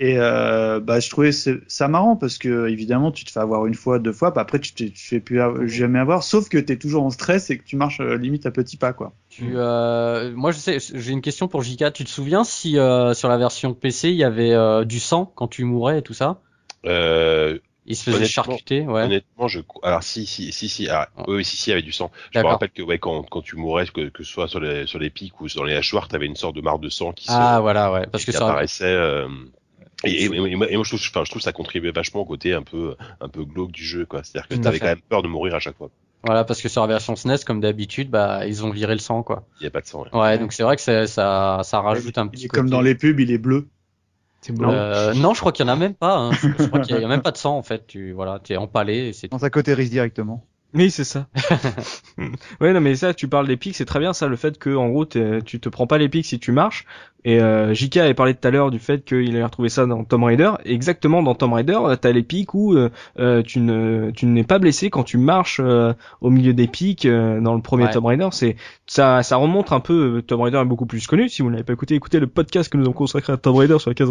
Et 0.00 0.14
euh, 0.16 0.78
bah, 0.78 1.00
je 1.00 1.10
trouvais 1.10 1.32
ça 1.32 1.88
marrant 1.88 2.14
parce 2.14 2.38
que 2.38 2.68
évidemment, 2.68 3.10
tu 3.10 3.24
te 3.24 3.32
fais 3.32 3.40
avoir 3.40 3.66
une 3.66 3.74
fois, 3.74 3.98
deux 3.98 4.12
fois, 4.12 4.30
bah, 4.30 4.42
après 4.42 4.60
tu 4.60 4.72
te 4.72 4.84
tu 4.84 4.92
te 4.92 4.98
fais 4.98 5.18
plus 5.18 5.40
jamais 5.68 5.98
avoir, 5.98 6.22
sauf 6.22 6.48
que 6.48 6.56
t'es 6.58 6.76
toujours 6.76 7.02
en 7.02 7.10
stress 7.10 7.50
et 7.50 7.58
que 7.58 7.64
tu 7.64 7.74
marches 7.74 8.00
euh, 8.00 8.16
limite 8.16 8.46
à 8.46 8.52
petits 8.52 8.76
pas, 8.76 8.92
quoi. 8.92 9.12
Tu, 9.28 9.52
euh, 9.56 10.32
moi, 10.36 10.52
je 10.52 10.58
sais, 10.58 10.78
j'ai 10.78 11.10
une 11.10 11.20
question 11.20 11.48
pour 11.48 11.62
Jika. 11.62 11.90
Tu 11.90 12.04
te 12.04 12.10
souviens 12.10 12.44
si 12.44 12.78
euh, 12.78 13.12
sur 13.12 13.28
la 13.28 13.38
version 13.38 13.74
PC 13.74 14.10
il 14.10 14.16
y 14.16 14.24
avait 14.24 14.52
euh, 14.52 14.84
du 14.84 15.00
sang 15.00 15.32
quand 15.34 15.48
tu 15.48 15.64
mourais 15.64 15.98
et 15.98 16.02
tout 16.02 16.14
ça? 16.14 16.40
Euh, 16.86 17.58
Il 17.84 17.96
se 17.96 18.08
faisait 18.10 18.24
charcuter, 18.24 18.82
ouais. 18.82 19.02
Honnêtement, 19.02 19.48
je, 19.48 19.60
alors 19.82 20.04
si, 20.04 20.26
si, 20.26 20.52
si, 20.52 20.68
si, 20.68 20.88
ah, 20.88 21.08
oui, 21.26 21.44
si, 21.44 21.56
si, 21.56 21.70
il 21.70 21.70
y 21.70 21.72
avait 21.72 21.82
du 21.82 21.90
sang. 21.90 22.12
Je 22.30 22.38
me 22.38 22.44
rappelle 22.44 22.70
que 22.70 22.82
ouais, 22.82 23.00
quand, 23.00 23.24
quand 23.24 23.42
tu 23.42 23.56
mourais, 23.56 23.86
que, 23.86 24.10
que 24.10 24.22
ce 24.22 24.30
soit 24.30 24.46
sur 24.46 24.60
les, 24.60 24.86
sur 24.86 25.00
les 25.00 25.10
pics 25.10 25.40
ou 25.40 25.48
sur 25.48 25.64
les 25.64 25.74
hachoirs, 25.74 26.06
t'avais 26.06 26.26
une 26.26 26.36
sorte 26.36 26.54
de 26.54 26.60
mare 26.60 26.78
de 26.78 26.88
sang 26.88 27.12
qui 27.12 27.26
ah, 27.30 27.58
voilà, 27.60 27.90
ouais, 27.90 28.06
parce 28.06 28.24
que 28.24 28.30
ça 28.30 28.46
apparaissait. 28.46 28.84
Euh, 28.84 29.26
et, 30.04 30.24
et, 30.24 30.28
moi, 30.28 30.66
je 30.70 30.88
trouve, 30.88 31.00
enfin, 31.00 31.24
je 31.24 31.30
trouve 31.30 31.40
que 31.40 31.44
ça 31.44 31.52
contribuait 31.52 31.90
vachement 31.90 32.20
au 32.20 32.24
côté 32.24 32.54
un 32.54 32.62
peu, 32.62 32.94
un 33.20 33.28
peu 33.28 33.44
glauque 33.44 33.72
du 33.72 33.84
jeu, 33.84 34.06
quoi. 34.06 34.22
C'est-à-dire 34.22 34.48
que 34.48 34.54
t'avais 34.62 34.78
quand 34.78 34.86
même 34.86 35.00
peur 35.00 35.22
de 35.22 35.28
mourir 35.28 35.54
à 35.54 35.60
chaque 35.60 35.76
fois. 35.76 35.90
Voilà, 36.24 36.44
parce 36.44 36.60
que 36.60 36.68
sur 36.68 36.82
la 36.82 36.88
version 36.88 37.16
SNES, 37.16 37.38
comme 37.46 37.60
d'habitude, 37.60 38.10
bah, 38.10 38.46
ils 38.46 38.64
ont 38.64 38.70
viré 38.70 38.92
le 38.92 39.00
sang, 39.00 39.22
quoi. 39.22 39.44
Il 39.60 39.64
y 39.64 39.66
a 39.66 39.70
pas 39.70 39.80
de 39.80 39.86
sang. 39.86 40.04
Ouais, 40.12 40.20
ouais 40.20 40.38
donc 40.38 40.52
c'est 40.52 40.62
vrai 40.62 40.76
que 40.76 40.82
ça, 40.82 41.06
ça, 41.06 41.60
ça 41.62 41.80
rajoute 41.80 42.18
un 42.18 42.26
petit. 42.26 42.46
Et 42.46 42.48
comme 42.48 42.70
dans 42.70 42.80
les 42.80 42.94
pubs, 42.94 43.18
il 43.18 43.30
est 43.30 43.38
bleu. 43.38 43.68
C'est 44.40 44.52
blanc. 44.52 44.70
Euh, 44.72 45.14
non, 45.14 45.34
je 45.34 45.40
crois 45.40 45.52
qu'il 45.52 45.66
y 45.66 45.68
en 45.68 45.72
a 45.72 45.76
même 45.76 45.94
pas. 45.94 46.16
Hein. 46.16 46.30
Je, 46.32 46.66
crois 46.66 46.80
qu'il 46.80 46.96
y, 46.96 47.04
a 47.04 47.08
même 47.08 47.22
pas 47.22 47.32
de 47.32 47.36
sang 47.36 47.56
en 47.56 47.62
fait. 47.62 47.86
Tu 47.86 48.12
voilà, 48.12 48.38
t'es 48.38 48.56
empalé. 48.56 49.12
Et 49.24 49.28
Dans 49.28 49.38
ta 49.38 49.48
risque 49.74 49.90
directement. 49.90 50.44
Oui, 50.74 50.90
c'est 50.90 51.04
ça. 51.04 51.28
ouais, 52.60 52.72
non, 52.72 52.80
mais 52.80 52.94
ça, 52.94 53.14
tu 53.14 53.26
parles 53.26 53.46
des 53.46 53.56
pics, 53.56 53.74
c'est 53.74 53.86
très 53.86 54.00
bien 54.00 54.12
ça, 54.12 54.26
le 54.26 54.36
fait 54.36 54.58
que, 54.58 54.74
en 54.76 54.90
gros, 54.90 55.06
tu 55.06 55.60
te 55.60 55.68
prends 55.70 55.86
pas 55.86 55.96
les 55.96 56.10
pics 56.10 56.26
si 56.26 56.38
tu 56.38 56.52
marches. 56.52 56.84
Et 57.24 57.40
euh, 57.40 57.74
JK 57.74 57.96
avait 57.98 58.14
parlé 58.14 58.34
tout 58.34 58.46
à 58.46 58.50
l'heure 58.50 58.70
du 58.70 58.78
fait 58.78 59.04
qu'il 59.04 59.34
avait 59.34 59.44
retrouvé 59.44 59.68
ça 59.68 59.86
dans 59.86 60.04
Tomb 60.04 60.22
Raider. 60.24 60.52
exactement, 60.64 61.22
dans 61.22 61.34
Tomb 61.34 61.52
Raider, 61.52 61.78
euh, 61.84 61.96
t'as 61.96 62.12
les 62.12 62.22
pics 62.22 62.54
où 62.54 62.74
euh, 62.74 62.90
euh, 63.18 63.42
tu 63.42 63.58
ne 63.58 64.12
tu 64.12 64.26
n'es 64.26 64.44
pas 64.44 64.58
blessé 64.58 64.88
quand 64.88 65.02
tu 65.02 65.18
marches 65.18 65.60
au 66.20 66.30
milieu 66.30 66.52
des 66.52 66.68
pics 66.68 67.06
dans 67.06 67.54
le 67.54 67.60
premier 67.60 67.90
Tomb 67.90 68.06
Raider. 68.06 68.28
C'est 68.30 68.56
ça, 68.86 69.22
ça 69.22 69.36
remonte 69.36 69.72
un 69.72 69.80
peu. 69.80 70.22
Tomb 70.26 70.40
Raider 70.42 70.58
est 70.58 70.64
beaucoup 70.64 70.86
plus 70.86 71.06
connu. 71.06 71.28
Si 71.28 71.42
vous 71.42 71.50
n'avez 71.50 71.64
pas 71.64 71.72
écouté, 71.72 71.96
écoutez 71.96 72.20
le 72.20 72.28
podcast 72.28 72.70
que 72.70 72.76
nous 72.76 72.84
avons 72.84 72.92
consacré 72.92 73.32
à 73.32 73.36
Tomb 73.36 73.56
Raider 73.56 73.78
sur 73.78 73.90
la 73.90 73.94
case 73.94 74.10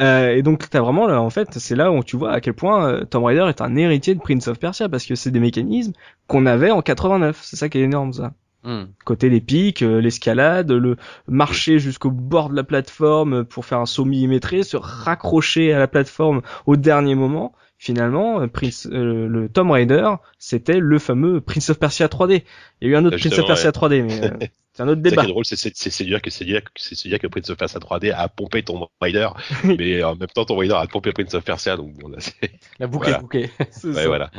Euh, 0.00 0.34
et 0.34 0.42
donc 0.42 0.68
t'as 0.70 0.80
vraiment 0.80 1.06
là, 1.06 1.20
en 1.20 1.30
fait, 1.30 1.58
c'est 1.58 1.76
là 1.76 1.92
où 1.92 2.02
tu 2.02 2.16
vois 2.16 2.32
à 2.32 2.40
quel 2.40 2.54
point 2.54 3.04
Tomb 3.10 3.24
Raider 3.24 3.46
est 3.48 3.60
un 3.60 3.76
héritier 3.76 4.14
de 4.14 4.20
Prince 4.20 4.48
of 4.48 4.58
Persia 4.58 4.88
parce 4.88 5.04
que 5.04 5.14
c'est 5.14 5.30
des 5.30 5.40
mécanismes 5.40 5.92
qu'on 6.26 6.46
avait 6.46 6.70
en 6.70 6.82
89. 6.82 7.38
C'est 7.42 7.56
ça 7.56 7.68
qui 7.68 7.78
est 7.78 7.82
énorme, 7.82 8.12
ça. 8.12 8.32
Hmm. 8.66 8.86
Côté 9.04 9.28
les 9.28 9.40
pics, 9.40 9.82
euh, 9.82 10.00
l'escalade, 10.00 10.72
le 10.72 10.96
marcher 11.28 11.78
jusqu'au 11.78 12.10
bord 12.10 12.50
de 12.50 12.56
la 12.56 12.64
plateforme 12.64 13.44
pour 13.44 13.64
faire 13.64 13.78
un 13.78 13.86
saut 13.86 14.04
millimétré, 14.04 14.64
se 14.64 14.76
raccrocher 14.76 15.72
à 15.72 15.78
la 15.78 15.86
plateforme 15.86 16.42
au 16.66 16.74
dernier 16.74 17.14
moment. 17.14 17.54
Finalement, 17.78 18.40
euh, 18.40 18.48
Prince, 18.48 18.88
euh, 18.90 19.28
le 19.28 19.48
Tomb 19.48 19.70
Raider, 19.70 20.10
c'était 20.40 20.80
le 20.80 20.98
fameux 20.98 21.40
Prince 21.40 21.70
of 21.70 21.78
Persia 21.78 22.08
3D. 22.08 22.42
Il 22.80 22.88
y 22.88 22.90
a 22.90 22.94
eu 22.94 22.96
un 22.96 23.04
autre 23.04 23.18
Prince 23.18 23.38
of 23.38 23.46
Persia 23.46 23.70
3D, 23.70 24.02
mais 24.02 24.50
c'est 24.72 24.82
un 24.82 24.88
autre 24.88 25.00
débat. 25.00 25.22
Ce 25.22 25.26
qui 25.26 25.30
est 25.30 25.32
drôle, 25.32 25.44
c'est 25.44 26.04
dire 26.04 26.20
que 26.20 26.30
c'est 26.30 26.44
dire 26.44 26.64
que 26.64 26.70
c'est 26.74 27.08
dire 27.08 27.20
que 27.20 27.28
Prince 27.28 27.50
of 27.50 27.58
Persia 27.58 27.78
3D 27.78 28.12
a 28.12 28.28
pompé 28.28 28.64
Tomb 28.64 28.86
Raider, 29.00 29.28
mais 29.64 30.02
en 30.02 30.16
même 30.16 30.28
temps 30.28 30.44
Tomb 30.44 30.58
Raider 30.58 30.74
a 30.74 30.86
pompé 30.88 31.12
Prince 31.12 31.34
of 31.34 31.44
Persia, 31.44 31.76
donc 31.76 31.92
bon 31.92 32.08
là 32.08 32.16
c'est. 32.18 32.50
La 32.80 32.88
boucle 32.88 33.10
est 33.10 33.20
bouquée. 33.20 33.50
ouais, 33.84 34.06
voilà. 34.06 34.30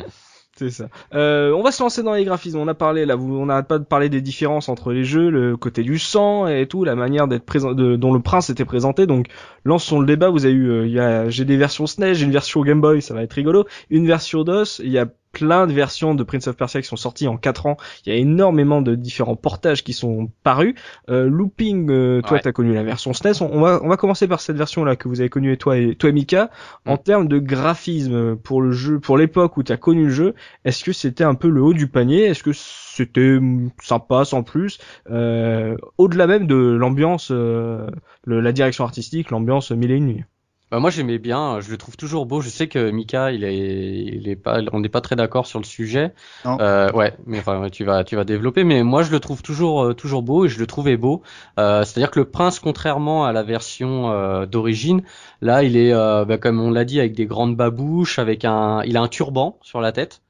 C'est 0.57 0.71
ça. 0.71 0.89
Euh, 1.13 1.51
on 1.51 1.61
va 1.61 1.71
se 1.71 1.83
lancer 1.83 2.01
dans 2.01 2.13
les 2.13 2.25
graphismes. 2.25 2.57
On 2.57 2.67
a 2.67 2.73
parlé 2.73 3.05
là, 3.05 3.15
on 3.15 3.45
n'arrête 3.45 3.67
pas 3.67 3.77
de 3.77 3.83
parler 3.83 4.09
des 4.09 4.21
différences 4.21 4.69
entre 4.69 4.91
les 4.91 5.03
jeux, 5.03 5.29
le 5.29 5.55
côté 5.55 5.83
du 5.83 5.99
sang 5.99 6.47
et 6.47 6.65
tout, 6.65 6.83
la 6.83 6.95
manière 6.95 7.27
d'être 7.27 7.45
présent, 7.45 7.73
dont 7.73 8.13
le 8.13 8.19
prince 8.19 8.49
était 8.49 8.65
présenté. 8.65 9.05
Donc, 9.05 9.27
lançons 9.65 9.99
le 9.99 10.07
débat. 10.07 10.29
Vous 10.29 10.45
avez 10.45 10.55
eu, 10.55 10.69
euh, 10.69 11.29
j'ai 11.29 11.45
des 11.45 11.57
versions 11.57 11.85
SNES, 11.85 12.15
j'ai 12.15 12.25
une 12.25 12.31
version 12.31 12.61
Game 12.61 12.81
Boy, 12.81 13.03
ça 13.03 13.13
va 13.13 13.21
être 13.21 13.33
rigolo. 13.33 13.65
Une 13.91 14.07
version 14.07 14.43
DOS. 14.43 14.79
Il 14.83 14.89
y 14.89 14.97
a 14.97 15.05
plein 15.37 15.67
de 15.67 15.71
versions 15.71 16.15
de 16.15 16.23
Prince 16.23 16.47
of 16.47 16.55
Persia 16.55 16.81
qui 16.81 16.87
sont 16.87 16.95
sorties 16.95 17.27
en 17.27 17.37
4 17.37 17.67
ans. 17.67 17.77
Il 18.05 18.11
y 18.11 18.15
a 18.15 18.19
énormément 18.19 18.81
de 18.81 18.95
différents 18.95 19.35
portages 19.35 19.83
qui 19.83 19.93
sont 19.93 20.31
parus. 20.41 20.73
Euh, 21.11 21.29
Looping, 21.29 21.91
euh, 21.91 22.21
toi, 22.21 22.39
tu 22.39 22.47
as 22.47 22.51
connu 22.51 22.73
la 22.73 22.81
version 22.81 23.13
SNES. 23.13 23.41
On, 23.41 23.61
va, 23.61 23.79
on 23.83 23.87
va 23.87 23.97
commencer 23.97 24.27
par 24.27 24.41
cette 24.41 24.57
version-là 24.57 24.95
que 24.95 25.07
vous 25.07 25.19
avez 25.19 25.29
connue, 25.29 25.53
et 25.53 25.57
toi 25.57 25.77
et 25.77 25.93
toi, 25.93 26.11
Mika. 26.11 26.49
En 26.87 26.95
mm. 26.95 27.03
termes 27.03 27.27
de 27.27 27.37
graphisme 27.37 28.35
pour 28.35 28.63
le 28.63 28.71
jeu, 28.71 28.99
pour 28.99 29.15
l'époque 29.15 29.57
où 29.57 29.63
tu 29.63 29.71
as 29.71 29.77
connu 29.77 30.05
le 30.05 30.09
jeu, 30.09 30.33
est-ce 30.65 30.83
que 30.83 30.91
c'était 30.91 31.23
un 31.23 31.35
peu 31.35 31.49
le 31.49 31.61
haut 31.61 31.73
du 31.73 31.87
panier? 31.87 32.23
Est-ce 32.23 32.41
que 32.41 32.53
c'était 32.53 33.37
sympa 33.83 34.25
sans 34.25 34.41
plus? 34.41 34.79
Euh, 35.11 35.77
Au-delà 35.99 36.25
même 36.25 36.47
de 36.47 36.55
l'ambiance, 36.55 37.29
euh, 37.31 37.87
la 38.25 38.51
direction 38.51 38.85
artistique, 38.85 39.29
l'ambiance 39.29 39.69
mille 39.69 39.91
et 39.91 39.95
une 39.97 40.07
nuits. 40.07 40.23
Bah 40.69 40.79
moi 40.79 40.89
j'aimais 40.89 41.17
bien, 41.17 41.61
je 41.61 41.71
le 41.71 41.77
trouve 41.77 41.95
toujours 41.95 42.25
beau. 42.25 42.41
Je 42.41 42.49
sais 42.49 42.67
que 42.67 42.91
Mika, 42.91 43.31
il 43.31 43.45
est, 43.45 43.55
il 43.57 44.27
est 44.27 44.35
pas, 44.35 44.59
on 44.73 44.81
n'est 44.81 44.89
pas 44.89 44.99
très 44.99 45.15
d'accord 45.15 45.47
sur 45.47 45.59
le 45.59 45.65
sujet. 45.65 46.13
Euh, 46.45 46.91
ouais, 46.91 47.15
mais 47.25 47.39
enfin 47.39 47.69
tu 47.71 47.85
vas, 47.85 48.03
tu 48.03 48.17
vas 48.17 48.25
développer. 48.25 48.65
Mais 48.65 48.83
moi 48.83 49.01
je 49.01 49.11
le 49.11 49.21
trouve 49.21 49.41
toujours, 49.41 49.85
euh, 49.85 49.93
toujours 49.93 50.23
beau 50.23 50.45
et 50.45 50.49
je 50.49 50.59
le 50.59 50.67
trouvais 50.67 50.97
beau. 50.97 51.23
Euh, 51.57 51.85
C'est-à-dire 51.85 52.11
que 52.11 52.19
le 52.19 52.29
prince, 52.29 52.59
contrairement 52.59 53.25
à 53.25 53.31
la 53.31 53.43
version 53.43 54.11
euh, 54.11 54.45
d'origine, 54.45 55.03
là 55.39 55.63
il 55.63 55.77
est, 55.77 55.93
euh, 55.93 56.25
bah, 56.25 56.37
comme 56.37 56.59
on 56.59 56.69
l'a 56.69 56.83
dit, 56.83 56.99
avec 56.99 57.13
des 57.13 57.27
grandes 57.27 57.55
babouches, 57.55 58.19
avec 58.19 58.43
un, 58.43 58.81
il 58.83 58.97
a 58.97 59.01
un 59.01 59.07
turban 59.07 59.57
sur 59.61 59.79
la 59.79 59.93
tête 59.93 60.21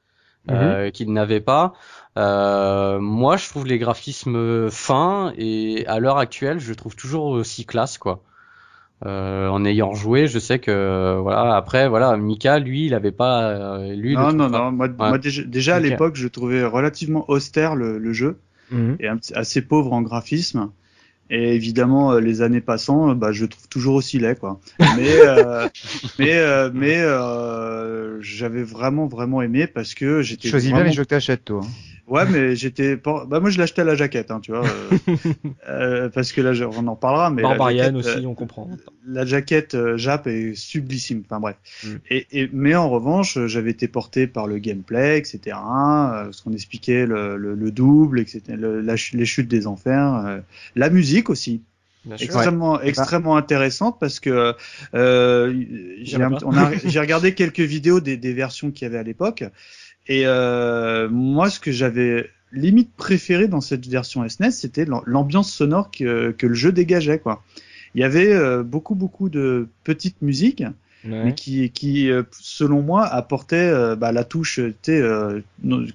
mhm. 0.47 0.91
qu'il 0.91 1.13
n'avait 1.13 1.41
pas. 1.41 1.73
moi 2.15 3.37
je 3.37 3.49
trouve 3.49 3.65
les 3.65 3.79
graphismes 3.79 4.69
fins 4.69 5.33
et 5.35 5.83
à 5.87 5.97
l'heure 5.99 6.19
actuelle 6.19 6.59
je 6.59 6.69
le 6.69 6.75
trouve 6.75 6.95
toujours 6.95 7.25
aussi 7.25 7.65
classe 7.65 7.97
quoi. 7.97 8.21
Euh, 9.05 9.47
en 9.47 9.63
ayant 9.63 9.93
joué, 9.93 10.27
je 10.27 10.39
sais 10.39 10.57
que 10.57 11.19
voilà. 11.21 11.55
Après, 11.55 11.87
voilà, 11.87 12.17
Mika, 12.17 12.57
lui, 12.57 12.87
il 12.87 12.95
avait 12.95 13.11
pas. 13.11 13.49
Euh, 13.49 13.93
lui, 13.93 14.15
non, 14.15 14.33
non, 14.33 14.49
non. 14.49 14.71
Moi, 14.71 14.87
moi 14.97 15.19
déjà, 15.19 15.75
à 15.75 15.79
l'époque, 15.79 16.15
je 16.15 16.27
trouvais 16.27 16.63
relativement 16.63 17.29
austère 17.29 17.75
le, 17.75 17.99
le 17.99 18.13
jeu 18.13 18.39
mhm. 18.71 18.97
et 18.99 19.07
assez 19.35 19.61
pauvre 19.61 19.93
en 19.93 20.01
graphisme. 20.01 20.71
Et 21.29 21.53
évidemment, 21.53 22.13
euh, 22.13 22.19
les 22.21 22.41
années 22.41 22.61
passant, 22.61 23.13
bah, 23.13 23.33
je 23.33 23.45
trouve 23.45 23.67
toujours 23.67 23.95
aussi 23.95 24.17
laid, 24.17 24.35
quoi. 24.39 24.59
Mais, 24.79 24.87
mais, 26.19 26.71
mais, 26.73 27.03
j'avais 28.21 28.63
vraiment, 28.63 29.05
vraiment 29.05 29.43
aimé 29.43 29.67
parce 29.67 29.93
que 29.93 30.23
j'étais. 30.23 30.49
Choisis 30.49 30.71
bien 30.71 30.83
les 30.83 30.91
jeux 30.91 31.03
que 31.03 31.09
t'achètes, 31.09 31.45
toi. 31.45 31.61
Hein. 31.63 31.96
Ouais, 32.07 32.25
mais 32.25 32.55
j'étais 32.55 32.95
pas. 32.95 33.25
Bah 33.25 33.41
moi 33.41 33.49
je 33.49 33.57
l'achetais 33.57 33.81
à 33.81 33.85
la 33.85 33.95
jaquette, 33.95 34.31
hein, 34.31 34.39
tu 34.41 34.51
vois, 34.51 34.65
euh, 34.65 35.17
euh, 35.69 36.09
parce 36.09 36.31
que 36.31 36.39
là 36.39 36.53
on 36.77 36.87
en 36.87 36.95
parlera. 36.95 37.29
Mais 37.29 37.41
Barbarian 37.41 37.93
aussi, 37.95 38.09
euh, 38.09 38.27
on 38.27 38.33
comprend. 38.33 38.69
La 39.05 39.25
jaquette 39.25 39.75
Jap 39.97 40.25
est 40.25 40.55
sublissime. 40.55 41.23
Enfin 41.25 41.41
bref. 41.41 41.57
Mm. 41.83 41.87
Et, 42.09 42.27
et, 42.31 42.49
mais 42.53 42.75
en 42.75 42.89
revanche, 42.89 43.37
j'avais 43.47 43.71
été 43.71 43.89
porté 43.89 44.25
par 44.25 44.47
le 44.47 44.57
gameplay, 44.57 45.17
etc. 45.17 45.57
ce 46.31 46.41
qu'on 46.41 46.53
expliquait, 46.53 47.05
le, 47.05 47.35
le, 47.35 47.71
double, 47.71 48.21
etc. 48.21 48.41
Le, 48.49 48.79
la, 48.79 48.95
les 49.11 49.25
chutes 49.25 49.49
des 49.49 49.67
enfers, 49.67 50.41
la 50.75 50.89
musique 50.89 51.29
aussi. 51.29 51.61
extrêmement 52.21 52.79
extrêmement 52.79 53.35
intéressante 53.35 53.97
parce 53.99 54.21
que 54.21 54.55
euh, 54.93 55.63
j'ai 56.03 56.99
regardé 57.01 57.33
quelques 57.33 57.59
vidéos 57.59 57.99
des, 57.99 58.15
des 58.15 58.31
versions 58.31 58.71
qu'il 58.71 58.85
y 58.85 58.89
avait 58.89 58.99
à 58.99 59.03
l'époque 59.03 59.43
et 60.07 60.25
euh, 60.25 61.09
moi, 61.09 61.49
ce 61.49 61.59
que 61.59 61.71
j'avais 61.71 62.29
limite 62.51 62.91
préféré 62.95 63.47
dans 63.47 63.61
cette 63.61 63.85
version 63.87 64.27
SNES, 64.27 64.47
e 64.47 64.51
c'était 64.51 64.85
l'ambiance 65.05 65.51
sonore 65.51 65.91
que, 65.91 66.31
que, 66.31 66.47
le 66.47 66.53
jeu 66.53 66.71
dégageait. 66.71 67.19
Quoi. 67.19 67.43
Il 67.93 68.01
y 68.01 68.03
avait 68.03 68.33
euh, 68.33 68.63
beaucoup, 68.63 68.95
beaucoup 68.95 69.29
de 69.29 69.67
petites 69.83 70.21
musiques 70.21 70.63
mais 71.07 71.33
qui, 71.33 71.69
qui 71.69 72.09
euh, 72.09 72.23
selon 72.31 72.81
moi, 72.81 73.05
apportait 73.05 73.55
euh, 73.55 73.95
bah, 73.95 74.11
la 74.11 74.23
touche 74.23 74.59
euh, 74.59 75.41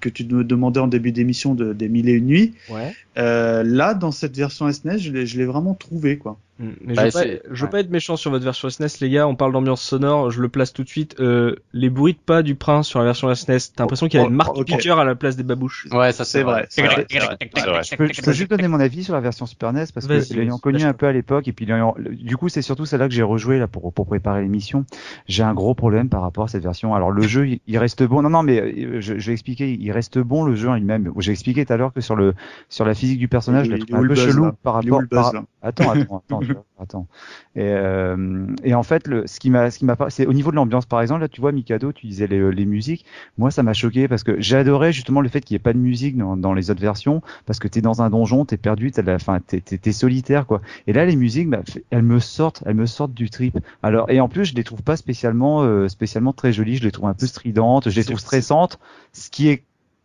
que 0.01 0.09
tu 0.09 0.25
me 0.25 0.43
demandais 0.43 0.79
en 0.79 0.87
début 0.87 1.11
d'émission 1.11 1.55
de, 1.55 1.73
des 1.73 1.89
Mille 1.89 2.09
et 2.09 2.13
une 2.13 2.25
nuits. 2.25 2.53
Ouais. 2.69 2.93
là, 3.15 3.93
dans 3.93 4.11
cette 4.11 4.35
version 4.35 4.71
SNES, 4.71 4.95
e 4.95 5.25
je 5.25 5.37
l'ai 5.37 5.45
vraiment 5.45 5.73
trouvé, 5.73 6.17
quoi. 6.17 6.37
Mais 6.81 6.93
bah, 6.93 7.09
je, 7.09 7.17
veux 7.17 7.23
pas, 7.23 7.39
je 7.51 7.65
veux 7.65 7.69
pas 7.69 7.79
être 7.79 7.89
méchant 7.89 8.15
sur 8.15 8.31
votre 8.31 8.43
version 8.43 8.69
SNES, 8.69 8.85
e 8.85 8.97
les 9.01 9.09
gars. 9.09 9.27
On 9.27 9.35
parle 9.35 9.53
d'ambiance 9.53 9.81
sonore, 9.81 10.31
je 10.31 10.41
le 10.41 10.49
place 10.49 10.73
tout 10.73 10.83
de 10.83 10.89
suite. 10.89 11.15
Euh, 11.19 11.55
les 11.73 11.89
bruits 11.89 12.13
de 12.13 12.19
pas 12.19 12.43
du 12.43 12.55
prince 12.55 12.87
sur 12.87 12.99
la 12.99 13.05
version 13.05 13.33
SNES, 13.33 13.57
t'as 13.75 13.83
l'impression 13.83 14.07
qu'il 14.07 14.19
y 14.19 14.23
a 14.23 14.25
une 14.25 14.33
marque 14.33 14.57
okay. 14.57 14.89
à 14.89 15.03
la 15.03 15.15
place 15.15 15.35
des 15.35 15.43
babouches. 15.43 15.87
Ouais, 15.91 16.11
ça 16.11 16.25
c'est 16.25 16.43
vrai. 16.43 16.67
vrai. 16.77 17.05
Je, 17.09 17.95
peux, 17.95 18.07
je 18.11 18.21
peux 18.21 18.33
juste 18.33 18.49
donner 18.49 18.67
mon 18.67 18.79
avis 18.79 19.03
sur 19.03 19.13
la 19.13 19.21
version 19.21 19.45
Super 19.45 19.73
NES 19.73 19.85
parce 19.93 20.07
que 20.07 20.33
l'ayant 20.35 20.57
connu 20.57 20.83
un 20.83 20.93
peu 20.93 21.07
à 21.07 21.11
l'époque 21.11 21.47
et 21.47 21.53
puis 21.53 21.67
du 22.11 22.37
coup 22.37 22.49
c'est 22.49 22.61
surtout 22.61 22.85
celle-là 22.85 23.07
que 23.07 23.13
j'ai 23.13 23.23
rejoué 23.23 23.59
là 23.59 23.67
pour 23.67 23.93
pour 23.93 24.05
préparer 24.05 24.41
l'émission. 24.41 24.85
J'ai 25.27 25.43
un 25.43 25.53
gros 25.53 25.75
problème 25.75 26.09
par 26.09 26.21
rapport 26.21 26.45
à 26.45 26.47
cette 26.47 26.63
version. 26.63 26.95
Alors 26.95 27.11
le 27.11 27.23
jeu 27.23 27.47
il 27.65 27.77
reste 27.77 28.03
bon. 28.03 28.21
Non 28.21 28.29
non 28.29 28.43
mais 28.43 28.59
euh, 28.59 29.01
je, 29.01 29.17
je 29.17 29.27
vais 29.27 29.33
expliquer. 29.33 29.73
Il 29.79 29.91
reste 29.91 30.19
bon 30.19 30.43
le 30.43 30.55
jeu 30.55 30.69
en 30.69 30.75
lui-même. 30.75 31.11
J'ai 31.17 31.31
expliqué 31.31 31.65
tout 31.65 31.73
à 31.73 31.77
l'heure 31.77 31.93
que 31.93 32.01
sur 32.01 32.15
le 32.15 32.33
sur 32.69 32.85
la 32.85 32.93
physique 32.93 33.19
du 33.19 33.27
personnage, 33.27 33.67
je 33.67 33.73
l'ai 33.73 33.83
un 33.93 34.07
peu 34.07 34.15
chelou 34.15 34.51
par 34.63 34.75
rapport. 34.75 35.01
Attends 35.61 35.91
attends 35.91 36.23
attends 36.29 36.39
attends. 36.79 37.07
Et, 37.55 37.61
euh, 37.63 38.47
et 38.63 38.73
en 38.73 38.83
fait, 38.83 39.07
le, 39.07 39.27
ce 39.27 39.39
qui 39.39 39.49
m'a, 39.49 39.71
ce 39.71 39.79
qui 39.79 39.85
m'a, 39.85 39.95
c'est 40.09 40.25
au 40.25 40.33
niveau 40.33 40.51
de 40.51 40.55
l'ambiance, 40.55 40.85
par 40.85 41.01
exemple, 41.01 41.21
là, 41.21 41.27
tu 41.27 41.41
vois, 41.41 41.51
Mikado, 41.51 41.91
tu 41.91 42.07
disais 42.07 42.27
les, 42.27 42.51
les 42.51 42.65
musiques. 42.65 43.05
Moi, 43.37 43.51
ça 43.51 43.63
m'a 43.63 43.73
choqué 43.73 44.07
parce 44.07 44.23
que 44.23 44.39
j'adorais 44.39 44.91
justement 44.91 45.21
le 45.21 45.29
fait 45.29 45.41
qu'il 45.41 45.55
n'y 45.55 45.57
ait 45.57 45.63
pas 45.63 45.73
de 45.73 45.79
musique 45.79 46.17
dans, 46.17 46.37
dans 46.37 46.53
les 46.53 46.71
autres 46.71 46.81
versions, 46.81 47.21
parce 47.45 47.59
que 47.59 47.67
t'es 47.67 47.81
dans 47.81 48.01
un 48.01 48.09
donjon, 48.09 48.45
t'es 48.45 48.57
perdu, 48.57 48.91
t'es, 48.91 49.01
la, 49.01 49.19
fin, 49.19 49.39
t'es, 49.39 49.61
t'es, 49.61 49.91
solitaire, 49.91 50.45
quoi. 50.45 50.61
Et 50.87 50.93
là, 50.93 51.05
les 51.05 51.15
musiques, 51.15 51.49
bah, 51.49 51.61
elles 51.89 52.03
me 52.03 52.19
sortent, 52.19 52.63
elles 52.65 52.75
me 52.75 52.85
sortent 52.85 53.13
du 53.13 53.29
trip. 53.29 53.59
Alors, 53.81 54.09
et 54.09 54.19
en 54.19 54.29
plus, 54.29 54.45
je 54.45 54.55
les 54.55 54.63
trouve 54.63 54.83
pas 54.83 54.97
spécialement, 54.97 55.63
euh, 55.63 55.87
spécialement 55.87 56.33
très 56.33 56.53
jolies. 56.53 56.77
Je 56.77 56.83
les 56.83 56.91
trouve 56.91 57.07
un 57.07 57.13
peu 57.13 57.27
stridentes, 57.27 57.89
je 57.89 57.95
les 57.95 58.03
trouve 58.03 58.19
stressantes, 58.19 58.79
ce 59.11 59.29
qui 59.29 59.49
est 59.49 59.63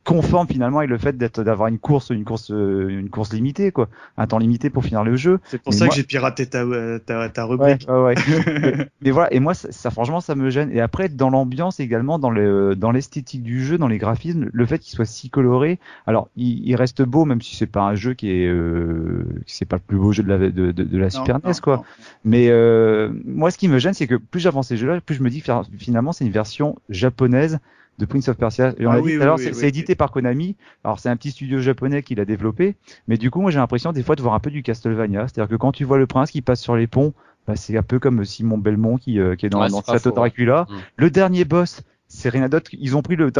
conforme 0.08 0.48
finalement 0.48 0.78
avec 0.78 0.88
le 0.88 0.96
fait 0.96 1.18
d'être 1.18 1.42
d'avoir 1.44 1.68
une 1.68 1.78
course 1.78 2.08
une 2.08 2.24
course 2.24 2.50
euh, 2.50 2.88
une 2.88 3.10
course 3.10 3.30
limitée 3.34 3.72
quoi. 3.72 3.90
Un 4.16 4.26
temps 4.26 4.38
limité 4.38 4.70
pour 4.70 4.82
finir 4.82 5.04
le 5.04 5.16
jeu. 5.16 5.38
C'est 5.44 5.60
pour 5.62 5.74
ça 5.74 5.86
que 5.86 5.94
j'ai 5.94 6.02
piraté 6.02 6.46
ta 6.46 6.64
ta, 7.04 7.28
ta 7.28 7.44
rubrique. 7.44 7.86
ouais, 7.86 7.94
ouais, 7.94 8.14
ouais. 8.64 8.88
mais, 9.02 9.10
voilà 9.10 9.30
et 9.34 9.38
moi 9.38 9.52
ça, 9.52 9.90
franchement 9.90 10.22
ça 10.22 10.34
me 10.34 10.48
gêne. 10.48 10.70
Et 10.72 10.80
après 10.80 11.10
dans 11.10 11.28
l'ambiance 11.28 11.78
également 11.78 12.18
dans 12.18 12.30
le 12.30 12.74
dans 12.74 12.90
l'esthétique 12.90 13.42
du 13.42 13.62
jeu 13.62 13.76
dans 13.76 13.86
les 13.86 13.98
graphismes 13.98 14.48
le 14.50 14.66
fait 14.66 14.78
qu'il 14.78 14.94
soit 14.94 15.04
si 15.04 15.28
coloré 15.28 15.78
alors 16.06 16.30
il, 16.36 16.66
il, 16.66 16.74
reste 16.74 17.02
beau 17.02 17.26
même 17.26 17.42
si 17.42 17.56
c'est 17.56 17.66
pas 17.66 17.82
un 17.82 17.94
jeu 17.94 18.14
qui 18.14 18.30
est 18.30 18.46
euh, 18.46 19.26
c'est 19.44 19.66
pas 19.66 19.76
le 19.76 19.82
plus 19.86 19.98
beau 19.98 20.12
jeu 20.12 20.22
de 20.22 20.28
la 20.30 20.38
de, 20.38 20.48
de, 20.48 20.72
de 20.72 20.98
la 20.98 21.10
Super 21.10 21.38
NES 21.44 21.52
quoi. 21.62 21.84
mais 22.24 22.48
euh, 22.48 23.12
moi 23.26 23.50
ce 23.50 23.58
qui 23.58 23.68
me 23.68 23.78
gêne 23.78 23.92
c'est 23.92 24.06
que 24.06 24.14
plus 24.14 24.40
j'avance 24.40 24.68
ces 24.68 24.78
jeux 24.78 24.86
là 24.86 25.02
plus 25.02 25.16
je 25.16 25.22
me 25.22 25.28
dis 25.28 25.42
que 25.42 25.52
finalement 25.78 26.12
c'est 26.12 26.24
une 26.24 26.32
version 26.32 26.76
japonaise 26.88 27.58
de 27.98 28.06
Prince 28.06 28.28
of 28.28 28.36
Persia. 28.36 28.74
Et 28.78 28.86
on 28.86 28.90
ah, 28.90 29.00
dit 29.00 29.14
alors, 29.20 29.38
c'est 29.38 29.68
édité 29.68 29.94
par 29.94 30.10
Konami. 30.10 30.56
Alors 30.84 31.00
c'est 31.00 31.08
un 31.08 31.16
petit 31.16 31.30
studio 31.30 31.60
japonais 31.60 32.02
qui 32.02 32.14
l'a 32.14 32.24
développé, 32.24 32.76
mais 33.06 33.16
du 33.16 33.30
coup 33.30 33.40
moi 33.40 33.50
j'ai 33.50 33.58
l'impression 33.58 33.92
des 33.92 34.02
fois 34.02 34.16
de 34.16 34.22
voir 34.22 34.34
un 34.34 34.40
peu 34.40 34.50
du 34.50 34.62
Castlevania, 34.62 35.28
c'est-à-dire 35.28 35.48
que 35.48 35.56
quand 35.56 35.72
tu 35.72 35.84
vois 35.84 35.98
le 35.98 36.06
prince 36.06 36.30
qui 36.30 36.42
passe 36.42 36.60
sur 36.60 36.76
les 36.76 36.86
ponts, 36.86 37.12
bah, 37.46 37.56
c'est 37.56 37.76
un 37.76 37.82
peu 37.82 37.98
comme 37.98 38.24
Simon 38.24 38.58
Belmont 38.58 38.98
qui, 38.98 39.18
euh, 39.18 39.34
qui 39.34 39.46
est 39.46 39.50
dans, 39.50 39.66
dans 39.66 39.78
le 39.78 39.92
château 39.92 40.10
Dracula. 40.10 40.66
Mm. 40.68 40.74
Le 40.96 41.10
dernier 41.10 41.44
boss, 41.44 41.82
c'est 42.08 42.30
rien 42.30 42.48
d'autre. 42.48 42.70
Ils 42.72 42.96
ont 42.96 43.02
pris 43.02 43.16
le, 43.16 43.30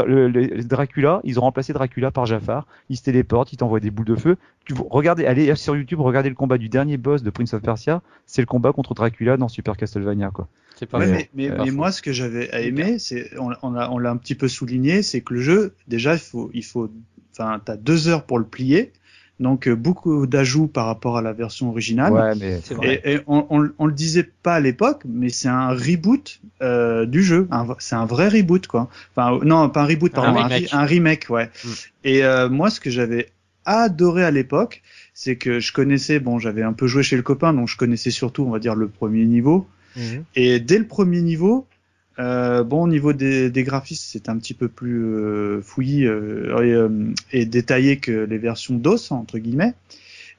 Dracula, 0.63 1.21
ils 1.23 1.39
ont 1.39 1.41
remplacé 1.41 1.73
Dracula 1.73 2.11
par 2.11 2.25
Jafar. 2.25 2.65
Ils 2.89 2.97
se 2.97 3.03
téléportent, 3.03 3.51
ils 3.51 3.57
t'envoient 3.57 3.79
des 3.79 3.91
boules 3.91 4.05
de 4.05 4.15
feu. 4.15 4.37
Tu 4.65 4.75
regardez, 4.89 5.25
allez 5.25 5.53
sur 5.55 5.75
YouTube, 5.75 5.99
regardez 5.99 6.29
le 6.29 6.35
combat 6.35 6.57
du 6.57 6.69
dernier 6.69 6.97
boss 6.97 7.23
de 7.23 7.29
Prince 7.31 7.53
of 7.53 7.61
Persia. 7.61 8.01
C'est 8.25 8.41
le 8.41 8.45
combat 8.45 8.71
contre 8.71 8.93
Dracula 8.93 9.37
dans 9.37 9.47
Super 9.47 9.75
Castlevania, 9.75 10.29
quoi. 10.31 10.47
Pas 10.85 10.99
mais, 10.99 11.29
mais, 11.33 11.49
mais, 11.49 11.71
moi, 11.71 11.91
ce 11.91 12.01
que 12.01 12.11
j'avais 12.11 12.49
aimé, 12.65 12.99
c'est, 12.99 13.31
on, 13.37 13.51
on 13.61 13.71
l'a 13.71 13.91
on 13.91 14.03
un 14.05 14.17
petit 14.17 14.35
peu 14.35 14.47
souligné, 14.47 15.01
c'est 15.01 15.21
que 15.21 15.33
le 15.33 15.41
jeu, 15.41 15.73
déjà, 15.87 16.13
il 16.13 16.19
faut, 16.19 16.49
il 16.53 16.63
faut, 16.63 16.89
enfin, 17.31 17.61
t'as 17.63 17.77
deux 17.77 18.07
heures 18.07 18.25
pour 18.25 18.39
le 18.39 18.45
plier. 18.45 18.91
Donc 19.39 19.67
euh, 19.67 19.75
beaucoup 19.75 20.27
d'ajouts 20.27 20.67
par 20.67 20.85
rapport 20.85 21.17
à 21.17 21.21
la 21.21 21.31
version 21.31 21.69
originale. 21.69 22.11
Ouais, 22.11 22.35
mais 22.35 22.59
et, 22.83 23.13
et 23.13 23.19
on, 23.25 23.45
on, 23.49 23.69
on, 23.77 23.85
le 23.85 23.93
disait 23.93 24.29
pas 24.43 24.55
à 24.55 24.59
l'époque, 24.59 25.03
mais 25.07 25.29
c'est 25.29 25.47
un 25.47 25.69
reboot 25.69 26.41
euh, 26.61 27.05
du 27.05 27.23
jeu. 27.23 27.47
C'est 27.79 27.95
un 27.95 28.05
vrai 28.05 28.27
reboot 28.27 28.67
quoi. 28.67 28.89
Enfin 29.15 29.39
non, 29.45 29.69
pas 29.69 29.83
un 29.83 29.85
reboot, 29.85 30.11
pardon, 30.11 30.37
un 30.37 30.47
remake, 30.47 30.73
un, 30.73 30.83
remake 30.83 31.25
ouais. 31.29 31.49
Mm. 31.63 31.69
Et 32.03 32.23
euh, 32.25 32.49
moi, 32.49 32.69
ce 32.69 32.81
que 32.81 32.89
j'avais 32.89 33.29
adoré 33.63 34.25
à 34.25 34.31
l'époque, 34.31 34.81
c'est 35.13 35.37
que 35.37 35.59
je 35.59 35.71
connaissais, 35.71 36.19
bon, 36.19 36.39
j'avais 36.39 36.63
un 36.63 36.73
peu 36.73 36.87
joué 36.87 37.03
chez 37.03 37.15
le 37.15 37.23
copain, 37.23 37.53
donc 37.53 37.67
je 37.67 37.77
connaissais 37.77 38.11
surtout, 38.11 38.43
on 38.43 38.49
va 38.49 38.59
dire, 38.59 38.75
le 38.75 38.89
premier 38.89 39.25
niveau. 39.25 39.67
Mhm. 39.99 40.23
Et 40.35 40.59
dès 40.59 40.79
le 40.79 40.87
premier 40.87 41.21
niveau, 41.21 41.67
euh, 42.19 42.63
bon, 42.63 42.83
au 42.83 42.87
niveau 42.87 43.13
des, 43.13 43.49
des 43.49 43.63
graphismes, 43.63 44.09
c'est 44.11 44.29
un 44.29 44.37
petit 44.37 44.53
peu 44.53 44.67
plus 44.67 45.05
euh, 45.05 45.61
fouillis 45.61 46.05
euh, 46.05 46.53
euh, 46.57 47.13
et, 47.31 47.45
détaillé 47.45 47.97
que 47.97 48.11
les 48.11 48.37
versions 48.37 48.75
DOS, 48.75 49.11
entre 49.11 49.37
guillemets. 49.37 49.73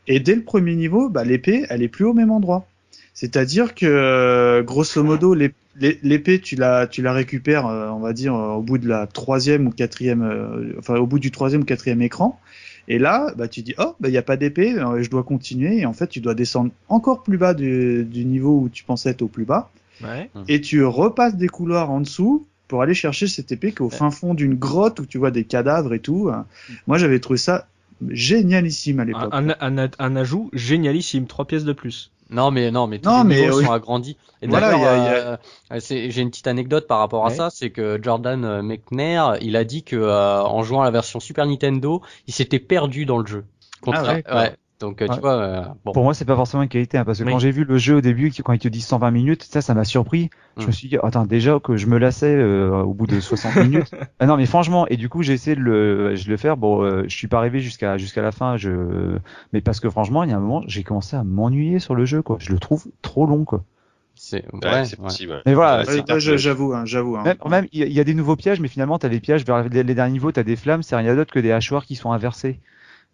Et 0.06 0.20
dès 0.20 0.34
le 0.34 0.42
premier 0.42 0.74
niveau, 0.74 1.08
bah, 1.08 1.24
l'épée, 1.24 1.64
elle 1.70 1.82
est 1.82 1.88
plus 1.88 2.04
au 2.04 2.12
même 2.12 2.30
endroit. 2.30 2.66
C'est-à-dire 3.14 3.74
que, 3.74 4.62
grosso 4.62 5.02
modo, 5.02 5.34
l'épée, 5.34 6.40
tu 6.40 6.56
la, 6.56 6.86
tu 6.86 7.02
la 7.02 7.12
récupères, 7.12 7.66
on 7.66 7.98
va 7.98 8.12
dire, 8.12 8.34
au 8.34 8.62
bout 8.62 8.78
de 8.78 8.88
la 8.88 9.06
troisième 9.06 9.66
ou 9.66 9.70
quatrième, 9.70 10.74
enfin, 10.78 10.96
au 10.96 11.06
bout 11.06 11.18
du 11.18 11.30
troisième 11.30 11.62
ou 11.62 11.64
quatrième 11.64 12.00
écran. 12.00 12.40
Et 12.88 12.98
là, 12.98 13.32
bah, 13.36 13.48
tu 13.48 13.62
dis, 13.62 13.74
oh, 13.78 13.94
bah, 14.00 14.08
il 14.08 14.12
n'y 14.12 14.18
a 14.18 14.22
pas 14.22 14.36
d'épée, 14.36 14.74
je 15.00 15.10
dois 15.10 15.22
continuer. 15.22 15.78
Et 15.78 15.86
en 15.86 15.92
fait, 15.92 16.06
tu 16.08 16.20
dois 16.20 16.34
descendre 16.34 16.70
encore 16.88 17.22
plus 17.22 17.38
bas 17.38 17.54
du, 17.54 18.04
du 18.04 18.24
niveau 18.24 18.60
où 18.60 18.68
tu 18.68 18.84
pensais 18.84 19.10
être 19.10 19.22
au 19.22 19.28
plus 19.28 19.44
bas. 19.44 19.70
Et 20.48 20.60
tu 20.60 20.84
repasses 20.84 21.36
des 21.36 21.48
couloirs 21.48 21.90
en 21.90 22.00
dessous 22.00 22.46
pour 22.68 22.82
aller 22.82 22.94
chercher 22.94 23.26
cette 23.26 23.52
épée 23.52 23.72
qui 23.72 23.78
est 23.78 23.82
au 23.82 23.90
fin 23.90 24.10
fond 24.10 24.32
d'une 24.32 24.54
grotte 24.54 25.00
où 25.00 25.06
tu 25.06 25.18
vois 25.18 25.30
des 25.30 25.44
cadavres 25.44 25.92
et 25.92 25.98
tout. 25.98 26.30
Moi, 26.86 26.98
j'avais 26.98 27.20
trouvé 27.20 27.36
ça 27.38 27.66
génialissime 28.08 29.00
à 29.00 29.04
l'époque. 29.04 29.32
Un, 29.32 29.50
un, 29.60 29.88
un, 29.98 30.16
ajout 30.16 30.50
génialissime, 30.52 31.26
trois 31.26 31.44
pièces 31.44 31.64
de 31.64 31.72
plus. 31.72 32.12
Non 32.30 32.52
mais 32.52 32.70
non 32.70 32.86
mais 32.86 33.00
tous 33.00 33.08
non, 33.10 33.24
les 33.24 33.42
niveaux 33.42 33.62
sont 33.62 33.72
agrandis. 33.72 34.16
Et 34.40 34.46
voilà, 34.46 35.36
euh, 35.72 35.80
j'ai 35.80 36.20
une 36.20 36.30
petite 36.30 36.46
anecdote 36.46 36.86
par 36.86 37.00
rapport 37.00 37.26
à 37.26 37.30
ça, 37.30 37.50
c'est 37.50 37.70
que 37.70 37.98
Jordan 38.00 38.44
euh, 38.44 38.62
McNair, 38.62 39.36
il 39.42 39.56
a 39.56 39.64
dit 39.64 39.82
que 39.82 39.96
euh, 39.96 40.42
en 40.42 40.62
jouant 40.62 40.82
à 40.82 40.84
la 40.84 40.90
version 40.90 41.20
Super 41.20 41.44
Nintendo, 41.46 42.00
il 42.26 42.32
s'était 42.32 42.58
perdu 42.60 43.04
dans 43.04 43.18
le 43.18 43.26
jeu. 43.26 43.44
ah 43.86 44.02
ouais, 44.02 44.24
ouais. 44.32 44.56
Donc 44.80 44.96
tu 44.98 45.20
vois, 45.20 45.76
bon. 45.84 45.92
pour 45.92 46.04
moi 46.04 46.14
c'est 46.14 46.24
pas 46.24 46.36
forcément 46.36 46.62
une 46.62 46.68
qualité, 46.70 46.96
hein, 46.96 47.04
parce 47.04 47.18
que 47.18 47.24
quand 47.24 47.38
j'ai 47.38 47.50
vu 47.50 47.64
le 47.64 47.76
jeu 47.76 47.96
au 47.96 48.00
début, 48.00 48.32
quand 48.42 48.54
il 48.54 48.58
te 48.58 48.68
dit 48.68 48.80
120 48.80 49.10
minutes, 49.10 49.42
ça, 49.42 49.60
ça 49.60 49.74
m'a 49.74 49.84
surpris. 49.84 50.30
Je 50.56 50.64
me 50.64 50.68
mm. 50.68 50.72
suis 50.72 50.88
dit, 50.88 50.96
attends, 51.02 51.26
déjà 51.26 51.60
que 51.60 51.76
je 51.76 51.86
me 51.86 51.98
lassais 51.98 52.42
au 52.42 52.94
bout 52.94 53.06
de 53.06 53.20
60 53.20 53.56
minutes. 53.64 53.94
ah 54.18 54.26
non, 54.26 54.36
mais 54.36 54.46
franchement, 54.46 54.86
et 54.88 54.96
du 54.96 55.10
coup 55.10 55.22
j'ai 55.22 55.34
essayé 55.34 55.54
de 55.54 55.60
le, 55.60 56.16
je 56.16 56.30
le 56.30 56.36
faire. 56.38 56.56
Bon, 56.56 57.04
je 57.04 57.14
suis 57.14 57.28
pas 57.28 57.38
arrivé 57.38 57.60
jusqu'à 57.60 57.98
jusqu'à 57.98 58.22
la 58.22 58.32
fin, 58.32 58.56
je, 58.56 59.18
mais 59.52 59.60
parce 59.60 59.80
que 59.80 59.90
franchement, 59.90 60.24
il 60.24 60.30
y 60.30 60.32
a 60.32 60.36
un 60.36 60.40
moment, 60.40 60.62
j'ai 60.66 60.82
commencé 60.82 61.14
à 61.14 61.24
m'ennuyer 61.24 61.78
sur 61.78 61.94
le 61.94 62.04
jeu, 62.06 62.22
quoi. 62.22 62.36
Je 62.40 62.50
le 62.52 62.58
trouve 62.58 62.86
trop 63.02 63.26
long, 63.26 63.44
quoi. 63.44 63.64
C'est 64.14 64.44
ouais, 64.52 64.82
possible. 64.98 65.42
Mais 65.46 65.54
voilà, 65.54 65.82
j'avoue, 66.18 66.74
hein, 66.74 66.84
j'avoue. 66.84 67.16
Hein. 67.16 67.24
Même, 67.48 67.66
il 67.72 67.90
y, 67.90 68.00
a 68.00 68.04
des 68.04 68.12
nouveaux 68.12 68.36
pièges, 68.36 68.60
mais 68.60 68.68
finalement, 68.68 68.98
t'as 68.98 69.08
des 69.08 69.18
pièges 69.18 69.46
vers 69.46 69.66
les, 69.66 69.82
les 69.82 69.94
derniers 69.94 70.12
niveaux, 70.12 70.30
t'as 70.30 70.42
des 70.42 70.56
flammes, 70.56 70.82
c'est 70.82 70.94
rien 70.94 71.16
d'autre 71.16 71.32
que 71.32 71.38
des 71.38 71.52
hachoirs 71.52 71.86
qui 71.86 71.94
sont 71.96 72.12
inversés. 72.12 72.60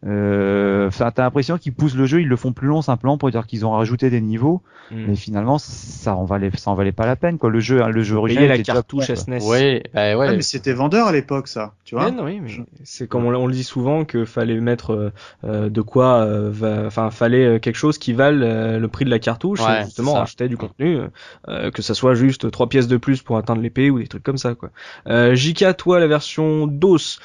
Euh, 0.05 0.90
t'as 0.90 1.22
l'impression 1.22 1.57
qu'ils 1.57 1.72
poussent 1.72 1.94
le 1.94 2.05
jeu, 2.05 2.20
ils 2.20 2.28
le 2.28 2.36
font 2.36 2.53
plus 2.53 2.68
long 2.68 2.82
simplement 2.82 3.16
pour 3.16 3.30
dire 3.30 3.47
qu'ils 3.47 3.64
ont 3.64 3.70
rajouté 3.70 4.11
des 4.11 4.20
niveaux, 4.20 4.62
hmm. 4.90 5.05
mais 5.09 5.16
finalement 5.16 5.59
ça 5.59 6.14
en 6.14 6.24
valait, 6.26 6.51
ça 6.55 6.70
en 6.70 6.74
valait 6.74 6.92
pas 6.92 7.07
la 7.07 7.16
peine 7.16 7.38
quoi. 7.38 7.49
Le 7.49 7.61
jeu, 7.61 7.82
le 7.90 8.03
jeu 8.03 8.16
original. 8.16 8.49
la 8.49 8.59
cartouche 8.59 9.12
SNES. 9.12 9.42
Ouais, 9.42 9.82
bah 9.94 10.16
ouais. 10.16 10.28
Ah, 10.28 10.36
mais 10.36 10.42
c'était 10.42 10.74
vendeur 10.74 11.07
à 11.07 11.12
l'époque 11.12 11.49
ça, 11.49 11.72
tu 11.84 11.94
vois. 11.94 12.11
oui, 12.11 12.40
mais 12.40 12.51
c'est 12.84 13.09
comme 13.09 13.24
on, 13.24 13.47
le 13.47 13.53
dit 13.53 13.64
souvent 13.64 14.05
que 14.05 14.26
fallait 14.26 14.61
mettre 14.61 14.92
euh, 14.92 15.12
euh 15.44 15.70
de 15.70 15.80
quoi, 15.80 16.24
euh, 16.24 16.86
enfin 16.86 17.11
fallait 17.11 17.59
quelque 17.59 17.76
chose 17.76 17.97
qui 17.97 18.12
vale 18.12 18.78
le 18.78 18.88
prix 18.88 19.07
de 19.07 19.11
la 19.11 19.18
cartouche, 19.18 19.61
et 19.61 19.84
justement 19.84 20.20
acheter 20.20 20.49
du 20.49 20.59
contenu, 20.59 20.99
que 21.47 21.82
ça 21.82 21.94
soit 21.94 22.14
juste 22.14 22.51
trois 22.51 22.68
pièces 22.68 22.86
de 22.86 22.99
plus 22.99 23.22
pour 23.22 23.38
atteindre 23.38 23.62
l'épée 23.62 23.88
ou 23.88 23.99
des 23.99 24.09
trucs 24.09 24.22
comme 24.22 24.38
ça 24.38 24.55
quoi. 24.55 24.70
JK, 25.07 25.74
toi 25.78 25.99
la 26.01 26.07
version 26.07 26.66
DOS, 26.66 27.18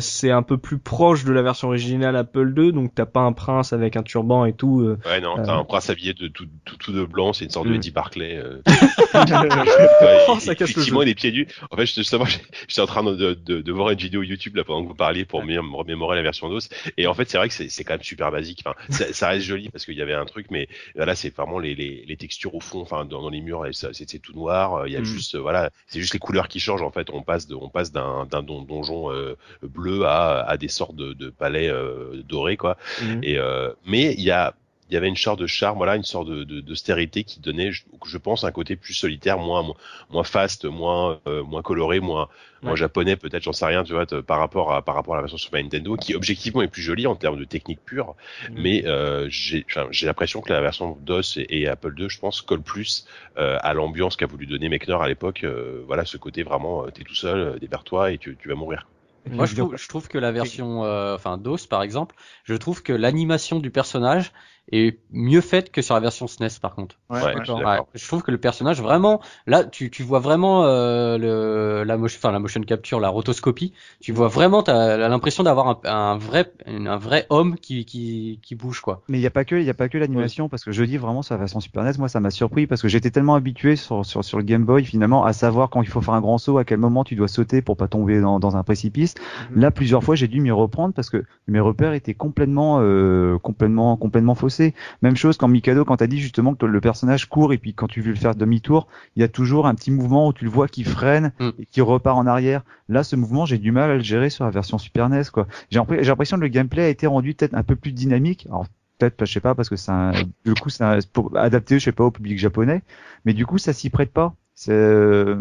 c'est 0.00 0.30
un 0.30 0.42
peu 0.42 0.56
plus 0.56 0.78
proche 0.78 1.24
de 1.24 1.32
la 1.32 1.42
version 1.42 1.68
originale 1.68 1.89
Apple 2.14 2.52
II, 2.56 2.72
donc 2.72 2.94
t'as 2.94 3.06
pas 3.06 3.20
un 3.20 3.32
prince 3.32 3.72
avec 3.72 3.96
un 3.96 4.02
turban 4.02 4.44
et 4.44 4.52
tout. 4.52 4.80
Euh, 4.80 4.98
ouais, 5.06 5.20
non, 5.20 5.36
t'as 5.36 5.54
un 5.54 5.64
prince 5.64 5.90
habillé 5.90 6.14
de 6.14 6.28
tout, 6.28 6.46
tout, 6.64 6.76
tout 6.76 6.92
de 6.92 7.04
blanc, 7.04 7.32
c'est 7.32 7.44
une 7.44 7.50
sorte 7.50 7.66
de 7.66 7.72
mm. 7.72 7.76
Eddie 7.76 7.90
Barclay. 7.90 8.36
Euh. 8.36 8.62
oh, 10.28 10.38
ça 10.38 10.54
casse 10.54 10.70
effectivement, 10.70 11.02
les 11.02 11.14
pieds 11.14 11.32
nus. 11.32 11.46
En 11.70 11.76
fait, 11.76 11.86
justement, 11.86 12.24
j'étais 12.68 12.80
en 12.80 12.86
train 12.86 13.02
de, 13.02 13.34
de, 13.34 13.60
de, 13.60 13.72
voir 13.72 13.90
une 13.90 13.98
vidéo 13.98 14.22
YouTube 14.22 14.56
là 14.56 14.64
pendant 14.64 14.82
que 14.82 14.88
vous 14.88 14.94
parliez 14.94 15.24
pour 15.24 15.42
me 15.42 15.76
remémorer 15.76 16.16
la 16.16 16.22
version 16.22 16.48
DOS. 16.48 16.68
Et 16.96 17.06
en 17.06 17.14
fait, 17.14 17.28
c'est 17.28 17.38
vrai 17.38 17.48
que 17.48 17.54
c'est 17.54 17.84
quand 17.84 17.94
même 17.94 18.02
super 18.02 18.30
basique. 18.30 18.62
Enfin, 18.64 18.76
ça, 18.90 19.12
ça 19.12 19.28
reste 19.28 19.46
joli 19.46 19.68
parce 19.68 19.84
qu'il 19.84 19.96
y 19.96 20.02
avait 20.02 20.14
un 20.14 20.24
truc, 20.26 20.46
mais 20.50 20.68
là, 20.94 21.14
c'est 21.14 21.34
vraiment 21.34 21.58
les, 21.58 21.74
les, 21.74 22.04
les, 22.06 22.16
textures 22.16 22.54
au 22.54 22.60
fond, 22.60 22.80
enfin, 22.80 23.04
dans, 23.04 23.28
les 23.30 23.40
murs, 23.40 23.66
c'est 23.72 24.18
tout 24.18 24.34
noir. 24.34 24.86
Il 24.86 24.92
y 24.92 24.96
a 24.96 25.00
mm. 25.00 25.04
juste, 25.04 25.36
voilà, 25.36 25.70
c'est 25.86 26.00
juste 26.00 26.12
les 26.12 26.18
couleurs 26.18 26.48
qui 26.48 26.60
changent. 26.60 26.82
En 26.82 26.90
fait, 26.90 27.10
on 27.10 27.22
passe 27.22 27.46
de, 27.46 27.54
on 27.54 27.68
passe 27.68 27.92
d'un 27.92 28.26
donjon 28.42 29.10
euh, 29.10 29.36
bleu 29.62 30.04
à, 30.04 30.40
à 30.42 30.56
des 30.56 30.68
sortes 30.68 30.96
de, 30.96 31.12
de 31.12 31.30
palais 31.30 31.68
euh, 31.68 31.79
doré 32.26 32.56
quoi. 32.56 32.76
Mhm. 33.02 33.20
Et 33.22 33.38
euh, 33.38 33.70
mais 33.84 34.14
il 34.14 34.22
y 34.22 34.30
a 34.30 34.54
il 34.90 34.94
y 34.94 34.96
avait 34.96 35.08
une 35.08 35.16
sorte 35.16 35.38
de 35.38 35.46
charme, 35.46 35.76
voilà, 35.76 35.94
une 35.94 36.02
sorte 36.02 36.28
de 36.28 36.60
d'austérité 36.60 37.22
qui 37.22 37.38
donnait, 37.38 37.70
je, 37.70 37.84
je, 38.04 38.18
pense, 38.18 38.42
un 38.42 38.50
côté 38.50 38.74
plus 38.74 38.92
solitaire, 38.92 39.38
moins 39.38 39.64
moins 40.10 40.24
fast, 40.24 40.64
moins 40.64 41.20
euh, 41.28 41.44
moins 41.44 41.62
coloré, 41.62 42.00
moins 42.00 42.28
moins 42.62 42.76
japonais, 42.76 43.16
peut-être, 43.16 43.42
j'en 43.42 43.52
sais 43.52 43.64
rien, 43.64 43.84
tu 43.84 43.92
vois, 43.92 44.04
par 44.22 44.38
rapport 44.38 44.74
à 44.74 44.82
par 44.82 44.96
rapport 44.96 45.14
à 45.14 45.18
la 45.18 45.22
version 45.22 45.38
Super 45.38 45.62
Nintendo, 45.62 45.96
qui 45.96 46.14
objectivement 46.14 46.60
est 46.60 46.68
plus 46.68 46.82
jolie 46.82 47.06
en 47.06 47.14
termes 47.14 47.38
de 47.38 47.44
technique 47.44 47.80
pure, 47.84 48.16
mhm. 48.50 48.60
mais 48.60 48.84
euh, 48.86 49.28
j'ai 49.30 49.64
j'ai 49.90 50.06
l'impression 50.06 50.40
que 50.40 50.52
la 50.52 50.60
version 50.60 50.98
DOS 51.00 51.38
et, 51.38 51.68
Apple 51.68 51.94
II, 51.96 52.10
je 52.10 52.18
pense, 52.18 52.42
colle 52.42 52.62
plus 52.62 53.06
euh, 53.38 53.58
à 53.60 53.72
l'ambiance 53.74 54.16
qu'a 54.16 54.26
voulu 54.26 54.46
donner 54.46 54.68
Mechner 54.68 54.98
à 55.00 55.06
l'époque, 55.06 55.46
voilà, 55.86 56.04
ce 56.04 56.16
côté 56.16 56.42
vraiment, 56.42 56.86
t'es 56.90 57.04
tout 57.04 57.14
seul, 57.14 57.58
débarre-toi 57.60 58.12
et 58.12 58.18
tu, 58.18 58.36
tu 58.36 58.48
vas 58.48 58.56
mourir. 58.56 58.86
Moi, 59.28 59.46
je 59.46 59.54
trouve, 59.54 59.76
je 59.76 59.88
trouve, 59.88 60.08
que 60.08 60.18
la 60.18 60.32
version, 60.32 60.84
euh, 60.84 61.14
enfin 61.14 61.36
DOS 61.36 61.66
par 61.68 61.82
exemple, 61.82 62.16
je 62.44 62.54
trouve 62.54 62.82
que 62.82 62.92
l'animation 62.92 63.58
du 63.58 63.70
personnage 63.70 64.32
est 64.72 64.98
mieux 65.10 65.40
faite 65.40 65.70
que 65.70 65.82
sur 65.82 65.94
la 65.94 66.00
version 66.00 66.26
SNES 66.26 66.60
par 66.60 66.74
contre. 66.74 66.96
Ouais, 67.10 67.22
ouais, 67.22 67.34
je, 67.94 68.06
trouve 68.06 68.22
que 68.22 68.30
le 68.30 68.38
personnage 68.38 68.80
vraiment, 68.80 69.20
là, 69.46 69.64
tu, 69.64 69.90
tu 69.90 70.02
vois 70.02 70.20
vraiment 70.20 70.64
euh, 70.64 71.18
le, 71.18 71.84
la 71.84 71.96
motion, 71.96 72.18
enfin 72.18 72.32
la 72.32 72.38
motion 72.38 72.60
capture, 72.62 73.00
la 73.00 73.08
rotoscopie. 73.08 73.72
Tu 74.00 74.12
vois 74.12 74.28
vraiment, 74.28 74.62
t'as 74.62 74.96
l'impression 74.96 75.42
d'avoir 75.42 75.68
un, 75.68 75.80
un, 75.84 76.18
vrai, 76.18 76.52
un 76.66 76.96
vrai 76.96 77.26
homme 77.30 77.56
qui, 77.56 77.84
qui, 77.84 78.38
qui 78.42 78.54
bouge 78.54 78.80
quoi. 78.80 79.02
Mais 79.08 79.18
il 79.18 79.22
y 79.22 79.26
a 79.26 79.30
pas 79.30 79.44
que, 79.44 79.56
il 79.56 79.64
y 79.64 79.70
a 79.70 79.74
pas 79.74 79.88
que 79.88 79.98
l'animation 79.98 80.48
parce 80.48 80.64
que 80.64 80.72
je 80.72 80.84
dis 80.84 80.96
vraiment 80.96 81.22
sur 81.22 81.34
la 81.34 81.38
version 81.38 81.60
Super 81.60 81.82
NES, 81.82 81.92
moi 81.98 82.08
ça 82.08 82.20
m'a 82.20 82.30
surpris 82.30 82.66
parce 82.66 82.82
que 82.82 82.88
j'étais 82.88 83.10
tellement 83.10 83.34
habitué 83.34 83.76
sur, 83.76 84.04
sur, 84.04 84.24
sur 84.24 84.38
le 84.38 84.44
Game 84.44 84.64
Boy 84.64 84.84
finalement 84.84 85.24
à 85.24 85.32
savoir 85.32 85.70
quand 85.70 85.82
il 85.82 85.88
faut 85.88 86.00
faire 86.00 86.14
un 86.14 86.20
grand 86.20 86.38
saut, 86.38 86.58
à 86.58 86.64
quel 86.64 86.78
moment 86.78 87.04
tu 87.04 87.16
dois 87.16 87.28
sauter 87.28 87.62
pour 87.62 87.76
pas 87.76 87.88
tomber 87.88 88.20
dans, 88.20 88.38
dans 88.38 88.56
un 88.56 88.62
précipice. 88.62 89.14
Mhm. 89.50 89.60
Là, 89.60 89.70
plusieurs 89.70 90.04
fois, 90.04 90.14
j'ai 90.14 90.28
dû 90.28 90.40
m'y 90.40 90.50
reprendre 90.50 90.94
parce 90.94 91.10
que 91.10 91.24
mes 91.46 91.60
repères 91.60 91.92
étaient 91.92 92.14
complètement, 92.14 92.78
euh, 92.80 93.38
complètement, 93.38 93.96
complètement 93.96 94.34
faussés 94.34 94.59
Même 95.02 95.16
chose 95.16 95.36
quand 95.36 95.48
Mikado, 95.48 95.84
quand 95.84 95.96
t'as 95.96 96.06
dit 96.06 96.18
justement 96.18 96.54
que 96.54 96.66
le 96.66 96.80
personnage 96.80 97.26
court 97.26 97.52
et 97.52 97.58
puis 97.58 97.74
quand 97.74 97.86
tu 97.86 98.00
veux 98.00 98.10
le 98.10 98.16
faire 98.16 98.34
demi-tour, 98.34 98.86
il 99.16 99.20
y 99.20 99.24
a 99.24 99.28
toujours 99.28 99.66
un 99.66 99.74
petit 99.74 99.90
mouvement 99.90 100.28
où 100.28 100.32
tu 100.32 100.44
le 100.44 100.50
vois 100.50 100.68
qui 100.68 100.84
freine 100.84 101.32
mm. 101.38 101.50
et 101.58 101.66
qui 101.66 101.80
repart 101.80 102.18
en 102.18 102.26
arrière. 102.26 102.62
Là, 102.88 103.04
ce 103.04 103.16
mouvement, 103.16 103.46
j'ai 103.46 103.58
du 103.58 103.72
mal 103.72 103.90
à 103.90 103.94
le 103.94 104.02
gérer 104.02 104.30
sur 104.30 104.44
la 104.44 104.50
version 104.50 104.78
Super 104.78 105.08
NES, 105.08 105.24
quoi. 105.32 105.46
J'ai 105.70 105.78
l'impression 105.78 106.36
que 106.36 106.42
le 106.42 106.48
gameplay 106.48 106.84
a 106.84 106.88
été 106.88 107.06
rendu 107.06 107.34
peut-être 107.34 107.54
un 107.54 107.62
peu 107.62 107.76
plus 107.76 107.92
dynamique. 107.92 108.46
Alors, 108.48 108.66
peut-être, 108.98 109.24
je 109.24 109.32
sais 109.32 109.40
pas, 109.40 109.54
parce 109.54 109.68
que 109.68 109.76
c'est 109.76 109.92
du 110.44 110.54
coup, 110.54 110.70
c'est 110.70 110.84
adapté, 111.34 111.78
je 111.78 111.84
sais 111.84 111.92
pas, 111.92 112.04
au 112.04 112.10
public 112.10 112.38
japonais, 112.38 112.82
mais 113.24 113.32
du 113.32 113.46
coup, 113.46 113.58
ça 113.58 113.72
s'y 113.72 113.90
prête 113.90 114.12
pas. 114.12 114.34
Euh, 114.68 115.36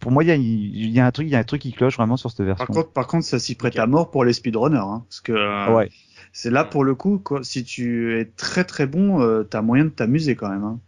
pour 0.00 0.10
moi, 0.10 0.24
il 0.24 0.28
y 0.28 0.32
a, 0.32 0.36
y 0.36 1.00
a, 1.00 1.06
un 1.06 1.10
truc, 1.12 1.26
il 1.26 1.30
y 1.30 1.36
a 1.36 1.38
un 1.38 1.44
truc 1.44 1.62
qui 1.62 1.72
cloche 1.72 1.96
vraiment 1.96 2.16
sur 2.16 2.30
cette 2.30 2.44
version. 2.44 2.66
Par 2.66 2.74
contre, 2.74 2.90
par 2.90 3.06
contre, 3.06 3.24
ça 3.24 3.38
s'y 3.38 3.54
prête 3.54 3.78
à 3.78 3.86
mort 3.86 4.10
pour 4.10 4.24
les 4.24 4.32
speedrunners, 4.32 4.78
hein, 4.78 5.04
parce 5.08 5.20
que 5.20 5.32
euh, 5.32 5.72
ouais. 5.72 5.90
C'est 6.32 6.50
là 6.50 6.64
pour 6.64 6.84
le 6.84 6.94
coup, 6.94 7.18
quoi, 7.18 7.40
si 7.42 7.64
tu 7.64 8.18
es 8.18 8.24
très 8.24 8.64
très 8.64 8.86
bon, 8.86 9.20
euh, 9.20 9.42
t'as 9.42 9.62
moyen 9.62 9.84
de 9.84 9.90
t'amuser 9.90 10.36
quand 10.36 10.48
même. 10.48 10.64
Hein. 10.64 10.78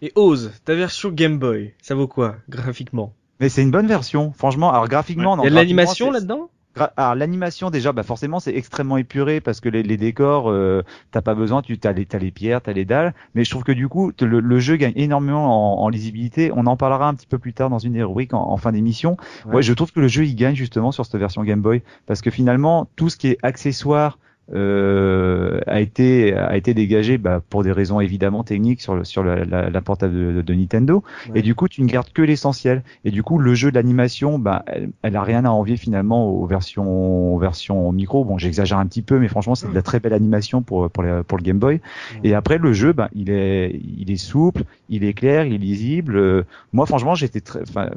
Et 0.00 0.12
Ose, 0.14 0.52
ta 0.64 0.74
version 0.74 1.10
Game 1.10 1.38
Boy, 1.38 1.74
ça 1.82 1.94
vaut 1.94 2.08
quoi 2.08 2.36
graphiquement? 2.48 3.14
Mais 3.40 3.48
c'est 3.48 3.62
une 3.62 3.70
bonne 3.70 3.86
version, 3.86 4.32
franchement. 4.32 4.70
Alors 4.70 4.88
graphiquement, 4.88 5.36
il 5.36 5.44
y 5.44 5.46
a 5.48 5.50
de 5.50 5.54
l'animation 5.54 6.10
là-dedans? 6.10 6.48
Alors 6.96 7.14
l'animation 7.14 7.68
déjà, 7.68 7.92
bah 7.92 8.02
forcément 8.02 8.40
c'est 8.40 8.54
extrêmement 8.54 8.96
épuré 8.96 9.42
parce 9.42 9.60
que 9.60 9.68
les, 9.68 9.82
les 9.82 9.98
décors, 9.98 10.50
euh, 10.50 10.82
t'as 11.10 11.20
pas 11.20 11.34
besoin, 11.34 11.60
tu 11.60 11.78
as 11.84 11.92
les, 11.92 12.06
as 12.10 12.18
les 12.18 12.30
pierres, 12.30 12.62
t'as 12.62 12.72
les 12.72 12.86
dalles, 12.86 13.14
mais 13.34 13.44
je 13.44 13.50
trouve 13.50 13.62
que 13.62 13.72
du 13.72 13.88
coup 13.88 14.10
le, 14.20 14.40
le 14.40 14.58
jeu 14.58 14.76
gagne 14.76 14.94
énormément 14.96 15.80
en, 15.80 15.84
en, 15.84 15.88
lisibilité. 15.90 16.50
On 16.54 16.66
en 16.66 16.78
parlera 16.78 17.08
un 17.08 17.14
petit 17.14 17.26
peu 17.26 17.38
plus 17.38 17.52
tard 17.52 17.68
dans 17.68 17.78
une 17.78 17.92
des 17.92 18.02
rubriques 18.02 18.32
en, 18.32 18.56
fin 18.56 18.72
d'émission. 18.72 19.16
Ouais. 19.44 19.62
je 19.62 19.72
trouve 19.74 19.92
que 19.92 20.00
le 20.00 20.08
jeu 20.08 20.24
il 20.24 20.34
gagne 20.34 20.54
justement 20.54 20.92
sur 20.92 21.04
cette 21.04 21.20
version 21.20 21.44
Game 21.44 21.60
Boy 21.60 21.82
parce 22.06 22.22
que 22.22 22.30
finalement 22.30 22.88
tout 22.96 23.10
ce 23.10 23.18
qui 23.18 23.28
est 23.28 23.38
accessoire 23.42 24.18
euh, 24.52 25.60
a 25.66 25.80
été 25.80 26.34
a 26.34 26.56
été 26.56 26.74
dégagé 26.74 27.16
bah, 27.16 27.40
pour 27.48 27.62
des 27.62 27.72
raisons 27.72 28.00
évidemment 28.00 28.42
techniques 28.42 28.80
sur 28.80 28.96
le, 28.96 29.04
sur 29.04 29.22
la, 29.22 29.44
la, 29.44 29.70
la 29.70 29.80
portable 29.80 30.14
de, 30.14 30.42
de, 30.42 30.54
Nintendo. 30.54 31.02
Et 31.34 31.42
du 31.42 31.54
coup 31.54 31.68
tu 31.68 31.80
ne 31.80 31.86
gardes 31.86 32.12
que 32.12 32.22
l'essentiel. 32.22 32.82
Et 33.04 33.10
du 33.10 33.22
coup 33.22 33.38
le 33.38 33.54
jeu 33.54 33.70
d'animation 33.70 34.38
bah 34.38 34.64
elle, 34.66 34.90
elle, 35.02 35.16
a 35.16 35.22
rien 35.22 35.44
à 35.44 35.50
envier 35.50 35.76
finalement 35.76 36.28
aux 36.28 36.46
versions 36.46 37.34
aux 37.34 37.38
versions 37.38 37.92
micro. 37.92 38.24
Bon 38.24 38.36
j'exagère 38.36 38.78
un 38.78 38.86
petit 38.86 39.02
peu 39.02 39.18
mais 39.18 39.28
franchement 39.28 39.54
c'est 39.54 39.68
de 39.68 39.74
la 39.74 39.82
très 39.82 40.00
belle 40.00 40.12
animation 40.12 40.60
pour 40.60 40.90
pour, 40.90 41.04
pour 41.26 41.38
le 41.38 41.42
Game 41.44 41.58
Boy. 41.58 41.80
Et 42.24 42.34
après 42.34 42.58
le 42.58 42.72
jeu 42.72 42.92
bah 42.92 43.08
il 43.14 43.30
est 43.30 43.80
il 43.96 44.10
est 44.10 44.16
souple 44.16 44.64
il 44.88 45.04
est 45.04 45.14
clair 45.14 45.46
il 45.46 45.54
est 45.54 45.58
lisible. 45.58 46.16
Euh, 46.16 46.42
moi 46.72 46.86
franchement 46.86 47.14
j'étais 47.14 47.40
très 47.40 47.62
enfin 47.62 47.90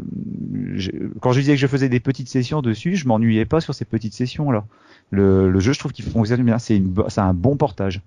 quand 1.21 1.31
je 1.31 1.39
disais 1.39 1.53
que 1.53 1.59
je 1.59 1.67
faisais 1.67 1.89
des 1.89 1.99
petites 1.99 2.29
sessions 2.29 2.61
dessus 2.61 2.95
je 2.95 3.07
m'ennuyais 3.07 3.45
pas 3.45 3.61
sur 3.61 3.73
ces 3.73 3.85
petites 3.85 4.13
sessions 4.13 4.51
là 4.51 4.65
le, 5.11 5.49
le 5.49 5.59
jeu, 5.59 5.73
je 5.73 5.79
trouve 5.79 5.91
qu'il 5.91 6.05
fonctionne 6.05 6.43
bien. 6.43 6.59
C'est 6.59 6.81
un 7.17 7.33
bon 7.33 7.57
portage. 7.57 8.01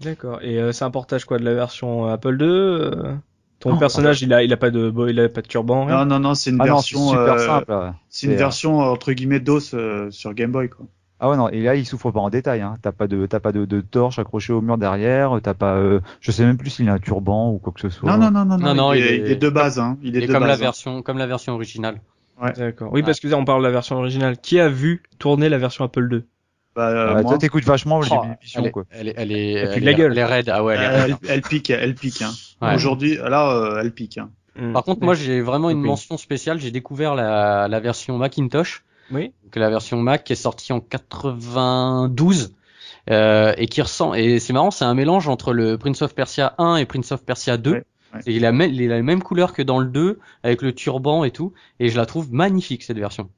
D'accord. 0.00 0.40
Et 0.42 0.60
euh, 0.60 0.72
c'est 0.72 0.84
un 0.84 0.90
portage 0.90 1.24
quoi 1.24 1.38
de 1.38 1.44
la 1.44 1.54
version 1.54 2.06
Apple 2.06 2.36
II 2.40 2.46
euh? 2.46 3.14
Ton 3.58 3.78
personnage, 3.78 4.20
il 4.20 4.34
a, 4.34 4.42
il 4.42 4.52
a 4.52 4.58
pas 4.58 4.70
de, 4.70 4.92
il 5.08 5.18
a 5.18 5.28
pas 5.30 5.40
de 5.40 5.46
turban. 5.46 5.86
Non, 5.86 6.04
non, 6.04 6.20
non, 6.20 6.34
c'est 6.34 6.50
une 6.50 6.60
ah 6.60 6.64
version 6.64 7.08
super 7.08 7.32
euh, 7.32 7.46
simple. 7.46 7.92
C'est 8.10 8.26
une 8.26 8.34
version 8.34 8.80
entre 8.80 9.12
guillemets 9.12 9.40
d'os 9.40 9.74
sur 10.10 10.34
Game 10.34 10.52
Boy 10.52 10.68
quoi. 10.68 10.84
Ah 11.18 11.30
ouais 11.30 11.38
non 11.38 11.48
et 11.48 11.62
là 11.62 11.74
il 11.74 11.86
souffre 11.86 12.10
pas 12.10 12.20
en 12.20 12.28
détail 12.28 12.60
hein. 12.60 12.76
T'as 12.82 12.92
pas 12.92 13.06
de 13.06 13.24
t'as 13.24 13.40
pas 13.40 13.50
de, 13.50 13.64
de, 13.64 13.80
torche 13.80 14.18
accrochée 14.18 14.52
au 14.52 14.60
mur 14.60 14.76
derrière. 14.76 15.40
T'as 15.42 15.54
pas 15.54 15.80
je 16.20 16.30
sais 16.30 16.44
même 16.44 16.58
plus 16.58 16.68
s'il 16.68 16.90
a 16.90 16.92
un 16.92 16.98
turban 16.98 17.50
ou 17.50 17.56
quoi 17.56 17.72
que 17.72 17.80
ce 17.80 17.88
soit. 17.88 18.14
Non 18.14 18.18
non 18.18 18.30
non 18.30 18.44
non 18.44 18.58
non. 18.58 18.74
non, 18.74 18.92
il, 18.92 19.02
est, 19.02 19.16
il, 19.16 19.30
est, 19.32 19.36
de 19.36 19.48
base 19.48 19.78
hein. 19.78 19.96
Il 20.02 20.14
est, 20.18 20.20
il 20.20 20.26
de 20.26 20.32
comme 20.34 20.42
base, 20.42 20.48
la 20.48 20.54
hein. 20.54 20.58
version 20.58 21.00
comme 21.00 21.16
la 21.16 21.26
version 21.26 21.54
originale. 21.54 22.02
Ouais. 22.40 22.52
D'accord. 22.52 22.90
Oui 22.92 23.02
parce 23.02 23.18
que 23.20 23.28
là 23.28 23.36
on 23.38 23.44
parle 23.44 23.62
de 23.62 23.66
la 23.66 23.72
version 23.72 23.96
originale. 23.96 24.36
Qui 24.38 24.60
a 24.60 24.68
vu 24.68 25.02
tourner 25.18 25.48
la 25.48 25.58
version 25.58 25.84
Apple 25.84 26.08
II 26.12 26.24
bah, 26.74 26.88
euh, 26.90 27.14
bah, 27.14 27.22
toi 27.22 27.38
t'écoutes 27.38 27.64
vachement 27.64 28.00
le 28.00 28.06
Oh, 28.10 28.22
elle, 28.56 28.70
quoi. 28.70 28.84
elle, 28.90 29.08
est- 29.08 29.14
elle 29.16 29.32
est, 29.32 29.52
Elle 29.52 29.68
elle 29.72 29.80
de 29.80 29.84
la 29.86 29.90
est- 29.92 29.94
gueule. 29.94 30.12
elle 30.12 30.18
est 30.18 30.24
raide. 30.24 30.50
Ah 30.52 30.62
ouais, 30.62 30.74
elle 30.74 30.82
est 30.82 30.88
raide. 30.88 31.16
elle, 31.22 31.30
elle 31.30 31.40
pique, 31.42 31.70
elle 31.70 31.94
pique. 31.94 32.20
Hein. 32.20 32.32
Ouais. 32.60 32.74
Aujourd'hui, 32.74 33.16
là, 33.16 33.50
euh, 33.50 33.80
elle 33.80 33.92
pique. 33.92 34.18
Hein. 34.18 34.28
Par 34.74 34.84
contre, 34.84 35.02
moi, 35.02 35.14
j'ai 35.14 35.40
vraiment 35.40 35.70
une 35.70 35.80
mention 35.82 36.16
spéciale. 36.18 36.58
J'ai 36.60 36.70
découvert 36.70 37.14
la, 37.14 37.66
la 37.68 37.80
version 37.80 38.16
Macintosh, 38.18 38.84
Oui. 39.10 39.32
donc 39.44 39.56
la 39.56 39.70
version 39.70 40.00
Mac 40.02 40.24
qui 40.24 40.32
est 40.34 40.36
sortie 40.36 40.72
en 40.74 40.80
92 40.80 42.54
euh, 43.10 43.54
et 43.56 43.66
qui 43.66 43.80
ressent. 43.82 44.14
Et 44.14 44.38
c'est 44.38 44.52
marrant, 44.52 44.70
c'est 44.70 44.84
un 44.84 44.94
mélange 44.94 45.28
entre 45.28 45.52
le 45.52 45.78
Prince 45.78 46.02
of 46.02 46.14
Persia 46.14 46.54
1 46.58 46.76
et 46.76 46.84
Prince 46.86 47.12
of 47.12 47.24
Persia 47.24 47.56
2. 47.56 47.70
Ouais, 47.72 47.84
ouais. 48.16 48.22
Et 48.26 48.34
il 48.36 48.44
a, 48.44 48.52
même- 48.52 48.72
il 48.72 48.90
a 48.92 48.96
la 48.96 49.02
même 49.02 49.22
couleur 49.22 49.52
que 49.52 49.62
dans 49.62 49.78
le 49.78 49.86
2 49.86 50.18
avec 50.42 50.62
le 50.62 50.74
turban 50.74 51.24
et 51.24 51.30
tout. 51.30 51.52
Et 51.80 51.88
je 51.88 51.96
la 51.96 52.06
trouve 52.06 52.32
magnifique 52.32 52.82
cette 52.82 52.98
version. 52.98 53.28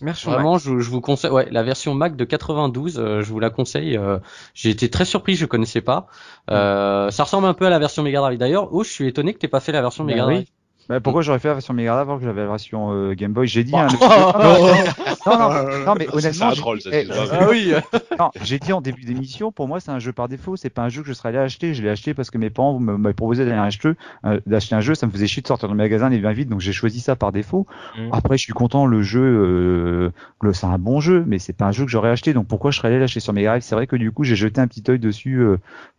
Merci. 0.00 0.26
Vraiment, 0.26 0.58
je, 0.58 0.80
je 0.80 0.90
vous 0.90 1.00
conseille. 1.00 1.30
Ouais, 1.30 1.48
la 1.52 1.62
version 1.62 1.94
Mac 1.94 2.16
de 2.16 2.24
92, 2.24 2.98
euh, 2.98 3.22
je 3.22 3.32
vous 3.32 3.38
la 3.38 3.50
conseille. 3.50 3.96
euh, 3.96 4.18
j'ai 4.52 4.70
été 4.70 4.90
très 4.90 5.04
surpris, 5.04 5.36
je 5.36 5.46
connaissais 5.46 5.80
pas. 5.80 6.08
Euh, 6.50 7.10
ça 7.10 7.22
ressemble 7.22 7.46
un 7.46 7.54
peu 7.54 7.66
à 7.66 7.70
la 7.70 7.78
version 7.78 8.02
Mega 8.02 8.18
Drive. 8.18 8.36
D'ailleurs, 8.38 8.68
oh, 8.72 8.82
je 8.82 8.90
suis 8.90 9.06
étonné 9.06 9.32
que 9.32 9.38
t'aies 9.38 9.46
pas 9.48 9.60
fait 9.60 9.70
la 9.70 9.80
version 9.80 10.02
Bah 10.02 10.10
Mega 10.12 10.26
oui. 10.26 10.48
Bah, 10.88 11.00
pourquoi 11.00 11.22
j'aurais 11.22 11.38
fait 11.38 11.48
la 11.48 11.54
version 11.54 11.74
Mega 11.74 11.92
Drive 11.94 12.08
alors 12.08 12.18
que 12.18 12.24
j'avais 12.26 12.42
la 12.42 12.48
version 12.48 12.92
euh, 12.92 13.14
Game 13.14 13.32
Boy? 13.32 13.46
J'ai 13.46 13.64
dit. 13.64 13.74
hein, 13.76 13.86
Oh, 14.00 14.68
non, 15.26 15.38
non, 15.38 15.86
non, 15.86 15.94
mais 15.98 16.06
Ça, 16.06 16.12
c'est 16.12 16.16
honnêtement, 16.16 16.48
un 16.48 16.54
troll, 16.54 16.80
ça, 16.80 16.90
eh, 16.92 17.04
grave. 17.04 17.28
Ah 17.32 17.46
oui. 17.48 17.72
Non, 18.18 18.30
j'ai 18.42 18.58
dit 18.58 18.72
en 18.72 18.80
début 18.80 19.02
d'émission, 19.02 19.52
pour 19.52 19.68
moi 19.68 19.80
c'est 19.80 19.90
un 19.90 19.98
jeu 19.98 20.12
par 20.12 20.28
défaut, 20.28 20.56
c'est 20.56 20.70
pas 20.70 20.82
un 20.82 20.88
jeu 20.88 21.02
que 21.02 21.08
je 21.08 21.12
serais 21.12 21.30
allé 21.30 21.38
acheter, 21.38 21.72
je 21.74 21.82
l'ai 21.82 21.88
acheté 21.88 22.14
parce 22.14 22.30
que 22.30 22.38
mes 22.38 22.50
parents 22.50 22.78
m'avaient 22.78 23.14
proposé 23.14 23.44
d'aller 23.44 23.56
acheter, 23.56 23.92
euh, 24.24 24.40
d'acheter 24.46 24.74
un 24.74 24.80
jeu, 24.80 24.94
ça 24.94 25.06
me 25.06 25.12
faisait 25.12 25.26
chier 25.26 25.40
de 25.42 25.46
sortir 25.46 25.68
du 25.68 25.74
magasin 25.74 26.10
et 26.10 26.18
bien 26.18 26.32
vite, 26.32 26.48
donc 26.48 26.60
j'ai 26.60 26.72
choisi 26.72 27.00
ça 27.00 27.16
par 27.16 27.32
défaut. 27.32 27.66
Mm. 27.96 28.10
Après 28.12 28.36
je 28.36 28.42
suis 28.42 28.52
content, 28.52 28.86
le 28.86 29.02
jeu, 29.02 29.22
euh, 29.22 30.10
le- 30.42 30.52
c'est 30.52 30.66
un 30.66 30.78
bon 30.78 31.00
jeu, 31.00 31.24
mais 31.26 31.38
c'est 31.38 31.52
pas 31.52 31.66
un 31.66 31.72
jeu 31.72 31.84
que 31.84 31.90
j'aurais 31.90 32.10
acheté, 32.10 32.34
donc 32.34 32.48
pourquoi 32.48 32.70
je 32.70 32.78
serais 32.78 32.88
allé 32.88 32.98
l'acheter 32.98 33.20
sur 33.20 33.32
Mega 33.32 33.50
Drive? 33.50 33.62
C'est 33.62 33.74
vrai 33.74 33.86
que 33.86 33.96
du 33.96 34.10
coup 34.12 34.24
j'ai 34.24 34.36
jeté 34.36 34.60
un 34.60 34.66
petit 34.66 34.82
œil 34.88 34.98
dessus 34.98 35.42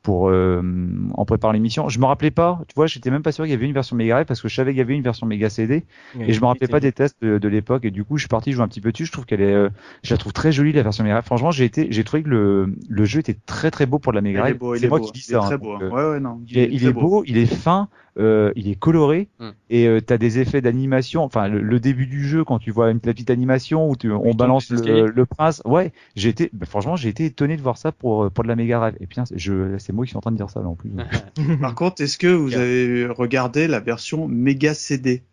pour 0.03 0.23
en 0.31 1.25
préparant 1.25 1.53
l'émission. 1.53 1.89
Je 1.89 1.99
me 1.99 2.05
rappelais 2.05 2.31
pas, 2.31 2.59
tu 2.67 2.73
vois, 2.75 2.88
j'étais 2.88 3.09
même 3.09 3.23
pas 3.23 3.31
sûr 3.31 3.45
qu'il 3.45 3.51
y 3.51 3.55
avait 3.55 3.65
une 3.65 3.73
version 3.73 3.95
Mega 3.95 4.15
Drive 4.15 4.25
parce 4.27 4.41
que 4.41 4.47
je 4.49 4.55
savais 4.55 4.72
qu'il 4.74 4.80
y 4.80 4.82
avait 4.82 4.95
une 4.95 5.03
version 5.03 5.26
Mega 5.28 5.49
CD 5.49 5.86
et 6.28 6.34
je 6.34 6.41
me 6.41 6.45
rappelais 6.47 6.67
pas 6.67 6.80
des 6.80 6.91
tests 6.91 7.21
de, 7.21 7.38
de 7.38 7.47
l'époque 7.47 7.86
et 7.86 7.91
du 7.91 8.03
coup 8.03 8.17
je 8.17 8.24
suis 8.24 8.28
parti 8.30 8.51
jouer 8.51 8.63
un 8.63 8.67
petit 8.67 8.82
peu 8.82 8.91
dessus. 8.91 9.05
Je 9.05 9.11
trouve 9.11 9.26
qu'elle 9.26 9.41
est, 9.41 9.53
euh, 9.53 9.69
je 10.03 10.13
la 10.13 10.17
trouve 10.17 10.34
très 10.34 10.51
jolie 10.51 10.71
la 10.74 10.84
version 10.84 11.03
Mega 11.03 11.15
Drive. 11.15 11.26
Franchement, 11.26 11.51
j'ai 11.51 11.65
été, 11.65 11.88
j'ai 11.91 12.03
trouvé 12.03 12.24
que 12.24 12.30
le, 12.30 12.76
le 12.88 13.05
jeu 13.05 13.19
était 13.19 13.38
très 13.45 13.71
très 13.71 13.86
beau 13.86 13.99
pour 13.99 14.11
la 14.13 14.21
Il 14.21 14.57
il 14.76 14.80
C'est 14.80 14.86
est 14.86 14.89
moi 14.89 14.99
beau. 14.99 15.05
qui 15.05 15.11
dis 15.11 15.26
il 15.28 15.32
est 15.32 15.34
ça. 15.34 15.39
très 15.39 15.55
hein, 15.55 15.57
beau. 15.57 15.78
donc, 15.78 15.93
Ouais, 15.93 16.03
ouais, 16.09 16.19
non. 16.19 16.41
il 16.47 16.57
est, 16.57 16.69
il 16.71 16.80
très 16.80 16.89
est 16.89 16.93
beau, 16.93 17.24
il 17.26 17.38
est 17.38 17.45
fin, 17.45 17.89
euh, 18.20 18.51
il 18.55 18.68
est 18.70 18.76
coloré 18.76 19.28
Mm. 19.39 19.49
et 19.70 19.88
euh, 19.88 20.01
t'as 20.01 20.18
des 20.18 20.39
effets 20.39 20.61
d'animation. 20.61 21.24
Enfin, 21.24 21.47
le, 21.47 21.61
le 21.61 21.80
début 21.80 22.05
du 22.05 22.28
jeu 22.28 22.43
quand 22.43 22.59
tu 22.59 22.72
vois 22.72 22.91
une 22.91 22.99
petite 22.99 23.30
animation 23.30 23.89
où 23.89 23.95
tu, 23.95 24.11
on 24.11 24.34
balance 24.34 24.70
le, 24.70 25.07
le 25.07 25.26
prince. 25.26 25.61
Ouais, 25.66 25.91
j'ai 26.16 26.30
été, 26.30 26.49
bah, 26.53 26.66
franchement, 26.66 26.95
j'ai 26.95 27.09
été 27.09 27.26
étonné 27.26 27.57
de 27.57 27.61
voir 27.61 27.78
ça 27.78 27.91
pour 27.91 28.30
pour 28.32 28.43
de 28.43 28.49
la 28.49 28.55
Mega 28.55 28.78
Drive. 28.78 28.95
Et 28.99 29.07
puis, 29.07 29.20
hein, 29.20 29.24
je, 29.36 29.78
c'est 29.80 29.93
moi 29.93 30.05
qui 30.05 30.09
suis 30.09 30.18
en 30.18 30.22
train 30.22 30.32
de 30.32 30.38
dire 30.38 30.49
ça 30.49 30.61
là 30.61 30.68
en 30.68 30.76
plus. 30.76 30.91
Par 31.61 31.76
contre, 31.76 32.01
est-ce 32.01 32.18
que 32.18 32.28
vous 32.28 32.53
avez 32.55 33.05
regardé 33.07 33.68
la 33.68 33.80
version 33.80 34.28
Mega 34.28 34.74
CD 34.74 35.24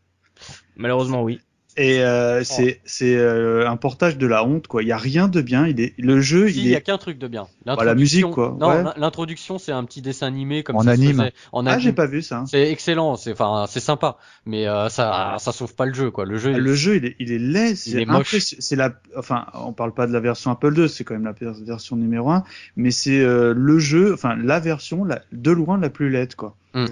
Malheureusement, 0.76 1.22
oui. 1.22 1.40
Et 1.76 2.02
euh, 2.02 2.42
c'est 2.44 2.80
c'est 2.84 3.16
euh, 3.16 3.68
un 3.68 3.76
portage 3.76 4.18
de 4.18 4.26
la 4.26 4.44
honte 4.44 4.66
quoi. 4.66 4.82
Il 4.82 4.88
y 4.88 4.92
a 4.92 4.96
rien 4.98 5.28
de 5.28 5.40
bien. 5.40 5.66
Il 5.66 5.80
est 5.80 5.94
le 5.98 6.20
jeu. 6.20 6.48
Si, 6.48 6.58
il 6.58 6.64
il 6.66 6.70
y 6.70 6.74
a 6.74 6.80
qu'un 6.80 6.98
truc 6.98 7.18
de 7.18 7.28
bien. 7.28 7.46
Bah, 7.64 7.76
la 7.84 7.94
musique, 7.94 8.26
quoi. 8.30 8.56
Non, 8.58 8.68
Ouais. 8.68 8.84
l'introduction 8.96 9.58
c'est 9.58 9.72
un 9.72 9.84
petit 9.84 10.02
dessin 10.02 10.26
animé 10.26 10.62
comme 10.62 10.76
En 10.76 10.80
ça 10.82 10.96
se 10.96 11.00
anime. 11.00 11.30
en 11.52 11.66
Ah, 11.66 11.78
j'ai 11.78 11.92
pas 11.92 12.06
vu 12.06 12.22
ça. 12.22 12.44
C'est 12.46 12.70
excellent, 12.70 13.16
c'est 13.16 13.32
enfin 13.32 13.66
c'est 13.68 13.80
sympa, 13.80 14.16
mais 14.46 14.66
euh, 14.66 14.88
ça 14.88 15.36
ça 15.38 15.52
sauve 15.52 15.74
pas 15.74 15.86
le 15.86 15.94
jeu 15.94 16.10
quoi. 16.10 16.24
Le 16.24 16.36
jeu. 16.38 16.52
Ah, 16.54 16.58
Le 16.58 16.74
jeu, 16.74 16.96
il 16.96 17.04
est, 17.04 17.16
il 17.20 17.32
est 17.32 17.38
laid. 17.38 17.76
C'est 17.76 18.02
est 18.02 18.04
moche. 18.04 18.34
impressi- 18.34 18.56
C'est 18.58 18.76
la, 18.76 18.92
enfin, 19.16 19.46
on 19.54 19.72
parle 19.72 19.94
pas 19.94 20.06
de 20.06 20.12
la 20.12 20.20
version 20.20 20.50
Apple 20.50 20.76
II, 20.76 20.88
c'est 20.88 21.04
quand 21.04 21.14
même 21.14 21.24
la 21.24 21.52
version 21.64 21.96
numéro 21.96 22.30
1, 22.30 22.42
mais 22.76 22.90
c'est 22.90 23.20
euh, 23.20 23.54
le 23.56 23.78
jeu, 23.78 24.12
enfin, 24.12 24.34
la 24.36 24.58
version, 24.60 25.04
la, 25.04 25.22
de 25.32 25.50
loin 25.52 25.78
la 25.78 25.88
plus 25.90 26.10
laide, 26.10 26.34
quoi. 26.34 26.56
Mm. 26.74 26.86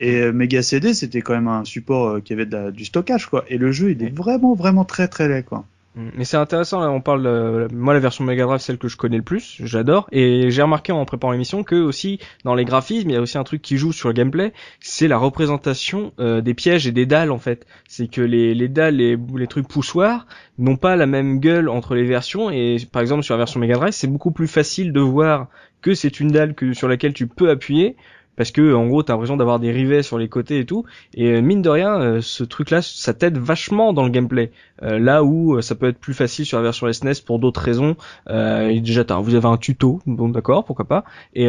Et 0.00 0.20
euh, 0.20 0.32
Mega 0.32 0.62
CD, 0.62 0.94
c'était 0.94 1.22
quand 1.22 1.34
même 1.34 1.48
un 1.48 1.64
support 1.64 2.08
euh, 2.08 2.20
qui 2.20 2.32
avait 2.32 2.46
de 2.46 2.52
la- 2.52 2.70
du 2.70 2.84
stockage, 2.84 3.26
quoi. 3.26 3.44
Et 3.48 3.58
le 3.58 3.72
jeu, 3.72 3.92
il 3.92 4.02
est 4.02 4.14
vraiment, 4.14 4.54
vraiment 4.54 4.84
très, 4.84 5.08
très 5.08 5.28
laid, 5.28 5.42
quoi. 5.42 5.64
Mm. 5.94 6.08
Mais 6.18 6.24
c'est 6.24 6.36
intéressant, 6.36 6.80
là, 6.80 6.90
on 6.90 7.00
parle, 7.00 7.26
euh, 7.26 7.68
moi 7.72 7.94
la 7.94 8.00
version 8.00 8.22
Mega 8.22 8.44
Drive, 8.44 8.60
celle 8.60 8.76
que 8.76 8.88
je 8.88 8.96
connais 8.98 9.16
le 9.16 9.22
plus, 9.22 9.56
j'adore, 9.64 10.06
et 10.12 10.50
j'ai 10.50 10.60
remarqué 10.60 10.92
en 10.92 11.02
préparant 11.06 11.32
l'émission 11.32 11.64
que 11.64 11.76
aussi, 11.76 12.18
dans 12.44 12.54
les 12.54 12.66
graphismes, 12.66 13.08
il 13.08 13.14
y 13.14 13.16
a 13.16 13.22
aussi 13.22 13.38
un 13.38 13.44
truc 13.44 13.62
qui 13.62 13.78
joue 13.78 13.92
sur 13.92 14.08
le 14.08 14.14
gameplay, 14.14 14.52
c'est 14.80 15.08
la 15.08 15.16
représentation 15.16 16.12
euh, 16.20 16.42
des 16.42 16.52
pièges 16.52 16.86
et 16.86 16.92
des 16.92 17.06
dalles, 17.06 17.30
en 17.30 17.38
fait. 17.38 17.66
C'est 17.88 18.08
que 18.08 18.20
les, 18.20 18.54
les 18.54 18.68
dalles, 18.68 18.96
les, 18.96 19.16
les 19.36 19.46
trucs 19.46 19.68
poussoirs, 19.68 20.26
n'ont 20.58 20.76
pas 20.76 20.96
la 20.96 21.06
même 21.06 21.40
gueule 21.40 21.70
entre 21.70 21.94
les 21.94 22.04
versions, 22.04 22.50
et 22.50 22.76
par 22.92 23.00
exemple, 23.00 23.22
sur 23.22 23.32
la 23.34 23.38
version 23.38 23.60
Mega 23.60 23.76
Drive, 23.76 23.92
c'est 23.92 24.06
beaucoup 24.06 24.32
plus 24.32 24.48
facile 24.48 24.92
de 24.92 25.00
voir 25.00 25.48
que 25.80 25.94
c'est 25.94 26.20
une 26.20 26.28
dalle 26.28 26.54
que, 26.54 26.74
sur 26.74 26.88
laquelle 26.88 27.14
tu 27.14 27.26
peux 27.26 27.48
appuyer, 27.48 27.96
parce 28.36 28.50
que 28.50 28.74
en 28.74 28.86
gros 28.86 29.02
t'as 29.02 29.14
l'impression 29.14 29.36
d'avoir 29.36 29.58
des 29.58 29.70
rivets 29.70 30.02
sur 30.02 30.18
les 30.18 30.28
côtés 30.28 30.60
et 30.60 30.66
tout. 30.66 30.84
Et 31.14 31.28
euh, 31.32 31.40
mine 31.40 31.62
de 31.62 31.68
rien 31.68 32.00
euh, 32.00 32.20
ce 32.20 32.44
truc 32.44 32.70
là 32.70 32.82
ça 32.82 33.14
t'aide 33.14 33.38
vachement 33.38 33.92
dans 33.92 34.04
le 34.04 34.10
gameplay. 34.10 34.50
Euh, 34.82 34.98
là 34.98 35.24
où 35.24 35.60
ça 35.62 35.74
peut 35.74 35.88
être 35.88 35.98
plus 35.98 36.14
facile 36.14 36.44
sur 36.44 36.58
la 36.58 36.64
version 36.64 36.92
SNES 36.92 37.22
pour 37.24 37.38
d'autres 37.38 37.60
raisons. 37.60 37.96
Euh, 38.28 38.68
et 38.68 38.80
déjà 38.80 39.04
vous 39.20 39.34
avez 39.34 39.48
un 39.48 39.56
tuto 39.56 40.00
bon 40.06 40.28
d'accord 40.28 40.64
pourquoi 40.64 40.86
pas. 40.86 41.04
Et 41.34 41.48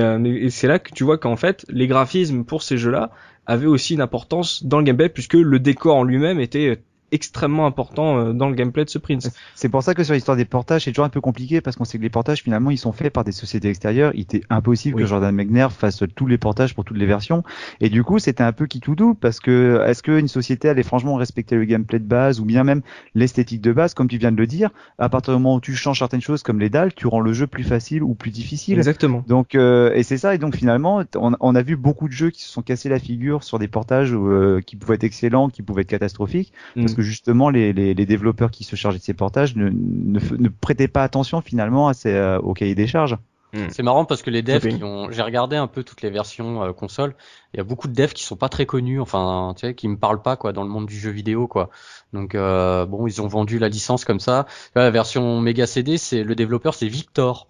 c'est 0.50 0.68
là 0.68 0.80
que 0.80 0.92
tu 0.94 1.04
vois 1.04 1.18
qu'en 1.18 1.36
fait 1.36 1.66
les 1.70 1.88
graphismes 1.88 2.44
pour 2.44 2.64
ces 2.64 2.78
jeux 2.78 2.92
là 2.92 3.12
avaient 3.46 3.68
aussi 3.68 3.94
une 3.94 4.02
importance 4.02 4.64
dans 4.66 4.80
le 4.80 4.84
gameplay 4.84 5.10
puisque 5.10 5.34
le 5.34 5.60
décor 5.60 5.96
en 5.96 6.04
lui-même 6.04 6.40
était 6.40 6.80
extrêmement 7.12 7.66
important 7.66 8.18
euh, 8.18 8.34
dans 8.34 8.50
le 8.50 8.56
gameplay 8.56 8.86
de 8.86 8.90
ce 8.90 8.98
Prince. 8.98 9.32
C'est 9.56 9.70
pour 9.70 9.84
ça 9.84 9.94
que 9.94 10.04
sur 10.04 10.14
l'histoire 10.14 10.38
des 10.38 10.46
portages, 10.46 10.86
c'est 10.86 10.92
toujours 10.92 11.06
un 11.06 11.10
peu 11.10 11.22
compliqué 11.22 11.62
parce 11.62 11.76
qu'on 11.76 11.86
sait 11.86 11.98
que 11.98 12.04
les 12.04 12.10
portages 12.10 12.44
finalement 12.44 12.72
ils 12.72 12.78
sont 12.78 12.92
faits 12.92 13.14
par 13.14 13.24
des 13.24 13.32
sociétés 13.32 13.70
extérieures. 13.70 14.12
Il 14.16 14.22
était 14.22 14.42
impossible 14.50 14.98
que 14.98 15.06
Jordan 15.06 15.34
Mechner 15.34 15.68
fasse 15.70 16.04
tous 16.16 16.28
les 16.28 16.38
portages 16.38 16.76
pour 16.76 16.86
toutes 16.86 16.98
les 16.98 17.06
versions. 17.06 17.44
Et 17.82 17.90
du 17.90 18.04
coup, 18.04 18.20
c'était 18.20 18.44
un 18.44 18.52
peu 18.52 18.68
qui 18.68 18.80
tout 18.80 18.96
doux 18.96 19.14
parce 19.14 19.40
que 19.40 19.84
est-ce 19.86 20.04
qu'une 20.04 20.28
société 20.28 20.70
allait 20.70 20.84
franchement 20.84 21.16
respecter 21.16 21.56
le 21.56 21.66
gameplay 21.66 22.00
de 22.00 22.06
base 22.06 22.40
ou 22.40 22.46
bien 22.46 22.64
même 22.64 22.82
l'esthétique 23.16 23.62
de 23.62 23.72
base, 23.72 23.94
comme 23.94 24.08
tu 24.08 24.18
viens 24.18 24.32
de 24.32 24.38
le 24.38 24.48
dire, 24.48 24.70
à 24.98 25.10
partir 25.10 25.34
du 25.34 25.42
moment 25.42 25.56
où 25.56 25.62
tu 25.62 25.76
changes 25.76 26.00
certaines 26.00 26.22
choses 26.22 26.44
comme 26.44 26.60
les 26.60 26.70
dalles, 26.70 26.94
tu 26.94 27.08
rends 27.08 27.20
le 27.20 27.34
jeu 27.34 27.48
plus 27.48 27.64
facile 27.64 28.04
ou 28.04 28.14
plus 28.14 28.32
difficile. 28.32 28.78
Exactement. 28.78 29.24
Donc 29.28 29.56
euh, 29.56 29.94
et 29.94 30.04
c'est 30.04 30.18
ça. 30.18 30.36
Et 30.36 30.38
donc 30.38 30.56
finalement, 30.56 31.04
on, 31.16 31.56
a 31.56 31.62
vu 31.62 31.76
beaucoup 31.76 32.08
de 32.08 32.14
jeux 32.14 32.30
qui 32.30 32.42
se 32.42 32.50
sont 32.50 32.62
cassés 32.62 32.90
la 32.90 33.00
figure 33.00 33.44
sur 33.44 33.60
des 33.60 33.68
portages 33.68 34.14
euh, 34.14 34.62
qui 34.66 34.76
pouvaient 34.76 34.96
être 34.96 35.04
excellents, 35.04 35.50
qui 35.50 35.62
pouvaient 35.62 35.82
être 35.82 35.88
catastrophiques, 35.88 36.54
mm. 36.76 36.82
parce 36.82 36.94
que 36.98 37.04
justement 37.04 37.52
les, 37.52 37.74
les, 37.74 37.94
les, 37.94 38.06
développeurs 38.08 38.50
qui 38.50 38.64
se 38.64 38.76
chargeaient 38.76 38.98
de 38.98 39.04
ces 39.04 39.14
portages 39.14 39.56
ne, 39.56 39.70
ne, 39.70 40.20
ne 40.20 40.50
prêtaient 40.50 40.88
pas 40.88 41.04
attention 41.04 41.42
finalement 41.42 41.88
à 41.88 41.94
ces, 41.94 42.12
euh, 42.12 42.40
au 42.40 42.56
cahier 42.56 42.74
des 42.74 42.88
charges. 42.88 43.18
Hmm. 43.54 43.68
C'est 43.70 43.84
marrant 43.84 44.04
parce 44.04 44.24
que 44.24 44.32
les 44.32 44.42
devs 44.42 44.68
qui 44.68 44.84
ont, 44.84 45.12
j'ai 45.12 45.22
regardé 45.22 45.56
un 45.56 45.68
peu 45.68 45.84
toutes 45.84 46.02
les 46.02 46.10
versions 46.10 46.64
euh, 46.64 46.74
console, 46.74 47.14
il 47.54 47.58
y 47.58 47.60
a 47.60 47.64
beaucoup 47.64 47.88
de 47.88 47.94
devs 47.94 48.14
qui 48.14 48.24
sont 48.24 48.36
pas 48.36 48.50
très 48.50 48.66
connus, 48.66 49.00
enfin, 49.00 49.54
tu 49.56 49.68
sais, 49.68 49.76
qui 49.76 49.88
me 49.88 49.96
parlent 49.96 50.24
pas 50.24 50.38
quoi 50.38 50.54
dans 50.54 50.64
le 50.64 50.70
monde 50.70 50.88
du 50.88 50.98
jeu 51.00 51.12
vidéo 51.12 51.48
quoi. 51.48 51.70
Donc 52.14 52.34
euh, 52.34 52.88
bon, 52.88 53.06
ils 53.06 53.22
ont 53.22 53.28
vendu 53.28 53.60
la 53.60 53.70
licence 53.70 54.04
comme 54.04 54.20
ça. 54.20 54.48
la 54.74 54.90
version 54.90 55.40
Mega 55.40 55.68
CD, 55.68 56.00
c'est 56.00 56.24
le 56.24 56.34
développeur, 56.34 56.74
c'est 56.74 56.88
Victor. 56.88 57.48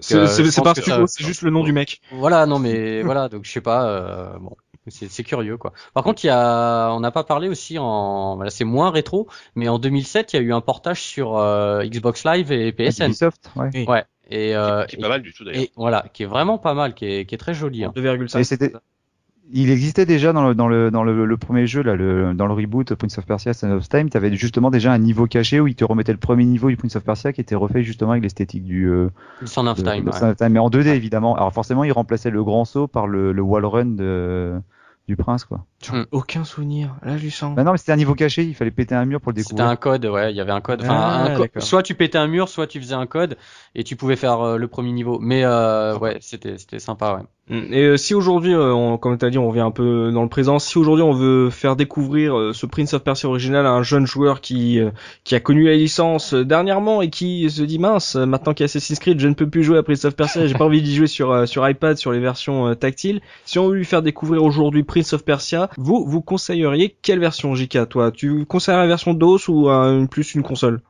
c'est 0.00 0.16
euh, 0.16 0.62
pas 0.62 0.74
c'est 1.06 1.24
juste 1.24 1.42
le 1.42 1.50
nom 1.50 1.62
du 1.62 1.72
mec. 1.72 2.00
Voilà, 2.10 2.44
non 2.46 2.58
mais 2.58 3.02
voilà, 3.04 3.28
donc 3.28 3.44
je 3.44 3.52
sais 3.52 3.60
pas, 3.60 3.88
euh, 3.88 4.36
bon, 4.38 4.56
c'est 4.90 5.24
curieux 5.24 5.56
quoi. 5.56 5.72
Par 5.94 6.04
contre, 6.04 6.24
il 6.24 6.28
y 6.28 6.30
a, 6.30 6.90
on 6.92 7.00
n'a 7.00 7.10
pas 7.10 7.24
parlé 7.24 7.48
aussi 7.48 7.78
en, 7.78 8.36
voilà, 8.36 8.50
c'est 8.50 8.64
moins 8.64 8.90
rétro, 8.90 9.28
mais 9.54 9.68
en 9.68 9.78
2007, 9.78 10.32
il 10.32 10.36
y 10.36 10.38
a 10.38 10.42
eu 10.42 10.52
un 10.52 10.60
portage 10.60 11.02
sur 11.02 11.34
Xbox 11.84 12.24
Live 12.24 12.52
et 12.52 12.72
PSN. 12.72 13.06
Ubisoft, 13.06 13.50
ouais. 13.56 13.86
ouais. 13.88 14.04
Et, 14.30 14.54
euh, 14.54 14.84
qui, 14.84 14.96
est 14.96 15.00
pas 15.00 15.08
mal 15.08 15.22
du 15.22 15.32
tout 15.32 15.44
d'ailleurs. 15.44 15.62
Et 15.62 15.70
voilà, 15.76 16.04
qui 16.12 16.22
est 16.22 16.26
vraiment 16.26 16.58
pas 16.58 16.74
mal, 16.74 16.94
qui 16.94 17.06
est, 17.06 17.24
qui 17.24 17.34
est 17.34 17.38
très 17.38 17.54
joli. 17.54 17.84
Hein. 17.84 17.92
2,5. 17.96 18.44
c'était, 18.44 18.72
il 19.50 19.70
existait 19.70 20.04
déjà 20.04 20.34
dans 20.34 20.46
le 20.46 20.54
dans 20.54 20.68
le 20.68 20.90
dans 20.90 21.02
le, 21.02 21.24
le 21.24 21.36
premier 21.38 21.66
jeu 21.66 21.82
là, 21.82 21.96
le, 21.96 22.34
dans 22.34 22.46
le 22.46 22.52
reboot 22.52 22.94
Prince 22.94 23.16
of 23.16 23.24
Persia: 23.24 23.54
Son 23.54 23.70
of 23.70 23.88
Time, 23.88 24.10
tu 24.10 24.16
avais 24.18 24.34
justement 24.34 24.70
déjà 24.70 24.92
un 24.92 24.98
niveau 24.98 25.26
caché 25.26 25.60
où 25.60 25.66
il 25.66 25.74
te 25.74 25.84
remettait 25.84 26.12
le 26.12 26.18
premier 26.18 26.44
niveau 26.44 26.68
du 26.68 26.76
Prince 26.76 26.96
of 26.96 27.04
Persia 27.04 27.32
qui 27.32 27.40
était 27.40 27.54
refait 27.54 27.82
justement 27.82 28.10
avec 28.10 28.22
l'esthétique 28.22 28.64
du 28.64 28.84
euh, 28.90 29.08
of 29.40 29.82
Time, 29.82 30.10
Time, 30.36 30.52
mais 30.52 30.58
en 30.58 30.68
2D 30.68 30.88
évidemment. 30.88 31.34
Alors 31.34 31.54
forcément, 31.54 31.84
il 31.84 31.92
remplaçait 31.92 32.30
le 32.30 32.44
grand 32.44 32.66
saut 32.66 32.86
par 32.86 33.06
le, 33.06 33.32
le 33.32 33.42
wall 33.42 33.64
run 33.64 33.86
de 33.86 34.60
du 35.08 35.16
prince 35.16 35.44
quoi. 35.44 35.64
Hmm. 35.90 36.02
Aucun 36.12 36.44
souvenir, 36.44 36.94
là 37.02 37.16
je 37.16 37.28
sens. 37.30 37.56
Bah 37.56 37.64
non 37.64 37.72
mais 37.72 37.78
c'était 37.78 37.92
un 37.92 37.96
niveau 37.96 38.14
caché, 38.14 38.44
il 38.44 38.54
fallait 38.54 38.70
péter 38.70 38.94
un 38.94 39.06
mur 39.06 39.22
pour 39.22 39.32
le 39.32 39.36
découvrir. 39.36 39.64
C'était 39.64 39.72
un 39.72 39.76
code, 39.76 40.04
ouais, 40.04 40.32
il 40.32 40.36
y 40.36 40.40
avait 40.40 40.52
un 40.52 40.60
code. 40.60 40.82
Enfin, 40.82 41.38
ah, 41.54 41.60
soit 41.60 41.82
tu 41.82 41.94
pétais 41.94 42.18
un 42.18 42.26
mur, 42.26 42.48
soit 42.48 42.66
tu 42.66 42.78
faisais 42.78 42.94
un 42.94 43.06
code 43.06 43.38
et 43.74 43.84
tu 43.84 43.96
pouvais 43.96 44.16
faire 44.16 44.40
euh, 44.40 44.58
le 44.58 44.68
premier 44.68 44.92
niveau. 44.92 45.18
Mais 45.18 45.44
euh, 45.44 45.96
ouais, 45.98 46.18
c'était 46.20 46.58
c'était 46.58 46.78
sympa, 46.78 47.14
ouais. 47.14 47.22
Mm. 47.50 47.72
Et 47.72 47.84
euh, 47.84 47.96
si 47.96 48.14
aujourd'hui, 48.14 48.54
euh, 48.54 48.96
comme 48.96 49.16
tu 49.16 49.24
as 49.24 49.30
dit, 49.30 49.38
on 49.38 49.48
revient 49.48 49.60
un 49.60 49.70
peu 49.70 50.10
dans 50.12 50.22
le 50.22 50.28
présent, 50.28 50.58
si 50.58 50.78
aujourd'hui 50.78 51.02
on 51.02 51.12
veut 51.12 51.50
faire 51.50 51.76
découvrir 51.76 52.36
euh, 52.36 52.52
ce 52.52 52.66
Prince 52.66 52.94
of 52.94 53.02
Persia 53.02 53.28
original 53.28 53.66
à 53.66 53.70
un 53.70 53.82
jeune 53.82 54.06
joueur 54.06 54.40
qui 54.40 54.80
qui 55.24 55.34
a 55.34 55.40
connu 55.40 55.66
la 55.66 55.74
licence 55.74 56.34
dernièrement 56.34 57.02
et 57.02 57.10
qui 57.10 57.50
se 57.50 57.62
dit 57.62 57.78
mince, 57.78 58.16
maintenant 58.16 58.54
qu'il 58.54 58.64
y 58.64 58.64
a 58.64 58.66
Assassin's 58.66 58.98
Creed, 58.98 59.20
je 59.20 59.28
ne 59.28 59.34
peux 59.34 59.48
plus 59.48 59.62
jouer 59.62 59.78
à 59.78 59.82
Prince 59.82 60.04
of 60.04 60.14
Persia, 60.14 60.46
j'ai 60.46 60.54
pas 60.54 60.64
envie 60.64 60.82
d'y 60.82 60.94
jouer 60.94 61.06
sur 61.06 61.48
sur 61.48 61.68
iPad, 61.68 61.96
sur 61.96 62.12
les 62.12 62.20
versions 62.20 62.74
tactiles. 62.74 63.20
Si 63.44 63.58
on 63.58 63.68
veut 63.68 63.76
lui 63.76 63.84
faire 63.84 64.02
découvrir 64.02 64.42
aujourd'hui 64.42 64.82
Prince 64.82 65.12
of 65.12 65.24
Persia, 65.24 65.70
vous 65.76 66.04
vous 66.06 66.20
conseilleriez 66.20 66.96
quelle 67.02 67.20
version, 67.20 67.54
JK 67.54 67.88
Toi, 67.88 68.10
tu 68.10 68.44
conseillerais 68.44 68.82
la 68.82 68.88
version 68.88 69.14
DOS 69.14 69.48
ou 69.48 69.68
plus 70.10 70.34
une 70.34 70.42
console? 70.42 70.80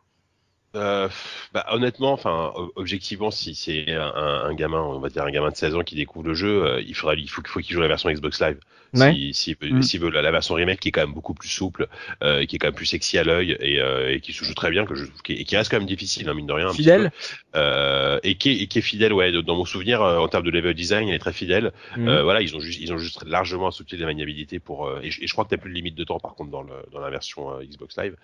Euh, 0.75 1.09
bah, 1.53 1.67
honnêtement, 1.71 2.13
enfin, 2.13 2.53
objectivement, 2.77 3.31
si 3.31 3.55
c'est 3.55 3.91
un, 3.93 4.55
gamin, 4.55 4.81
on 4.81 5.01
va 5.01 5.09
dire 5.09 5.25
un 5.25 5.31
gamin 5.31 5.51
de 5.51 5.57
16 5.57 5.75
ans 5.75 5.83
qui 5.83 5.95
découvre 5.95 6.27
le 6.27 6.35
jeu, 6.35 6.65
euh, 6.65 6.83
il 6.83 6.95
faudra, 6.95 7.15
il 7.15 7.29
faut, 7.29 7.43
faut 7.47 7.61
qu'il 7.61 7.75
joue 7.75 7.81
la 7.81 7.89
version 7.89 8.11
Xbox 8.11 8.41
Live. 8.41 8.59
Si, 8.95 9.35
si, 9.35 9.57
mm. 9.61 9.83
si, 9.83 9.99
veut 9.99 10.11
la, 10.11 10.31
version 10.31 10.55
remake 10.55 10.81
qui 10.81 10.89
est 10.89 10.93
quand 10.93 11.03
même 11.03 11.13
beaucoup 11.13 11.35
plus 11.35 11.49
souple, 11.49 11.89
euh, 12.23 12.45
qui 12.47 12.57
est 12.57 12.59
quand 12.59 12.69
même 12.69 12.75
plus 12.75 12.87
sexy 12.87 13.19
à 13.19 13.25
l'œil 13.25 13.57
et, 13.61 13.81
euh, 13.81 14.15
et, 14.15 14.21
qui 14.21 14.33
se 14.33 14.45
joue 14.45 14.55
très 14.55 14.71
bien, 14.71 14.87
que 14.87 14.95
je, 14.95 15.05
qui, 15.25 15.35
et 15.35 15.45
qui 15.45 15.57
reste 15.57 15.71
quand 15.71 15.79
même 15.79 15.87
difficile, 15.87 16.29
hein, 16.29 16.35
mine 16.35 16.47
de 16.47 16.53
rien. 16.53 16.73
fidèle. 16.73 17.11
Euh, 17.57 18.21
et, 18.23 18.37
qui 18.37 18.51
est, 18.51 18.57
et 18.57 18.67
qui 18.67 18.79
est 18.79 18.83
fidèle, 18.83 19.13
ouais. 19.13 19.33
Dans 19.43 19.57
mon 19.57 19.65
souvenir, 19.65 20.03
euh, 20.03 20.19
en 20.19 20.29
termes 20.29 20.45
de 20.45 20.51
level 20.51 20.75
design, 20.75 21.09
il 21.09 21.15
est 21.15 21.19
très 21.19 21.33
fidèle. 21.33 21.73
Mm. 21.97 22.09
Euh, 22.09 22.23
voilà, 22.23 22.43
ils 22.43 22.55
ont 22.57 22.61
juste, 22.61 22.81
ils 22.81 22.93
ont 22.93 22.99
juste 22.99 23.25
largement 23.27 23.69
assoupli 23.69 23.97
la 23.97 24.07
maniabilité 24.07 24.59
pour. 24.59 24.91
et, 25.03 25.11
je, 25.11 25.33
crois 25.33 25.45
que 25.45 25.51
t'as 25.51 25.57
plus 25.57 25.71
de 25.71 25.75
limite 25.75 25.95
de 25.95 26.05
temps 26.05 26.21
par 26.21 26.35
contre 26.35 26.51
dans, 26.51 26.63
le, 26.63 26.73
dans 26.93 27.01
la 27.01 27.11
version 27.11 27.59
Xbox 27.61 27.97
Live. 27.97 28.17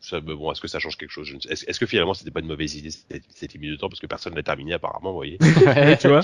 Ça, 0.00 0.20
bon, 0.20 0.52
est-ce 0.52 0.60
que 0.60 0.68
ça 0.68 0.78
change 0.78 0.96
quelque 0.96 1.10
chose? 1.10 1.36
Est-ce 1.48 1.68
est 1.68 1.78
que 1.78 1.86
finalement 1.86 2.14
c'était 2.14 2.30
pas 2.30 2.40
une 2.40 2.46
mauvaise 2.46 2.76
idée 2.76 2.90
cette, 2.90 3.22
cette 3.30 3.52
limite 3.52 3.70
de 3.70 3.76
temps 3.76 3.88
parce 3.88 4.00
que 4.00 4.06
personne 4.06 4.34
n'a 4.34 4.42
terminé 4.42 4.74
apparemment, 4.74 5.10
vous 5.10 5.16
voyez? 5.16 5.38
tu 6.00 6.08
vois. 6.08 6.20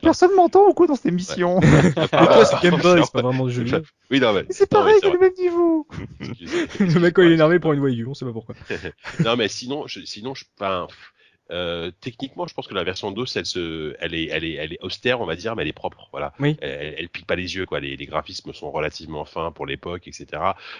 personne 0.00 0.34
m'entend 0.34 0.68
ou 0.68 0.74
quoi 0.74 0.86
dans 0.86 0.94
cette 0.94 1.06
émission? 1.06 1.58
Ouais. 1.58 1.92
Boy, 2.96 3.04
c'est 3.04 3.12
pas 3.12 3.22
vraiment 3.22 3.48
joli. 3.48 3.72
Oui, 4.10 4.20
non, 4.20 4.32
mais. 4.32 4.44
C'est 4.50 4.68
pareil, 4.68 4.96
c'est 5.02 5.10
le 5.10 5.18
même 5.18 5.32
niveau. 5.38 5.86
le 6.80 7.00
mec, 7.00 7.14
quand 7.14 7.22
il 7.22 7.30
est 7.30 7.34
énervé 7.34 7.58
pour 7.58 7.72
une 7.72 7.80
Wii 7.80 8.04
on 8.04 8.14
sait 8.14 8.24
pas 8.24 8.32
pourquoi. 8.32 8.54
non, 9.24 9.36
mais 9.36 9.48
sinon, 9.48 9.86
je, 9.86 10.00
sinon, 10.04 10.34
je, 10.34 10.44
enfin, 10.58 10.88
euh, 11.50 11.90
techniquement, 12.00 12.46
je 12.46 12.54
pense 12.54 12.66
que 12.66 12.74
la 12.74 12.84
version 12.84 13.10
2, 13.10 13.24
elle, 13.34 13.46
se, 13.46 13.94
elle, 14.00 14.14
est, 14.14 14.26
elle, 14.26 14.44
est, 14.44 14.54
elle 14.54 14.72
est 14.72 14.82
austère, 14.82 15.20
on 15.20 15.26
va 15.26 15.36
dire, 15.36 15.54
mais 15.56 15.62
elle 15.62 15.68
est 15.68 15.72
propre. 15.72 16.08
Voilà. 16.10 16.32
Oui. 16.38 16.56
Elle, 16.60 16.94
elle, 16.98 17.08
pique 17.08 17.26
pas 17.26 17.36
les 17.36 17.54
yeux, 17.54 17.66
quoi. 17.66 17.80
Les, 17.80 17.96
les 17.96 18.06
graphismes 18.06 18.52
sont 18.52 18.70
relativement 18.70 19.24
fins 19.24 19.52
pour 19.52 19.66
l'époque, 19.66 20.08
etc. 20.08 20.26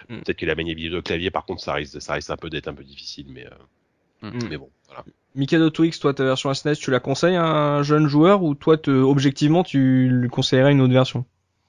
Mm. 0.08 0.20
Peut-être 0.20 0.38
que 0.38 0.46
la 0.46 0.54
maniabilité 0.54 0.94
de 0.94 1.00
clavier, 1.00 1.30
par 1.30 1.44
contre, 1.44 1.62
ça 1.62 1.74
risque, 1.74 2.00
ça 2.00 2.14
risque 2.14 2.30
un 2.30 2.36
peu 2.36 2.48
d'être 2.48 2.68
un 2.68 2.74
peu 2.74 2.84
difficile, 2.84 3.26
mais, 3.28 3.46
euh, 3.46 4.30
mm. 4.30 4.48
mais 4.48 4.56
bon, 4.56 4.70
voilà. 4.86 5.04
Mikado 5.34 5.68
Twix, 5.68 5.98
toi, 5.98 6.14
ta 6.14 6.24
version 6.24 6.54
SNES, 6.54 6.76
tu 6.76 6.90
la 6.90 7.00
conseilles 7.00 7.36
à 7.36 7.44
un 7.44 7.82
jeune 7.82 8.06
joueur 8.06 8.42
ou 8.42 8.54
toi, 8.54 8.78
te, 8.78 8.90
objectivement, 8.90 9.64
tu 9.64 10.08
lui 10.08 10.28
conseillerais 10.28 10.72
une 10.72 10.80
autre 10.80 10.92
version? 10.92 11.24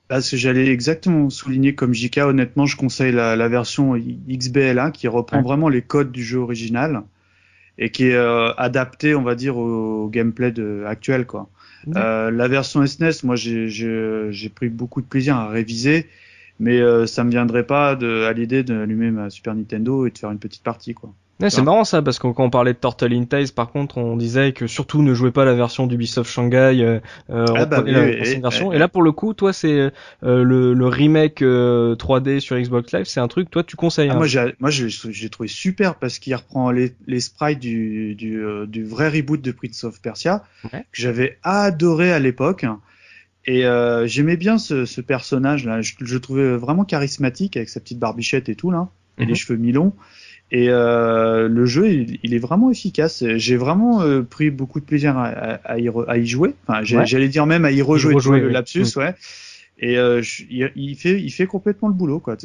Que 0.10 0.38
j'allais 0.38 0.68
exactement 0.68 1.30
souligner 1.30 1.76
comme 1.76 1.94
JK, 1.94 2.18
honnêtement, 2.20 2.66
je 2.66 2.78
conseille 2.78 3.12
la, 3.12 3.36
la 3.36 3.48
version 3.48 3.96
XBLA 3.98 4.92
qui 4.92 5.08
reprend 5.08 5.42
vraiment 5.42 5.70
les 5.70 5.82
codes 5.82 6.12
du 6.12 6.24
jeu 6.24 6.40
original 6.40 7.04
et 7.78 7.90
qui 7.90 8.06
est 8.06 8.16
euh, 8.16 8.54
adapté, 8.54 9.16
on 9.16 9.24
va 9.24 9.36
dire, 9.36 9.58
au, 9.58 10.08
gameplay 10.10 10.52
de, 10.52 10.84
actuel. 10.88 11.26
Quoi. 11.26 11.50
Euh, 11.96 12.32
la 12.32 12.48
version 12.48 12.86
SNES, 12.86 13.24
moi, 13.24 13.36
j'ai 13.36 14.52
pris 14.54 14.70
beaucoup 14.70 15.02
de 15.02 15.08
plaisir 15.08 15.36
à 15.36 15.50
réviser, 15.50 16.08
mais 16.60 16.80
euh, 16.80 17.06
ça 17.06 17.24
me 17.24 17.32
viendrait 17.32 17.66
pas 17.66 17.96
de, 17.96 18.24
à 18.24 18.34
l'idée 18.34 18.64
d'allumer 18.64 19.12
ma 19.12 19.30
Super 19.30 19.56
Nintendo 19.56 20.06
et 20.06 20.12
de 20.12 20.18
faire 20.18 20.32
une 20.32 20.40
petite 20.40 20.64
partie. 20.64 20.94
quoi 20.94 21.14
c'est 21.40 21.62
marrant 21.62 21.84
ça 21.84 22.02
parce 22.02 22.18
que 22.18 22.28
quand 22.28 22.46
on 22.46 22.50
parlait 22.50 22.74
de 22.74 22.78
Turtle 22.78 23.14
in 23.14 23.26
Tales 23.26 23.50
par 23.54 23.70
contre 23.70 23.98
on 23.98 24.16
disait 24.16 24.54
que 24.54 24.68
surtout 24.68 25.02
ne 25.02 25.14
jouez 25.14 25.32
pas 25.32 25.46
la 25.46 25.54
version 25.54 25.88
d'Ubisoft 25.88 26.32
Shanghai 26.32 26.82
euh, 26.82 27.00
euh 27.30 27.46
ah 27.56 27.66
bah, 27.66 27.84
la 27.86 28.06
version. 28.40 28.72
et, 28.72 28.78
là 28.78 28.88
pour 28.88 29.04
le 29.04 29.12
coup 29.12 29.34
toi 29.34 29.52
c'est 29.52 29.78
euh, 29.78 29.92
le, 30.22 30.74
le, 30.74 30.88
remake 30.88 31.42
3D 31.42 31.44
euh, 31.44 32.40
sur 32.40 32.58
Xbox 32.58 32.94
Live 32.94 33.06
c'est 33.06 33.20
un 33.20 33.28
truc 33.28 33.50
toi 33.50 33.64
tu 33.64 33.76
conseilles 33.76 34.10
ah, 34.10 34.14
hein. 34.14 34.18
moi 34.18 34.28
j'ai 34.28 34.56
moi 34.60 34.70
j'ai 34.70 35.30
trouvé 35.30 35.50
super 35.50 35.96
parce 35.96 36.20
qu'il 36.20 36.34
reprend 36.36 36.72
les, 36.72 36.94
les 37.08 37.20
sprites 37.20 37.60
du, 37.60 38.16
du, 38.16 38.42
du, 38.68 38.84
vrai 38.86 39.10
reboot 39.10 39.42
de 39.42 39.52
Prince 39.52 39.84
of 39.84 40.02
Persia 40.02 40.44
que 40.72 40.78
j'avais 40.94 41.38
adoré 41.44 42.12
à 42.12 42.20
l'époque. 42.20 42.66
Et 43.48 43.64
j'aimais 44.06 44.38
bien 44.38 44.58
ce, 44.58 44.86
ce, 44.86 45.02
personnage 45.02 45.66
là 45.66 45.82
je, 45.82 45.94
le 46.00 46.20
trouvais 46.20 46.56
vraiment 46.56 46.86
charismatique 46.86 47.58
avec 47.58 47.70
sa 47.70 47.80
petite 47.80 48.00
barbichette 48.00 48.50
et 48.50 48.56
tout 48.56 48.72
là 48.72 48.90
et 49.18 49.26
les 49.26 49.32
mhm. 49.32 49.36
cheveux 49.36 49.58
mi-longs 49.58 49.94
et 50.52 50.70
euh, 50.70 51.48
le 51.48 51.66
jeu, 51.66 51.90
il, 51.90 52.34
est 52.34 52.40
vraiment 52.40 52.70
efficace. 52.70 53.24
J'ai 53.36 53.58
vraiment 53.58 54.02
euh, 54.02 54.22
pris 54.22 54.52
beaucoup 54.52 54.80
de 54.80 54.86
plaisir 54.86 55.18
à, 55.18 55.26
à, 55.26 55.80
y, 55.80 55.90
à 56.08 56.18
y, 56.18 56.28
jouer. 56.28 56.54
Enfin, 56.68 56.84
j'allais 56.84 57.28
dire 57.28 57.46
même 57.46 57.66
à 57.66 57.72
y 57.72 57.82
rejouer, 57.82 58.16
le 58.40 58.50
lapsus, 58.50 58.96
ouais. 58.96 59.16
Et 59.78 59.98
euh, 59.98 60.22
il, 60.50 60.96
fait, 60.96 61.22
il 61.22 61.32
fait 61.32 61.48
complètement 61.48 61.90
le 61.90 61.94
boulot, 61.94 62.20
quoi. 62.20 62.38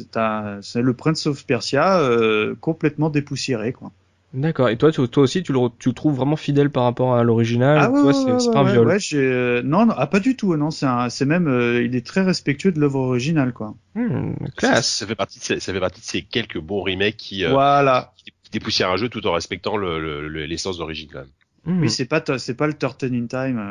C'est 0.61 0.81
le 0.81 0.93
Prince 0.93 1.27
of 1.27 1.45
Persia 1.45 1.99
euh, 1.99 2.55
complètement 2.59 3.09
dépoussiéré, 3.09 3.71
quoi. 3.71 3.91
D'accord. 4.33 4.69
Et 4.69 4.77
toi, 4.77 4.91
toi 4.91 5.23
aussi, 5.23 5.43
tu 5.43 5.51
le, 5.51 5.59
tu 5.77 5.89
le 5.89 5.95
trouves 5.95 6.15
vraiment 6.15 6.37
fidèle 6.37 6.69
par 6.69 6.83
rapport 6.83 7.15
à 7.15 7.23
l'original 7.23 7.77
Ah 7.81 7.91
ouais, 7.91 8.13
c'est 8.13 8.51
pas 8.51 8.59
un 8.59 8.71
viol. 8.71 8.87
Ouais, 8.87 8.97
euh, 9.13 9.61
non, 9.63 9.85
non, 9.85 9.93
ah, 9.97 10.07
pas 10.07 10.21
du 10.21 10.37
tout. 10.37 10.55
Non, 10.55 10.71
c'est 10.71 10.87
c'est 11.09 11.25
même, 11.25 11.47
euh, 11.47 11.83
il 11.83 11.95
est 11.95 12.05
très 12.05 12.21
respectueux 12.21 12.71
de 12.71 12.79
l'œuvre 12.79 12.99
originale, 12.99 13.51
quoi. 13.51 13.75
Hmm, 13.95 14.33
classe. 14.55 14.87
Ça, 14.87 15.05
fait 15.05 15.15
partie, 15.15 15.39
de 15.39 15.43
ces, 15.43 15.59
ça 15.59 15.73
fait 15.73 15.79
partie 15.79 15.99
de 15.99 16.05
ces 16.05 16.21
quelques 16.21 16.59
bons 16.59 16.81
remakes 16.81 17.17
qui, 17.17 17.43
euh, 17.43 17.49
voilà. 17.49 18.13
qui, 18.15 18.31
dépoussièrent 18.53 18.91
un 18.91 18.97
jeu 18.97 19.07
tout 19.07 19.25
en 19.27 19.33
respectant 19.33 19.77
l'essence 19.77 20.75
le, 20.75 20.79
d'origine, 20.79 21.09
quand 21.11 21.19
même. 21.19 21.27
Hmm. 21.63 21.81
Oui, 21.81 21.89
c'est 21.89 22.05
pas 22.05 22.23
c'est 22.37 22.55
pas 22.55 22.67
le 22.67 22.73
Turtle 22.73 23.13
in 23.13 23.27
Time 23.27 23.61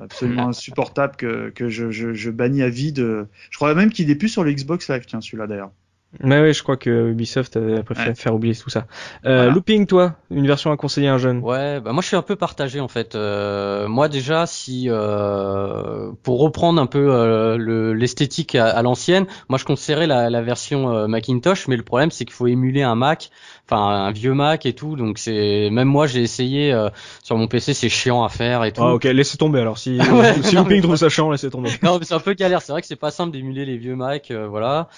absolument 0.00 0.48
insupportable 0.48 1.16
que 1.16 1.50
que 1.50 1.68
je, 1.68 1.90
je, 1.90 2.14
je 2.14 2.30
bannis 2.30 2.62
à 2.62 2.68
vie 2.68 2.92
de. 2.92 3.26
Je 3.50 3.56
crois 3.56 3.74
même 3.74 3.90
qu'il 3.90 4.10
est 4.10 4.14
plus 4.14 4.28
sur 4.28 4.44
le 4.44 4.52
Xbox 4.52 4.88
Live, 4.88 5.04
tiens, 5.06 5.20
celui-là 5.20 5.46
d'ailleurs. 5.46 5.72
Mais 6.20 6.40
oui, 6.40 6.52
je 6.52 6.62
crois 6.62 6.76
que 6.76 7.10
Ubisoft 7.10 7.56
a 7.56 7.82
préféré 7.82 8.14
faire 8.14 8.34
oublier 8.34 8.54
tout 8.54 8.70
ça. 8.70 8.86
Euh, 9.24 9.50
Looping, 9.50 9.86
toi, 9.86 10.14
une 10.30 10.46
version 10.46 10.70
à 10.70 10.76
conseiller 10.76 11.08
à 11.08 11.14
un 11.14 11.18
jeune 11.18 11.38
Ouais, 11.38 11.80
bah 11.80 11.92
moi 11.92 12.02
je 12.02 12.08
suis 12.08 12.16
un 12.16 12.22
peu 12.22 12.36
partagé 12.36 12.80
en 12.80 12.88
fait. 12.88 13.14
Euh, 13.14 13.88
moi 13.88 14.08
déjà, 14.08 14.46
si 14.46 14.88
euh, 14.88 16.10
pour 16.22 16.40
reprendre 16.40 16.80
un 16.80 16.86
peu 16.86 17.08
euh, 17.10 17.94
l'esthétique 17.94 18.54
à, 18.54 18.80
l'ancienne, 18.82 19.26
moi 19.48 19.58
je 19.58 19.64
conseillerais 19.64 20.06
la, 20.06 20.28
la 20.30 20.42
version 20.42 20.94
euh, 20.94 21.06
Macintosh, 21.06 21.68
mais 21.68 21.76
le 21.76 21.82
problème 21.82 22.10
c'est 22.10 22.24
qu'il 22.24 22.34
faut 22.34 22.46
émuler 22.46 22.82
un 22.82 22.94
Mac, 22.94 23.30
enfin 23.66 23.82
un 23.82 24.12
vieux 24.12 24.34
Mac 24.34 24.66
et 24.66 24.74
tout, 24.74 24.96
donc 24.96 25.18
c'est 25.18 25.70
même 25.70 25.88
moi 25.88 26.06
j'ai 26.06 26.22
essayé 26.22 26.76
sur 27.22 27.36
mon 27.36 27.48
PC, 27.48 27.74
c'est 27.74 27.88
chiant 27.88 28.22
à 28.22 28.28
faire 28.28 28.64
et 28.64 28.72
tout. 28.72 28.82
Ah 28.82 28.94
ok, 28.94 29.04
laissez 29.04 29.38
tomber 29.38 29.60
alors. 29.60 29.78
Si, 29.78 29.98
si 30.42 30.56
Looping 30.56 30.82
trouve 30.82 30.96
ça 30.96 31.08
chiant, 31.08 31.30
laissez 31.30 31.50
tomber. 31.50 31.70
non, 31.82 31.98
mais 31.98 32.04
c'est 32.04 32.14
un 32.14 32.20
peu 32.20 32.34
galère. 32.34 32.60
C'est 32.62 32.72
vrai 32.72 32.82
que 32.82 32.86
c'est 32.86 32.96
pas 32.96 33.10
simple 33.10 33.32
d'émuler 33.32 33.64
les 33.64 33.78
vieux 33.78 33.96
Mac, 33.96 34.30
voilà. 34.30 34.88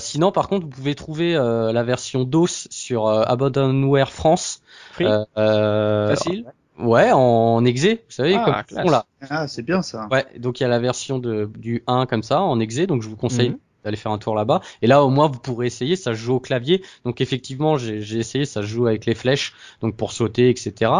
sinon 0.00 0.32
par 0.32 0.39
contre, 0.48 0.66
vous 0.66 0.70
pouvez 0.70 0.94
trouver 0.94 1.34
euh, 1.34 1.72
la 1.72 1.82
version 1.82 2.24
DOS 2.24 2.68
sur 2.70 3.06
euh, 3.06 3.22
Abandonware 3.26 4.12
France. 4.12 4.62
Euh, 5.00 6.08
Facile? 6.08 6.46
Ouais, 6.78 7.10
en 7.12 7.64
exe, 7.64 7.84
vous 7.84 7.96
savez, 8.08 8.34
ah, 8.36 8.64
comme 8.68 8.90
là. 8.90 9.04
Ah, 9.28 9.46
c'est 9.48 9.62
bien 9.62 9.82
ça. 9.82 10.08
Ouais, 10.10 10.24
donc 10.38 10.60
il 10.60 10.62
y 10.62 10.66
a 10.66 10.68
la 10.68 10.78
version 10.78 11.18
de, 11.18 11.50
du 11.58 11.82
1 11.86 12.06
comme 12.06 12.22
ça, 12.22 12.40
en 12.40 12.58
exe, 12.58 12.86
donc 12.86 13.02
je 13.02 13.08
vous 13.08 13.16
conseille 13.16 13.50
mhm. 13.50 13.58
D'aller 13.84 13.96
faire 13.96 14.12
un 14.12 14.18
tour 14.18 14.34
là-bas. 14.34 14.60
Et 14.82 14.86
là, 14.86 15.02
au 15.02 15.10
moins, 15.10 15.28
vous 15.28 15.38
pourrez 15.38 15.66
essayer, 15.66 15.96
ça 15.96 16.12
joue 16.12 16.34
au 16.34 16.40
clavier. 16.40 16.82
Donc 17.04 17.20
effectivement, 17.20 17.76
j'ai 17.78 18.18
essayé, 18.18 18.44
ça 18.44 18.62
joue 18.62 18.86
avec 18.86 19.06
les 19.06 19.14
flèches, 19.14 19.54
donc 19.80 19.96
pour 19.96 20.12
sauter, 20.12 20.48
etc. 20.50 20.90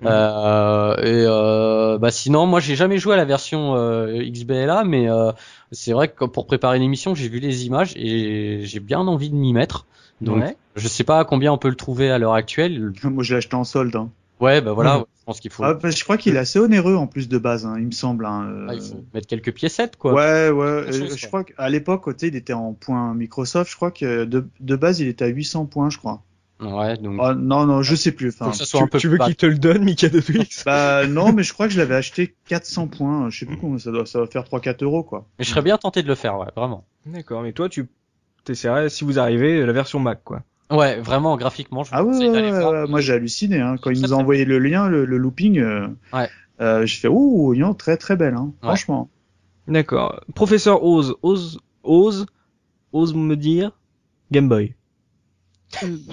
Mhm. 0.00 0.08
Euh, 0.10 0.96
et 0.96 1.24
euh, 1.26 1.98
bah 1.98 2.10
sinon, 2.10 2.46
moi, 2.46 2.60
j'ai 2.60 2.76
jamais 2.76 2.98
joué 2.98 3.14
à 3.14 3.16
la 3.16 3.24
version 3.24 3.74
euh, 3.76 4.22
XBLA, 4.22 4.84
mais 4.84 5.08
c'est 5.72 5.92
vrai 5.92 6.08
que 6.08 6.24
pour 6.24 6.46
préparer 6.46 6.76
une 6.76 6.82
émission, 6.82 7.14
j'ai 7.14 7.28
vu 7.28 7.40
les 7.40 7.66
images 7.66 7.92
et 7.96 8.60
j'ai 8.64 8.80
bien 8.80 9.00
envie 9.00 9.30
de 9.30 9.36
m'y 9.36 9.52
mettre. 9.52 9.86
Donc, 10.20 10.42
je 10.74 10.88
sais 10.88 11.04
pas 11.04 11.20
à 11.20 11.24
combien 11.24 11.52
on 11.52 11.58
peut 11.58 11.68
le 11.68 11.76
trouver 11.76 12.10
à 12.10 12.18
l'heure 12.18 12.34
actuelle. 12.34 12.92
Moi, 13.04 13.22
je 13.22 13.34
l'ai 13.34 13.38
acheté 13.38 13.54
en 13.54 13.64
solde. 13.64 13.94
Hein. 13.94 14.10
Ouais, 14.40 14.60
bah 14.60 14.72
voilà, 14.72 15.04
je 15.18 15.24
pense 15.24 15.40
qu'il 15.40 15.50
faut. 15.50 15.64
Ah, 15.64 15.74
bah, 15.74 15.90
je 15.90 16.02
crois 16.04 16.16
qu'il 16.16 16.36
est 16.36 16.38
assez 16.38 16.58
onéreux 16.58 16.94
en 16.94 17.06
plus 17.06 17.28
de 17.28 17.38
base, 17.38 17.66
hein, 17.66 17.76
il 17.78 17.86
me 17.86 17.92
semble. 17.92 18.24
Hein, 18.24 18.48
euh. 18.48 18.66
ah, 18.70 18.74
il 18.74 18.80
faut 18.80 19.04
mettre 19.12 19.26
quelques 19.26 19.52
piécettes, 19.52 19.96
quoi. 19.96 20.12
Ouais, 20.12 20.50
ouais. 20.50 20.66
Euh, 20.66 21.16
je 21.16 21.26
crois 21.26 21.44
qu'à 21.44 21.68
l'époque, 21.68 22.04
il 22.22 22.36
était 22.36 22.52
en 22.52 22.72
points 22.72 23.14
Microsoft. 23.14 23.70
Je 23.70 23.76
crois 23.76 23.90
que 23.90 24.24
de, 24.24 24.48
de 24.60 24.76
base, 24.76 25.00
il 25.00 25.08
était 25.08 25.24
à 25.24 25.28
800 25.28 25.66
points, 25.66 25.90
je 25.90 25.98
crois. 25.98 26.22
Ouais, 26.60 26.96
donc. 26.96 27.20
Ah, 27.22 27.34
non, 27.34 27.66
non, 27.66 27.82
je 27.82 27.94
sais 27.94 28.12
plus. 28.12 28.34
Enfin, 28.38 28.50
tu, 28.98 29.08
veux 29.08 29.18
qu'il 29.18 29.36
te 29.36 29.46
le 29.46 29.58
donne, 29.58 29.84
Mika 29.84 30.08
de 30.08 30.20
Twix 30.20 30.64
Bah 30.64 31.06
non, 31.06 31.32
mais 31.32 31.42
je 31.42 31.52
crois 31.52 31.66
que 31.68 31.72
je 31.72 31.78
l'avais 31.78 31.94
acheté 31.94 32.34
400 32.46 32.88
points. 32.88 33.30
Je 33.30 33.40
sais 33.40 33.46
plus 33.46 33.56
combien 33.56 33.78
ça 33.78 33.90
doit, 33.90 34.06
ça 34.06 34.20
va 34.20 34.26
faire 34.26 34.44
3-4 34.44 34.82
euros, 34.84 35.02
quoi. 35.02 35.26
Mais 35.38 35.44
je 35.44 35.50
serais 35.50 35.62
bien 35.62 35.78
tenté 35.78 36.02
de 36.02 36.08
le 36.08 36.16
faire, 36.16 36.38
ouais, 36.38 36.48
vraiment. 36.56 36.84
D'accord, 37.06 37.42
mais 37.42 37.52
toi, 37.52 37.68
tu 37.68 37.88
t'essaierais, 38.44 38.88
si 38.88 39.04
vous 39.04 39.18
arrivez, 39.18 39.64
la 39.64 39.72
version 39.72 40.00
Mac, 40.00 40.22
quoi. 40.24 40.42
Ouais, 40.70 41.00
vraiment, 41.00 41.36
graphiquement, 41.36 41.82
je 41.82 41.90
Ah 41.92 42.04
ouais, 42.04 42.28
ouais, 42.28 42.86
moi 42.86 43.00
j'ai 43.00 43.14
halluciné, 43.14 43.60
hein. 43.60 43.76
Quand 43.80 43.90
il 43.90 44.02
nous 44.02 44.12
a 44.12 44.16
envoyé 44.16 44.44
le 44.44 44.58
lien, 44.58 44.88
le, 44.88 45.04
looping, 45.04 45.58
euh, 45.58 45.88
ouais. 46.12 46.28
euh, 46.60 46.84
je 46.84 46.98
fais, 46.98 47.08
ouh, 47.08 47.54
non, 47.54 47.74
très 47.74 47.96
très 47.96 48.16
belle, 48.16 48.34
hein, 48.34 48.52
franchement. 48.62 49.08
D'accord. 49.66 50.20
Professeur 50.34 50.82
Ose, 50.82 51.16
Ose, 51.22 51.58
Ose, 51.82 52.26
Ose 52.92 53.14
me 53.14 53.36
dire 53.36 53.72
Game 54.30 54.48
Boy. 54.48 54.74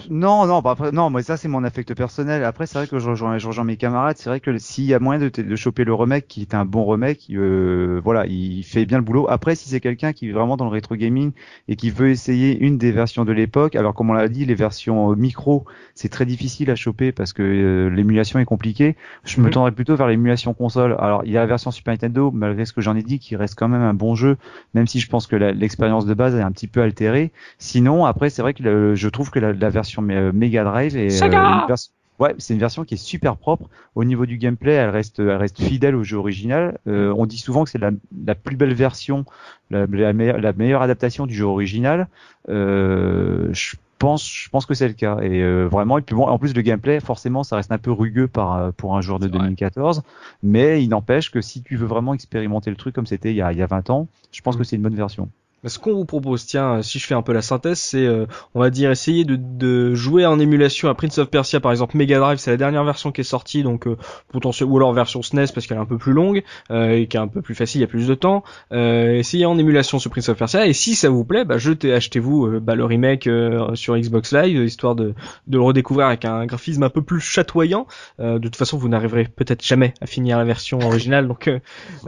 Non, 0.09 0.45
non, 0.45 0.61
bah 0.61 0.71
après, 0.71 0.91
non, 0.91 1.09
mais 1.09 1.23
ça 1.23 1.37
c'est 1.37 1.47
mon 1.47 1.63
affect 1.63 1.93
personnel. 1.93 2.43
Après, 2.43 2.67
c'est 2.67 2.77
vrai 2.77 2.87
que 2.87 2.99
je 2.99 3.09
rejoins, 3.09 3.37
je 3.37 3.47
rejoins 3.47 3.63
mes 3.63 3.77
camarades. 3.77 4.17
C'est 4.17 4.29
vrai 4.29 4.39
que 4.39 4.57
s'il 4.57 4.85
y 4.85 4.93
a 4.93 4.99
moyen 4.99 5.19
de, 5.19 5.29
de, 5.29 5.55
choper 5.55 5.83
le 5.83 5.93
remake 5.93 6.27
qui 6.27 6.41
est 6.41 6.53
un 6.53 6.65
bon 6.65 6.85
remake, 6.85 7.27
euh, 7.31 7.99
voilà, 8.03 8.25
il 8.27 8.63
fait 8.63 8.85
bien 8.85 8.97
le 8.97 9.03
boulot. 9.03 9.27
Après, 9.29 9.55
si 9.55 9.69
c'est 9.69 9.79
quelqu'un 9.79 10.13
qui 10.13 10.29
est 10.29 10.31
vraiment 10.31 10.57
dans 10.57 10.65
le 10.65 10.71
rétro 10.71 10.95
gaming 10.95 11.31
et 11.67 11.75
qui 11.75 11.89
veut 11.89 12.09
essayer 12.09 12.57
une 12.57 12.77
des 12.77 12.91
versions 12.91 13.25
de 13.25 13.31
l'époque, 13.31 13.75
alors 13.75 13.93
comme 13.93 14.09
on 14.09 14.13
l'a 14.13 14.27
dit, 14.27 14.45
les 14.45 14.55
versions 14.55 15.11
euh, 15.11 15.15
micro, 15.15 15.65
c'est 15.93 16.09
très 16.09 16.25
difficile 16.25 16.69
à 16.71 16.75
choper 16.75 17.11
parce 17.11 17.33
que 17.33 17.41
euh, 17.41 17.89
l'émulation 17.89 18.39
est 18.39 18.45
compliquée. 18.45 18.95
Je 19.23 19.41
me 19.41 19.49
tendrais 19.49 19.71
plutôt 19.71 19.95
vers 19.95 20.07
l'émulation 20.07 20.53
console. 20.53 20.95
Alors, 20.99 21.23
il 21.25 21.31
y 21.31 21.37
a 21.37 21.41
la 21.41 21.47
version 21.47 21.71
Super 21.71 21.93
Nintendo, 21.93 22.31
malgré 22.31 22.65
ce 22.65 22.73
que 22.73 22.81
j'en 22.81 22.95
ai 22.95 23.03
dit, 23.03 23.19
qui 23.19 23.35
reste 23.35 23.55
quand 23.55 23.67
même 23.67 23.81
un 23.81 23.93
bon 23.93 24.15
jeu, 24.15 24.37
même 24.73 24.87
si 24.87 24.99
je 24.99 25.09
pense 25.09 25.27
que 25.27 25.35
l'expérience 25.35 26.05
de 26.05 26.13
base 26.13 26.35
est 26.35 26.41
un 26.41 26.51
petit 26.51 26.67
peu 26.67 26.81
altérée. 26.81 27.31
Sinon, 27.57 28.05
après, 28.05 28.29
c'est 28.29 28.41
vrai 28.41 28.53
que 28.53 28.95
je 28.95 29.09
trouve 29.09 29.31
que 29.31 29.39
la, 29.39 29.53
version 29.69 30.05
euh, 30.09 30.31
Mega 30.33 30.63
Drive 30.63 30.95
est 30.97 31.21
euh, 31.23 31.75
Ouais, 32.17 32.33
c'est 32.37 32.53
une 32.53 32.61
version 32.61 32.85
qui 32.85 32.93
est 32.93 32.97
super 32.97 33.35
propre. 33.35 33.67
Au 33.93 34.05
niveau 34.05 34.25
du 34.25 34.37
gameplay, 34.37 34.71
elle 34.71 34.89
reste, 34.89 35.19
elle 35.19 35.31
reste 35.31 35.61
fidèle 35.61 35.95
au 35.95 36.03
jeu 36.03 36.15
original. 36.15 36.77
Euh, 36.87 37.13
on 37.17 37.25
dit 37.25 37.37
souvent 37.37 37.65
que 37.65 37.69
c'est 37.69 37.77
la, 37.77 37.91
la, 38.25 38.35
plus 38.35 38.55
belle 38.55 38.73
version, 38.73 39.25
la, 39.69 39.85
la, 39.85 40.13
meilleure, 40.13 40.39
la, 40.39 40.53
meilleure, 40.53 40.81
adaptation 40.81 41.25
du 41.25 41.33
jeu 41.33 41.43
original. 41.43 42.07
Euh, 42.47 43.49
je 43.51 43.75
pense, 43.99 44.25
je 44.25 44.47
pense 44.47 44.65
que 44.65 44.73
c'est 44.73 44.87
le 44.87 44.93
cas. 44.93 45.19
Et 45.19 45.43
vraiment, 45.65 45.97
et 45.97 46.03
puis 46.03 46.15
bon, 46.15 46.25
en 46.25 46.39
plus 46.39 46.55
le 46.55 46.61
gameplay, 46.61 47.01
forcément, 47.01 47.43
ça 47.43 47.57
reste 47.57 47.73
un 47.73 47.77
peu 47.77 47.91
rugueux 47.91 48.29
par, 48.29 48.71
pour 48.73 48.95
un 48.95 49.01
joueur 49.01 49.19
de 49.19 49.27
2014. 49.27 50.01
Mais 50.41 50.81
il 50.81 50.87
n'empêche 50.87 51.31
que 51.31 51.41
si 51.41 51.63
tu 51.63 51.75
veux 51.75 51.87
vraiment 51.87 52.13
expérimenter 52.13 52.69
le 52.69 52.77
truc 52.77 52.95
comme 52.95 53.07
c'était 53.07 53.31
il 53.31 53.35
y 53.35 53.41
a, 53.41 53.51
il 53.51 53.57
y 53.57 53.61
a 53.61 53.67
20 53.67 53.89
ans, 53.89 54.07
je 54.31 54.41
pense 54.41 54.55
mm. 54.55 54.57
que 54.57 54.63
c'est 54.63 54.77
une 54.77 54.83
bonne 54.83 54.95
version. 54.95 55.29
Bah, 55.65 55.69
ce 55.69 55.79
qu'on 55.79 55.95
vous 55.95 56.05
propose, 56.05 56.45
tiens, 56.45 56.83
si 56.83 56.99
je 56.99 57.07
fais 57.07 57.15
un 57.15 57.23
peu 57.23 57.33
la 57.33 57.41
synthèse, 57.41 57.79
c'est, 57.79 58.05
euh, 58.05 58.27
on 58.53 58.59
va 58.59 58.69
dire, 58.69 58.91
essayer 58.91 59.25
de, 59.25 59.95
jouer 59.95 60.23
en 60.23 60.39
émulation 60.39 60.89
à 60.89 60.93
Prince 60.93 61.17
of 61.17 61.31
Persia, 61.31 61.59
par 61.59 61.71
exemple 61.71 61.97
Mega 61.97 62.19
Drive, 62.19 62.37
c'est 62.37 62.51
la 62.51 62.57
dernière 62.57 62.83
version 62.83 63.11
qui 63.11 63.21
est 63.21 63.23
sortie, 63.23 63.63
donc 63.63 63.87
euh, 63.87 63.97
ou 64.35 64.77
alors 64.77 64.93
version 64.93 65.23
SNES 65.23 65.47
parce 65.55 65.65
qu'elle 65.65 65.77
est 65.77 65.81
un 65.81 65.87
peu 65.87 65.97
plus 65.97 66.13
longue 66.13 66.43
euh, 66.69 66.91
et 66.91 67.07
qui 67.07 67.17
est 67.17 67.19
un 67.19 67.27
peu 67.27 67.41
plus 67.41 67.55
facile, 67.55 67.79
il 67.79 67.81
y 67.81 67.83
a 67.83 67.87
plus 67.87 68.05
de 68.05 68.13
temps. 68.13 68.43
Euh, 68.73 69.15
essayez 69.15 69.47
en 69.47 69.57
émulation 69.57 69.97
sur 69.97 70.11
Prince 70.11 70.29
of 70.29 70.37
Persia 70.37 70.67
et 70.67 70.73
si 70.73 70.93
ça 70.93 71.09
vous 71.09 71.25
plaît, 71.25 71.45
bah, 71.45 71.57
jetez, 71.57 71.93
achetez-vous 71.93 72.59
bah, 72.59 72.75
le 72.75 72.85
remake 72.85 73.27
sur 73.73 73.97
Xbox 73.97 74.33
Live, 74.33 74.63
histoire 74.63 74.93
de, 74.93 75.15
le 75.49 75.59
redécouvrir 75.59 76.05
avec 76.05 76.25
un 76.25 76.45
graphisme 76.45 76.83
un 76.83 76.91
peu 76.91 77.01
plus 77.01 77.21
chatoyant. 77.21 77.87
de 78.19 78.37
toute 78.37 78.55
façon, 78.55 78.77
vous 78.77 78.89
n'arriverez 78.89 79.25
peut-être 79.35 79.65
jamais 79.65 79.95
à 79.99 80.05
finir 80.05 80.37
la 80.37 80.43
version 80.43 80.77
originale, 80.81 81.27
donc 81.27 81.49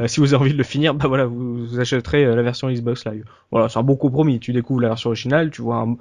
si 0.06 0.20
vous 0.20 0.36
avez 0.36 0.44
envie 0.44 0.54
de 0.54 0.60
le 0.60 0.64
finir, 0.64 0.94
bah 0.94 1.08
voilà, 1.08 1.26
vous 1.26 1.80
achèterez 1.80 2.24
la 2.24 2.44
version 2.44 2.70
Xbox 2.70 3.06
Live. 3.06 3.26
Voilà, 3.52 3.70
c'est 3.70 3.80
un 3.80 3.84
bon 3.84 3.96
compromis. 3.96 4.40
Tu 4.40 4.54
découvres 4.54 4.82
la 4.82 4.90
version 4.90 5.10
originale, 5.10 5.52
tu 5.52 5.62
vois 5.62 5.78
un, 5.78 5.96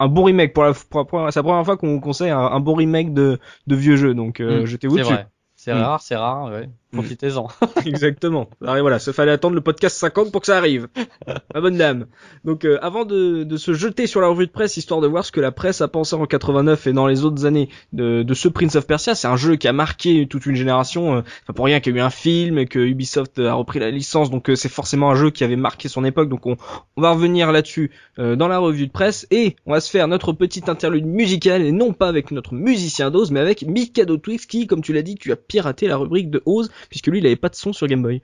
un 0.00 0.08
bon 0.08 0.24
remake 0.24 0.52
pour 0.52 0.64
la, 0.64 0.72
pour 0.72 1.06
c'est 1.30 1.38
la 1.38 1.42
première 1.42 1.64
fois 1.64 1.76
qu'on 1.76 2.00
conseille 2.00 2.30
un, 2.30 2.38
un, 2.38 2.60
bon 2.60 2.74
remake 2.74 3.12
de, 3.14 3.38
de 3.66 3.76
vieux 3.76 3.96
jeux, 3.96 4.14
donc 4.14 4.40
euh, 4.40 4.62
mmh, 4.62 4.66
jetez-vous 4.66 4.98
dessus. 4.98 5.14
C'est 5.56 5.74
hmm. 5.74 5.78
rare, 5.78 6.00
c'est 6.00 6.16
rare, 6.16 6.52
ouais. 6.52 6.68
Hmm. 6.92 6.98
Profitez-en. 6.98 7.48
Exactement. 7.86 8.48
Alors 8.62 8.78
voilà, 8.80 8.98
il 9.04 9.12
fallait 9.12 9.32
attendre 9.32 9.54
le 9.54 9.60
podcast 9.60 9.96
50 9.98 10.32
pour 10.32 10.40
que 10.40 10.46
ça 10.46 10.56
arrive. 10.56 10.88
Ma 11.54 11.60
bonne 11.60 11.76
dame. 11.76 12.06
Donc 12.44 12.64
euh, 12.64 12.78
avant 12.80 13.04
de, 13.04 13.44
de, 13.44 13.56
se 13.56 13.74
jeter 13.74 14.06
sur 14.06 14.20
la 14.20 14.28
revue 14.28 14.46
de 14.46 14.52
presse, 14.52 14.76
histoire 14.76 15.00
de 15.00 15.06
voir 15.06 15.24
ce 15.24 15.32
que 15.32 15.40
la 15.40 15.52
presse 15.52 15.82
a 15.82 15.88
pensé 15.88 16.14
en 16.14 16.24
89 16.24 16.86
et 16.86 16.92
dans 16.92 17.06
les 17.06 17.24
autres 17.24 17.44
années 17.44 17.68
de, 17.92 18.22
de 18.22 18.34
ce 18.34 18.48
Prince 18.48 18.76
of 18.76 18.86
Persia, 18.86 19.14
c'est 19.14 19.28
un 19.28 19.36
jeu 19.36 19.56
qui 19.56 19.68
a 19.68 19.72
marqué 19.72 20.26
toute 20.26 20.46
une 20.46 20.54
génération. 20.54 21.16
Euh, 21.16 21.20
enfin 21.44 21.52
pour 21.54 21.66
rien 21.66 21.80
qu'il 21.80 21.94
y 21.94 21.98
a 21.98 22.02
eu 22.02 22.04
un 22.04 22.10
film 22.10 22.58
et 22.58 22.66
que 22.66 22.78
Ubisoft 22.78 23.38
a 23.38 23.52
repris 23.52 23.80
la 23.80 23.90
licence, 23.90 24.30
donc 24.30 24.48
euh, 24.48 24.56
c'est 24.56 24.70
forcément 24.70 25.10
un 25.10 25.14
jeu 25.14 25.30
qui 25.30 25.44
avait 25.44 25.56
marqué 25.56 25.88
son 25.88 26.04
époque. 26.04 26.30
Donc 26.30 26.46
on, 26.46 26.56
on 26.96 27.02
va 27.02 27.12
revenir 27.12 27.52
là-dessus 27.52 27.90
dans 28.16 28.48
la 28.48 28.58
revue 28.58 28.86
de 28.86 28.92
presse 28.92 29.26
et 29.30 29.54
on 29.64 29.72
va 29.72 29.80
se 29.80 29.90
faire 29.90 30.08
notre 30.08 30.32
petite 30.32 30.68
interlude 30.68 31.06
musicale 31.06 31.62
et 31.62 31.70
non 31.70 31.92
pas 31.92 32.08
avec 32.08 32.32
notre 32.32 32.54
musicien 32.54 33.10
d'Oz, 33.10 33.30
mais 33.30 33.38
avec 33.38 33.62
Mikado 33.62 34.16
Twix 34.16 34.46
qui, 34.46 34.66
comme 34.66 34.82
tu 34.82 34.92
l'as 34.92 35.02
dit, 35.02 35.14
tu 35.14 35.30
as 35.30 35.36
piraté 35.36 35.86
la 35.86 35.96
rubrique 35.96 36.30
de 36.30 36.42
Oz 36.44 36.70
puisque 36.90 37.06
lui 37.08 37.18
il 37.18 37.26
avait 37.26 37.36
pas 37.36 37.48
de 37.48 37.54
son 37.54 37.72
sur 37.72 37.86
Game 37.86 38.02
Boy. 38.02 38.22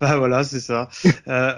Bah 0.00 0.16
voilà, 0.18 0.44
c'est 0.44 0.60
ça. 0.60 0.88
euh, 1.28 1.52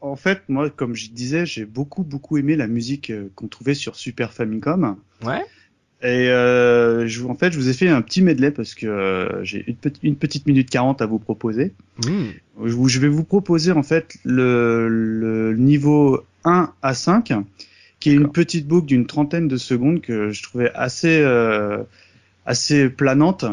en 0.00 0.16
fait, 0.16 0.42
moi, 0.48 0.70
comme 0.70 0.94
je 0.94 1.10
disais, 1.10 1.46
j'ai 1.46 1.64
beaucoup 1.64 2.02
beaucoup 2.02 2.38
aimé 2.38 2.56
la 2.56 2.66
musique 2.66 3.10
euh, 3.10 3.28
qu'on 3.34 3.48
trouvait 3.48 3.74
sur 3.74 3.96
Super 3.96 4.32
Famicom. 4.32 4.96
Ouais. 5.24 5.44
Et 6.02 6.28
euh, 6.28 7.06
je, 7.06 7.24
en 7.24 7.34
fait, 7.34 7.52
je 7.52 7.58
vous 7.58 7.68
ai 7.70 7.72
fait 7.72 7.88
un 7.88 8.02
petit 8.02 8.20
medley 8.20 8.50
parce 8.50 8.74
que 8.74 8.86
euh, 8.86 9.42
j'ai 9.44 9.64
une, 9.66 9.76
une, 10.02 10.16
petite 10.16 10.46
minute 10.46 10.68
40 10.68 11.00
à 11.00 11.06
vous 11.06 11.18
proposer. 11.18 11.72
Mmh. 12.06 12.66
Je, 12.66 12.86
je, 12.86 13.00
vais 13.00 13.08
vous 13.08 13.24
proposer 13.24 13.72
en 13.72 13.82
fait 13.82 14.18
le, 14.22 14.88
le, 14.88 15.56
niveau 15.56 16.22
1 16.44 16.70
à 16.82 16.94
5, 16.94 17.32
qui 17.98 18.10
est 18.10 18.14
une 18.14 18.30
petite 18.30 18.68
boucle 18.68 18.86
d'une 18.86 19.06
trentaine 19.06 19.48
de 19.48 19.56
secondes 19.56 20.02
que 20.02 20.30
je 20.30 20.42
trouvais 20.42 20.70
assez 20.74 21.20
euh, 21.22 21.82
assez 22.44 22.90
planante 22.90 23.46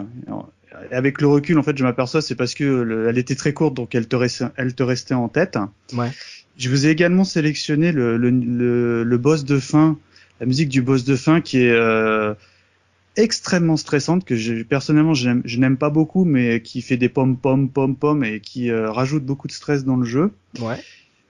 avec 0.92 1.22
le 1.22 1.28
recul, 1.28 1.58
en 1.58 1.64
fait, 1.64 1.78
je 1.78 1.84
m'aperçois, 1.84 2.22
c'est 2.22 2.36
parce 2.36 2.54
que 2.54 3.08
elle 3.10 3.18
était 3.18 3.36
très 3.36 3.54
courte, 3.54 3.74
donc 3.76 3.96
elle 3.96 4.08
te 4.08 4.16
restait, 4.16 4.46
elle 4.58 4.74
te 4.74 4.84
restait 4.84 5.14
en 5.14 5.30
tête. 5.30 5.58
Ouais. 5.94 6.12
Je 6.58 6.70
vous 6.70 6.86
ai 6.86 6.90
également 6.90 7.24
sélectionné 7.24 7.92
le, 7.92 8.18
le, 8.18 8.30
le, 8.30 9.04
le, 9.04 9.18
boss 9.18 9.44
de 9.44 9.60
fin, 9.60 9.98
la 10.40 10.46
musique 10.46 10.70
du 10.70 10.82
boss 10.82 11.04
de 11.04 11.16
fin, 11.16 11.42
qui 11.42 11.60
est 11.60 11.72
euh, 11.72 12.34
extrêmement 13.16 13.78
stressante, 13.78 14.24
que 14.24 14.36
je, 14.36 14.64
personnellement 14.64 15.14
je 15.14 15.58
n'aime 15.58 15.78
pas 15.78 15.90
beaucoup, 15.90 16.26
mais 16.26 16.62
qui 16.62 16.82
fait 16.82 16.98
des 16.98 17.10
pom 17.10 17.38
pom 17.38 17.70
pom 17.70 17.96
pom 17.96 18.24
et 18.24 18.40
qui 18.40 18.70
euh, 18.70 18.92
rajoute 18.92 19.26
beaucoup 19.26 19.48
de 19.48 19.54
stress 19.54 19.84
dans 19.84 19.98
le 19.98 20.06
jeu. 20.06 20.32
Ouais. 20.60 20.78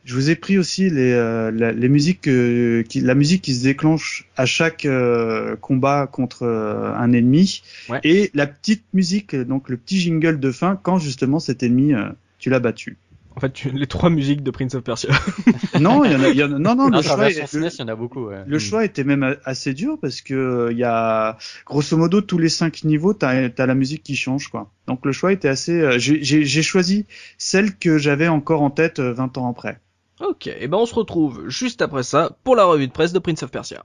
Je 0.03 0.15
vous 0.15 0.29
ai 0.29 0.35
pris 0.35 0.57
aussi 0.57 0.89
les, 0.89 1.13
euh, 1.13 1.49
la, 1.51 1.71
les 1.71 1.89
musiques, 1.89 2.21
qui, 2.21 3.01
la 3.01 3.15
musique 3.15 3.41
qui 3.41 3.55
se 3.55 3.63
déclenche 3.63 4.29
à 4.35 4.45
chaque 4.45 4.85
euh, 4.85 5.55
combat 5.55 6.07
contre 6.07 6.43
euh, 6.43 6.93
un 6.93 7.13
ennemi, 7.13 7.63
et 8.03 8.29
la 8.33 8.47
petite 8.47 8.83
musique, 8.93 9.35
donc 9.35 9.69
le 9.69 9.77
petit 9.77 9.99
jingle 9.99 10.39
de 10.39 10.51
fin 10.51 10.75
quand 10.81 10.97
justement 10.97 11.39
cet 11.39 11.63
ennemi 11.63 11.93
tu 12.37 12.49
l'as 12.49 12.59
battu. 12.59 12.97
En 13.35 13.39
fait, 13.39 13.63
les 13.73 13.87
trois 13.87 14.09
musiques 14.09 14.43
de 14.43 14.51
Prince 14.51 14.75
of 14.75 14.83
Persia. 14.83 15.09
non, 15.79 16.03
il 16.03 16.11
y 16.11 16.15
en 16.15 16.23
a, 16.23 16.29
y 16.29 16.43
en 16.43 16.53
a 16.53 16.59
non, 16.59 16.75
non, 16.75 16.89
le 16.89 17.01
choix, 17.01 17.29
il 17.29 17.37
y 17.37 17.81
en 17.81 17.87
a 17.87 17.95
beaucoup. 17.95 18.27
Ouais. 18.27 18.43
Le 18.45 18.59
choix 18.59 18.85
était 18.85 19.03
même 19.03 19.37
assez 19.43 19.73
dur 19.73 19.97
parce 19.99 20.21
que 20.21 20.69
il 20.71 20.77
y 20.77 20.83
a, 20.83 21.37
grosso 21.65 21.97
modo, 21.97 22.21
tous 22.21 22.37
les 22.37 22.49
cinq 22.49 22.83
niveaux, 22.83 23.13
t'as 23.13 23.49
as 23.57 23.65
la 23.65 23.75
musique 23.75 24.03
qui 24.03 24.15
change, 24.15 24.49
quoi. 24.49 24.71
Donc 24.87 25.05
le 25.05 25.11
choix 25.11 25.33
était 25.33 25.47
assez. 25.47 25.81
Euh, 25.81 25.97
j'ai 25.97 26.61
choisi 26.61 27.05
celle 27.37 27.75
que 27.75 27.97
j'avais 27.97 28.27
encore 28.27 28.61
en 28.61 28.69
tête 28.69 28.99
20 28.99 29.37
ans 29.37 29.49
après. 29.49 29.79
Ok, 30.19 30.47
et 30.47 30.67
ben 30.67 30.77
on 30.77 30.85
se 30.85 30.93
retrouve 30.93 31.49
juste 31.49 31.81
après 31.81 32.03
ça 32.03 32.37
pour 32.43 32.55
la 32.55 32.65
revue 32.65 32.87
de 32.87 32.91
presse 32.91 33.13
de 33.13 33.19
Prince 33.19 33.43
of 33.43 33.51
Persia. 33.51 33.83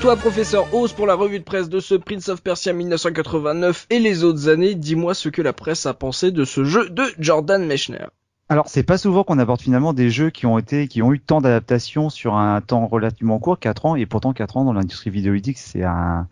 Toi, 0.00 0.16
professeur 0.16 0.66
Oz, 0.74 0.92
pour 0.92 1.06
la 1.06 1.14
revue 1.14 1.38
de 1.38 1.44
presse 1.44 1.68
de 1.68 1.80
ce 1.80 1.94
Prince 1.94 2.28
of 2.28 2.42
Persia 2.42 2.72
1989 2.72 3.86
et 3.88 3.98
les 3.98 4.24
autres 4.24 4.48
années. 4.48 4.74
Dis-moi 4.74 5.14
ce 5.14 5.28
que 5.28 5.40
la 5.40 5.52
presse 5.52 5.86
a 5.86 5.94
pensé 5.94 6.30
de 6.30 6.44
ce 6.44 6.64
jeu 6.64 6.90
de 6.90 7.04
Jordan 7.18 7.64
Mechner. 7.64 8.06
Alors, 8.48 8.68
c'est 8.68 8.82
pas 8.82 8.98
souvent 8.98 9.24
qu'on 9.24 9.38
aborde 9.38 9.60
finalement 9.60 9.92
des 9.92 10.10
jeux 10.10 10.30
qui 10.30 10.44
ont 10.46 10.58
été, 10.58 10.86
qui 10.88 11.02
ont 11.02 11.12
eu 11.12 11.20
tant 11.20 11.40
d'adaptation 11.40 12.10
sur 12.10 12.34
un 12.34 12.60
temps 12.60 12.86
relativement 12.86 13.38
court, 13.38 13.58
4 13.58 13.86
ans, 13.86 13.96
et 13.96 14.06
pourtant 14.06 14.32
4 14.32 14.58
ans 14.58 14.64
dans 14.64 14.72
l'industrie 14.72 15.10
vidéoludique, 15.10 15.58
c'est 15.58 15.82
un, 15.82 16.28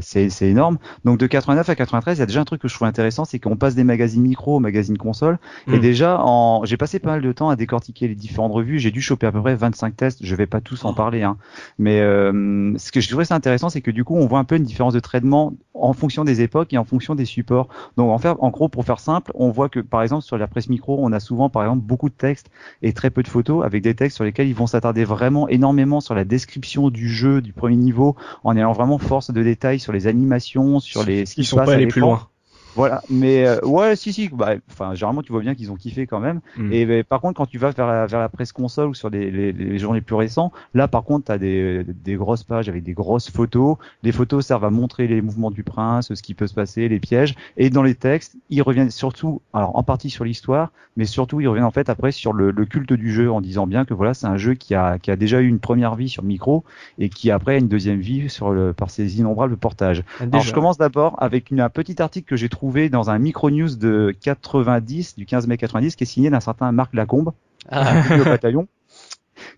c'est 0.00 0.48
énorme. 0.48 0.78
Donc 1.04 1.18
de 1.18 1.26
89 1.26 1.68
à 1.68 1.74
93, 1.74 2.16
il 2.16 2.20
y 2.20 2.22
a 2.22 2.26
déjà 2.26 2.40
un 2.40 2.44
truc 2.44 2.60
que 2.62 2.68
je 2.68 2.74
trouve 2.74 2.88
intéressant, 2.88 3.24
c'est 3.24 3.38
qu'on 3.38 3.56
passe 3.56 3.74
des 3.74 3.84
magazines 3.84 4.22
micro 4.22 4.56
aux 4.56 4.60
magazines 4.60 4.98
console. 4.98 5.38
Et 5.66 5.76
hmm. 5.76 5.80
déjà, 5.80 6.20
en... 6.20 6.64
j'ai 6.64 6.76
passé 6.76 6.98
pas 6.98 7.10
mal 7.10 7.22
de 7.22 7.32
temps 7.32 7.48
à 7.48 7.56
décortiquer 7.56 8.08
les 8.08 8.14
différentes 8.14 8.52
revues. 8.52 8.78
J'ai 8.78 8.90
dû 8.90 9.00
choper 9.00 9.26
à 9.26 9.32
peu 9.32 9.40
près 9.40 9.54
25 9.54 9.96
tests. 9.96 10.18
Je 10.24 10.34
vais 10.34 10.46
pas 10.46 10.60
tous 10.60 10.84
en 10.84 10.90
oh. 10.90 10.94
parler, 10.94 11.22
hein. 11.22 11.36
mais 11.78 12.00
euh, 12.00 12.76
ce 12.78 12.92
que 12.92 13.00
je 13.00 13.08
trouvais 13.08 13.24
ça 13.24 13.34
intéressant, 13.34 13.68
c'est 13.68 13.80
que 13.80 13.90
du 13.90 14.04
coup, 14.04 14.16
on 14.16 14.26
voit 14.26 14.38
un 14.38 14.44
peu 14.44 14.56
une 14.56 14.64
différence 14.64 14.94
de 14.94 15.00
traitement 15.00 15.54
en 15.74 15.92
fonction 15.92 16.24
des 16.24 16.40
époques 16.40 16.72
et 16.72 16.78
en 16.78 16.84
fonction 16.84 17.14
des 17.14 17.24
supports. 17.24 17.68
Donc 17.96 18.10
en, 18.10 18.18
fait, 18.18 18.34
en 18.38 18.50
gros, 18.50 18.68
pour 18.68 18.84
faire 18.84 19.00
simple, 19.00 19.32
on 19.34 19.50
voit 19.50 19.68
que 19.68 19.80
par 19.80 20.02
exemple 20.02 20.22
sur 20.22 20.38
la 20.38 20.46
presse 20.46 20.68
micro, 20.68 20.98
on 21.00 21.12
a 21.12 21.20
souvent 21.20 21.50
par 21.50 21.62
exemple 21.62 21.82
beaucoup 21.82 22.08
de 22.08 22.14
textes 22.14 22.50
et 22.82 22.92
très 22.92 23.10
peu 23.10 23.22
de 23.22 23.28
photos, 23.28 23.64
avec 23.64 23.82
des 23.82 23.94
textes 23.94 24.16
sur 24.16 24.24
lesquels 24.24 24.48
ils 24.48 24.54
vont 24.54 24.66
s'attarder 24.66 25.04
vraiment 25.04 25.48
énormément 25.48 26.00
sur 26.00 26.14
la 26.14 26.24
description 26.24 26.90
du 26.90 27.08
jeu 27.08 27.40
du 27.40 27.52
premier 27.52 27.76
niveau, 27.76 28.16
en 28.44 28.56
allant 28.56 28.72
vraiment 28.72 28.98
force 28.98 29.30
de 29.30 29.40
détails 29.44 29.80
sur 29.80 29.92
les 29.92 30.06
animations, 30.06 30.80
sur 30.80 31.04
les. 31.04 31.24
Ils 31.36 31.46
sont 31.46 31.56
pas 31.56 31.72
allés 31.72 31.86
plus 31.86 32.00
loin. 32.00 32.28
Voilà, 32.74 33.02
mais 33.08 33.46
euh, 33.46 33.60
ouais, 33.62 33.94
si, 33.94 34.12
si, 34.12 34.28
bah, 34.28 34.54
enfin, 34.70 34.94
généralement, 34.94 35.22
tu 35.22 35.32
vois 35.32 35.40
bien 35.40 35.54
qu'ils 35.54 35.70
ont 35.70 35.76
kiffé 35.76 36.06
quand 36.06 36.20
même. 36.20 36.40
Mm. 36.56 36.72
Et 36.72 36.86
bah, 36.86 37.04
par 37.04 37.20
contre, 37.20 37.36
quand 37.36 37.46
tu 37.46 37.58
vas 37.58 37.70
vers 37.70 37.86
la, 37.86 38.06
vers 38.06 38.20
la 38.20 38.28
presse 38.28 38.52
console 38.52 38.88
ou 38.88 38.94
sur 38.94 39.10
les, 39.10 39.30
les, 39.30 39.52
les 39.52 39.78
journées 39.78 40.00
plus 40.00 40.16
récents, 40.16 40.52
là, 40.74 40.88
par 40.88 41.04
contre, 41.04 41.26
t'as 41.26 41.38
des, 41.38 41.84
des 41.84 42.16
grosses 42.16 42.42
pages 42.42 42.68
avec 42.68 42.82
des 42.82 42.92
grosses 42.92 43.30
photos. 43.30 43.76
Les 44.02 44.12
photos 44.12 44.46
servent 44.46 44.64
à 44.64 44.70
montrer 44.70 45.06
les 45.06 45.22
mouvements 45.22 45.50
du 45.50 45.62
prince, 45.62 46.12
ce 46.12 46.22
qui 46.22 46.34
peut 46.34 46.46
se 46.46 46.54
passer, 46.54 46.88
les 46.88 47.00
pièges. 47.00 47.34
Et 47.56 47.70
dans 47.70 47.82
les 47.82 47.94
textes, 47.94 48.36
ils 48.50 48.62
reviennent 48.62 48.90
surtout, 48.90 49.40
alors 49.52 49.76
en 49.76 49.82
partie 49.82 50.10
sur 50.10 50.24
l'histoire, 50.24 50.70
mais 50.96 51.04
surtout, 51.04 51.40
ils 51.40 51.48
reviennent 51.48 51.64
en 51.64 51.70
fait 51.70 51.88
après 51.88 52.12
sur 52.12 52.32
le, 52.32 52.50
le, 52.50 52.64
culte 52.66 52.92
du 52.92 53.12
jeu 53.12 53.30
en 53.30 53.40
disant 53.40 53.66
bien 53.66 53.84
que 53.84 53.94
voilà, 53.94 54.14
c'est 54.14 54.26
un 54.26 54.36
jeu 54.36 54.54
qui 54.54 54.74
a, 54.74 54.98
qui 54.98 55.10
a 55.10 55.16
déjà 55.16 55.40
eu 55.40 55.48
une 55.48 55.58
première 55.58 55.94
vie 55.96 56.08
sur 56.08 56.22
micro 56.22 56.64
et 56.98 57.08
qui 57.08 57.30
après 57.30 57.54
a 57.54 57.58
une 57.58 57.68
deuxième 57.68 58.00
vie 58.00 58.28
sur 58.28 58.50
le, 58.50 58.72
par 58.72 58.90
ses 58.90 59.18
innombrables 59.18 59.56
portages. 59.56 60.02
Ah, 60.20 60.24
alors, 60.24 60.42
je 60.42 60.52
commence 60.52 60.78
d'abord 60.78 61.20
avec 61.22 61.50
une, 61.50 61.60
un 61.60 61.68
petit 61.68 62.00
article 62.00 62.28
que 62.28 62.36
j'ai 62.36 62.48
trouvé 62.48 62.63
dans 62.90 63.10
un 63.10 63.18
micro 63.18 63.50
news 63.50 63.76
de 63.76 64.14
90, 64.22 65.16
du 65.16 65.26
15 65.26 65.46
mai 65.46 65.56
90, 65.56 65.96
qui 65.96 66.04
est 66.04 66.06
signé 66.06 66.30
d'un 66.30 66.40
certain 66.40 66.72
Marc 66.72 66.94
Lacombe, 66.94 67.32
ah. 67.68 68.02
le 68.10 68.24
bataillon, 68.24 68.68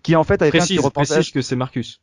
qui 0.03 0.15
en 0.15 0.23
fait 0.23 0.41
a 0.41 0.47
écrit 0.47 0.59
un 0.59 0.63
petit 0.63 0.79
reportage. 0.79 1.31
que 1.31 1.41
c'est 1.41 1.55
Marcus. 1.55 2.01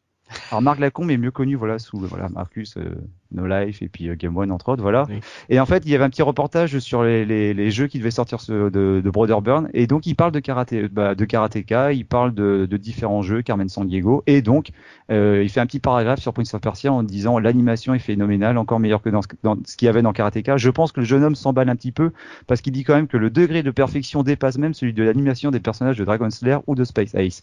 Alors 0.50 0.62
Marc 0.62 0.78
Lacombe 0.78 1.10
est 1.10 1.18
mieux 1.18 1.30
connu 1.30 1.54
voilà 1.54 1.78
sous 1.78 1.98
voilà 1.98 2.30
Marcus 2.30 2.78
euh, 2.78 2.94
No 3.32 3.46
Life 3.46 3.82
et 3.82 3.88
puis 3.88 4.08
euh, 4.08 4.16
Game 4.16 4.36
One 4.36 4.50
entre 4.50 4.70
autres 4.70 4.82
voilà. 4.82 5.06
Et 5.48 5.60
en 5.60 5.66
fait 5.66 5.82
il 5.84 5.90
y 5.90 5.94
avait 5.94 6.04
un 6.04 6.10
petit 6.10 6.22
reportage 6.22 6.78
sur 6.78 7.02
les, 7.02 7.24
les, 7.24 7.54
les 7.54 7.70
jeux 7.70 7.86
qui 7.86 7.98
devaient 7.98 8.10
sortir 8.10 8.38
de, 8.48 8.68
de 8.70 9.10
Brotherburn 9.10 9.68
et 9.74 9.86
donc 9.86 10.06
il 10.06 10.14
parle 10.14 10.32
de 10.32 10.40
karaté 10.40 10.88
bah, 10.88 11.14
de 11.14 11.24
karatéka, 11.24 11.92
il 11.92 12.06
parle 12.06 12.34
de, 12.34 12.66
de, 12.70 12.76
différents 12.76 13.22
jeux 13.22 13.42
Carmen 13.42 13.68
San 13.68 13.86
Diego 13.86 14.22
et 14.26 14.42
donc 14.42 14.70
euh, 15.10 15.42
il 15.42 15.48
fait 15.48 15.60
un 15.60 15.66
petit 15.66 15.80
paragraphe 15.80 16.20
sur 16.20 16.32
Prince 16.32 16.54
of 16.54 16.60
Persia 16.60 16.92
en 16.92 17.02
disant 17.02 17.38
l'animation 17.38 17.94
est 17.94 17.98
phénoménale 17.98 18.58
encore 18.58 18.80
meilleure 18.80 19.02
que 19.02 19.10
dans 19.10 19.22
ce, 19.22 19.28
dans 19.42 19.56
ce 19.64 19.76
qu'il 19.76 19.86
y 19.86 19.88
avait 19.88 20.02
dans 20.02 20.12
karatéka. 20.12 20.56
Je 20.56 20.70
pense 20.70 20.92
que 20.92 21.00
le 21.00 21.06
jeune 21.06 21.24
homme 21.24 21.34
s'emballe 21.34 21.68
un 21.68 21.76
petit 21.76 21.92
peu 21.92 22.12
parce 22.46 22.60
qu'il 22.60 22.72
dit 22.72 22.84
quand 22.84 22.94
même 22.94 23.08
que 23.08 23.16
le 23.16 23.30
degré 23.30 23.62
de 23.62 23.70
perfection 23.70 24.22
dépasse 24.22 24.58
même 24.58 24.74
celui 24.74 24.92
de 24.92 25.02
l'animation 25.02 25.50
des 25.50 25.60
personnages 25.60 25.98
de 25.98 26.04
Dragon 26.04 26.30
Slayer 26.30 26.58
ou 26.66 26.74
de 26.74 26.84
Space 26.84 27.14
Ace. 27.14 27.42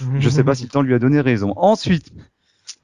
Je 0.18 0.28
sais 0.28 0.44
pas 0.44 0.54
si 0.54 0.64
le 0.64 0.68
temps 0.68 0.82
lui 0.82 0.94
a 0.94 0.98
donné 0.98 1.20
raison. 1.20 1.52
Ensuite, 1.56 2.12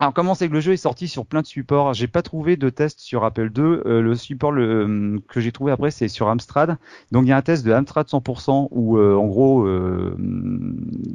alors 0.03 0.13
comment 0.13 0.35
c'est 0.35 0.49
que 0.49 0.53
le 0.53 0.59
jeu 0.59 0.73
est 0.73 0.79
sorti 0.79 1.07
sur 1.07 1.25
plein 1.25 1.43
de 1.43 1.47
supports? 1.47 1.95
J'ai 1.95 2.09
pas 2.09 2.23
trouvé 2.23 2.57
de 2.57 2.71
test 2.71 2.99
sur 2.99 3.23
Apple 3.23 3.53
II. 3.57 3.63
Euh, 3.63 4.03
le 4.03 4.17
support 4.17 4.51
le, 4.51 4.65
euh, 4.65 5.19
que 5.29 5.41
j'ai 5.41 5.53
trouvé 5.53 5.71
après 5.71 5.93
c'est 5.93 6.09
sur 6.09 6.27
Amstrad. 6.27 6.77
Donc 7.13 7.23
il 7.25 7.29
y 7.29 7.33
a 7.33 7.37
un 7.37 7.43
test 7.43 7.65
de 7.65 7.71
Amstrad 7.71 8.09
100% 8.09 8.67
où 8.73 8.99
euh, 8.99 9.15
en 9.15 9.29
gros 9.29 9.63
euh, 9.63 10.17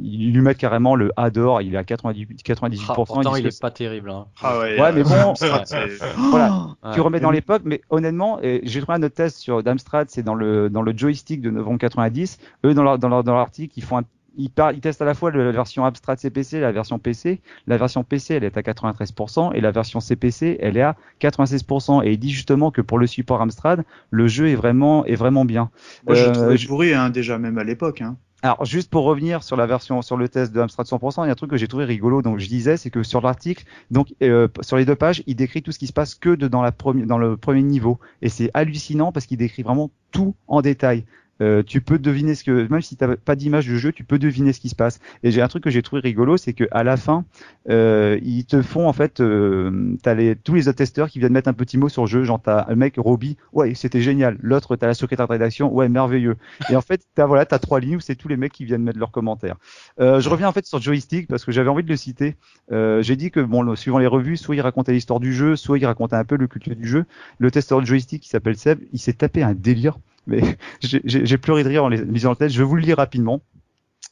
ils 0.02 0.32
lui 0.32 0.40
mettent 0.40 0.58
carrément 0.58 0.96
le 0.96 1.12
A 1.18 1.32
d'or. 1.32 1.62
Il 1.62 1.76
est 1.76 1.78
à 1.78 1.84
98 1.84 2.42
98%. 2.46 2.86
Ah, 2.88 2.94
pourtant 2.96 3.36
il, 3.36 3.46
est 3.46 3.62
pas 3.62 3.72
terrible. 3.72 4.10
Hein. 4.10 4.28
Ah 4.42 4.58
ouais, 4.58 4.80
ouais 4.80 4.94
mais 4.94 5.04
bon, 5.04 5.34
voilà, 6.32 6.68
tu 6.94 7.02
remets 7.02 7.20
dans 7.20 7.32
l'époque. 7.32 7.64
Mais 7.66 7.82
honnêtement, 7.90 8.40
j'ai 8.42 8.80
trouvé 8.80 9.00
un 9.00 9.04
autre 9.04 9.16
test 9.16 9.40
sur 9.40 9.64
d'Amstrad, 9.64 10.10
c'est 10.10 10.24
dans 10.24 10.34
le 10.34 10.70
dans 10.70 10.82
le 10.82 10.94
joystick 10.96 11.42
de 11.42 11.50
novembre 11.50 11.80
90. 11.80 12.38
Eux 12.64 12.74
dans 12.74 12.84
leur 12.84 12.98
dans 12.98 13.10
leur 13.10 13.26
dans 13.26 13.36
l'article 13.36 13.74
ils 13.76 13.84
font 13.84 13.98
un 13.98 14.04
il, 14.38 14.52
il 14.74 14.80
teste 14.80 15.02
à 15.02 15.06
la 15.06 15.14
fois 15.14 15.32
la 15.32 15.52
version 15.52 15.86
abstract 15.86 16.22
CPC 16.22 16.58
et 16.58 16.60
la 16.62 16.72
version 16.72 17.00
PC. 17.00 17.42
La 17.66 17.78
version 17.78 18.04
PC, 18.04 18.36
elle 18.36 18.44
est 18.44 18.58
à 18.58 18.62
93% 18.62 19.54
et 19.54 19.62
la 19.62 19.72
version 19.72 20.00
CPC, 20.00 20.58
elle 20.62 20.78
est 20.78 20.82
à 20.82 20.96
96%. 21.22 22.06
Et 22.06 22.12
il 22.12 22.20
dit 22.20 22.32
justement 22.32 22.72
que 22.72 22.82
pour 22.82 23.00
le 23.00 23.08
support 23.08 23.42
Amstrad, 23.42 23.84
le 24.12 24.28
jeu 24.28 24.50
est 24.50 24.56
vraiment 24.56 25.06
est 25.06 25.16
vraiment 25.16 25.46
bien. 25.46 25.70
Moi, 26.06 26.16
je 26.16 26.26
euh, 26.26 26.58
pourri 26.68 26.94
hein, 26.94 27.10
déjà 27.10 27.38
même 27.38 27.58
à 27.58 27.64
l'époque. 27.64 28.02
Hein. 28.02 28.18
Alors 28.44 28.66
juste 28.66 28.92
pour 28.92 29.04
revenir 29.04 29.42
sur 29.42 29.58
la 29.58 29.66
version 29.66 30.04
sur 30.04 30.16
le 30.16 30.30
test 30.30 30.54
de 30.54 30.62
Amstrad 30.62 30.86
100%, 30.86 31.24
il 31.24 31.26
y 31.26 31.30
a 31.30 31.32
un 31.32 31.36
truc 31.36 31.50
que 31.50 31.58
j'ai 31.58 31.68
trouvé 31.68 31.86
rigolo. 31.86 32.22
Donc 32.22 32.38
je 32.38 32.48
disais, 32.48 32.78
c'est 32.78 32.92
que 32.92 33.02
sur 33.02 33.22
l'article, 33.22 33.66
donc 33.90 34.14
euh, 34.22 34.48
sur 34.62 34.78
les 34.78 34.86
deux 34.86 34.96
pages, 34.96 35.24
il 35.26 35.36
décrit 35.36 35.64
tout 35.64 35.72
ce 35.72 35.80
qui 35.80 35.88
se 35.88 35.94
passe 35.94 36.14
que 36.14 36.30
de, 36.30 36.48
dans 36.48 36.62
la 36.62 36.72
dans 37.06 37.18
le 37.18 37.36
premier 37.36 37.64
niveau, 37.64 38.00
et 38.22 38.30
c'est 38.30 38.52
hallucinant 38.54 39.12
parce 39.12 39.26
qu'il 39.26 39.38
décrit 39.38 39.64
vraiment 39.64 39.90
tout 40.12 40.36
en 40.48 40.62
détail 40.62 41.06
euh, 41.42 41.64
tu 41.64 41.82
peux 41.82 42.00
deviner 42.00 42.36
ce 42.36 42.44
que, 42.44 42.68
même 42.70 42.82
si 42.82 42.96
tu 42.96 43.06
n'as 43.06 43.16
pas 43.16 43.36
d'image 43.36 43.66
du 43.66 43.80
jeu, 43.80 43.92
tu 43.92 44.04
peux 44.04 44.20
deviner 44.20 44.54
ce 44.54 44.60
qui 44.60 44.70
se 44.70 44.76
passe. 44.76 45.00
Et 45.24 45.32
j'ai 45.32 45.42
un 45.42 45.48
truc 45.48 45.64
que 45.64 45.70
j'ai 45.70 45.82
trouvé 45.82 46.02
rigolo, 46.02 46.38
c'est 46.38 46.54
que 46.54 46.66
à 46.72 46.84
la 46.84 46.98
fin, 46.98 47.26
euh, 47.70 48.20
ils 48.24 48.46
te 48.46 48.62
font 48.62 48.88
en 48.88 48.94
fait, 48.94 49.20
euh, 49.20 49.96
t'as 50.02 50.14
les 50.14 50.36
tous 50.36 50.56
les 50.56 50.68
autres 50.68 50.78
testeurs 50.78 51.10
qui 51.10 51.20
viennent 51.20 51.34
mettre 51.34 51.50
un 51.50 51.54
petit 51.54 51.78
mot 51.78 51.90
sur 51.90 52.04
le 52.04 52.08
jeu, 52.08 52.24
genre 52.24 52.42
t'as 52.42 52.66
un 52.70 52.76
mec 52.76 52.96
Roby, 52.98 53.38
ouais 53.54 53.74
c'était 53.76 54.02
génial. 54.02 54.38
L'autre 54.42 54.76
t'as 54.76 54.88
la 54.88 54.94
secrétaire 54.94 55.28
de 55.28 55.34
rédaction, 55.34 55.74
ouais 55.74 55.90
merveilleux. 55.90 56.38
Et 56.70 56.76
en 56.76 56.82
fait 56.82 57.02
t'as 57.16 57.26
voilà 57.26 57.46
t'as 57.46 57.60
trois 57.60 57.80
lignes 57.80 57.98
où 57.98 58.00
c'est 58.00 58.16
tous 58.16 58.28
les 58.28 58.38
mecs 58.38 58.54
qui 58.54 58.66
viennent 58.66 58.84
mettre 58.84 59.00
leurs 59.00 59.12
commentaires. 59.12 59.58
Euh, 60.00 60.20
je 60.20 60.30
reviens 60.30 60.48
en 60.48 60.54
fait 60.54 60.66
sur 60.66 60.82
joystick 60.82 61.28
parce 61.28 61.46
que 61.46 61.52
j'avais 61.52 61.70
envie 61.70 61.84
de 61.84 61.90
le 61.90 61.98
citer. 61.98 62.36
J'ai 62.72 63.16
dit 63.16 63.32
que 63.32 63.40
bon, 63.40 63.76
suivant 63.76 63.98
les 63.98 64.08
revues, 64.08 64.38
soit 64.38 64.56
il 64.56 64.62
racontait 64.62 64.94
l'histoire 64.94 65.20
du 65.20 65.34
jeu, 65.34 65.56
soit 65.56 65.78
il 65.78 65.86
racontait 65.86 66.16
un 66.16 66.26
peu 66.26 66.38
le 66.38 66.48
culture 66.48 66.76
du 66.76 66.88
jeu. 66.88 67.06
Le 67.40 67.52
testeur 67.52 67.82
de 67.82 67.86
joystick 67.86 68.22
qui 68.24 68.30
s'appelle 68.30 68.58
Seb, 68.58 68.80
il 68.94 69.00
s'est 69.00 69.14
tapé 69.14 69.44
un 69.44 69.54
délire 69.54 69.98
mais 70.28 70.42
j'ai 70.82 71.38
pleuré 71.38 71.64
de 71.64 71.70
rire 71.70 71.84
en 71.84 71.90
les 71.90 72.04
lisant 72.04 72.32
le 72.32 72.36
test. 72.36 72.54
Je 72.54 72.60
vais 72.60 72.68
vous 72.68 72.76
le 72.76 72.82
lire 72.82 72.98
rapidement. 72.98 73.42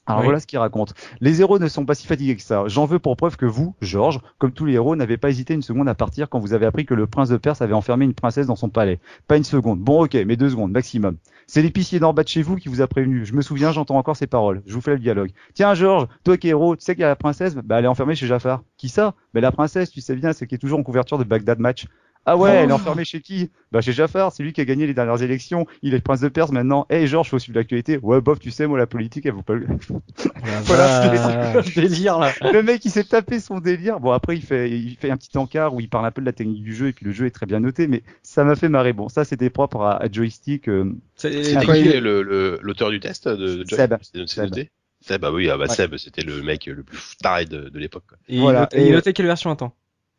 Alors 0.08 0.22
voilà 0.22 0.40
ce 0.40 0.46
qu'il 0.46 0.60
raconte. 0.60 0.94
Les 1.20 1.42
héros 1.42 1.58
ne 1.58 1.68
sont 1.68 1.84
pas 1.84 1.96
si 1.96 2.06
fatigués 2.06 2.36
que 2.36 2.42
ça. 2.44 2.68
J'en 2.68 2.86
veux 2.86 3.00
pour 3.00 3.18
preuve 3.18 3.38
que 3.38 3.46
vous, 3.46 3.76
Georges, 3.82 4.20
comme 4.38 4.52
tous 4.52 4.66
les 4.66 4.74
héros, 4.74 4.96
n'avez 4.96 5.18
pas 5.18 5.30
hésité 5.30 5.56
une 5.56 5.64
seconde 5.64 5.90
à 5.90 5.96
partir 5.96 6.30
quand 6.30 6.40
vous 6.40 6.54
avez 6.54 6.68
appris 6.68 6.86
que 6.86 6.94
le 6.94 7.08
prince 7.08 7.30
de 7.30 7.38
Perse 7.38 7.64
avait 7.64 7.74
enfermé 7.74 8.06
une 8.06 8.14
princesse 8.14 8.46
dans 8.46 8.56
son 8.56 8.70
palais. 8.70 9.00
Pas 9.28 9.38
une 9.38 9.44
seconde. 9.44 9.80
Bon 9.80 10.04
ok, 10.04 10.14
mais 10.28 10.36
deux 10.36 10.50
secondes 10.50 10.72
maximum. 10.72 11.18
C'est 11.48 11.64
l'épicier 11.64 12.00
d'en 12.00 12.14
bas 12.14 12.24
de 12.24 12.28
chez 12.28 12.44
vous 12.44 12.56
qui 12.56 12.70
vous 12.70 12.82
a 12.82 12.88
prévenu. 12.88 13.26
Je 13.26 13.34
me 13.34 13.42
souviens, 13.42 13.72
j'entends 13.72 13.98
encore 13.98 14.16
ces 14.16 14.28
paroles. 14.28 14.62
Je 14.68 14.74
vous 14.76 14.82
fais 14.82 14.94
le 14.94 15.00
dialogue. 15.00 15.32
Tiens 15.56 15.74
Georges, 15.74 16.08
toi 16.24 16.38
qui 16.38 16.48
es 16.48 16.50
héros, 16.52 16.76
tu 16.76 16.84
sais 16.84 16.94
qu'il 16.94 17.02
y 17.02 17.06
a 17.06 17.10
la 17.10 17.16
princesse? 17.16 17.56
Bah 17.56 17.80
elle 17.80 17.86
est 17.86 17.88
enfermée 17.88 18.16
chez 18.16 18.28
Jafar. 18.28 18.62
Qui 18.78 18.90
ça? 18.90 19.16
Bah 19.34 19.42
la 19.42 19.52
princesse, 19.52 19.90
tu 19.90 20.02
sais 20.02 20.16
bien, 20.16 20.34
c'est 20.34 20.46
qui 20.46 20.54
est 20.54 20.60
toujours 20.60 20.80
en 20.80 20.84
couverture 20.84 21.18
de 21.18 21.24
Bagdad 21.24 21.58
Match. 21.60 21.88
Ah 22.28 22.38
ouais, 22.38 22.52
elle 22.52 22.70
est 22.70 22.74
oh. 22.74 22.76
enfermée 22.76 23.06
chez 23.06 23.22
qui? 23.22 23.52
Bah 23.72 23.82
chez 23.82 23.94
Jafar, 23.94 24.32
c'est 24.32 24.42
lui 24.42 24.52
qui 24.52 24.62
a 24.62 24.66
gagné 24.66 24.88
les 24.88 24.94
dernières 24.96 25.22
élections. 25.22 25.68
Il 25.84 25.94
est 25.94 26.02
prince 26.02 26.22
de 26.22 26.28
Perse 26.28 26.52
maintenant. 26.52 26.88
Eh 26.90 26.96
hey, 26.96 27.08
Georges, 27.08 27.30
faut 27.30 27.38
suivre 27.38 27.58
l'actualité. 27.58 28.00
Ouais, 28.02 28.20
bof, 28.20 28.40
tu 28.40 28.50
sais, 28.50 28.66
moi 28.66 28.80
la 28.80 28.88
politique, 28.88 29.26
elle 29.26 29.34
vaut 29.34 29.44
pas 29.44 29.54
le. 29.54 29.68
voilà, 30.64 31.54
le 31.54 31.72
délire 31.76 32.18
là. 32.18 32.32
Le 32.42 32.64
mec, 32.64 32.84
il 32.86 32.92
s'est 32.92 33.04
tapé 33.04 33.40
son 33.40 33.60
délire. 33.60 34.00
Bon 34.00 34.12
après, 34.12 34.36
il 34.36 34.42
fait, 34.42 34.72
il 34.72 34.96
fait 34.96 35.12
un 35.12 35.18
petit 35.18 35.38
encart 35.38 35.74
où 35.74 35.82
il 35.82 35.90
parle 35.90 36.06
un 36.06 36.12
peu 36.12 36.22
de 36.22 36.26
la 36.26 36.34
technique 36.34 36.64
du 36.64 36.74
jeu 36.74 36.88
et 36.88 36.94
puis 36.94 37.06
le 37.06 37.12
jeu 37.12 37.26
est 37.26 37.32
très 37.32 37.46
bien 37.46 37.60
noté, 37.60 37.88
mais 37.88 38.02
ça 38.24 38.44
m'a 38.44 38.56
fait 38.56 38.70
marrer. 38.70 38.94
Bon, 38.94 39.10
ça 39.10 39.24
c'était 39.24 39.50
propre 39.50 39.82
à, 39.82 40.06
joystick. 40.12 40.68
Euh... 40.68 40.96
C'était 41.16 41.42
qui 41.44 42.00
l'auteur 42.00 42.90
du 42.90 43.00
test 43.00 43.28
de, 43.28 43.64
de 43.64 43.76
Seb. 43.76 43.96
Seb. 44.26 44.68
Seb, 45.02 45.24
ah 45.24 45.32
oui, 45.32 45.50
ah 45.50 45.58
bah 45.58 45.68
Seb, 45.68 45.98
c'était 45.98 46.24
le 46.24 46.42
mec 46.42 46.66
le 46.66 46.82
plus 46.82 47.18
taré 47.22 47.46
de, 47.46 47.70
de 47.70 47.80
l'époque. 47.80 48.06
Voilà. 48.30 48.68
il 48.76 48.92
notait 48.92 49.14
quelle 49.14 49.28
version 49.28 49.52
attends? 49.52 49.76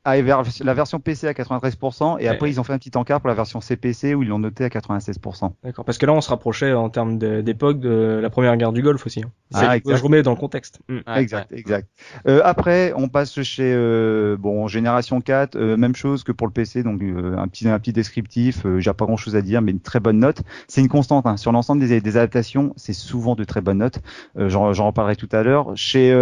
Ah, 0.06 0.42
la 0.60 0.74
version 0.74 1.00
PC 1.00 1.26
à 1.26 1.32
93% 1.32 2.18
et 2.20 2.28
après 2.28 2.50
ils 2.50 2.60
ont 2.60 2.64
fait 2.64 2.72
un 2.72 2.78
petit 2.78 2.96
encart 2.96 3.20
pour 3.20 3.28
la 3.28 3.34
version 3.34 3.60
CPC 3.60 4.14
où 4.14 4.22
ils 4.22 4.28
l'ont 4.28 4.38
noté 4.38 4.64
à 4.64 4.68
96%. 4.68 5.52
D'accord, 5.64 5.84
parce 5.84 5.98
que 5.98 6.06
là 6.06 6.12
on 6.12 6.20
se 6.20 6.30
rapprochait 6.30 6.72
en 6.72 6.88
termes 6.90 7.18
d'époque 7.18 7.80
de, 7.80 8.20
la 8.22 8.30
première 8.30 8.56
guerre 8.56 8.72
du 8.72 8.82
Golfe 8.82 9.04
aussi. 9.06 9.22
Hein. 9.24 9.30
Ah, 9.54 9.76
je 9.84 10.02
remets 10.02 10.22
dans 10.22 10.30
le 10.30 10.36
contexte. 10.36 10.80
Mm. 10.88 10.98
exact, 11.16 11.52
exact. 11.52 11.88
Euh, 12.28 12.40
après 12.44 12.92
on 12.96 13.08
passe 13.08 13.42
chez 13.42 13.72
euh, 13.74 14.36
bon 14.36 14.68
génération 14.68 15.20
4, 15.20 15.56
euh, 15.56 15.76
même 15.76 15.94
chose 15.94 16.22
que 16.22 16.32
pour 16.32 16.46
le 16.46 16.52
PC, 16.52 16.82
donc 16.82 17.02
euh, 17.02 17.36
un 17.36 17.48
petit 17.48 17.68
un 17.68 17.78
petit 17.78 17.92
descriptif. 17.92 18.64
Euh, 18.64 18.80
J'ai 18.80 18.92
pas 18.92 19.06
grand 19.06 19.16
chose 19.16 19.36
à 19.36 19.42
dire, 19.42 19.62
mais 19.62 19.72
une 19.72 19.80
très 19.80 20.00
bonne 20.00 20.18
note. 20.18 20.42
C'est 20.68 20.80
une 20.80 20.88
constante 20.88 21.26
hein. 21.26 21.36
sur 21.36 21.52
l'ensemble 21.52 21.86
des, 21.86 22.00
des 22.00 22.16
adaptations, 22.16 22.72
c'est 22.76 22.92
souvent 22.92 23.34
de 23.34 23.44
très 23.44 23.60
bonnes 23.60 23.78
notes. 23.78 24.00
J'en 24.36 24.86
reparlerai 24.86 25.16
tout 25.16 25.28
à 25.32 25.42
l'heure. 25.42 25.72
Chez 25.76 26.12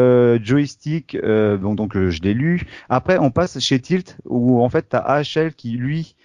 Joystick, 0.42 1.16
donc 1.22 1.76
donc 1.76 1.96
je 1.96 2.22
l'ai 2.22 2.34
lu. 2.34 2.66
Après 2.88 3.18
on 3.18 3.30
passe 3.30 3.58
chez 3.58 3.73
Tilt 3.80 4.18
où 4.24 4.62
en 4.62 4.68
fait 4.68 4.88
tu 4.88 4.96
as 4.96 5.00
AHL 5.00 5.54
qui 5.54 5.70
lui 5.70 6.16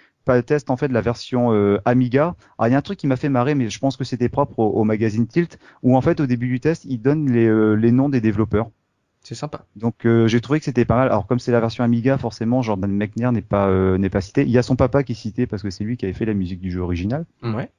teste 0.46 0.70
en 0.70 0.78
fait 0.78 0.88
de 0.88 0.94
la 0.94 1.02
version 1.02 1.54
euh, 1.54 1.80
Amiga. 1.86 2.36
Alors 2.58 2.68
il 2.68 2.72
y 2.72 2.76
a 2.76 2.78
un 2.78 2.82
truc 2.82 3.00
qui 3.00 3.08
m'a 3.08 3.16
fait 3.16 3.30
marrer, 3.30 3.56
mais 3.56 3.70
je 3.70 3.80
pense 3.80 3.98
que 3.98 4.04
c'était 4.04 4.30
propre 4.30 4.60
au, 4.60 4.84
magazine 4.84 5.28
Tilt, 5.28 5.60
où 5.84 5.98
en 5.98 6.02
fait 6.02 6.20
au 6.20 6.26
début 6.26 6.48
du 6.48 6.60
test, 6.60 6.86
il 6.86 7.02
donne 7.02 7.32
les, 7.32 7.48
euh, 7.48 7.74
les 7.74 7.92
noms 7.92 8.10
des 8.10 8.22
développeurs. 8.22 8.70
C'est 9.22 9.36
sympa. 9.36 9.66
Donc 9.76 10.06
euh, 10.06 10.28
j'ai 10.28 10.40
trouvé 10.40 10.60
que 10.60 10.66
c'était 10.66 10.86
pas 10.86 10.96
mal. 10.96 11.08
Alors 11.10 11.28
comme 11.28 11.40
c'est 11.40 11.52
la 11.52 11.60
version 11.60 11.84
Amiga, 11.84 12.18
forcément 12.18 12.62
Jordan 12.62 12.92
McNair 12.92 13.32
n'est 13.32 13.42
pas 13.42 13.70
n'est 13.98 14.10
pas 14.10 14.22
cité. 14.22 14.44
Il 14.44 14.52
y 14.52 14.58
a 14.58 14.64
son 14.64 14.76
papa 14.76 15.04
qui 15.04 15.12
est 15.12 15.16
cité 15.16 15.46
parce 15.46 15.62
que 15.62 15.70
c'est 15.70 15.84
lui 15.84 15.98
qui 15.98 16.06
avait 16.06 16.14
fait 16.14 16.26
la 16.26 16.34
musique 16.34 16.62
du 16.62 16.72
jeu 16.72 16.80
original. 16.80 17.26
Ouais. 17.44 17.70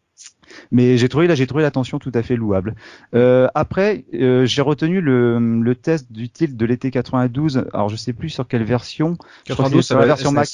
Mais 0.71 0.97
j'ai 0.97 1.09
trouvé 1.09 1.27
là, 1.27 1.35
j'ai 1.35 1.47
trouvé 1.47 1.63
l'attention 1.63 1.99
tout 1.99 2.13
à 2.15 2.23
fait 2.23 2.37
louable. 2.37 2.75
Euh, 3.15 3.49
après, 3.55 4.05
euh, 4.15 4.47
j'ai 4.47 4.63
retenu 4.63 5.01
le, 5.01 5.39
le, 5.39 5.75
test 5.75 6.11
du 6.13 6.29
tilt 6.29 6.57
de 6.57 6.67
l'été 6.67 6.91
92. 6.91 7.67
Alors 7.73 7.89
je 7.89 7.97
sais 7.97 8.13
plus 8.13 8.31
sur 8.31 8.47
quelle 8.49 8.65
version. 8.65 9.17
92, 9.45 9.87
c'est 9.87 9.95
la 9.95 10.07
version 10.07 10.33
Mac. 10.33 10.49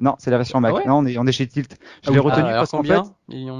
Non, 0.00 0.14
c'est 0.18 0.30
la 0.30 0.38
version 0.38 0.60
Mac. 0.60 0.74
Ah 0.78 0.88
non, 0.88 0.98
on 0.98 1.06
est, 1.06 1.18
on 1.18 1.26
est 1.26 1.32
chez 1.32 1.46
Tilt. 1.46 1.76
Je 2.02 2.10
ah 2.10 2.12
l'ai 2.12 2.18
retenu 2.18 2.46
ah, 2.46 2.52
parce 2.52 2.70
qu'en 2.70 2.82
fait, 2.82 3.00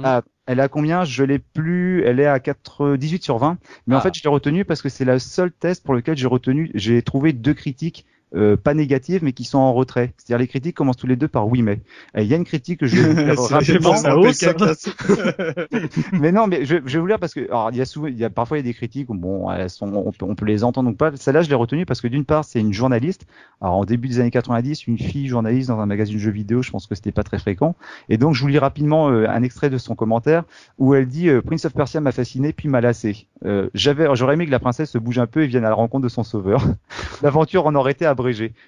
ah, 0.03 0.21
elle 0.47 0.59
est 0.59 0.63
à 0.63 0.67
combien? 0.67 1.03
Je 1.03 1.23
l'ai 1.23 1.39
plus. 1.39 2.03
Elle 2.03 2.19
est 2.19 2.25
à 2.25 2.39
4, 2.39 2.95
18 2.95 3.23
sur 3.23 3.37
20. 3.37 3.57
Mais 3.87 3.95
en 3.95 4.01
fait, 4.01 4.15
je 4.15 4.23
l'ai 4.23 4.29
retenu 4.29 4.65
parce 4.65 4.81
que 4.81 4.89
c'est 4.89 5.05
le 5.05 5.19
seul 5.19 5.51
test 5.51 5.83
pour 5.83 5.93
lequel 5.93 6.17
j'ai 6.17 6.27
retenu, 6.27 6.71
j'ai 6.73 7.01
trouvé 7.03 7.33
deux 7.33 7.53
critiques 7.53 8.05
euh, 8.35 8.55
pas 8.55 8.73
négatives 8.73 9.23
mais 9.23 9.33
qui 9.33 9.43
sont 9.43 9.57
en 9.57 9.73
retrait. 9.73 10.13
C'est-à-dire 10.17 10.39
les 10.39 10.47
critiques 10.47 10.75
commencent 10.75 10.97
tous 10.97 11.07
les 11.07 11.15
deux 11.15 11.27
par 11.27 11.47
oui 11.47 11.61
mais. 11.61 11.81
Il 12.17 12.23
y 12.23 12.33
a 12.33 12.37
une 12.37 12.45
critique 12.45 12.79
que 12.79 12.87
je 12.87 12.95
vais 13.01 13.33
rapidement. 13.33 13.93
mais 16.13 16.31
non, 16.31 16.47
mais 16.47 16.65
je, 16.65 16.77
je 16.85 16.93
vais 16.93 16.99
vous 16.99 17.07
lire 17.07 17.19
parce 17.19 17.33
que 17.33 17.45
alors, 17.49 17.69
il 17.71 17.77
y 17.77 17.81
a 17.81 17.85
souvent, 17.85 18.07
il 18.07 18.17
y 18.17 18.23
a 18.23 18.29
parfois 18.29 18.57
il 18.57 18.61
y 18.61 18.63
a 18.63 18.69
des 18.69 18.73
critiques 18.73 19.09
où 19.09 19.15
bon, 19.15 19.51
elles 19.51 19.69
sont, 19.69 19.93
on 19.93 20.11
peut, 20.11 20.25
on 20.25 20.35
peut 20.35 20.45
les 20.45 20.63
entendre 20.63 20.89
ou 20.89 20.93
pas. 20.93 21.11
Celle-là, 21.15 21.41
je 21.41 21.49
l'ai 21.49 21.55
retenue 21.55 21.85
parce 21.85 22.01
que 22.01 22.07
d'une 22.07 22.25
part, 22.25 22.45
c'est 22.45 22.59
une 22.59 22.73
journaliste. 22.73 23.25
Alors 23.61 23.75
en 23.75 23.85
début 23.85 24.07
des 24.07 24.19
années 24.19 24.31
90, 24.31 24.87
une 24.87 24.97
fille 24.97 25.27
journaliste 25.27 25.69
dans 25.69 25.79
un 25.79 25.85
magazine 25.85 26.15
de 26.15 26.21
jeux 26.21 26.31
vidéo, 26.31 26.61
je 26.61 26.71
pense 26.71 26.87
que 26.87 26.95
c'était 26.95 27.11
pas 27.11 27.23
très 27.23 27.39
fréquent. 27.39 27.75
Et 28.09 28.17
donc 28.17 28.33
je 28.33 28.41
vous 28.41 28.47
lis 28.47 28.59
rapidement 28.59 29.09
euh, 29.09 29.27
un 29.27 29.43
extrait 29.43 29.69
de 29.69 29.77
son 29.77 29.95
commentaire 29.95 30.43
où 30.77 30.93
elle 30.93 31.07
dit 31.07 31.29
euh, 31.29 31.41
Prince 31.41 31.65
of 31.65 31.73
Persia 31.73 32.01
m'a 32.01 32.11
fasciné 32.11 32.53
puis 32.53 32.69
m'a 32.69 32.81
lassé. 32.81 33.27
J'avais, 33.73 34.07
j'aurais 34.13 34.35
aimé 34.35 34.45
que 34.45 34.51
la 34.51 34.59
princesse 34.59 34.91
se 34.91 34.99
bouge 34.99 35.17
un 35.17 35.25
peu 35.25 35.43
et 35.43 35.47
vienne 35.47 35.65
à 35.65 35.69
la 35.69 35.75
rencontre 35.75 36.03
de 36.03 36.09
son 36.09 36.23
sauveur. 36.23 36.63
L'aventure 37.23 37.65
en 37.65 37.73
aurait 37.73 37.91
été 37.91 38.05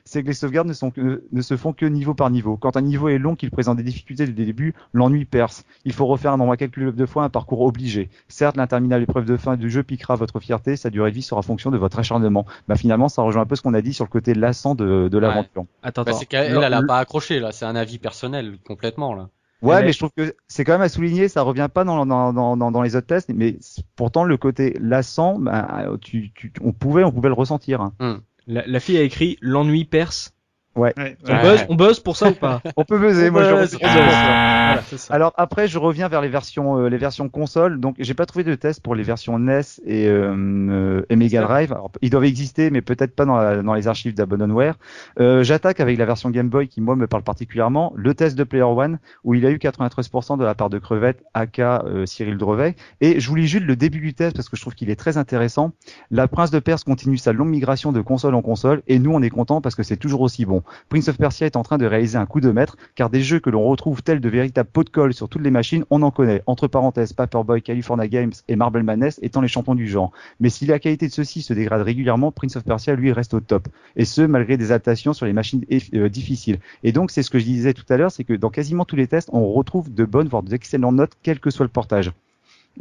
c'est 0.06 0.24
que 0.24 0.28
les 0.28 0.34
sauvegardes 0.34 0.68
ne, 0.68 0.74
sont 0.74 0.92
ne 0.96 1.42
se 1.42 1.58
font 1.58 1.74
que 1.74 1.86
niveau 1.86 2.14
par 2.14 2.30
niveau. 2.30 2.58
Quand 2.58 2.78
un 2.78 2.82
niveau 2.82 3.10
est 3.10 3.18
long, 3.18 3.36
qu'il 3.36 3.52
présente 3.52 3.78
des 3.78 3.84
difficultés 3.84 4.26
dès 4.26 4.32
le 4.32 4.46
début, 4.46 4.74
l'ennui 4.94 5.26
perce. 5.26 5.66
Il 5.86 5.94
faut 5.94 6.06
refaire 6.06 6.34
un 6.34 6.38
nombre 6.38 6.54
incalculable 6.54 6.98
de 6.98 7.06
fois 7.06 7.24
un 7.24 7.30
parcours 7.30 7.62
obligé. 7.62 8.10
Certes, 8.28 8.58
l'interminable 8.58 9.04
épreuve 9.04 9.26
de 9.26 9.38
fin 9.38 9.58
du 9.58 9.70
jeu 9.70 9.84
piquera 9.84 10.16
votre 10.16 10.40
fierté, 10.40 10.76
sa 10.76 10.90
durée 10.90 11.12
de 11.12 11.16
vie 11.16 11.22
sera 11.22 11.42
fonction 11.42 11.72
de 11.72 11.78
votre 11.78 12.00
acharnement. 12.00 12.46
Bah 12.68 12.76
finalement, 12.76 13.10
ça 13.10 13.22
rejoint 13.22 13.44
un 13.44 13.46
peu 13.46 13.56
ce 13.56 13.62
qu'on 13.62 13.74
a 13.74 13.82
dit 13.82 13.94
sur 13.94 14.06
le 14.06 14.10
côté 14.10 14.34
lassant 14.34 14.76
de, 14.76 15.08
de 15.10 15.18
l'aventure. 15.18 15.66
Attends, 15.82 16.04
bah, 16.04 16.14
c'est 16.14 16.26
qu'elle, 16.26 16.58
elle, 16.58 16.74
a 16.74 16.84
pas 16.84 17.00
accroché 17.00 17.40
là. 17.40 17.52
C'est 17.52 17.66
un 17.66 17.76
avis 17.76 18.00
personnel 18.00 18.58
complètement 18.66 19.14
là. 19.14 19.30
Ouais, 19.64 19.82
mais 19.82 19.94
je 19.94 19.98
trouve 19.98 20.12
que 20.16 20.36
c'est 20.50 20.66
quand 20.66 20.74
même 20.74 20.82
à 20.82 20.90
souligner, 20.90 21.30
ça 21.30 21.42
revient 21.42 21.70
pas 21.74 21.86
dans, 21.86 22.06
dans, 22.06 22.34
dans, 22.34 22.58
dans, 22.58 22.82
les 22.82 22.98
autres 22.98 23.08
tests, 23.08 23.30
mais 23.34 23.58
pourtant 23.96 24.26
le 24.26 24.36
côté 24.36 24.76
lassant, 24.82 25.40
bah, 25.40 25.86
tu, 26.02 26.34
tu, 26.36 26.52
on 26.62 26.74
pouvait 26.74 27.06
on 27.06 27.14
pouvait 27.14 27.30
le 27.30 27.34
ressentir. 27.34 27.80
Hein. 27.80 27.94
Hmm. 28.00 28.16
La, 28.46 28.80
fille 28.80 28.98
a 28.98 29.04
écrit 29.04 29.38
l'ennui 29.42 29.86
perse 29.86 30.33
Ouais. 30.76 30.94
On, 31.28 31.42
buzz, 31.42 31.66
on 31.70 31.76
buzz 31.76 32.00
pour 32.00 32.18
ça 32.18 32.32
ou 32.32 32.34
pas 32.34 32.62
On 32.78 32.84
peut 32.84 32.98
buzzer, 32.98 33.30
moi 33.30 33.44
je 33.44 33.78
voilà, 33.78 34.82
Alors 35.10 35.34
après, 35.38 35.68
je 35.68 35.78
reviens 35.78 36.08
vers 36.08 36.22
les 36.22 36.30
versions, 36.30 36.80
euh, 36.80 36.90
les 36.90 36.98
versions 36.98 37.30
console. 37.30 37.80
Donc, 37.80 37.96
j'ai 38.00 38.14
pas 38.16 38.26
trouvé 38.26 38.44
de 38.44 38.56
test 38.56 38.82
pour 38.82 38.96
les 38.96 39.04
versions 39.04 39.38
NES 39.38 39.62
et, 39.86 40.08
euh, 40.08 41.06
et 41.10 41.16
Mega 41.16 41.42
Drive. 41.42 41.72
Alors, 41.72 41.92
ils 42.02 42.10
doivent 42.10 42.24
exister, 42.24 42.72
mais 42.72 42.82
peut-être 42.82 43.16
pas 43.16 43.26
dans, 43.26 43.62
dans 43.62 43.74
les 43.74 43.88
archives 43.88 44.16
d'Abandonware. 44.16 44.76
Euh, 45.20 45.44
J'attaque 45.44 45.80
avec 45.80 45.98
la 45.98 46.06
version 46.06 46.30
Game 46.32 46.50
Boy 46.50 46.68
qui 46.68 46.82
moi 46.82 46.96
me 46.96 47.06
parle 47.06 47.24
particulièrement. 47.24 47.94
Le 47.96 48.16
test 48.16 48.36
de 48.38 48.44
Player 48.44 48.64
One 48.64 49.00
où 49.24 49.34
il 49.36 49.46
a 49.46 49.52
eu 49.52 49.58
93% 49.58 50.38
de 50.38 50.44
la 50.44 50.56
part 50.56 50.70
de 50.70 50.80
Crevette, 50.80 51.24
aka 51.34 51.84
euh, 51.86 52.06
Cyril 52.06 52.38
Drevet. 52.38 52.76
Et 53.02 53.20
je 53.20 53.30
vous 53.30 53.36
lis 53.36 53.48
juste 53.48 53.66
le 53.66 53.76
début 53.76 54.00
du 54.00 54.14
test 54.14 54.36
parce 54.36 54.50
que 54.50 54.56
je 54.56 54.62
trouve 54.62 54.74
qu'il 54.74 54.90
est 54.90 54.96
très 54.96 55.18
intéressant. 55.18 55.72
La 56.10 56.28
Prince 56.28 56.50
de 56.52 56.60
Perse 56.60 56.84
continue 56.84 57.18
sa 57.18 57.34
longue 57.34 57.50
migration 57.50 57.92
de 57.92 58.02
console 58.02 58.36
en 58.36 58.42
console 58.42 58.82
et 58.88 58.98
nous 59.00 59.12
on 59.12 59.22
est 59.22 59.30
content 59.30 59.62
parce 59.62 59.76
que 59.76 59.84
c'est 59.84 59.98
toujours 59.98 60.22
aussi 60.22 60.46
bon. 60.46 60.63
Prince 60.90 61.08
of 61.08 61.18
Persia 61.18 61.46
est 61.48 61.56
en 61.56 61.64
train 61.64 61.78
de 61.78 61.86
réaliser 61.86 62.18
un 62.18 62.26
coup 62.26 62.42
de 62.42 62.52
maître, 62.52 62.78
car 62.96 63.10
des 63.10 63.22
jeux 63.22 63.40
que 63.40 63.50
l'on 63.50 63.64
retrouve 63.64 64.04
tels 64.04 64.20
de 64.20 64.30
véritables 64.30 64.70
pots 64.72 64.84
de 64.84 64.90
colle 64.90 65.14
sur 65.14 65.30
toutes 65.30 65.42
les 65.42 65.52
machines, 65.52 65.86
on 65.90 66.02
en 66.02 66.12
connaît. 66.12 66.42
Entre 66.48 66.68
parenthèses, 66.68 67.14
Paperboy, 67.14 67.62
California 67.62 68.08
Games 68.08 68.34
et 68.48 68.56
Marble 68.56 68.84
Madness 68.84 69.20
étant 69.22 69.42
les 69.42 69.48
champions 69.48 69.76
du 69.76 69.88
genre. 69.88 70.12
Mais 70.40 70.50
si 70.50 70.66
la 70.66 70.80
qualité 70.80 71.08
de 71.08 71.14
ceux-ci 71.14 71.42
se 71.42 71.54
dégrade 71.54 71.82
régulièrement, 71.82 72.32
Prince 72.32 72.56
of 72.56 72.64
Persia 72.64 72.96
lui 72.96 73.12
reste 73.12 73.34
au 73.34 73.40
top. 73.40 73.68
Et 73.96 74.06
ce, 74.06 74.22
malgré 74.22 74.58
des 74.58 74.72
adaptations 74.72 75.14
sur 75.14 75.26
les 75.26 75.34
machines 75.34 75.66
euh, 75.94 76.10
difficiles. 76.10 76.60
Et 76.84 76.92
donc, 76.92 77.12
c'est 77.12 77.24
ce 77.24 77.30
que 77.30 77.40
je 77.40 77.46
disais 77.46 77.74
tout 77.74 77.86
à 77.90 77.98
l'heure, 77.98 78.12
c'est 78.12 78.24
que 78.24 78.34
dans 78.34 78.50
quasiment 78.50 78.86
tous 78.86 78.96
les 78.96 79.08
tests, 79.08 79.30
on 79.32 79.52
retrouve 79.52 79.94
de 79.94 80.06
bonnes, 80.06 80.28
voire 80.28 80.44
d'excellentes 80.44 80.96
notes, 80.96 81.14
quel 81.22 81.40
que 81.40 81.50
soit 81.50 81.66
le 81.66 81.72
portage. 81.72 82.12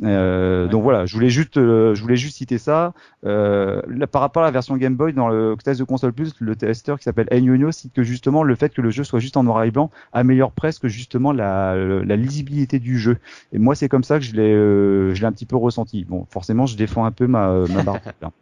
Euh, 0.02 0.68
Donc 0.68 0.82
voilà, 0.82 1.04
je 1.06 1.14
voulais 1.14 1.28
juste, 1.28 1.58
euh, 1.58 1.94
je 1.94 2.02
voulais 2.02 2.16
juste 2.16 2.36
citer 2.36 2.58
ça. 2.58 2.94
Euh, 3.24 3.82
par 4.10 4.22
rapport 4.22 4.42
à 4.42 4.46
la 4.46 4.50
version 4.50 4.76
Game 4.76 4.96
Boy, 4.96 5.12
dans 5.12 5.28
le 5.28 5.56
test 5.62 5.78
de 5.80 5.84
console 5.84 6.12
plus, 6.12 6.34
le 6.40 6.56
testeur 6.56 6.98
qui 6.98 7.04
s'appelle 7.04 7.28
Enyonyo 7.30 7.70
cite 7.72 7.92
que 7.92 8.02
justement 8.02 8.42
le 8.42 8.54
fait 8.54 8.72
que 8.72 8.80
le 8.80 8.90
jeu 8.90 9.04
soit 9.04 9.20
juste 9.20 9.36
en 9.36 9.42
noir 9.44 9.62
et 9.64 9.70
blanc 9.70 9.90
améliore 10.12 10.52
presque 10.52 10.86
justement 10.86 11.32
la, 11.32 11.76
la 11.76 12.16
lisibilité 12.16 12.78
du 12.78 12.98
jeu. 12.98 13.18
Et 13.52 13.58
moi, 13.58 13.74
c'est 13.74 13.88
comme 13.88 14.04
ça 14.04 14.18
que 14.18 14.24
je 14.24 14.34
l'ai, 14.34 14.52
euh, 14.52 15.14
je 15.14 15.20
l'ai 15.20 15.26
un 15.26 15.32
petit 15.32 15.46
peu 15.46 15.56
ressenti. 15.56 16.04
Bon, 16.04 16.26
forcément, 16.30 16.66
je 16.66 16.76
défends 16.76 17.04
un 17.04 17.12
peu 17.12 17.26
ma, 17.26 17.64
ma 17.68 17.84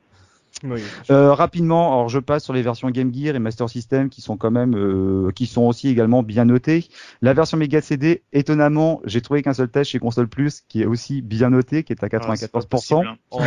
Euh, 1.10 1.32
rapidement, 1.32 1.92
alors 1.92 2.08
je 2.08 2.18
passe 2.18 2.44
sur 2.44 2.52
les 2.52 2.62
versions 2.62 2.90
Game 2.90 3.12
Gear 3.14 3.34
et 3.34 3.38
Master 3.38 3.68
System 3.68 4.08
qui 4.08 4.20
sont 4.20 4.36
quand 4.36 4.50
même, 4.50 4.74
euh, 4.76 5.30
qui 5.34 5.46
sont 5.46 5.62
aussi 5.62 5.88
également 5.88 6.22
bien 6.22 6.44
notées. 6.44 6.86
La 7.22 7.34
version 7.34 7.56
Mega 7.56 7.80
CD, 7.80 8.22
étonnamment, 8.32 9.00
j'ai 9.04 9.20
trouvé 9.20 9.42
qu'un 9.42 9.54
seul 9.54 9.68
test 9.68 9.90
chez 9.90 9.98
Console 9.98 10.28
Plus 10.28 10.62
qui 10.68 10.82
est 10.82 10.86
aussi 10.86 11.22
bien 11.22 11.50
noté, 11.50 11.82
qui 11.82 11.92
est 11.92 12.04
à 12.04 12.08
94%. 12.08 13.02
Ah, 13.06 13.16
oh 13.30 13.40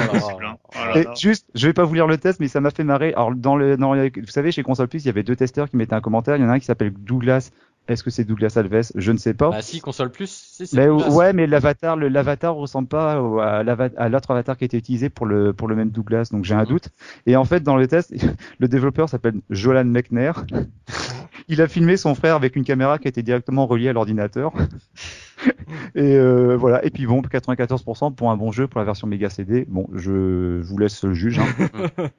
et 0.95 1.05
juste, 1.19 1.47
je 1.55 1.67
vais 1.67 1.73
pas 1.73 1.83
vous 1.83 1.93
lire 1.93 2.07
le 2.07 2.17
test, 2.17 2.39
mais 2.39 2.47
ça 2.47 2.61
m'a 2.61 2.71
fait 2.71 2.83
marrer. 2.83 3.13
Alors 3.13 3.33
dans 3.35 3.55
le, 3.55 3.77
dans 3.77 3.93
vous 3.93 4.27
savez, 4.27 4.51
chez 4.51 4.63
Console 4.63 4.87
Plus, 4.87 5.03
il 5.03 5.07
y 5.07 5.09
avait 5.09 5.23
deux 5.23 5.35
testeurs 5.35 5.69
qui 5.69 5.77
mettaient 5.77 5.95
un 5.95 6.01
commentaire. 6.01 6.35
Il 6.35 6.41
y 6.41 6.45
en 6.45 6.49
a 6.49 6.53
un 6.53 6.59
qui 6.59 6.65
s'appelle 6.65 6.93
Douglas 6.93 7.51
est-ce 7.87 8.03
que 8.03 8.09
c'est 8.09 8.23
Douglas 8.23 8.53
Alves? 8.55 8.91
Je 8.95 9.11
ne 9.11 9.17
sais 9.17 9.33
pas. 9.33 9.49
Bah 9.49 9.61
si, 9.61 9.81
console 9.81 10.09
plus. 10.09 10.61
mais 10.73 10.87
ouais, 10.87 11.33
mais 11.33 11.47
l'avatar, 11.47 11.97
l'avatar 11.97 12.55
ressemble 12.55 12.87
pas 12.87 13.13
à 13.13 14.09
l'autre 14.09 14.31
avatar 14.31 14.57
qui 14.57 14.63
a 14.63 14.67
été 14.67 14.77
utilisé 14.77 15.09
pour 15.09 15.25
le 15.25 15.53
pour 15.53 15.67
le 15.67 15.75
même 15.75 15.89
Douglas, 15.89 16.29
donc 16.31 16.45
j'ai 16.45 16.55
un 16.55 16.63
mhm. 16.63 16.67
doute. 16.67 16.89
Et 17.25 17.35
en 17.35 17.45
fait, 17.45 17.61
dans 17.61 17.75
le 17.75 17.87
test, 17.87 18.13
le 18.59 18.67
développeur 18.67 19.09
s'appelle 19.09 19.41
Jolan 19.49 19.85
Mechner. 19.85 20.31
Il 21.47 21.61
a 21.61 21.67
filmé 21.67 21.97
son 21.97 22.15
frère 22.15 22.35
avec 22.35 22.55
une 22.55 22.63
caméra 22.63 22.97
qui 22.99 23.07
été 23.07 23.23
directement 23.23 23.65
reliée 23.65 23.89
à 23.89 23.93
l'ordinateur. 23.93 24.53
et 25.95 26.15
euh, 26.15 26.55
voilà. 26.55 26.83
Et 26.85 26.89
puis 26.89 27.05
bon, 27.05 27.21
94% 27.21 28.13
pour 28.15 28.31
un 28.31 28.37
bon 28.37 28.51
jeu 28.51 28.67
pour 28.67 28.79
la 28.79 28.85
version 28.85 29.07
Mega 29.07 29.29
CD. 29.29 29.65
Bon, 29.67 29.87
je 29.93 30.61
vous 30.61 30.77
laisse 30.77 31.03
le 31.03 31.13
juge. 31.13 31.39
Hein. 31.39 32.07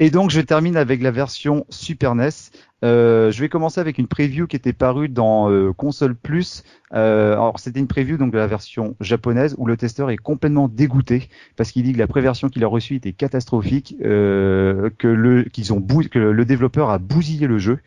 et 0.00 0.10
donc, 0.10 0.30
je 0.30 0.40
termine 0.40 0.76
avec 0.76 1.02
la 1.02 1.10
version 1.10 1.66
Super 1.70 2.14
NES. 2.14 2.30
Euh, 2.84 3.30
je 3.30 3.40
vais 3.40 3.48
commencer 3.48 3.80
avec 3.80 3.96
une 3.96 4.06
preview 4.06 4.46
qui 4.46 4.54
était 4.54 4.74
parue 4.74 5.08
dans 5.08 5.50
euh, 5.50 5.72
Console 5.72 6.14
Plus. 6.14 6.62
Euh, 6.92 7.32
alors 7.32 7.58
c'était 7.58 7.80
une 7.80 7.86
preview 7.86 8.18
donc 8.18 8.32
de 8.32 8.38
la 8.38 8.46
version 8.46 8.96
japonaise 9.00 9.54
où 9.58 9.66
le 9.66 9.76
testeur 9.76 10.10
est 10.10 10.18
complètement 10.18 10.68
dégoûté 10.68 11.28
parce 11.56 11.72
qu'il 11.72 11.84
dit 11.84 11.94
que 11.94 11.98
la 11.98 12.06
préversion 12.06 12.48
qu'il 12.48 12.62
a 12.64 12.68
reçue 12.68 12.96
était 12.96 13.12
catastrophique, 13.12 13.96
que 13.98 14.92
le 15.02 15.44
qu'ils 15.44 15.72
ont 15.72 15.80
que 15.80 16.18
le 16.18 16.44
développeur 16.44 16.90
a 16.90 16.98
bousillé 16.98 17.46
le 17.46 17.58
jeu 17.58 17.78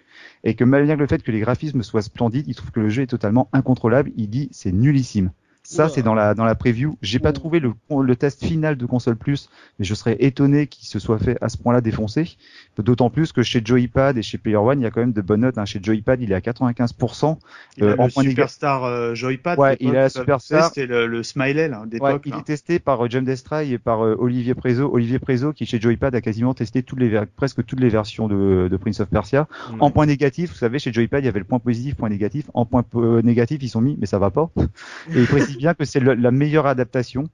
et 0.44 0.56
que 0.56 0.64
malgré 0.64 0.96
le 0.96 1.08
fait 1.08 1.22
que 1.22 1.32
les 1.32 1.40
graphismes 1.40 1.84
soient 1.84 2.02
splendides, 2.02 2.48
il 2.48 2.56
trouve 2.56 2.72
que 2.72 2.80
le 2.80 2.90
jeu 2.90 3.04
est 3.04 3.08
totalement 3.08 3.50
incontrôlable. 3.54 4.12
Il 4.16 4.30
dit 4.30 4.50
c'est 4.52 4.72
nullissime. 4.72 5.32
Ça, 5.70 5.88
c'est 5.88 6.02
dans 6.02 6.16
la 6.16 6.34
dans 6.34 6.46
la 6.46 6.56
preview. 6.56 6.98
J'ai 7.04 7.20
pas 7.20 7.32
trouvé 7.32 7.60
le, 7.60 7.74
le 7.92 8.16
test 8.16 8.44
final 8.44 8.76
de 8.76 8.86
console 8.88 9.16
plus, 9.16 9.52
mais 9.78 9.86
je 9.86 9.94
serais 9.94 10.18
étonné 10.20 10.66
qu'il 10.66 10.88
se 10.88 10.98
soit 10.98 11.20
fait 11.20 11.38
à 11.42 11.50
ce 11.50 11.60
point-là 11.60 11.80
défoncer. 11.80 12.38
D'autant 12.80 13.12
plus 13.12 13.34
que 13.34 13.44
chez 13.44 13.62
Joypad 13.64 14.18
et 14.18 14.24
chez 14.24 14.40
Player 14.40 14.58
One, 14.58 14.80
il 14.80 14.84
y 14.84 14.86
a 14.88 14.92
quand 14.92 15.02
même 15.02 15.14
de 15.14 15.22
bonnes 15.22 15.42
notes. 15.42 15.60
Hein. 15.60 15.66
Chez 15.66 15.80
Joypad, 15.82 16.22
il 16.22 16.32
est 16.32 16.36
à 16.36 16.40
95%. 16.40 17.38
Il 17.78 17.84
euh, 17.84 17.96
en 18.00 18.10
point 18.10 18.24
Superstar 18.24 18.84
euh, 18.84 19.14
Joypad. 19.14 19.60
Ouais, 19.60 19.78
il 19.80 19.94
est 19.94 20.00
à 20.00 20.10
Superstar. 20.10 20.70
C'était 20.70 20.88
le, 20.88 21.06
le 21.06 21.22
Smiley 21.22 21.68
là, 21.68 21.84
ouais, 22.00 22.20
Il 22.26 22.34
est 22.34 22.44
testé 22.44 22.80
par 22.80 23.06
euh, 23.06 23.08
James 23.10 23.26
Destray 23.26 23.74
et 23.74 23.78
par 23.78 24.04
euh, 24.04 24.16
Olivier 24.18 24.56
Prezo. 24.56 24.90
Olivier 24.92 25.20
Prezo, 25.20 25.54
qui 25.54 25.68
chez 25.68 25.80
Joypad 25.80 26.16
a 26.16 26.22
quasiment 26.22 26.56
testé 26.56 26.82
toutes 26.82 27.00
les 27.00 27.22
presque 27.36 27.64
toutes 27.64 27.80
les 27.80 27.90
versions 27.90 28.28
de, 28.28 28.70
de 28.72 28.78
Prince 28.78 29.02
of 29.02 29.10
Persia. 29.10 29.48
En 29.80 29.92
point 29.92 30.08
négatif, 30.08 30.52
vous 30.52 30.58
savez, 30.58 30.80
chez 30.80 30.92
Joypad, 30.92 31.22
il 31.22 31.26
y 31.26 31.30
avait 31.30 31.40
le 31.40 31.46
point 31.46 31.60
positif, 31.60 31.96
point 31.96 32.10
négatif. 32.10 32.50
En 32.56 32.66
point 32.66 32.84
négatif, 33.24 33.62
ils 33.62 33.70
sont 33.70 33.82
mis, 33.82 33.98
mais 34.00 34.08
ça 34.08 34.18
va 34.18 34.32
pas. 34.32 34.50
Et 35.14 35.26
bien 35.60 35.74
que 35.74 35.86
c'est 35.86 36.00
la 36.00 36.32
meilleure 36.32 36.66
adaptation. 36.66 37.30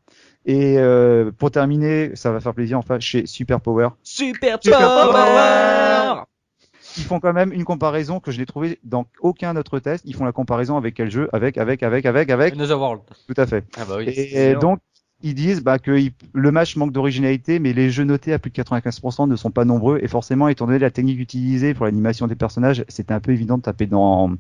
Et 0.46 0.78
euh, 0.78 1.32
pour 1.32 1.52
terminer, 1.52 2.12
ça 2.16 2.32
va 2.32 2.40
faire 2.40 2.54
plaisir 2.54 2.78
enfin 2.78 3.00
chez 3.00 3.26
Super 3.26 3.62
Power. 3.62 3.90
Super, 4.04 4.60
Power, 4.60 6.24
Ils 6.98 7.04
font 7.04 7.20
quand 7.20 7.34
même 7.34 7.52
une 7.52 7.64
comparaison 7.64 8.20
que 8.20 8.32
je 8.32 8.40
n'ai 8.40 8.46
trouvé 8.46 8.80
dans 8.84 9.06
aucun 9.22 9.56
autre 9.56 9.80
test. 9.80 10.04
Ils 10.06 10.16
font 10.16 10.26
la 10.26 10.32
comparaison 10.32 10.78
avec 10.78 10.94
quel 10.94 11.10
jeu? 11.10 11.30
Avec, 11.34 11.58
avec, 11.58 11.82
avec, 11.82 12.06
avec, 12.06 12.30
avec. 12.30 12.54
Another 12.54 12.80
World. 12.80 13.02
Tout 13.28 13.34
à 13.38 13.48
fait. 13.48 13.64
Ah 13.78 13.86
bah 13.88 13.96
oui, 13.98 14.10
et, 14.10 14.56
donc 14.56 14.80
ils 15.24 15.34
disent 15.34 15.64
bah, 15.64 15.80
que 15.80 15.98
le 16.34 16.52
match 16.52 16.76
manque 16.76 16.92
d'originalité, 16.92 17.58
mais 17.58 17.74
les 17.74 17.90
jeux 17.90 18.04
notés 18.04 18.34
à 18.34 18.38
plus 18.38 18.52
de 18.52 18.56
95% 18.56 19.28
ne 19.28 19.36
sont 19.36 19.50
pas 19.50 19.66
nombreux. 19.66 19.98
Et 20.04 20.08
forcément, 20.08 20.48
étant 20.48 20.68
donné 20.68 20.78
la 20.78 20.92
technique 20.92 21.20
utilisée 21.20 21.74
pour 21.74 21.86
l'animation 21.86 22.28
des 22.28 22.36
personnages, 22.36 22.86
c'était 22.88 23.14
un 23.14 23.20
peu 23.20 23.32
évident 23.32 23.58
de 23.58 23.64
taper 23.64 23.88
dans 23.88 24.36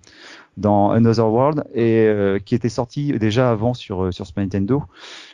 dans 0.58 0.92
Another 0.92 1.28
World 1.28 1.64
et 1.74 2.06
euh, 2.08 2.40
qui 2.40 2.56
était 2.56 2.70
sorti 2.70 3.12
déjà 3.14 3.52
avant 3.52 3.74
sur 3.74 4.06
euh, 4.06 4.12
sur 4.12 4.26
Super 4.26 4.44
Nintendo. 4.44 4.84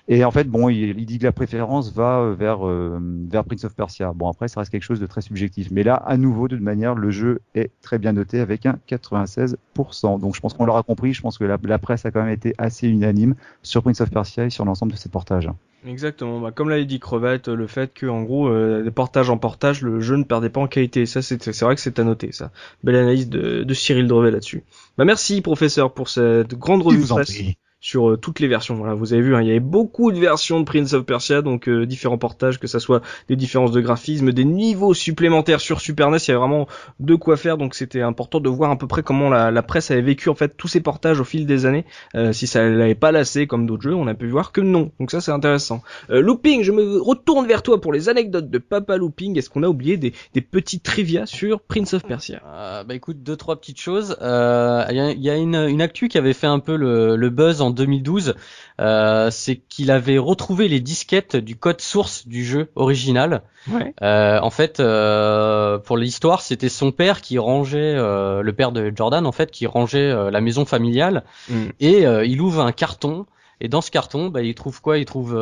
Et 0.07 0.25
en 0.25 0.31
fait, 0.31 0.45
bon, 0.45 0.69
il, 0.69 0.99
il 0.99 1.05
dit 1.05 1.19
que 1.19 1.25
la 1.25 1.31
préférence 1.31 1.93
va 1.93 2.19
euh, 2.19 2.33
vers 2.33 2.59
vers 2.65 3.43
Prince 3.43 3.65
of 3.65 3.75
Persia. 3.75 4.13
Bon, 4.13 4.29
après, 4.29 4.47
ça 4.47 4.59
reste 4.59 4.71
quelque 4.71 4.83
chose 4.83 4.99
de 4.99 5.05
très 5.05 5.21
subjectif. 5.21 5.69
Mais 5.71 5.83
là, 5.83 5.95
à 5.95 6.17
nouveau, 6.17 6.47
de 6.47 6.55
toute 6.55 6.63
manière, 6.63 6.95
le 6.95 7.11
jeu 7.11 7.41
est 7.55 7.71
très 7.81 7.97
bien 7.97 8.13
noté 8.13 8.39
avec 8.39 8.65
un 8.65 8.77
96%. 8.89 10.19
Donc, 10.19 10.35
je 10.35 10.41
pense 10.41 10.53
qu'on 10.53 10.65
l'aura 10.65 10.83
compris. 10.83 11.13
Je 11.13 11.21
pense 11.21 11.37
que 11.37 11.43
la, 11.43 11.57
la, 11.63 11.77
presse 11.77 12.05
a 12.05 12.11
quand 12.11 12.23
même 12.23 12.33
été 12.33 12.53
assez 12.57 12.87
unanime 12.87 13.35
sur 13.63 13.83
Prince 13.83 14.01
of 14.01 14.09
Persia 14.09 14.45
et 14.45 14.49
sur 14.49 14.65
l'ensemble 14.65 14.91
de 14.91 14.97
ces 14.97 15.09
portages. 15.09 15.49
Exactement. 15.85 16.39
Bah, 16.39 16.51
comme 16.51 16.69
l'avait 16.69 16.85
dit 16.85 16.99
Crevette, 16.99 17.47
le 17.47 17.67
fait 17.67 17.93
que 17.93 18.05
en 18.05 18.21
gros, 18.23 18.49
euh, 18.49 18.83
de 18.83 18.89
portage 18.89 19.29
en 19.29 19.37
portage, 19.37 19.81
le 19.81 19.99
jeu 19.99 20.15
ne 20.15 20.23
perdait 20.23 20.49
pas 20.49 20.61
en 20.61 20.67
qualité. 20.67 21.05
Ça, 21.05 21.21
c'est 21.21 21.59
vrai 21.61 21.75
que 21.75 21.81
c'est 21.81 21.97
à 21.99 22.03
noter. 22.03 22.31
Ça. 22.31 22.51
Belle 22.83 22.95
analyse 22.97 23.29
de, 23.29 23.63
de 23.63 23.73
Cyril 23.73 24.07
Drevet 24.07 24.31
là-dessus. 24.31 24.63
Bah 24.97 25.05
merci 25.05 25.41
professeur 25.41 25.93
pour 25.93 26.09
cette 26.09 26.53
grande 26.53 26.83
revue 26.83 27.05
sur 27.81 28.11
euh, 28.11 28.17
toutes 28.17 28.39
les 28.39 28.47
versions. 28.47 28.75
Voilà, 28.75 28.93
vous 28.93 29.11
avez 29.13 29.21
vu, 29.21 29.35
hein, 29.35 29.41
il 29.41 29.47
y 29.47 29.51
avait 29.51 29.59
beaucoup 29.59 30.11
de 30.11 30.19
versions 30.19 30.59
de 30.59 30.65
Prince 30.65 30.93
of 30.93 31.03
Persia, 31.03 31.41
donc 31.41 31.67
euh, 31.67 31.85
différents 31.85 32.19
portages, 32.19 32.59
que 32.59 32.67
ça 32.67 32.79
soit 32.79 33.01
des 33.27 33.35
différences 33.35 33.71
de 33.71 33.81
graphisme, 33.81 34.31
des 34.31 34.45
niveaux 34.45 34.93
supplémentaires 34.93 35.59
sur 35.59 35.81
Super 35.81 36.11
NES, 36.11 36.17
il 36.19 36.27
y 36.27 36.31
avait 36.31 36.39
vraiment 36.39 36.67
de 36.99 37.15
quoi 37.15 37.35
faire, 37.35 37.57
donc 37.57 37.73
c'était 37.73 38.01
important 38.01 38.39
de 38.39 38.49
voir 38.49 38.69
à 38.69 38.77
peu 38.77 38.87
près 38.87 39.01
comment 39.01 39.29
la, 39.29 39.49
la, 39.49 39.63
presse 39.63 39.89
avait 39.89 40.01
vécu 40.01 40.29
en 40.29 40.35
fait 40.35 40.55
tous 40.55 40.67
ces 40.67 40.79
portages 40.79 41.19
au 41.19 41.23
fil 41.23 41.45
des 41.47 41.65
années, 41.65 41.85
euh, 42.15 42.31
si 42.31 42.45
ça 42.45 42.69
l'avait 42.69 42.93
pas 42.93 43.11
lassé 43.11 43.47
comme 43.47 43.65
d'autres 43.65 43.83
jeux, 43.83 43.95
on 43.95 44.05
a 44.07 44.13
pu 44.13 44.27
voir 44.27 44.51
que 44.51 44.61
non, 44.61 44.91
donc 44.99 45.09
ça 45.09 45.19
c'est 45.19 45.31
intéressant. 45.31 45.81
Looping, 46.09 46.61
je 46.61 46.71
me 46.71 47.01
retourne 47.01 47.47
vers 47.47 47.63
toi 47.63 47.81
pour 47.81 47.91
les 47.91 48.09
anecdotes 48.09 48.51
de 48.51 48.57
Papa 48.59 48.97
Looping, 48.97 49.37
est-ce 49.37 49.49
qu'on 49.49 49.63
a 49.63 49.67
oublié 49.67 49.97
des, 49.97 50.13
des 50.35 50.41
petits 50.41 50.79
trivia 50.79 51.25
sur 51.25 51.61
Prince 51.61 51.95
of 51.95 52.03
Persia? 52.03 52.41
Bah 52.87 52.93
écoute, 52.93 53.23
deux 53.23 53.35
trois 53.35 53.59
petites 53.59 53.79
choses, 53.79 54.15
il 54.21 55.17
y 55.17 55.29
a, 55.29 55.35
une, 55.35 55.55
une 55.55 55.81
actu 55.81 56.09
qui 56.09 56.19
avait 56.19 56.33
fait 56.33 56.47
un 56.47 56.59
peu 56.59 56.75
le, 56.75 57.15
le 57.15 57.29
buzz 57.29 57.61
en 57.61 57.70
2012, 57.73 58.35
euh, 58.79 59.29
c'est 59.31 59.57
qu'il 59.57 59.91
avait 59.91 60.17
retrouvé 60.17 60.67
les 60.67 60.79
disquettes 60.79 61.35
du 61.35 61.55
code 61.55 61.81
source 61.81 62.27
du 62.27 62.45
jeu 62.45 62.69
original. 62.75 63.43
Euh, 64.01 64.39
en 64.41 64.49
fait, 64.49 64.79
euh, 64.79 65.77
pour 65.77 65.97
l'histoire, 65.97 66.41
c'était 66.41 66.69
son 66.69 66.91
père 66.91 67.21
qui 67.21 67.37
rangeait, 67.37 67.95
le 67.95 68.51
père 68.51 68.71
de 68.71 68.91
Jordan, 68.95 69.25
en 69.25 69.31
fait, 69.31 69.51
qui 69.51 69.67
rangeait 69.67 70.31
la 70.31 70.41
maison 70.41 70.65
familiale, 70.65 71.23
mm. 71.49 71.67
et 71.79 72.03
il 72.03 72.41
ouvre 72.41 72.61
un 72.61 72.71
carton. 72.71 73.25
Et 73.63 73.67
dans 73.67 73.81
ce 73.81 73.91
carton, 73.91 74.29
bah, 74.29 74.41
il 74.41 74.55
trouve 74.55 74.81
quoi? 74.81 74.97
Il 74.97 75.05
trouve 75.05 75.35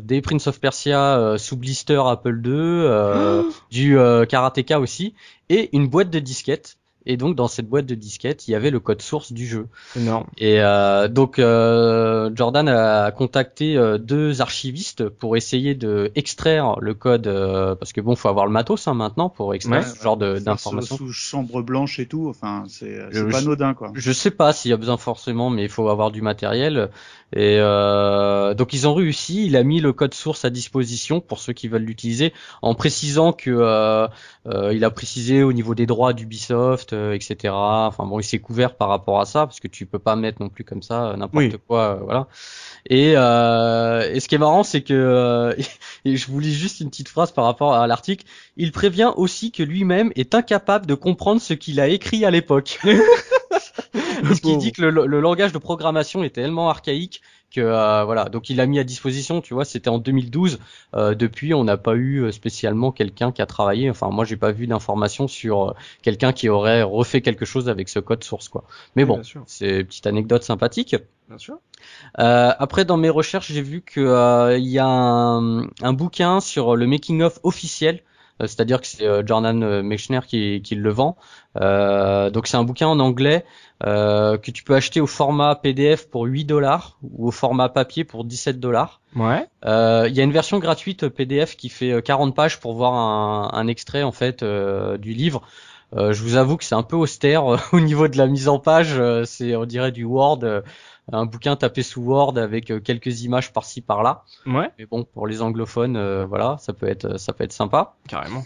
des 0.00 0.20
Prince 0.20 0.46
of 0.46 0.60
Persia 0.60 1.34
sous 1.36 1.56
blister 1.56 2.00
Apple 2.06 2.40
II, 2.44 3.44
du 3.70 3.98
Karateka 4.28 4.78
aussi, 4.78 5.14
et 5.48 5.70
une 5.72 5.88
boîte 5.88 6.10
de 6.10 6.20
disquettes. 6.20 6.76
Et 7.06 7.16
donc 7.16 7.36
dans 7.36 7.48
cette 7.48 7.68
boîte 7.68 7.86
de 7.86 7.94
disquettes, 7.94 8.48
il 8.48 8.50
y 8.50 8.54
avait 8.54 8.70
le 8.70 8.80
code 8.80 9.00
source 9.00 9.32
du 9.32 9.46
jeu. 9.46 9.68
Énorme. 9.96 10.26
Et 10.38 10.60
euh, 10.60 11.08
donc 11.08 11.38
euh, 11.38 12.30
Jordan 12.34 12.68
a 12.68 13.10
contacté 13.12 13.76
euh, 13.76 13.96
deux 13.96 14.40
archivistes 14.40 15.08
pour 15.08 15.36
essayer 15.36 15.74
de 15.74 16.10
extraire 16.16 16.76
le 16.80 16.94
code 16.94 17.28
euh, 17.28 17.74
parce 17.76 17.92
que 17.92 18.00
bon, 18.00 18.16
faut 18.16 18.28
avoir 18.28 18.46
le 18.46 18.52
matos 18.52 18.88
hein, 18.88 18.94
maintenant 18.94 19.28
pour 19.28 19.54
extraire 19.54 19.86
ce 19.86 20.02
genre 20.02 20.16
d'informations. 20.16 20.96
Sous 20.96 21.12
chambre 21.12 21.62
blanche 21.62 21.98
et 22.00 22.06
tout, 22.06 22.28
enfin 22.28 22.64
c'est 22.68 22.98
pas 23.30 23.38
anodin 23.38 23.74
quoi. 23.74 23.92
Je 23.94 24.12
sais 24.12 24.30
pas 24.32 24.52
s'il 24.52 24.72
y 24.72 24.74
a 24.74 24.76
besoin 24.76 24.96
forcément, 24.96 25.48
mais 25.48 25.62
il 25.62 25.70
faut 25.70 25.88
avoir 25.88 26.10
du 26.10 26.22
matériel. 26.22 26.90
Et 27.32 27.58
euh, 27.58 28.54
donc 28.54 28.72
ils 28.72 28.86
ont 28.86 28.94
réussi. 28.94 29.46
Il 29.46 29.56
a 29.56 29.64
mis 29.64 29.80
le 29.80 29.92
code 29.92 30.14
source 30.14 30.44
à 30.44 30.50
disposition 30.50 31.20
pour 31.20 31.40
ceux 31.40 31.52
qui 31.52 31.66
veulent 31.68 31.82
l'utiliser, 31.82 32.32
en 32.62 32.74
précisant 32.74 33.32
que 33.32 33.50
euh, 33.50 34.06
euh, 34.46 34.72
il 34.72 34.84
a 34.84 34.90
précisé 34.90 35.42
au 35.42 35.52
niveau 35.52 35.74
des 35.74 35.86
droits 35.86 36.12
d'Ubisoft, 36.12 36.92
etc. 36.92 37.52
Enfin 37.52 38.06
bon, 38.06 38.20
il 38.20 38.24
s'est 38.24 38.38
couvert 38.38 38.76
par 38.76 38.88
rapport 38.88 39.20
à 39.20 39.24
ça 39.24 39.46
parce 39.46 39.58
que 39.58 39.68
tu 39.68 39.86
peux 39.86 39.98
pas 39.98 40.14
mettre 40.14 40.40
non 40.40 40.48
plus 40.48 40.64
comme 40.64 40.82
ça 40.82 41.16
n'importe 41.16 41.56
quoi, 41.66 42.00
voilà. 42.04 42.28
Et, 42.88 43.10
et 43.10 44.20
ce 44.20 44.28
qui 44.28 44.36
est 44.36 44.38
marrant, 44.38 44.62
c'est 44.62 44.82
que 44.82 45.56
et 46.04 46.16
je 46.16 46.26
vous 46.28 46.38
lis 46.38 46.54
juste 46.54 46.80
une 46.80 46.90
petite 46.90 47.08
phrase 47.08 47.32
par 47.32 47.44
rapport 47.44 47.74
à 47.74 47.86
l'article. 47.86 48.24
Il 48.56 48.70
prévient 48.70 49.12
aussi 49.16 49.50
que 49.50 49.64
lui-même 49.64 50.12
est 50.14 50.34
incapable 50.34 50.86
de 50.86 50.94
comprendre 50.94 51.40
ce 51.40 51.54
qu'il 51.54 51.80
a 51.80 51.88
écrit 51.88 52.24
à 52.24 52.30
l'époque. 52.30 52.78
Parce 54.28 54.40
qu'il 54.40 54.58
dit 54.58 54.72
que 54.72 54.82
le, 54.82 55.06
le, 55.06 55.20
langage 55.20 55.52
de 55.52 55.58
programmation 55.58 56.24
est 56.24 56.30
tellement 56.30 56.70
archaïque 56.70 57.22
que 57.54 57.60
euh, 57.60 58.04
voilà. 58.04 58.26
Donc 58.26 58.50
il 58.50 58.60
a 58.60 58.66
mis 58.66 58.78
à 58.78 58.84
disposition, 58.84 59.40
tu 59.40 59.54
vois, 59.54 59.64
c'était 59.64 59.88
en 59.88 59.98
2012. 59.98 60.58
Euh, 60.94 61.14
depuis, 61.14 61.54
on 61.54 61.64
n'a 61.64 61.76
pas 61.76 61.94
eu 61.94 62.18
euh, 62.18 62.32
spécialement 62.32 62.92
quelqu'un 62.92 63.32
qui 63.32 63.42
a 63.42 63.46
travaillé. 63.46 63.90
Enfin, 63.90 64.08
moi, 64.10 64.24
j'ai 64.24 64.36
pas 64.36 64.52
vu 64.52 64.66
d'informations 64.66 65.28
sur 65.28 65.74
quelqu'un 66.02 66.32
qui 66.32 66.48
aurait 66.48 66.82
refait 66.82 67.20
quelque 67.20 67.44
chose 67.44 67.68
avec 67.68 67.88
ce 67.88 67.98
code 67.98 68.24
source, 68.24 68.48
quoi. 68.48 68.64
Mais 68.94 69.04
bon, 69.04 69.22
c'est 69.46 69.80
une 69.80 69.86
petite 69.86 70.06
anecdote 70.06 70.42
sympathique. 70.42 70.96
Bien 71.28 71.38
sûr. 71.38 71.58
après, 72.14 72.84
dans 72.84 72.96
mes 72.96 73.10
recherches, 73.10 73.50
j'ai 73.52 73.62
vu 73.62 73.82
que 73.82 74.56
il 74.58 74.66
y 74.66 74.78
a 74.78 74.86
un, 74.86 75.62
un, 75.82 75.92
bouquin 75.92 76.40
sur 76.40 76.76
le 76.76 76.86
making 76.86 77.22
of 77.22 77.40
officiel 77.42 78.02
c'est-à-dire 78.40 78.80
que 78.80 78.86
c'est 78.86 79.26
Jordan 79.26 79.82
Mechner 79.82 80.20
qui, 80.26 80.60
qui 80.62 80.74
le 80.74 80.90
vend. 80.90 81.16
donc 81.54 82.46
c'est 82.46 82.56
un 82.56 82.64
bouquin 82.64 82.86
en 82.86 83.00
anglais 83.00 83.44
que 83.82 84.50
tu 84.50 84.62
peux 84.62 84.74
acheter 84.74 85.00
au 85.00 85.06
format 85.06 85.54
PDF 85.54 86.08
pour 86.08 86.24
8 86.24 86.44
dollars 86.44 86.98
ou 87.02 87.28
au 87.28 87.30
format 87.30 87.68
papier 87.68 88.04
pour 88.04 88.24
17 88.24 88.60
dollars. 88.60 89.00
Ouais. 89.14 89.46
Il 89.64 90.14
y 90.14 90.20
a 90.20 90.24
une 90.24 90.32
version 90.32 90.58
gratuite 90.58 91.08
PDF 91.08 91.56
qui 91.56 91.68
fait 91.68 92.02
40 92.02 92.34
pages 92.34 92.60
pour 92.60 92.74
voir 92.74 92.94
un, 92.94 93.50
un 93.52 93.66
extrait 93.68 94.02
en 94.02 94.12
fait 94.12 94.44
du 94.44 95.12
livre. 95.12 95.42
Euh, 95.94 96.12
je 96.12 96.22
vous 96.22 96.36
avoue 96.36 96.56
que 96.56 96.64
c'est 96.64 96.74
un 96.74 96.82
peu 96.82 96.96
austère 96.96 97.44
au 97.72 97.80
niveau 97.80 98.08
de 98.08 98.18
la 98.18 98.26
mise 98.26 98.48
en 98.48 98.58
page. 98.58 99.00
c'est 99.24 99.56
on 99.56 99.64
dirait 99.64 99.92
du 99.92 100.04
Word 100.04 100.40
un 101.12 101.26
bouquin 101.26 101.56
tapé 101.56 101.82
sous 101.82 102.02
Word 102.02 102.36
avec 102.36 102.70
euh, 102.70 102.80
quelques 102.80 103.22
images 103.22 103.52
par-ci 103.52 103.80
par-là. 103.80 104.24
Ouais. 104.46 104.70
Mais 104.78 104.86
bon, 104.86 105.04
pour 105.04 105.26
les 105.26 105.42
anglophones, 105.42 105.96
euh, 105.96 106.26
voilà, 106.26 106.56
ça 106.58 106.72
peut 106.72 106.88
être 106.88 107.18
ça 107.18 107.32
peut 107.32 107.44
être 107.44 107.52
sympa. 107.52 107.94
Carrément. 108.08 108.44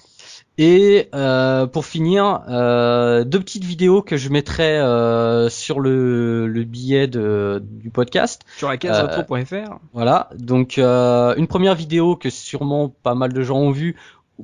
Et 0.59 1.09
euh, 1.15 1.67
pour 1.67 1.87
finir, 1.87 2.43
euh, 2.49 3.25
deux 3.25 3.41
petites 3.41 3.65
vidéos 3.65 4.03
que 4.03 4.19
je 4.19 4.29
mettrai 4.29 4.79
euh, 4.79 5.49
sur 5.49 5.81
le, 5.81 6.47
le 6.47 6.65
billet 6.65 7.07
de, 7.07 7.63
du 7.65 7.89
podcast. 7.89 8.43
Sur 8.59 8.69
la 8.69 8.77
caseretro.fr. 8.77 9.79
Voilà. 9.95 10.29
Donc 10.37 10.77
une 10.77 11.47
première 11.47 11.75
vidéo 11.75 12.15
que 12.15 12.29
sûrement 12.29 12.91
pas 12.91 13.15
mal 13.15 13.33
de 13.33 13.43
gens 13.43 13.57
ont 13.57 13.71
vu, 13.71 13.97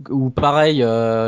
où 0.08 0.30
pareil, 0.30 0.80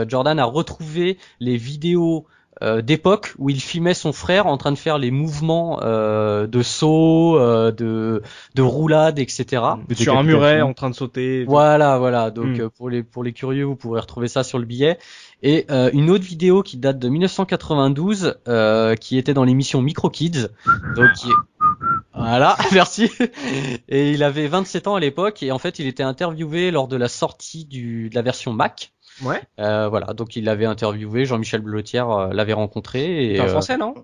Jordan 0.09 0.39
a 0.39 0.45
retrouvé 0.45 1.19
les 1.41 1.59
vidéos 1.59 2.25
euh, 2.63 2.83
d'époque 2.83 3.35
où 3.39 3.51
il 3.51 3.61
filmait 3.61 3.95
son 3.95 4.13
frère 4.13 4.47
en 4.47 4.57
train 4.57 4.73
de 4.73 4.79
faire 4.79 4.99
les 4.99 5.11
mouvements 5.11 5.81
euh, 5.83 6.47
de 6.47 6.63
saut, 6.63 7.39
euh, 7.39 7.71
de, 7.71 8.23
de 8.55 8.63
roulade, 8.63 9.19
etc. 9.19 9.63
Sur 9.95 10.19
un 10.19 10.23
muret 10.25 10.61
en 10.61 10.75
train 10.75 10.91
de 10.91 10.95
sauter. 10.95 11.45
Voilà, 11.45 11.99
voilà. 11.99 12.31
Donc 12.31 12.59
hmm. 12.59 12.69
pour 12.71 12.91
les 12.91 13.03
pour 13.03 13.23
les 13.23 13.33
curieux, 13.33 13.65
vous 13.65 13.77
pourrez 13.77 14.01
retrouver 14.01 14.29
ça 14.29 14.43
sur 14.43 14.59
le 14.59 14.65
billet. 14.65 14.99
Et 15.41 15.67
une 15.93 16.11
autre 16.11 16.25
vidéo 16.25 16.65
qui 16.65 16.79
date 16.79 16.99
de 16.99 17.09
1992, 17.09 18.39
qui 19.01 19.19
était 19.19 19.35
dans 19.35 19.45
l'émission 19.45 19.81
Micro 19.81 20.11
Kids. 20.11 20.49
Donc 20.97 21.11
voilà, 22.13 22.57
merci. 22.73 23.09
Et 23.89 24.11
il 24.11 24.25
avait 24.25 24.49
27 24.49 24.89
ans 24.89 24.97
à 24.97 25.01
l'époque 25.01 25.43
et 25.45 25.53
en 25.53 25.59
fait 25.59 25.79
il 25.79 25.87
était 25.87 26.03
interviewé 26.03 26.73
lors 26.73 26.89
de 26.89 26.97
la 26.97 27.09
sortie 27.09 27.65
du, 27.65 28.11
de 28.11 28.15
la 28.17 28.23
version 28.23 28.53
Mac. 28.53 28.93
Ouais. 29.23 29.41
Euh, 29.59 29.89
voilà, 29.89 30.15
donc 30.15 30.37
il 30.37 30.45
l'avait 30.45 30.65
interviewé, 30.65 31.25
Jean-Michel 31.25 31.61
Blotière 31.61 32.11
euh, 32.11 32.33
l'avait 32.33 32.53
rencontré. 32.53 33.35
Et, 33.35 33.41
en 33.41 33.45
euh, 33.45 33.49
français, 33.49 33.77
non? 33.77 33.95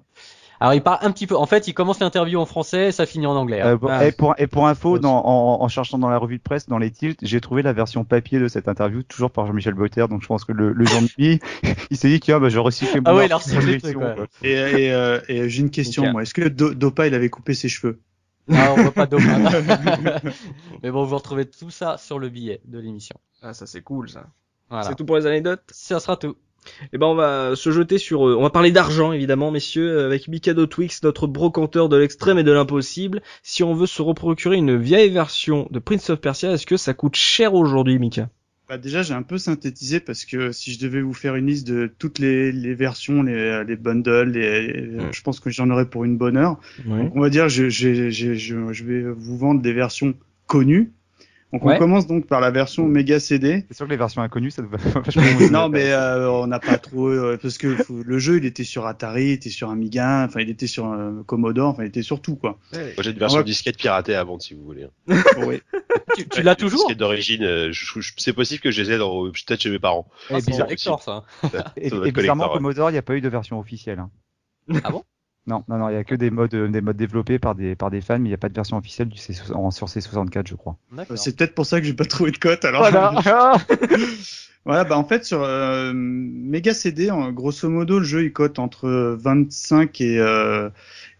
Alors 0.60 0.72
il 0.72 0.82
part 0.82 1.00
un 1.02 1.10
petit 1.10 1.26
peu. 1.26 1.36
En 1.36 1.46
fait, 1.46 1.66
il 1.68 1.74
commence 1.74 2.00
l'interview 2.00 2.38
en 2.38 2.46
français, 2.46 2.88
et 2.88 2.92
ça 2.92 3.06
finit 3.06 3.26
en 3.26 3.36
anglais. 3.36 3.60
Hein. 3.60 3.78
Ah. 3.88 4.06
et, 4.06 4.12
pour, 4.12 4.34
et 4.38 4.46
pour 4.46 4.66
info, 4.66 4.98
dans, 4.98 5.24
en, 5.24 5.62
en, 5.62 5.68
cherchant 5.68 5.98
dans 5.98 6.08
la 6.08 6.16
revue 6.16 6.38
de 6.38 6.42
presse, 6.42 6.68
dans 6.68 6.78
les 6.78 6.90
tilts, 6.90 7.18
j'ai 7.22 7.40
trouvé 7.40 7.62
la 7.62 7.72
version 7.72 8.04
papier 8.04 8.38
de 8.38 8.48
cette 8.48 8.68
interview, 8.68 9.02
toujours 9.02 9.30
par 9.30 9.46
Jean-Michel 9.46 9.74
Blotière. 9.74 10.08
Donc 10.08 10.22
je 10.22 10.26
pense 10.26 10.44
que 10.44 10.52
le, 10.52 10.72
le 10.72 10.86
Jean-Michel, 10.86 11.40
il 11.90 11.96
s'est 11.96 12.08
dit 12.08 12.20
tiens, 12.20 12.40
bah, 12.40 12.48
je 12.48 12.58
recycle 12.58 13.00
Ah 13.04 13.14
ouais, 13.14 13.26
il 13.26 13.32
a 13.32 13.36
recyclé 13.36 13.78
Et, 14.42 14.52
et, 14.52 14.92
et 15.28 15.48
j'ai 15.48 15.60
une 15.60 15.70
question, 15.70 16.10
moi. 16.12 16.22
Est-ce 16.22 16.34
que 16.34 16.48
Dopa, 16.48 17.08
il 17.08 17.14
avait 17.14 17.30
coupé 17.30 17.54
ses 17.54 17.68
cheveux? 17.68 18.00
Ah, 18.52 18.74
on 18.76 18.82
voit 18.82 18.92
pas 18.92 19.06
Dopa. 19.06 19.24
Mais 20.82 20.90
bon, 20.90 21.04
vous 21.04 21.16
retrouvez 21.16 21.46
tout 21.46 21.70
ça 21.70 21.96
sur 21.98 22.18
le 22.18 22.28
billet 22.28 22.60
de 22.64 22.78
l'émission. 22.78 23.16
Ah, 23.42 23.54
ça 23.54 23.66
c'est 23.66 23.82
cool 23.82 24.08
ça. 24.08 24.26
C'est 24.82 24.94
tout 24.96 25.04
pour 25.04 25.16
les 25.16 25.26
anecdotes 25.26 25.62
Ça 25.70 26.00
sera 26.00 26.16
tout. 26.16 26.36
Eh 26.92 26.98
ben 26.98 27.06
on 27.06 27.14
va 27.14 27.56
se 27.56 27.70
jeter 27.70 27.98
sur, 27.98 28.26
euh, 28.26 28.36
on 28.36 28.42
va 28.42 28.50
parler 28.50 28.72
d'argent 28.72 29.12
évidemment 29.12 29.50
messieurs, 29.50 29.98
euh, 29.98 30.06
avec 30.06 30.28
Mikado 30.28 30.66
Twix, 30.66 31.02
notre 31.02 31.26
brocanteur 31.26 31.88
de 31.88 31.96
l'extrême 31.96 32.38
et 32.38 32.42
de 32.42 32.52
l'impossible. 32.52 33.22
Si 33.42 33.62
on 33.62 33.74
veut 33.74 33.86
se 33.86 34.02
reprocurer 34.02 34.56
une 34.56 34.76
vieille 34.76 35.10
version 35.10 35.68
de 35.70 35.78
Prince 35.78 36.08
of 36.10 36.20
Persia, 36.20 36.52
est-ce 36.52 36.66
que 36.66 36.76
ça 36.76 36.94
coûte 36.94 37.16
cher 37.16 37.54
aujourd'hui 37.54 37.98
Mika? 37.98 38.28
Bah 38.66 38.78
déjà 38.78 39.02
j'ai 39.02 39.12
un 39.12 39.22
peu 39.22 39.36
synthétisé 39.36 40.00
parce 40.00 40.24
que 40.24 40.50
si 40.50 40.72
je 40.72 40.80
devais 40.80 41.02
vous 41.02 41.12
faire 41.12 41.34
une 41.36 41.48
liste 41.48 41.66
de 41.68 41.92
toutes 41.98 42.18
les, 42.18 42.50
les 42.50 42.74
versions, 42.74 43.22
les, 43.22 43.62
les 43.64 43.76
bundles, 43.76 44.30
les, 44.30 45.12
je 45.12 45.20
pense 45.20 45.38
que 45.38 45.50
j'en 45.50 45.68
aurais 45.68 45.84
pour 45.84 46.04
une 46.04 46.16
bonne 46.16 46.38
heure. 46.38 46.58
Donc 46.86 47.12
on 47.14 47.20
va 47.20 47.28
dire 47.28 47.50
je, 47.50 47.68
je, 47.68 48.08
je, 48.08 48.32
je 48.32 48.84
vais 48.84 49.02
vous 49.02 49.36
vendre 49.36 49.60
des 49.60 49.74
versions 49.74 50.14
connues 50.46 50.94
donc 51.54 51.64
on 51.64 51.78
commence 51.78 52.06
donc 52.08 52.26
par 52.26 52.40
la 52.40 52.50
version 52.50 52.86
Mega 52.88 53.20
CD. 53.20 53.64
C'est 53.68 53.76
sûr 53.76 53.86
que 53.86 53.90
les 53.90 53.96
versions 53.96 54.22
inconnues, 54.22 54.50
ça 54.50 54.62
doit 54.62 54.78
Non, 55.50 55.68
mais 55.68 55.92
euh, 55.92 56.28
on 56.28 56.48
n'a 56.48 56.58
pas 56.58 56.78
trop 56.78 57.06
euh, 57.06 57.38
parce 57.40 57.58
que 57.58 57.76
le 57.90 58.18
jeu, 58.18 58.38
il 58.38 58.44
était 58.44 58.64
sur 58.64 58.86
Atari, 58.86 59.26
il 59.26 59.32
était 59.32 59.50
sur 59.50 59.70
Amiga, 59.70 60.24
enfin 60.24 60.40
il 60.40 60.50
était 60.50 60.66
sur 60.66 60.90
euh, 60.90 61.22
Commodore, 61.26 61.70
enfin 61.70 61.84
il 61.84 61.88
était 61.88 62.02
sur 62.02 62.20
tout 62.20 62.34
quoi. 62.34 62.58
Moi 62.72 62.82
j'ai 62.98 63.12
une 63.12 63.18
version 63.18 63.42
disquette 63.42 63.76
piratée 63.76 64.16
avant, 64.16 64.40
si 64.40 64.54
vous 64.54 64.64
voulez. 64.64 64.88
oui. 65.46 65.62
tu, 66.16 66.28
tu 66.28 66.42
l'as 66.42 66.56
toujours 66.56 66.80
Disquette 66.80 66.98
d'origine. 66.98 67.70
C'est 68.16 68.32
possible 68.32 68.60
que 68.60 68.72
je 68.72 68.82
les 68.82 68.90
ai 68.90 68.98
peut-être 68.98 69.60
chez 69.60 69.70
mes 69.70 69.78
parents. 69.78 70.08
Ah, 70.30 70.40
c'est 70.40 70.50
bizarre 70.50 71.02
ça. 71.02 71.24
et, 71.76 71.86
et 71.86 72.10
bizarrement, 72.10 72.48
Commodore, 72.48 72.90
il 72.90 72.94
n'y 72.94 72.98
a 72.98 73.02
pas 73.02 73.14
eu 73.14 73.20
de 73.20 73.28
version 73.28 73.60
officielle. 73.60 74.00
Hein. 74.00 74.10
Ah 74.82 74.90
bon? 74.90 75.04
Non, 75.46 75.62
non, 75.68 75.76
non, 75.78 75.88
il 75.90 75.94
y 75.94 75.96
a 75.96 76.04
que 76.04 76.14
des 76.14 76.30
modes, 76.30 76.54
des 76.54 76.80
modes 76.80 76.96
développés 76.96 77.38
par 77.38 77.54
des, 77.54 77.76
par 77.76 77.90
des 77.90 78.00
fans, 78.00 78.18
mais 78.18 78.26
il 78.26 78.30
n'y 78.30 78.34
a 78.34 78.38
pas 78.38 78.48
de 78.48 78.54
version 78.54 78.78
officielle 78.78 79.08
du 79.08 79.18
C 79.18 79.34
sur 79.34 79.44
C64, 79.54 80.48
je 80.48 80.54
crois. 80.54 80.76
C'est 81.16 81.36
peut-être 81.36 81.54
pour 81.54 81.66
ça 81.66 81.80
que 81.80 81.86
j'ai 81.86 81.92
pas 81.92 82.06
trouvé 82.06 82.30
de 82.30 82.38
cote, 82.38 82.64
alors. 82.64 82.80
Voilà. 82.80 83.14
voilà, 84.64 84.84
bah, 84.84 84.96
en 84.96 85.04
fait, 85.04 85.24
sur 85.24 85.42
euh, 85.42 85.92
Mega 85.94 86.72
CD, 86.72 87.10
en, 87.10 87.30
grosso 87.30 87.68
modo, 87.68 87.98
le 87.98 88.04
jeu, 88.04 88.24
il 88.24 88.32
cote 88.32 88.58
entre 88.58 89.16
25 89.20 90.00
et, 90.00 90.18
euh, 90.18 90.70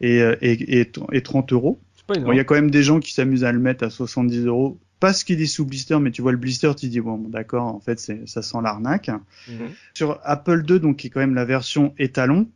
et, 0.01 0.21
et, 0.41 0.91
et, 1.13 1.23
30 1.23 1.53
euros. 1.53 1.79
Bon, 2.09 2.33
il 2.33 2.37
y 2.37 2.41
a 2.41 2.45
quand 2.45 2.55
même 2.55 2.71
des 2.71 2.83
gens 2.83 3.01
qui 3.01 3.13
s'amusent 3.13 3.45
à 3.45 3.53
le 3.53 3.59
mettre 3.59 3.85
à 3.85 3.91
70 3.91 4.47
euros 4.47 4.79
parce 5.01 5.23
qu'il 5.23 5.43
est 5.43 5.47
sous 5.47 5.67
blister, 5.67 5.99
mais 6.01 6.11
tu 6.11 6.23
vois 6.23 6.33
le 6.33 6.39
blister, 6.39 6.75
tu 6.75 6.89
dis 6.89 7.01
bon, 7.01 7.19
d'accord, 7.19 7.67
en 7.67 7.81
fait, 7.81 7.99
ça 7.99 8.41
sent 8.43 8.59
l'arnaque. 8.63 9.11
Mhm. 9.49 9.69
Sur 9.93 10.19
Apple 10.25 10.65
II, 10.67 10.81
donc 10.81 10.97
qui 10.97 11.09
est 11.09 11.11
quand 11.11 11.21
même 11.21 11.35
la 11.35 11.45
version 11.45 11.95
étalon, 11.99 12.49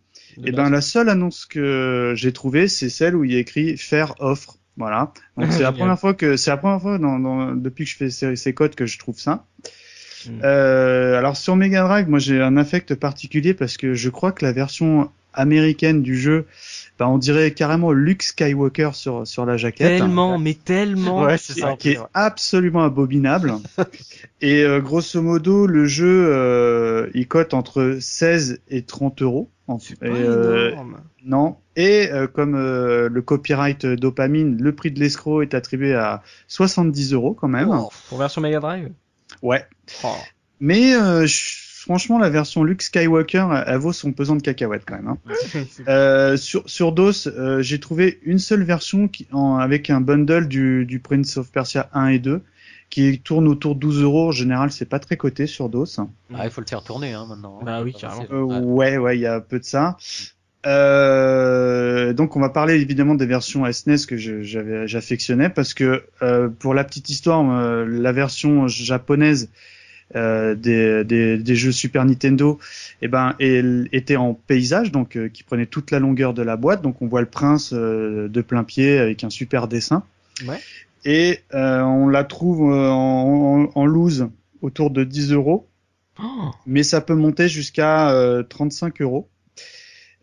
eh 0.44 0.52
ben 0.52 0.70
la 0.70 0.80
seule 0.80 1.08
annonce 1.08 1.46
que 1.46 2.12
j'ai 2.16 2.32
trouvée, 2.32 2.68
c'est 2.68 2.88
celle 2.88 3.16
où 3.16 3.24
il 3.24 3.32
y 3.32 3.36
a 3.36 3.38
écrit 3.38 3.76
faire 3.76 4.14
offre. 4.18 4.56
Voilà. 4.76 5.12
Donc 5.36 5.52
c'est 5.52 5.62
la 5.62 5.72
première 5.78 5.98
fois 5.98 6.14
que 6.14 6.36
c'est 6.36 6.50
la 6.50 6.56
première 6.56 6.80
fois 6.80 6.98
dans, 6.98 7.18
dans, 7.18 7.54
depuis 7.54 7.84
que 7.84 7.90
je 7.90 7.96
fais 7.96 8.10
ces, 8.10 8.36
ces, 8.36 8.54
codes 8.54 8.74
que 8.74 8.86
je 8.86 8.98
trouve 8.98 9.18
ça. 9.18 9.44
Hmm. 10.26 10.40
Euh, 10.44 11.18
alors 11.18 11.36
sur 11.36 11.56
Mega 11.56 11.82
Drive, 11.82 12.08
moi 12.08 12.18
j'ai 12.18 12.40
un 12.40 12.56
affect 12.56 12.94
particulier 12.94 13.54
parce 13.54 13.76
que 13.76 13.94
je 13.94 14.10
crois 14.10 14.32
que 14.32 14.44
la 14.44 14.52
version 14.52 15.10
américaine 15.34 16.02
du 16.02 16.16
jeu, 16.16 16.46
bah, 16.98 17.08
on 17.08 17.18
dirait 17.18 17.52
carrément 17.52 17.92
Luke 17.92 18.22
Skywalker 18.22 18.90
sur 18.92 19.26
sur 19.26 19.46
la 19.46 19.56
jaquette. 19.56 19.98
Tellement, 19.98 20.38
mais 20.38 20.54
tellement. 20.54 21.22
Ouais, 21.22 21.38
c'est 21.38 21.60
ça. 21.60 21.76
Qui 21.76 21.90
est 21.90 21.98
absolument 22.14 22.84
abominable. 22.84 23.54
et 24.40 24.62
euh, 24.62 24.80
grosso 24.80 25.20
modo, 25.22 25.66
le 25.66 25.86
jeu, 25.86 26.26
euh, 26.28 27.08
il 27.14 27.26
cote 27.28 27.54
entre 27.54 27.98
16 28.00 28.60
et 28.68 28.82
30 28.82 29.22
euros. 29.22 29.50
C'est 29.78 30.02
euh, 30.02 30.74
non. 31.24 31.56
Et 31.76 32.10
euh, 32.10 32.26
comme 32.26 32.54
euh, 32.54 33.08
le 33.10 33.22
copyright 33.22 33.84
dopamine, 33.84 34.56
le 34.60 34.74
prix 34.74 34.90
de 34.90 34.98
l'escroc 34.98 35.42
est 35.42 35.52
attribué 35.52 35.94
à 35.94 36.22
70 36.46 37.12
euros 37.12 37.34
quand 37.34 37.48
même. 37.48 37.68
Oh, 37.70 37.90
pour 38.08 38.18
version 38.18 38.40
Mega 38.40 38.60
Drive? 38.60 38.90
Ouais. 39.42 39.66
Oh. 40.04 40.14
Mais 40.60 40.94
franchement, 41.26 42.18
la 42.18 42.30
version 42.30 42.64
Luke 42.64 42.82
Skywalker, 42.82 43.46
elle 43.66 43.78
vaut 43.78 43.92
son 43.92 44.12
pesant 44.12 44.36
de 44.36 44.42
cacahuètes 44.42 44.84
quand 44.86 44.96
même. 44.96 45.16
Hein. 45.86 46.36
sur 46.38 46.68
sur 46.68 46.92
DOS, 46.92 47.28
j'ai 47.60 47.78
trouvé 47.78 48.20
une 48.22 48.38
seule 48.38 48.62
version 48.62 49.06
qui, 49.06 49.28
en, 49.32 49.56
avec 49.56 49.90
un 49.90 50.00
bundle 50.00 50.48
du, 50.48 50.86
du 50.86 50.98
Prince 50.98 51.36
of 51.36 51.52
Persia 51.52 51.90
1 51.92 52.08
et 52.08 52.18
2 52.18 52.42
qui 52.90 53.20
tourne 53.20 53.48
autour 53.48 53.74
de 53.74 53.80
12 53.80 54.02
euros. 54.02 54.28
En 54.28 54.32
général, 54.32 54.70
c'est 54.70 54.88
pas 54.88 54.98
très 54.98 55.16
coté 55.16 55.46
sur 55.46 55.68
DOS. 55.68 56.00
Ah, 56.34 56.44
il 56.44 56.50
faut 56.50 56.60
le 56.60 56.66
faire 56.66 56.82
tourner 56.82 57.12
hein, 57.12 57.26
maintenant. 57.28 57.60
Bah 57.62 57.82
oui, 57.82 57.92
carrément. 57.92 58.26
Euh, 58.32 58.60
ouais, 58.60 58.96
ouais, 58.96 59.18
il 59.18 59.20
y 59.20 59.26
a 59.26 59.40
peu 59.40 59.58
de 59.58 59.64
ça. 59.64 59.96
Euh, 60.66 62.12
donc 62.12 62.34
on 62.34 62.40
va 62.40 62.48
parler 62.48 62.74
évidemment 62.74 63.14
des 63.14 63.26
versions 63.26 63.70
SNES 63.70 63.94
e 63.94 64.06
que 64.06 64.86
j'affectionnais 64.86 65.50
parce 65.50 65.72
que 65.72 66.02
euh, 66.20 66.48
pour 66.48 66.74
la 66.74 66.84
petite 66.84 67.08
histoire, 67.10 67.48
euh, 67.48 67.86
la 67.86 68.12
version 68.12 68.66
japonaise 68.66 69.50
euh, 70.16 70.54
des, 70.54 71.04
des, 71.04 71.38
des, 71.38 71.54
jeux 71.54 71.70
Super 71.70 72.04
Nintendo, 72.04 72.58
eh 73.02 73.08
ben, 73.08 73.36
elle 73.38 73.88
était 73.92 74.16
en 74.16 74.34
paysage, 74.34 74.90
donc 74.90 75.18
qui 75.32 75.42
prenait 75.42 75.66
toute 75.66 75.90
la 75.90 76.00
longueur 76.00 76.34
de 76.34 76.42
la 76.42 76.56
boîte. 76.56 76.82
Donc 76.82 77.02
on 77.02 77.06
voit 77.06 77.20
le 77.20 77.26
prince 77.26 77.72
de 77.72 78.40
plein 78.40 78.64
pied 78.64 78.98
avec 78.98 79.22
un 79.22 79.30
super 79.30 79.68
dessin. 79.68 80.02
Ouais 80.46 80.58
et 81.08 81.40
euh, 81.54 81.80
on 81.80 82.06
la 82.06 82.22
trouve 82.22 82.70
euh, 82.70 82.90
en, 82.90 83.70
en, 83.74 83.86
loose 83.86 84.28
autour 84.60 84.90
de 84.90 85.04
10 85.04 85.32
euros, 85.32 85.70
oh. 86.22 86.50
mais 86.66 86.82
ça 86.82 87.00
peut 87.00 87.14
monter 87.14 87.48
jusqu'à 87.48 88.12
35 88.50 89.00
euh, 89.00 89.04
euros. 89.04 89.30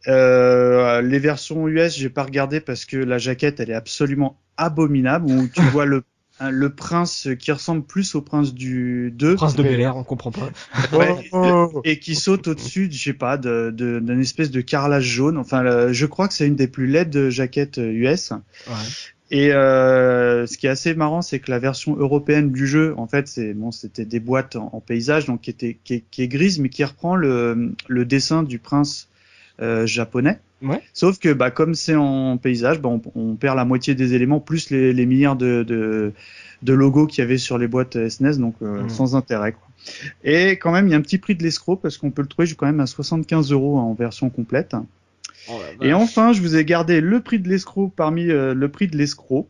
les 0.06 1.20
versions 1.20 1.68
US, 1.68 1.98
j'ai 1.98 2.12
pas 2.12 2.22
regardé 2.22 2.60
parce 2.60 2.86
que 2.86 2.98
la 2.98 3.18
jaquette, 3.18 3.60
elle 3.60 3.72
est 3.72 3.76
absolument 3.76 4.40
abominable. 4.57 5.32
Où 5.32 5.48
tu 5.48 5.62
vois 5.72 5.86
le 5.86 6.03
Hein, 6.41 6.52
le 6.52 6.70
prince 6.76 7.30
qui 7.40 7.53
ressemble 7.53 7.86
plus 7.86 8.14
au 8.14 8.22
prince 8.22 8.53
du 8.53 9.10
2. 9.16 9.36
Prince 9.36 9.56
de 9.56 9.64
Bel 9.64 9.80
Air, 9.80 9.95
on 9.95 10.03
comprend 10.03 10.32
pas. 10.32 10.49
et, 11.86 11.99
qui 11.99 12.16
saute 12.16 12.49
au-dessus, 12.49 12.90
je 12.91 13.02
sais 13.02 13.14
pas, 13.14 13.38
d'une 13.38 13.72
de, 13.72 14.20
espèce 14.20 14.52
de 14.52 14.60
carrelage 14.60 15.06
jaune. 15.06 15.38
Enfin, 15.38 15.94
je 15.94 16.06
crois 16.06 16.28
que 16.28 16.34
c'est 16.34 16.45
une 16.45 16.57
des 16.57 16.68
plus 16.68 16.88
laides 16.88 17.30
jaquettes 17.30 17.78
US. 17.78 18.32
Ouais. 18.68 18.74
Et 19.31 19.52
euh, 19.52 20.45
ce 20.45 20.57
qui 20.57 20.68
est 20.68 20.69
assez 20.69 20.93
marrant, 20.93 21.22
c'est 21.22 21.39
que 21.39 21.49
la 21.49 21.57
version 21.57 21.95
européenne 21.97 22.52
du 22.52 22.68
jeu, 22.68 22.93
en 22.97 23.07
fait, 23.07 23.27
c'est 23.27 23.53
bon, 23.53 23.72
c'était 23.72 24.06
des 24.06 24.19
boîtes 24.19 24.56
en, 24.56 24.80
paysage, 24.85 25.26
donc 25.26 25.41
qui 25.41 25.49
était 25.49 25.77
qui 25.84 26.03
est, 26.18 26.27
grise, 26.27 26.60
mais 26.60 26.69
qui 26.69 26.84
reprend 26.84 27.15
le, 27.15 27.73
le 27.88 28.06
dessin 28.06 28.43
du 28.43 28.60
prince 28.60 29.10
euh, 29.61 29.88
japonais. 29.88 30.39
Ouais. 30.61 30.81
Sauf 30.93 31.19
que 31.19 31.34
bah, 31.34 31.49
comme 31.49 31.73
c'est 31.73 31.95
en 31.95 32.38
paysage, 32.38 32.80
bah, 32.81 32.89
on, 32.89 33.02
on, 33.15 33.35
perd 33.35 33.57
la 33.57 33.65
moitié 33.65 33.95
des 33.95 34.14
éléments 34.14 34.39
plus 34.39 34.69
les, 34.69 34.93
les 34.93 35.06
milliards 35.06 35.35
de, 35.35 35.64
de, 35.64 36.14
de 36.61 36.73
logos 36.73 37.07
qu'il 37.07 37.23
y 37.23 37.26
avait 37.26 37.38
sur 37.38 37.57
les 37.57 37.68
boîtes 37.68 38.10
SNES, 38.10 38.38
donc 38.38 38.56
euh, 38.61 38.84
mmh. 38.84 38.89
sans 38.89 39.15
intérêt. 39.15 39.53
Quoi. 39.53 39.68
Et 40.23 40.52
quand 40.52 40.72
même, 40.72 40.88
il 40.88 40.91
y 40.91 40.93
a 40.93 40.97
un 40.97 41.02
petit 41.02 41.18
prix 41.18 41.35
de 41.35 41.43
l'escroc 41.43 41.77
parce 41.77 41.97
qu'on 41.97 42.11
peut 42.11 42.22
le 42.22 42.27
trouver 42.27 42.47
quand 42.53 42.65
même 42.65 42.80
à 42.80 42.85
75 42.85 43.52
euros 43.52 43.77
en 43.77 43.93
version 43.93 44.30
complète. 44.30 44.76
Oh 45.50 45.60
et 45.82 45.94
enfin, 45.94 46.34
je 46.34 46.42
vous 46.42 46.56
ai 46.56 46.66
gardé 46.66 47.02
le 47.02 47.22
prix 47.22 47.40
de 47.40 47.48
l'escroc 47.48 47.92
parmi 47.96 48.30
euh, 48.30 48.54
le 48.54 48.70
prix 48.70 48.88
de 48.88 48.98
l'escroc, 48.98 49.50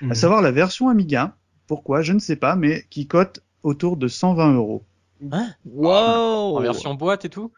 à 0.00 0.06
mhm. 0.06 0.14
savoir 0.14 0.42
la 0.42 0.50
version 0.50 0.88
Amiga. 0.88 1.36
Pourquoi 1.66 2.02
Je 2.02 2.12
ne 2.12 2.18
sais 2.18 2.36
pas, 2.36 2.56
mais 2.56 2.84
qui 2.90 3.06
cote 3.06 3.42
autour 3.62 3.96
de 3.96 4.08
120 4.08 4.54
euros. 4.54 4.84
Hein 5.30 5.48
wow 5.64 6.56
En 6.56 6.60
version 6.60 6.94
boîte 6.94 7.24
et 7.24 7.28
tout 7.28 7.52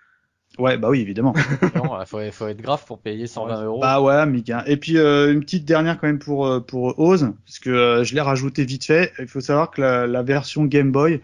Ouais, 0.59 0.79
bah 0.79 0.89
oui, 0.89 1.01
évidemment. 1.01 1.35
non, 1.75 1.99
faut, 2.07 2.21
faut 2.31 2.47
être 2.47 2.61
grave 2.61 2.85
pour 2.87 3.01
payer 3.01 3.27
120 3.27 3.65
euros. 3.65 3.81
Bah 3.81 4.01
ouais, 4.01 4.15
Amiga. 4.15 4.63
Et 4.67 4.77
puis 4.77 4.99
euh, 4.99 5.33
une 5.33 5.41
petite 5.41 5.65
dernière 5.65 5.99
quand 5.99 6.07
même 6.07 6.21
pour 6.21 6.47
euh, 6.47 6.61
pour 6.61 6.97
Oz, 6.99 7.33
parce 7.45 7.59
que 7.59 8.03
je 8.05 8.15
l'ai 8.15 8.21
rajouté 8.21 8.65
vite 8.65 8.85
fait. 8.85 9.13
Il 9.19 9.27
faut 9.27 9.41
savoir 9.41 9.73
que 9.73 9.81
la, 9.81 10.07
la 10.07 10.23
version 10.23 10.65
Game 10.65 10.93
Boy 10.93 11.21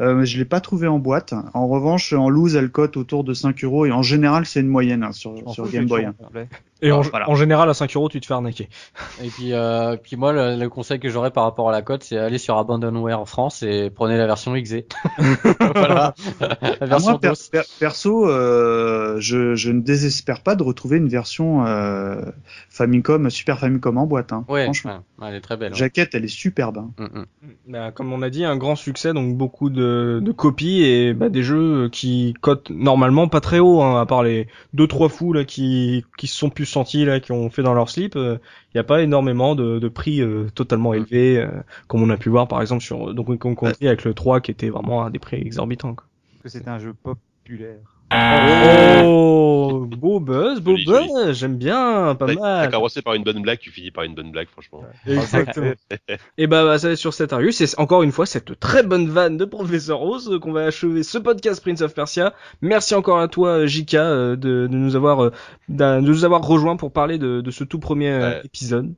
euh, 0.00 0.24
je 0.24 0.38
l'ai 0.38 0.44
pas 0.44 0.60
trouvé 0.60 0.86
en 0.86 0.98
boîte. 0.98 1.34
En 1.54 1.66
revanche, 1.66 2.12
en 2.12 2.28
loose, 2.28 2.56
elle 2.56 2.70
cote 2.70 2.96
autour 2.96 3.24
de 3.24 3.34
5 3.34 3.64
euros 3.64 3.86
et 3.86 3.92
en 3.92 4.02
général, 4.02 4.46
c'est 4.46 4.60
une 4.60 4.68
moyenne 4.68 5.02
hein, 5.02 5.12
sur, 5.12 5.34
sur 5.52 5.68
Game 5.70 5.86
Boy. 5.86 6.04
Hein. 6.04 6.14
Et 6.80 6.92
en, 6.92 7.34
général, 7.34 7.68
à 7.68 7.74
5 7.74 7.96
euros, 7.96 8.08
tu 8.08 8.20
te 8.20 8.26
fais 8.26 8.34
arnaquer. 8.34 8.68
Et 9.22 9.28
puis, 9.28 9.52
euh, 9.52 9.96
puis 9.96 10.16
moi, 10.16 10.32
le, 10.32 10.68
conseil 10.68 11.00
que 11.00 11.08
j'aurais 11.08 11.32
par 11.32 11.42
rapport 11.42 11.68
à 11.68 11.72
la 11.72 11.82
cote, 11.82 12.04
c'est 12.04 12.16
aller 12.16 12.38
sur 12.38 12.56
Abandonware 12.56 13.18
en 13.18 13.24
France 13.24 13.64
et 13.64 13.90
prenez 13.90 14.16
la 14.16 14.26
version 14.26 14.54
XZ. 14.54 14.82
voilà. 15.74 16.14
la 16.80 16.86
version 16.86 17.18
moi, 17.22 17.34
perso, 17.80 18.28
euh, 18.28 19.16
je, 19.18 19.56
je, 19.56 19.72
ne 19.72 19.80
désespère 19.80 20.42
pas 20.42 20.54
de 20.54 20.62
retrouver 20.62 20.98
une 20.98 21.08
version 21.08 21.66
euh, 21.66 22.22
Famicom, 22.68 23.28
Super 23.28 23.58
Famicom 23.58 23.96
en 23.98 24.06
boîte. 24.06 24.32
Hein, 24.32 24.44
ouais, 24.48 24.64
franchement. 24.64 25.00
elle 25.22 25.34
est 25.34 25.40
très 25.40 25.56
belle. 25.56 25.72
La 25.72 25.76
jaquette, 25.76 26.14
elle 26.14 26.24
est 26.24 26.28
superbe. 26.28 26.78
Hein. 26.78 26.90
Mm, 26.98 27.04
mm. 27.04 27.26
Bah, 27.72 27.90
comme 27.90 28.12
on 28.12 28.22
a 28.22 28.30
dit, 28.30 28.44
un 28.44 28.56
grand 28.56 28.76
succès, 28.76 29.12
donc 29.12 29.36
beaucoup 29.36 29.70
de, 29.70 29.82
de 30.20 30.32
copies 30.32 30.82
et 30.82 31.14
bah, 31.14 31.28
des 31.28 31.42
jeux 31.42 31.88
qui 31.90 32.34
cotent 32.40 32.70
normalement 32.70 33.28
pas 33.28 33.40
très 33.40 33.58
haut, 33.58 33.82
hein, 33.82 34.00
à 34.00 34.06
part 34.06 34.22
les 34.22 34.48
deux 34.74 34.86
trois 34.86 35.08
fous 35.08 35.32
là 35.32 35.44
qui 35.44 36.04
qui 36.16 36.26
se 36.26 36.36
sont 36.36 36.50
plus 36.50 36.66
sentis 36.66 37.04
là, 37.04 37.20
qui 37.20 37.32
ont 37.32 37.50
fait 37.50 37.62
dans 37.62 37.74
leur 37.74 37.90
slip. 37.90 38.14
Il 38.14 38.20
euh, 38.20 38.36
n'y 38.74 38.80
a 38.80 38.84
pas 38.84 39.02
énormément 39.02 39.54
de, 39.54 39.78
de 39.78 39.88
prix 39.88 40.20
euh, 40.20 40.48
totalement 40.54 40.94
élevés, 40.94 41.38
euh, 41.38 41.48
comme 41.86 42.02
on 42.02 42.10
a 42.10 42.16
pu 42.16 42.28
voir 42.28 42.48
par 42.48 42.60
exemple 42.60 42.82
sur 42.82 43.14
donc 43.14 43.38
Country 43.38 43.88
avec 43.88 44.04
le 44.04 44.14
3 44.14 44.40
qui 44.40 44.50
était 44.50 44.70
vraiment 44.70 45.04
à 45.04 45.10
des 45.10 45.18
prix 45.18 45.36
exorbitants. 45.36 45.94
Quoi. 45.94 46.06
Que 46.42 46.48
c'était 46.48 46.70
un 46.70 46.78
jeu 46.78 46.94
populaire. 46.94 47.97
Oh, 48.10 49.86
beau 49.86 50.20
buzz, 50.20 50.60
beau 50.60 50.76
buzz, 50.86 51.32
j'aime 51.32 51.56
bien, 51.56 52.14
pas 52.14 52.26
mal. 52.26 52.36
T'as 52.36 52.68
commencé 52.68 53.02
par 53.02 53.14
une 53.14 53.22
bonne 53.22 53.42
blague, 53.42 53.58
tu 53.58 53.70
finis 53.70 53.90
par 53.90 54.04
une 54.04 54.14
bonne 54.14 54.30
blague, 54.30 54.48
franchement. 54.48 54.82
Exactement. 55.06 55.72
et 56.38 56.46
bah, 56.46 56.64
bah, 56.64 56.78
ça 56.78 56.96
sur 56.96 57.12
cette 57.12 57.32
revue, 57.32 57.52
c'est 57.52 57.78
encore 57.78 58.02
une 58.02 58.12
fois 58.12 58.24
cette 58.24 58.58
très 58.58 58.82
bonne 58.82 59.08
vanne 59.08 59.36
de 59.36 59.44
Professeur 59.44 59.98
Rose 59.98 60.38
qu'on 60.40 60.52
va 60.52 60.64
achever 60.64 61.02
ce 61.02 61.18
podcast 61.18 61.62
Prince 61.62 61.82
of 61.82 61.94
Persia. 61.94 62.34
Merci 62.62 62.94
encore 62.94 63.20
à 63.20 63.28
toi, 63.28 63.66
Jika, 63.66 64.04
euh, 64.04 64.36
de, 64.36 64.66
de 64.66 64.76
nous 64.76 64.96
avoir, 64.96 65.24
euh, 65.24 65.32
de 65.68 66.00
nous 66.00 66.24
avoir 66.24 66.42
rejoint 66.42 66.76
pour 66.76 66.92
parler 66.92 67.18
de, 67.18 67.40
de 67.42 67.50
ce 67.50 67.64
tout 67.64 67.78
premier 67.78 68.10
euh, 68.10 68.42
épisode. 68.42 68.94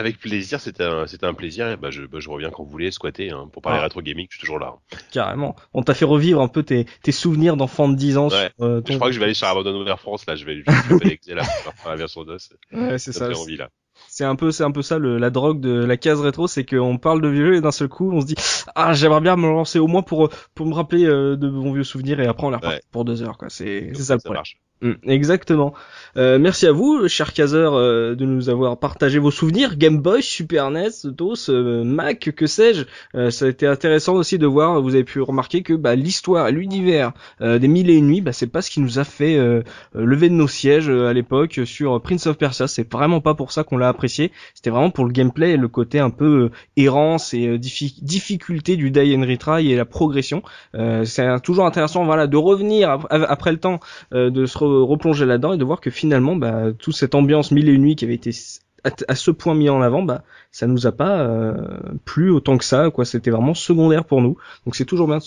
Avec 0.00 0.18
plaisir, 0.18 0.60
c'était 0.60 0.82
un, 0.82 1.34
plaisir. 1.34 1.68
Et 1.68 1.76
bah, 1.76 1.90
je, 1.90 2.02
bah, 2.02 2.20
je 2.20 2.30
reviens 2.30 2.50
quand 2.50 2.64
vous 2.64 2.70
voulez 2.70 2.90
squatter 2.90 3.30
hein, 3.30 3.50
pour 3.52 3.60
parler 3.60 3.78
ah. 3.80 3.82
rétro 3.82 4.00
gaming. 4.00 4.26
Je 4.30 4.36
suis 4.36 4.40
toujours 4.40 4.58
là. 4.58 4.76
Carrément. 5.12 5.54
On 5.74 5.82
t'a 5.82 5.92
fait 5.92 6.06
revivre 6.06 6.40
un 6.40 6.48
peu 6.48 6.62
tes, 6.62 6.86
tes 7.02 7.12
souvenirs 7.12 7.58
d'enfant 7.58 7.86
de 7.88 7.96
10 7.96 8.16
ans. 8.16 8.28
Ouais. 8.28 8.50
Euh, 8.60 8.80
je 8.88 8.96
crois 8.96 9.08
que 9.08 9.12
je 9.12 9.18
vais 9.18 9.26
aller 9.26 9.34
sur 9.34 9.46
Abandon 9.46 9.84
France. 9.98 10.24
Là, 10.24 10.36
je 10.36 10.46
vais, 10.46 10.62
je 10.66 10.94
vais 10.94 11.34
là 11.34 11.42
pour 11.64 11.74
faire 11.74 11.90
la 11.90 11.96
version 11.96 12.24
DOS. 12.24 12.54
Ouais, 12.72 12.98
c'est 12.98 13.12
ça. 13.12 13.30
Envie, 13.30 13.58
là. 13.58 13.68
C'est 14.08 14.24
un 14.24 14.34
peu, 14.34 14.50
c'est 14.50 14.64
un 14.64 14.70
peu 14.70 14.80
ça 14.80 14.98
le, 14.98 15.18
la 15.18 15.28
drogue 15.28 15.60
de 15.60 15.84
la 15.84 15.98
case 15.98 16.20
rétro, 16.20 16.48
c'est 16.48 16.64
qu'on 16.64 16.96
parle 16.96 17.20
de 17.20 17.28
vieux 17.28 17.46
jeux 17.46 17.56
et 17.56 17.60
d'un 17.60 17.70
seul 17.70 17.88
coup 17.88 18.10
on 18.10 18.22
se 18.22 18.26
dit 18.26 18.34
ah 18.74 18.94
j'aimerais 18.94 19.20
bien 19.20 19.36
me 19.36 19.46
lancer 19.46 19.78
au 19.78 19.86
moins 19.86 20.02
pour 20.02 20.30
pour 20.54 20.66
me 20.66 20.74
rappeler 20.74 21.04
euh, 21.04 21.36
de 21.36 21.48
bons 21.50 21.72
vieux 21.72 21.84
souvenirs 21.84 22.18
et 22.18 22.26
après 22.26 22.46
on 22.46 22.50
les 22.50 22.56
repart 22.56 22.80
pour 22.90 23.04
deux 23.04 23.22
heures 23.22 23.36
quoi. 23.36 23.48
C'est 23.50 23.94
ça 23.94 24.14
le 24.14 24.20
problème. 24.20 24.42
Exactement. 25.04 25.74
Euh, 26.16 26.38
merci 26.38 26.66
à 26.66 26.72
vous, 26.72 27.06
cher 27.08 27.32
Kazer, 27.32 27.72
euh, 27.72 28.14
de 28.14 28.24
nous 28.24 28.48
avoir 28.48 28.78
partagé 28.78 29.18
vos 29.18 29.30
souvenirs. 29.30 29.76
Game 29.76 29.98
Boy, 29.98 30.22
Super 30.22 30.70
NES, 30.70 31.12
TOS, 31.16 31.50
euh, 31.50 31.84
Mac, 31.84 32.30
que 32.34 32.46
sais-je. 32.46 32.84
Euh, 33.14 33.30
ça 33.30 33.44
a 33.44 33.48
été 33.48 33.66
intéressant 33.66 34.14
aussi 34.14 34.38
de 34.38 34.46
voir. 34.46 34.80
Vous 34.80 34.94
avez 34.94 35.04
pu 35.04 35.20
remarquer 35.20 35.62
que 35.62 35.74
bah, 35.74 35.94
l'histoire, 35.94 36.50
l'univers 36.50 37.12
des 37.40 37.68
mille 37.68 37.90
et 37.90 37.94
une 37.94 38.08
nuits, 38.08 38.20
bah, 38.20 38.32
c'est 38.32 38.46
pas 38.46 38.62
ce 38.62 38.70
qui 38.70 38.80
nous 38.80 38.98
a 38.98 39.04
fait 39.04 39.38
lever 39.94 40.28
de 40.28 40.34
nos 40.34 40.48
sièges 40.48 40.88
à 40.88 41.12
l'époque 41.12 41.60
sur 41.64 42.00
Prince 42.00 42.26
of 42.26 42.38
Persia. 42.38 42.66
C'est 42.66 42.90
vraiment 42.90 43.20
pas 43.20 43.34
pour 43.34 43.52
ça 43.52 43.64
qu'on 43.64 43.76
l'a 43.76 43.88
apprécié. 43.88 44.32
C'était 44.54 44.70
vraiment 44.70 44.90
pour 44.90 45.04
le 45.04 45.12
gameplay 45.12 45.52
et 45.52 45.56
le 45.56 45.68
côté 45.68 46.00
un 46.00 46.10
peu 46.10 46.50
errance 46.76 47.34
et 47.34 47.58
difficulté 47.58 48.76
du 48.76 48.90
die 48.90 49.16
and 49.16 49.26
retry 49.26 49.70
et 49.70 49.76
la 49.76 49.84
progression. 49.84 50.42
c'est 51.04 51.40
toujours 51.42 51.66
intéressant, 51.66 52.04
voilà, 52.04 52.26
de 52.26 52.36
revenir 52.36 52.98
après 53.10 53.52
le 53.52 53.58
temps 53.58 53.80
de 54.12 54.46
se 54.46 54.58
replonger 54.70 55.26
là-dedans 55.26 55.52
et 55.52 55.58
de 55.58 55.64
voir 55.64 55.80
que 55.80 55.90
finalement, 55.90 56.36
bah, 56.36 56.72
toute 56.78 56.94
cette 56.94 57.14
ambiance 57.14 57.50
mille 57.50 57.68
et 57.68 57.72
une 57.72 57.82
nuits 57.82 57.96
qui 57.96 58.04
avait 58.04 58.14
été 58.14 58.32
à, 58.84 59.14
ce 59.14 59.30
point 59.30 59.54
mis 59.54 59.68
en 59.68 59.82
avant, 59.82 60.02
bah, 60.02 60.22
ça 60.50 60.66
nous 60.66 60.86
a 60.86 60.92
pas 60.92 61.20
euh, 61.20 61.54
plu 62.04 62.30
autant 62.30 62.58
que 62.58 62.64
ça, 62.64 62.90
quoi. 62.90 63.04
C'était 63.04 63.30
vraiment 63.30 63.54
secondaire 63.54 64.04
pour 64.04 64.22
nous. 64.22 64.36
Donc 64.64 64.76
c'est 64.76 64.84
toujours 64.84 65.08
bien 65.08 65.18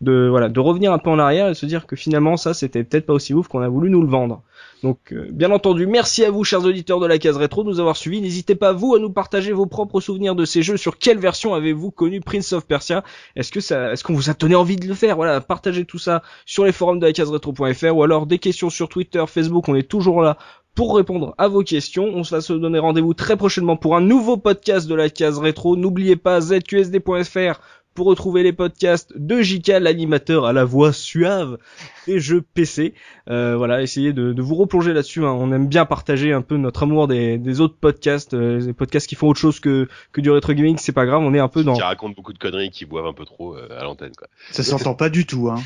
de 0.00 0.60
revenir 0.60 0.92
un 0.92 0.98
peu 0.98 1.10
en 1.10 1.18
arrière 1.18 1.48
et 1.48 1.54
se 1.54 1.66
dire 1.66 1.86
que 1.86 1.96
finalement 1.96 2.36
ça, 2.36 2.54
c'était 2.54 2.84
peut-être 2.84 3.06
pas 3.06 3.12
aussi 3.12 3.34
ouf 3.34 3.48
qu'on 3.48 3.60
a 3.60 3.68
voulu 3.68 3.90
nous 3.90 4.02
le 4.02 4.08
vendre. 4.08 4.42
Donc, 4.82 5.12
euh, 5.12 5.28
bien 5.30 5.52
entendu, 5.52 5.86
merci 5.86 6.24
à 6.24 6.30
vous, 6.30 6.42
chers 6.42 6.64
auditeurs 6.64 6.98
de 6.98 7.06
la 7.06 7.18
case 7.18 7.36
rétro, 7.36 7.62
de 7.62 7.68
nous 7.68 7.78
avoir 7.78 7.96
suivis. 7.96 8.20
N'hésitez 8.20 8.56
pas, 8.56 8.72
vous, 8.72 8.96
à 8.96 8.98
nous 8.98 9.10
partager 9.10 9.52
vos 9.52 9.66
propres 9.66 10.00
souvenirs 10.00 10.34
de 10.34 10.44
ces 10.44 10.62
jeux. 10.62 10.76
Sur 10.76 10.98
quelle 10.98 11.18
version 11.18 11.54
avez-vous 11.54 11.92
connu 11.92 12.20
Prince 12.20 12.52
of 12.52 12.66
Persia? 12.66 13.04
Est-ce 13.36 13.52
que 13.52 13.60
ça, 13.60 13.92
est-ce 13.92 14.02
qu'on 14.02 14.14
vous 14.14 14.28
a 14.28 14.34
donné 14.34 14.56
envie 14.56 14.76
de 14.76 14.88
le 14.88 14.94
faire? 14.94 15.14
Voilà, 15.14 15.40
partagez 15.40 15.84
tout 15.84 15.98
ça 15.98 16.22
sur 16.46 16.64
les 16.64 16.72
forums 16.72 16.98
de 16.98 17.06
la 17.06 17.12
case 17.12 17.30
rétro.fr 17.30 17.96
ou 17.96 18.02
alors 18.02 18.26
des 18.26 18.38
questions 18.38 18.70
sur 18.70 18.88
Twitter, 18.88 19.22
Facebook. 19.28 19.68
On 19.68 19.76
est 19.76 19.88
toujours 19.88 20.20
là 20.20 20.36
pour 20.74 20.96
répondre 20.96 21.34
à 21.38 21.48
vos 21.48 21.62
questions. 21.62 22.04
On 22.14 22.22
va 22.22 22.40
se 22.40 22.52
donner 22.52 22.78
rendez-vous 22.78 23.14
très 23.14 23.36
prochainement 23.36 23.76
pour 23.76 23.96
un 23.96 24.00
nouveau 24.00 24.36
podcast 24.36 24.88
de 24.88 24.94
la 24.94 25.10
case 25.10 25.38
rétro. 25.38 25.76
N'oubliez 25.76 26.16
pas 26.16 26.40
zqsd.fr 26.40 27.60
pour 27.94 28.06
retrouver 28.06 28.42
les 28.42 28.52
podcasts 28.52 29.12
de 29.16 29.42
JK, 29.42 29.68
l'animateur 29.80 30.46
à 30.46 30.52
la 30.52 30.64
voix 30.64 30.92
suave 30.92 31.58
des 32.06 32.18
jeux 32.20 32.42
PC. 32.54 32.94
Euh, 33.28 33.56
voilà, 33.56 33.82
essayez 33.82 34.12
de, 34.12 34.32
de 34.32 34.42
vous 34.42 34.54
replonger 34.54 34.92
là-dessus. 34.92 35.24
Hein. 35.24 35.32
On 35.32 35.52
aime 35.52 35.68
bien 35.68 35.84
partager 35.84 36.32
un 36.32 36.42
peu 36.42 36.56
notre 36.56 36.82
amour 36.82 37.08
des, 37.08 37.38
des 37.38 37.60
autres 37.60 37.76
podcasts, 37.80 38.34
euh, 38.34 38.60
des 38.60 38.72
podcasts 38.72 39.06
qui 39.06 39.14
font 39.14 39.28
autre 39.28 39.38
chose 39.38 39.60
que, 39.60 39.88
que 40.12 40.20
du 40.20 40.30
rétro 40.30 40.52
gaming. 40.52 40.76
C'est 40.78 40.92
pas 40.92 41.06
grave, 41.06 41.22
on 41.22 41.34
est 41.34 41.38
un 41.38 41.48
peu 41.48 41.62
dans. 41.62 41.74
Qui 41.74 41.82
racontent 41.82 42.14
beaucoup 42.16 42.32
de 42.32 42.38
conneries, 42.38 42.70
qui 42.70 42.84
boivent 42.84 43.06
un 43.06 43.12
peu 43.12 43.24
trop 43.24 43.54
euh, 43.56 43.78
à 43.78 43.84
l'antenne. 43.84 44.12
Quoi. 44.16 44.28
Ça 44.50 44.62
s'entend 44.62 44.94
pas 44.94 45.08
du 45.08 45.26
tout. 45.26 45.48
Hein. 45.48 45.62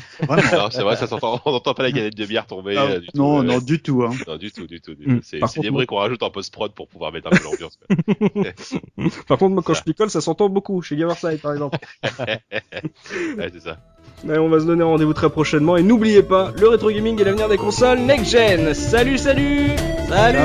c'est 0.71 0.83
vrai, 0.83 0.95
ça 0.95 1.07
s'entend. 1.07 1.41
On 1.45 1.51
n'entend 1.51 1.73
pas 1.73 1.83
la 1.83 1.91
galette 1.91 2.15
de 2.15 2.25
bière 2.25 2.45
tomber. 2.45 2.75
Ah, 2.77 2.83
euh, 2.83 2.99
du 2.99 3.07
non, 3.15 3.43
non, 3.43 3.59
du 3.59 3.81
tout. 3.81 4.03
Hein. 4.03 4.11
Non, 4.27 4.35
du 4.35 4.51
tout, 4.51 4.67
du 4.67 4.81
tout. 4.81 4.93
Du 4.93 5.05
tout. 5.05 5.11
Mm. 5.11 5.21
C'est 5.23 5.61
des 5.61 5.71
bruits 5.71 5.85
qu'on 5.85 5.97
rajoute 5.97 6.21
en 6.21 6.29
post 6.29 6.51
prod 6.51 6.73
pour 6.73 6.87
pouvoir 6.87 7.13
mettre 7.13 7.27
un 7.27 7.29
peu 7.29 7.43
l'ambiance. 7.43 7.79
par 9.27 9.37
contre, 9.37 9.53
moi, 9.53 9.63
quand 9.63 9.73
je 9.73 9.83
picole, 9.83 10.09
ça 10.09 10.19
s'entend 10.19 10.49
beaucoup 10.49 10.81
chez 10.81 10.97
Gamerside, 10.97 11.39
par 11.39 11.53
exemple. 11.53 11.77
ouais, 12.19 13.49
c'est 13.53 13.61
ça. 13.61 13.77
Mais 14.23 14.37
on 14.37 14.49
va 14.49 14.59
se 14.59 14.65
donner 14.65 14.83
rendez-vous 14.83 15.13
très 15.13 15.29
prochainement. 15.29 15.77
Et 15.77 15.83
n'oubliez 15.83 16.23
pas, 16.23 16.51
le 16.59 16.67
rétro 16.69 16.89
gaming 16.89 17.19
est 17.21 17.23
l'avenir 17.23 17.49
des 17.49 17.57
consoles 17.57 17.99
next 17.99 18.31
gen. 18.31 18.73
Salut, 18.73 19.17
salut. 19.17 19.69
Salut 20.09 20.37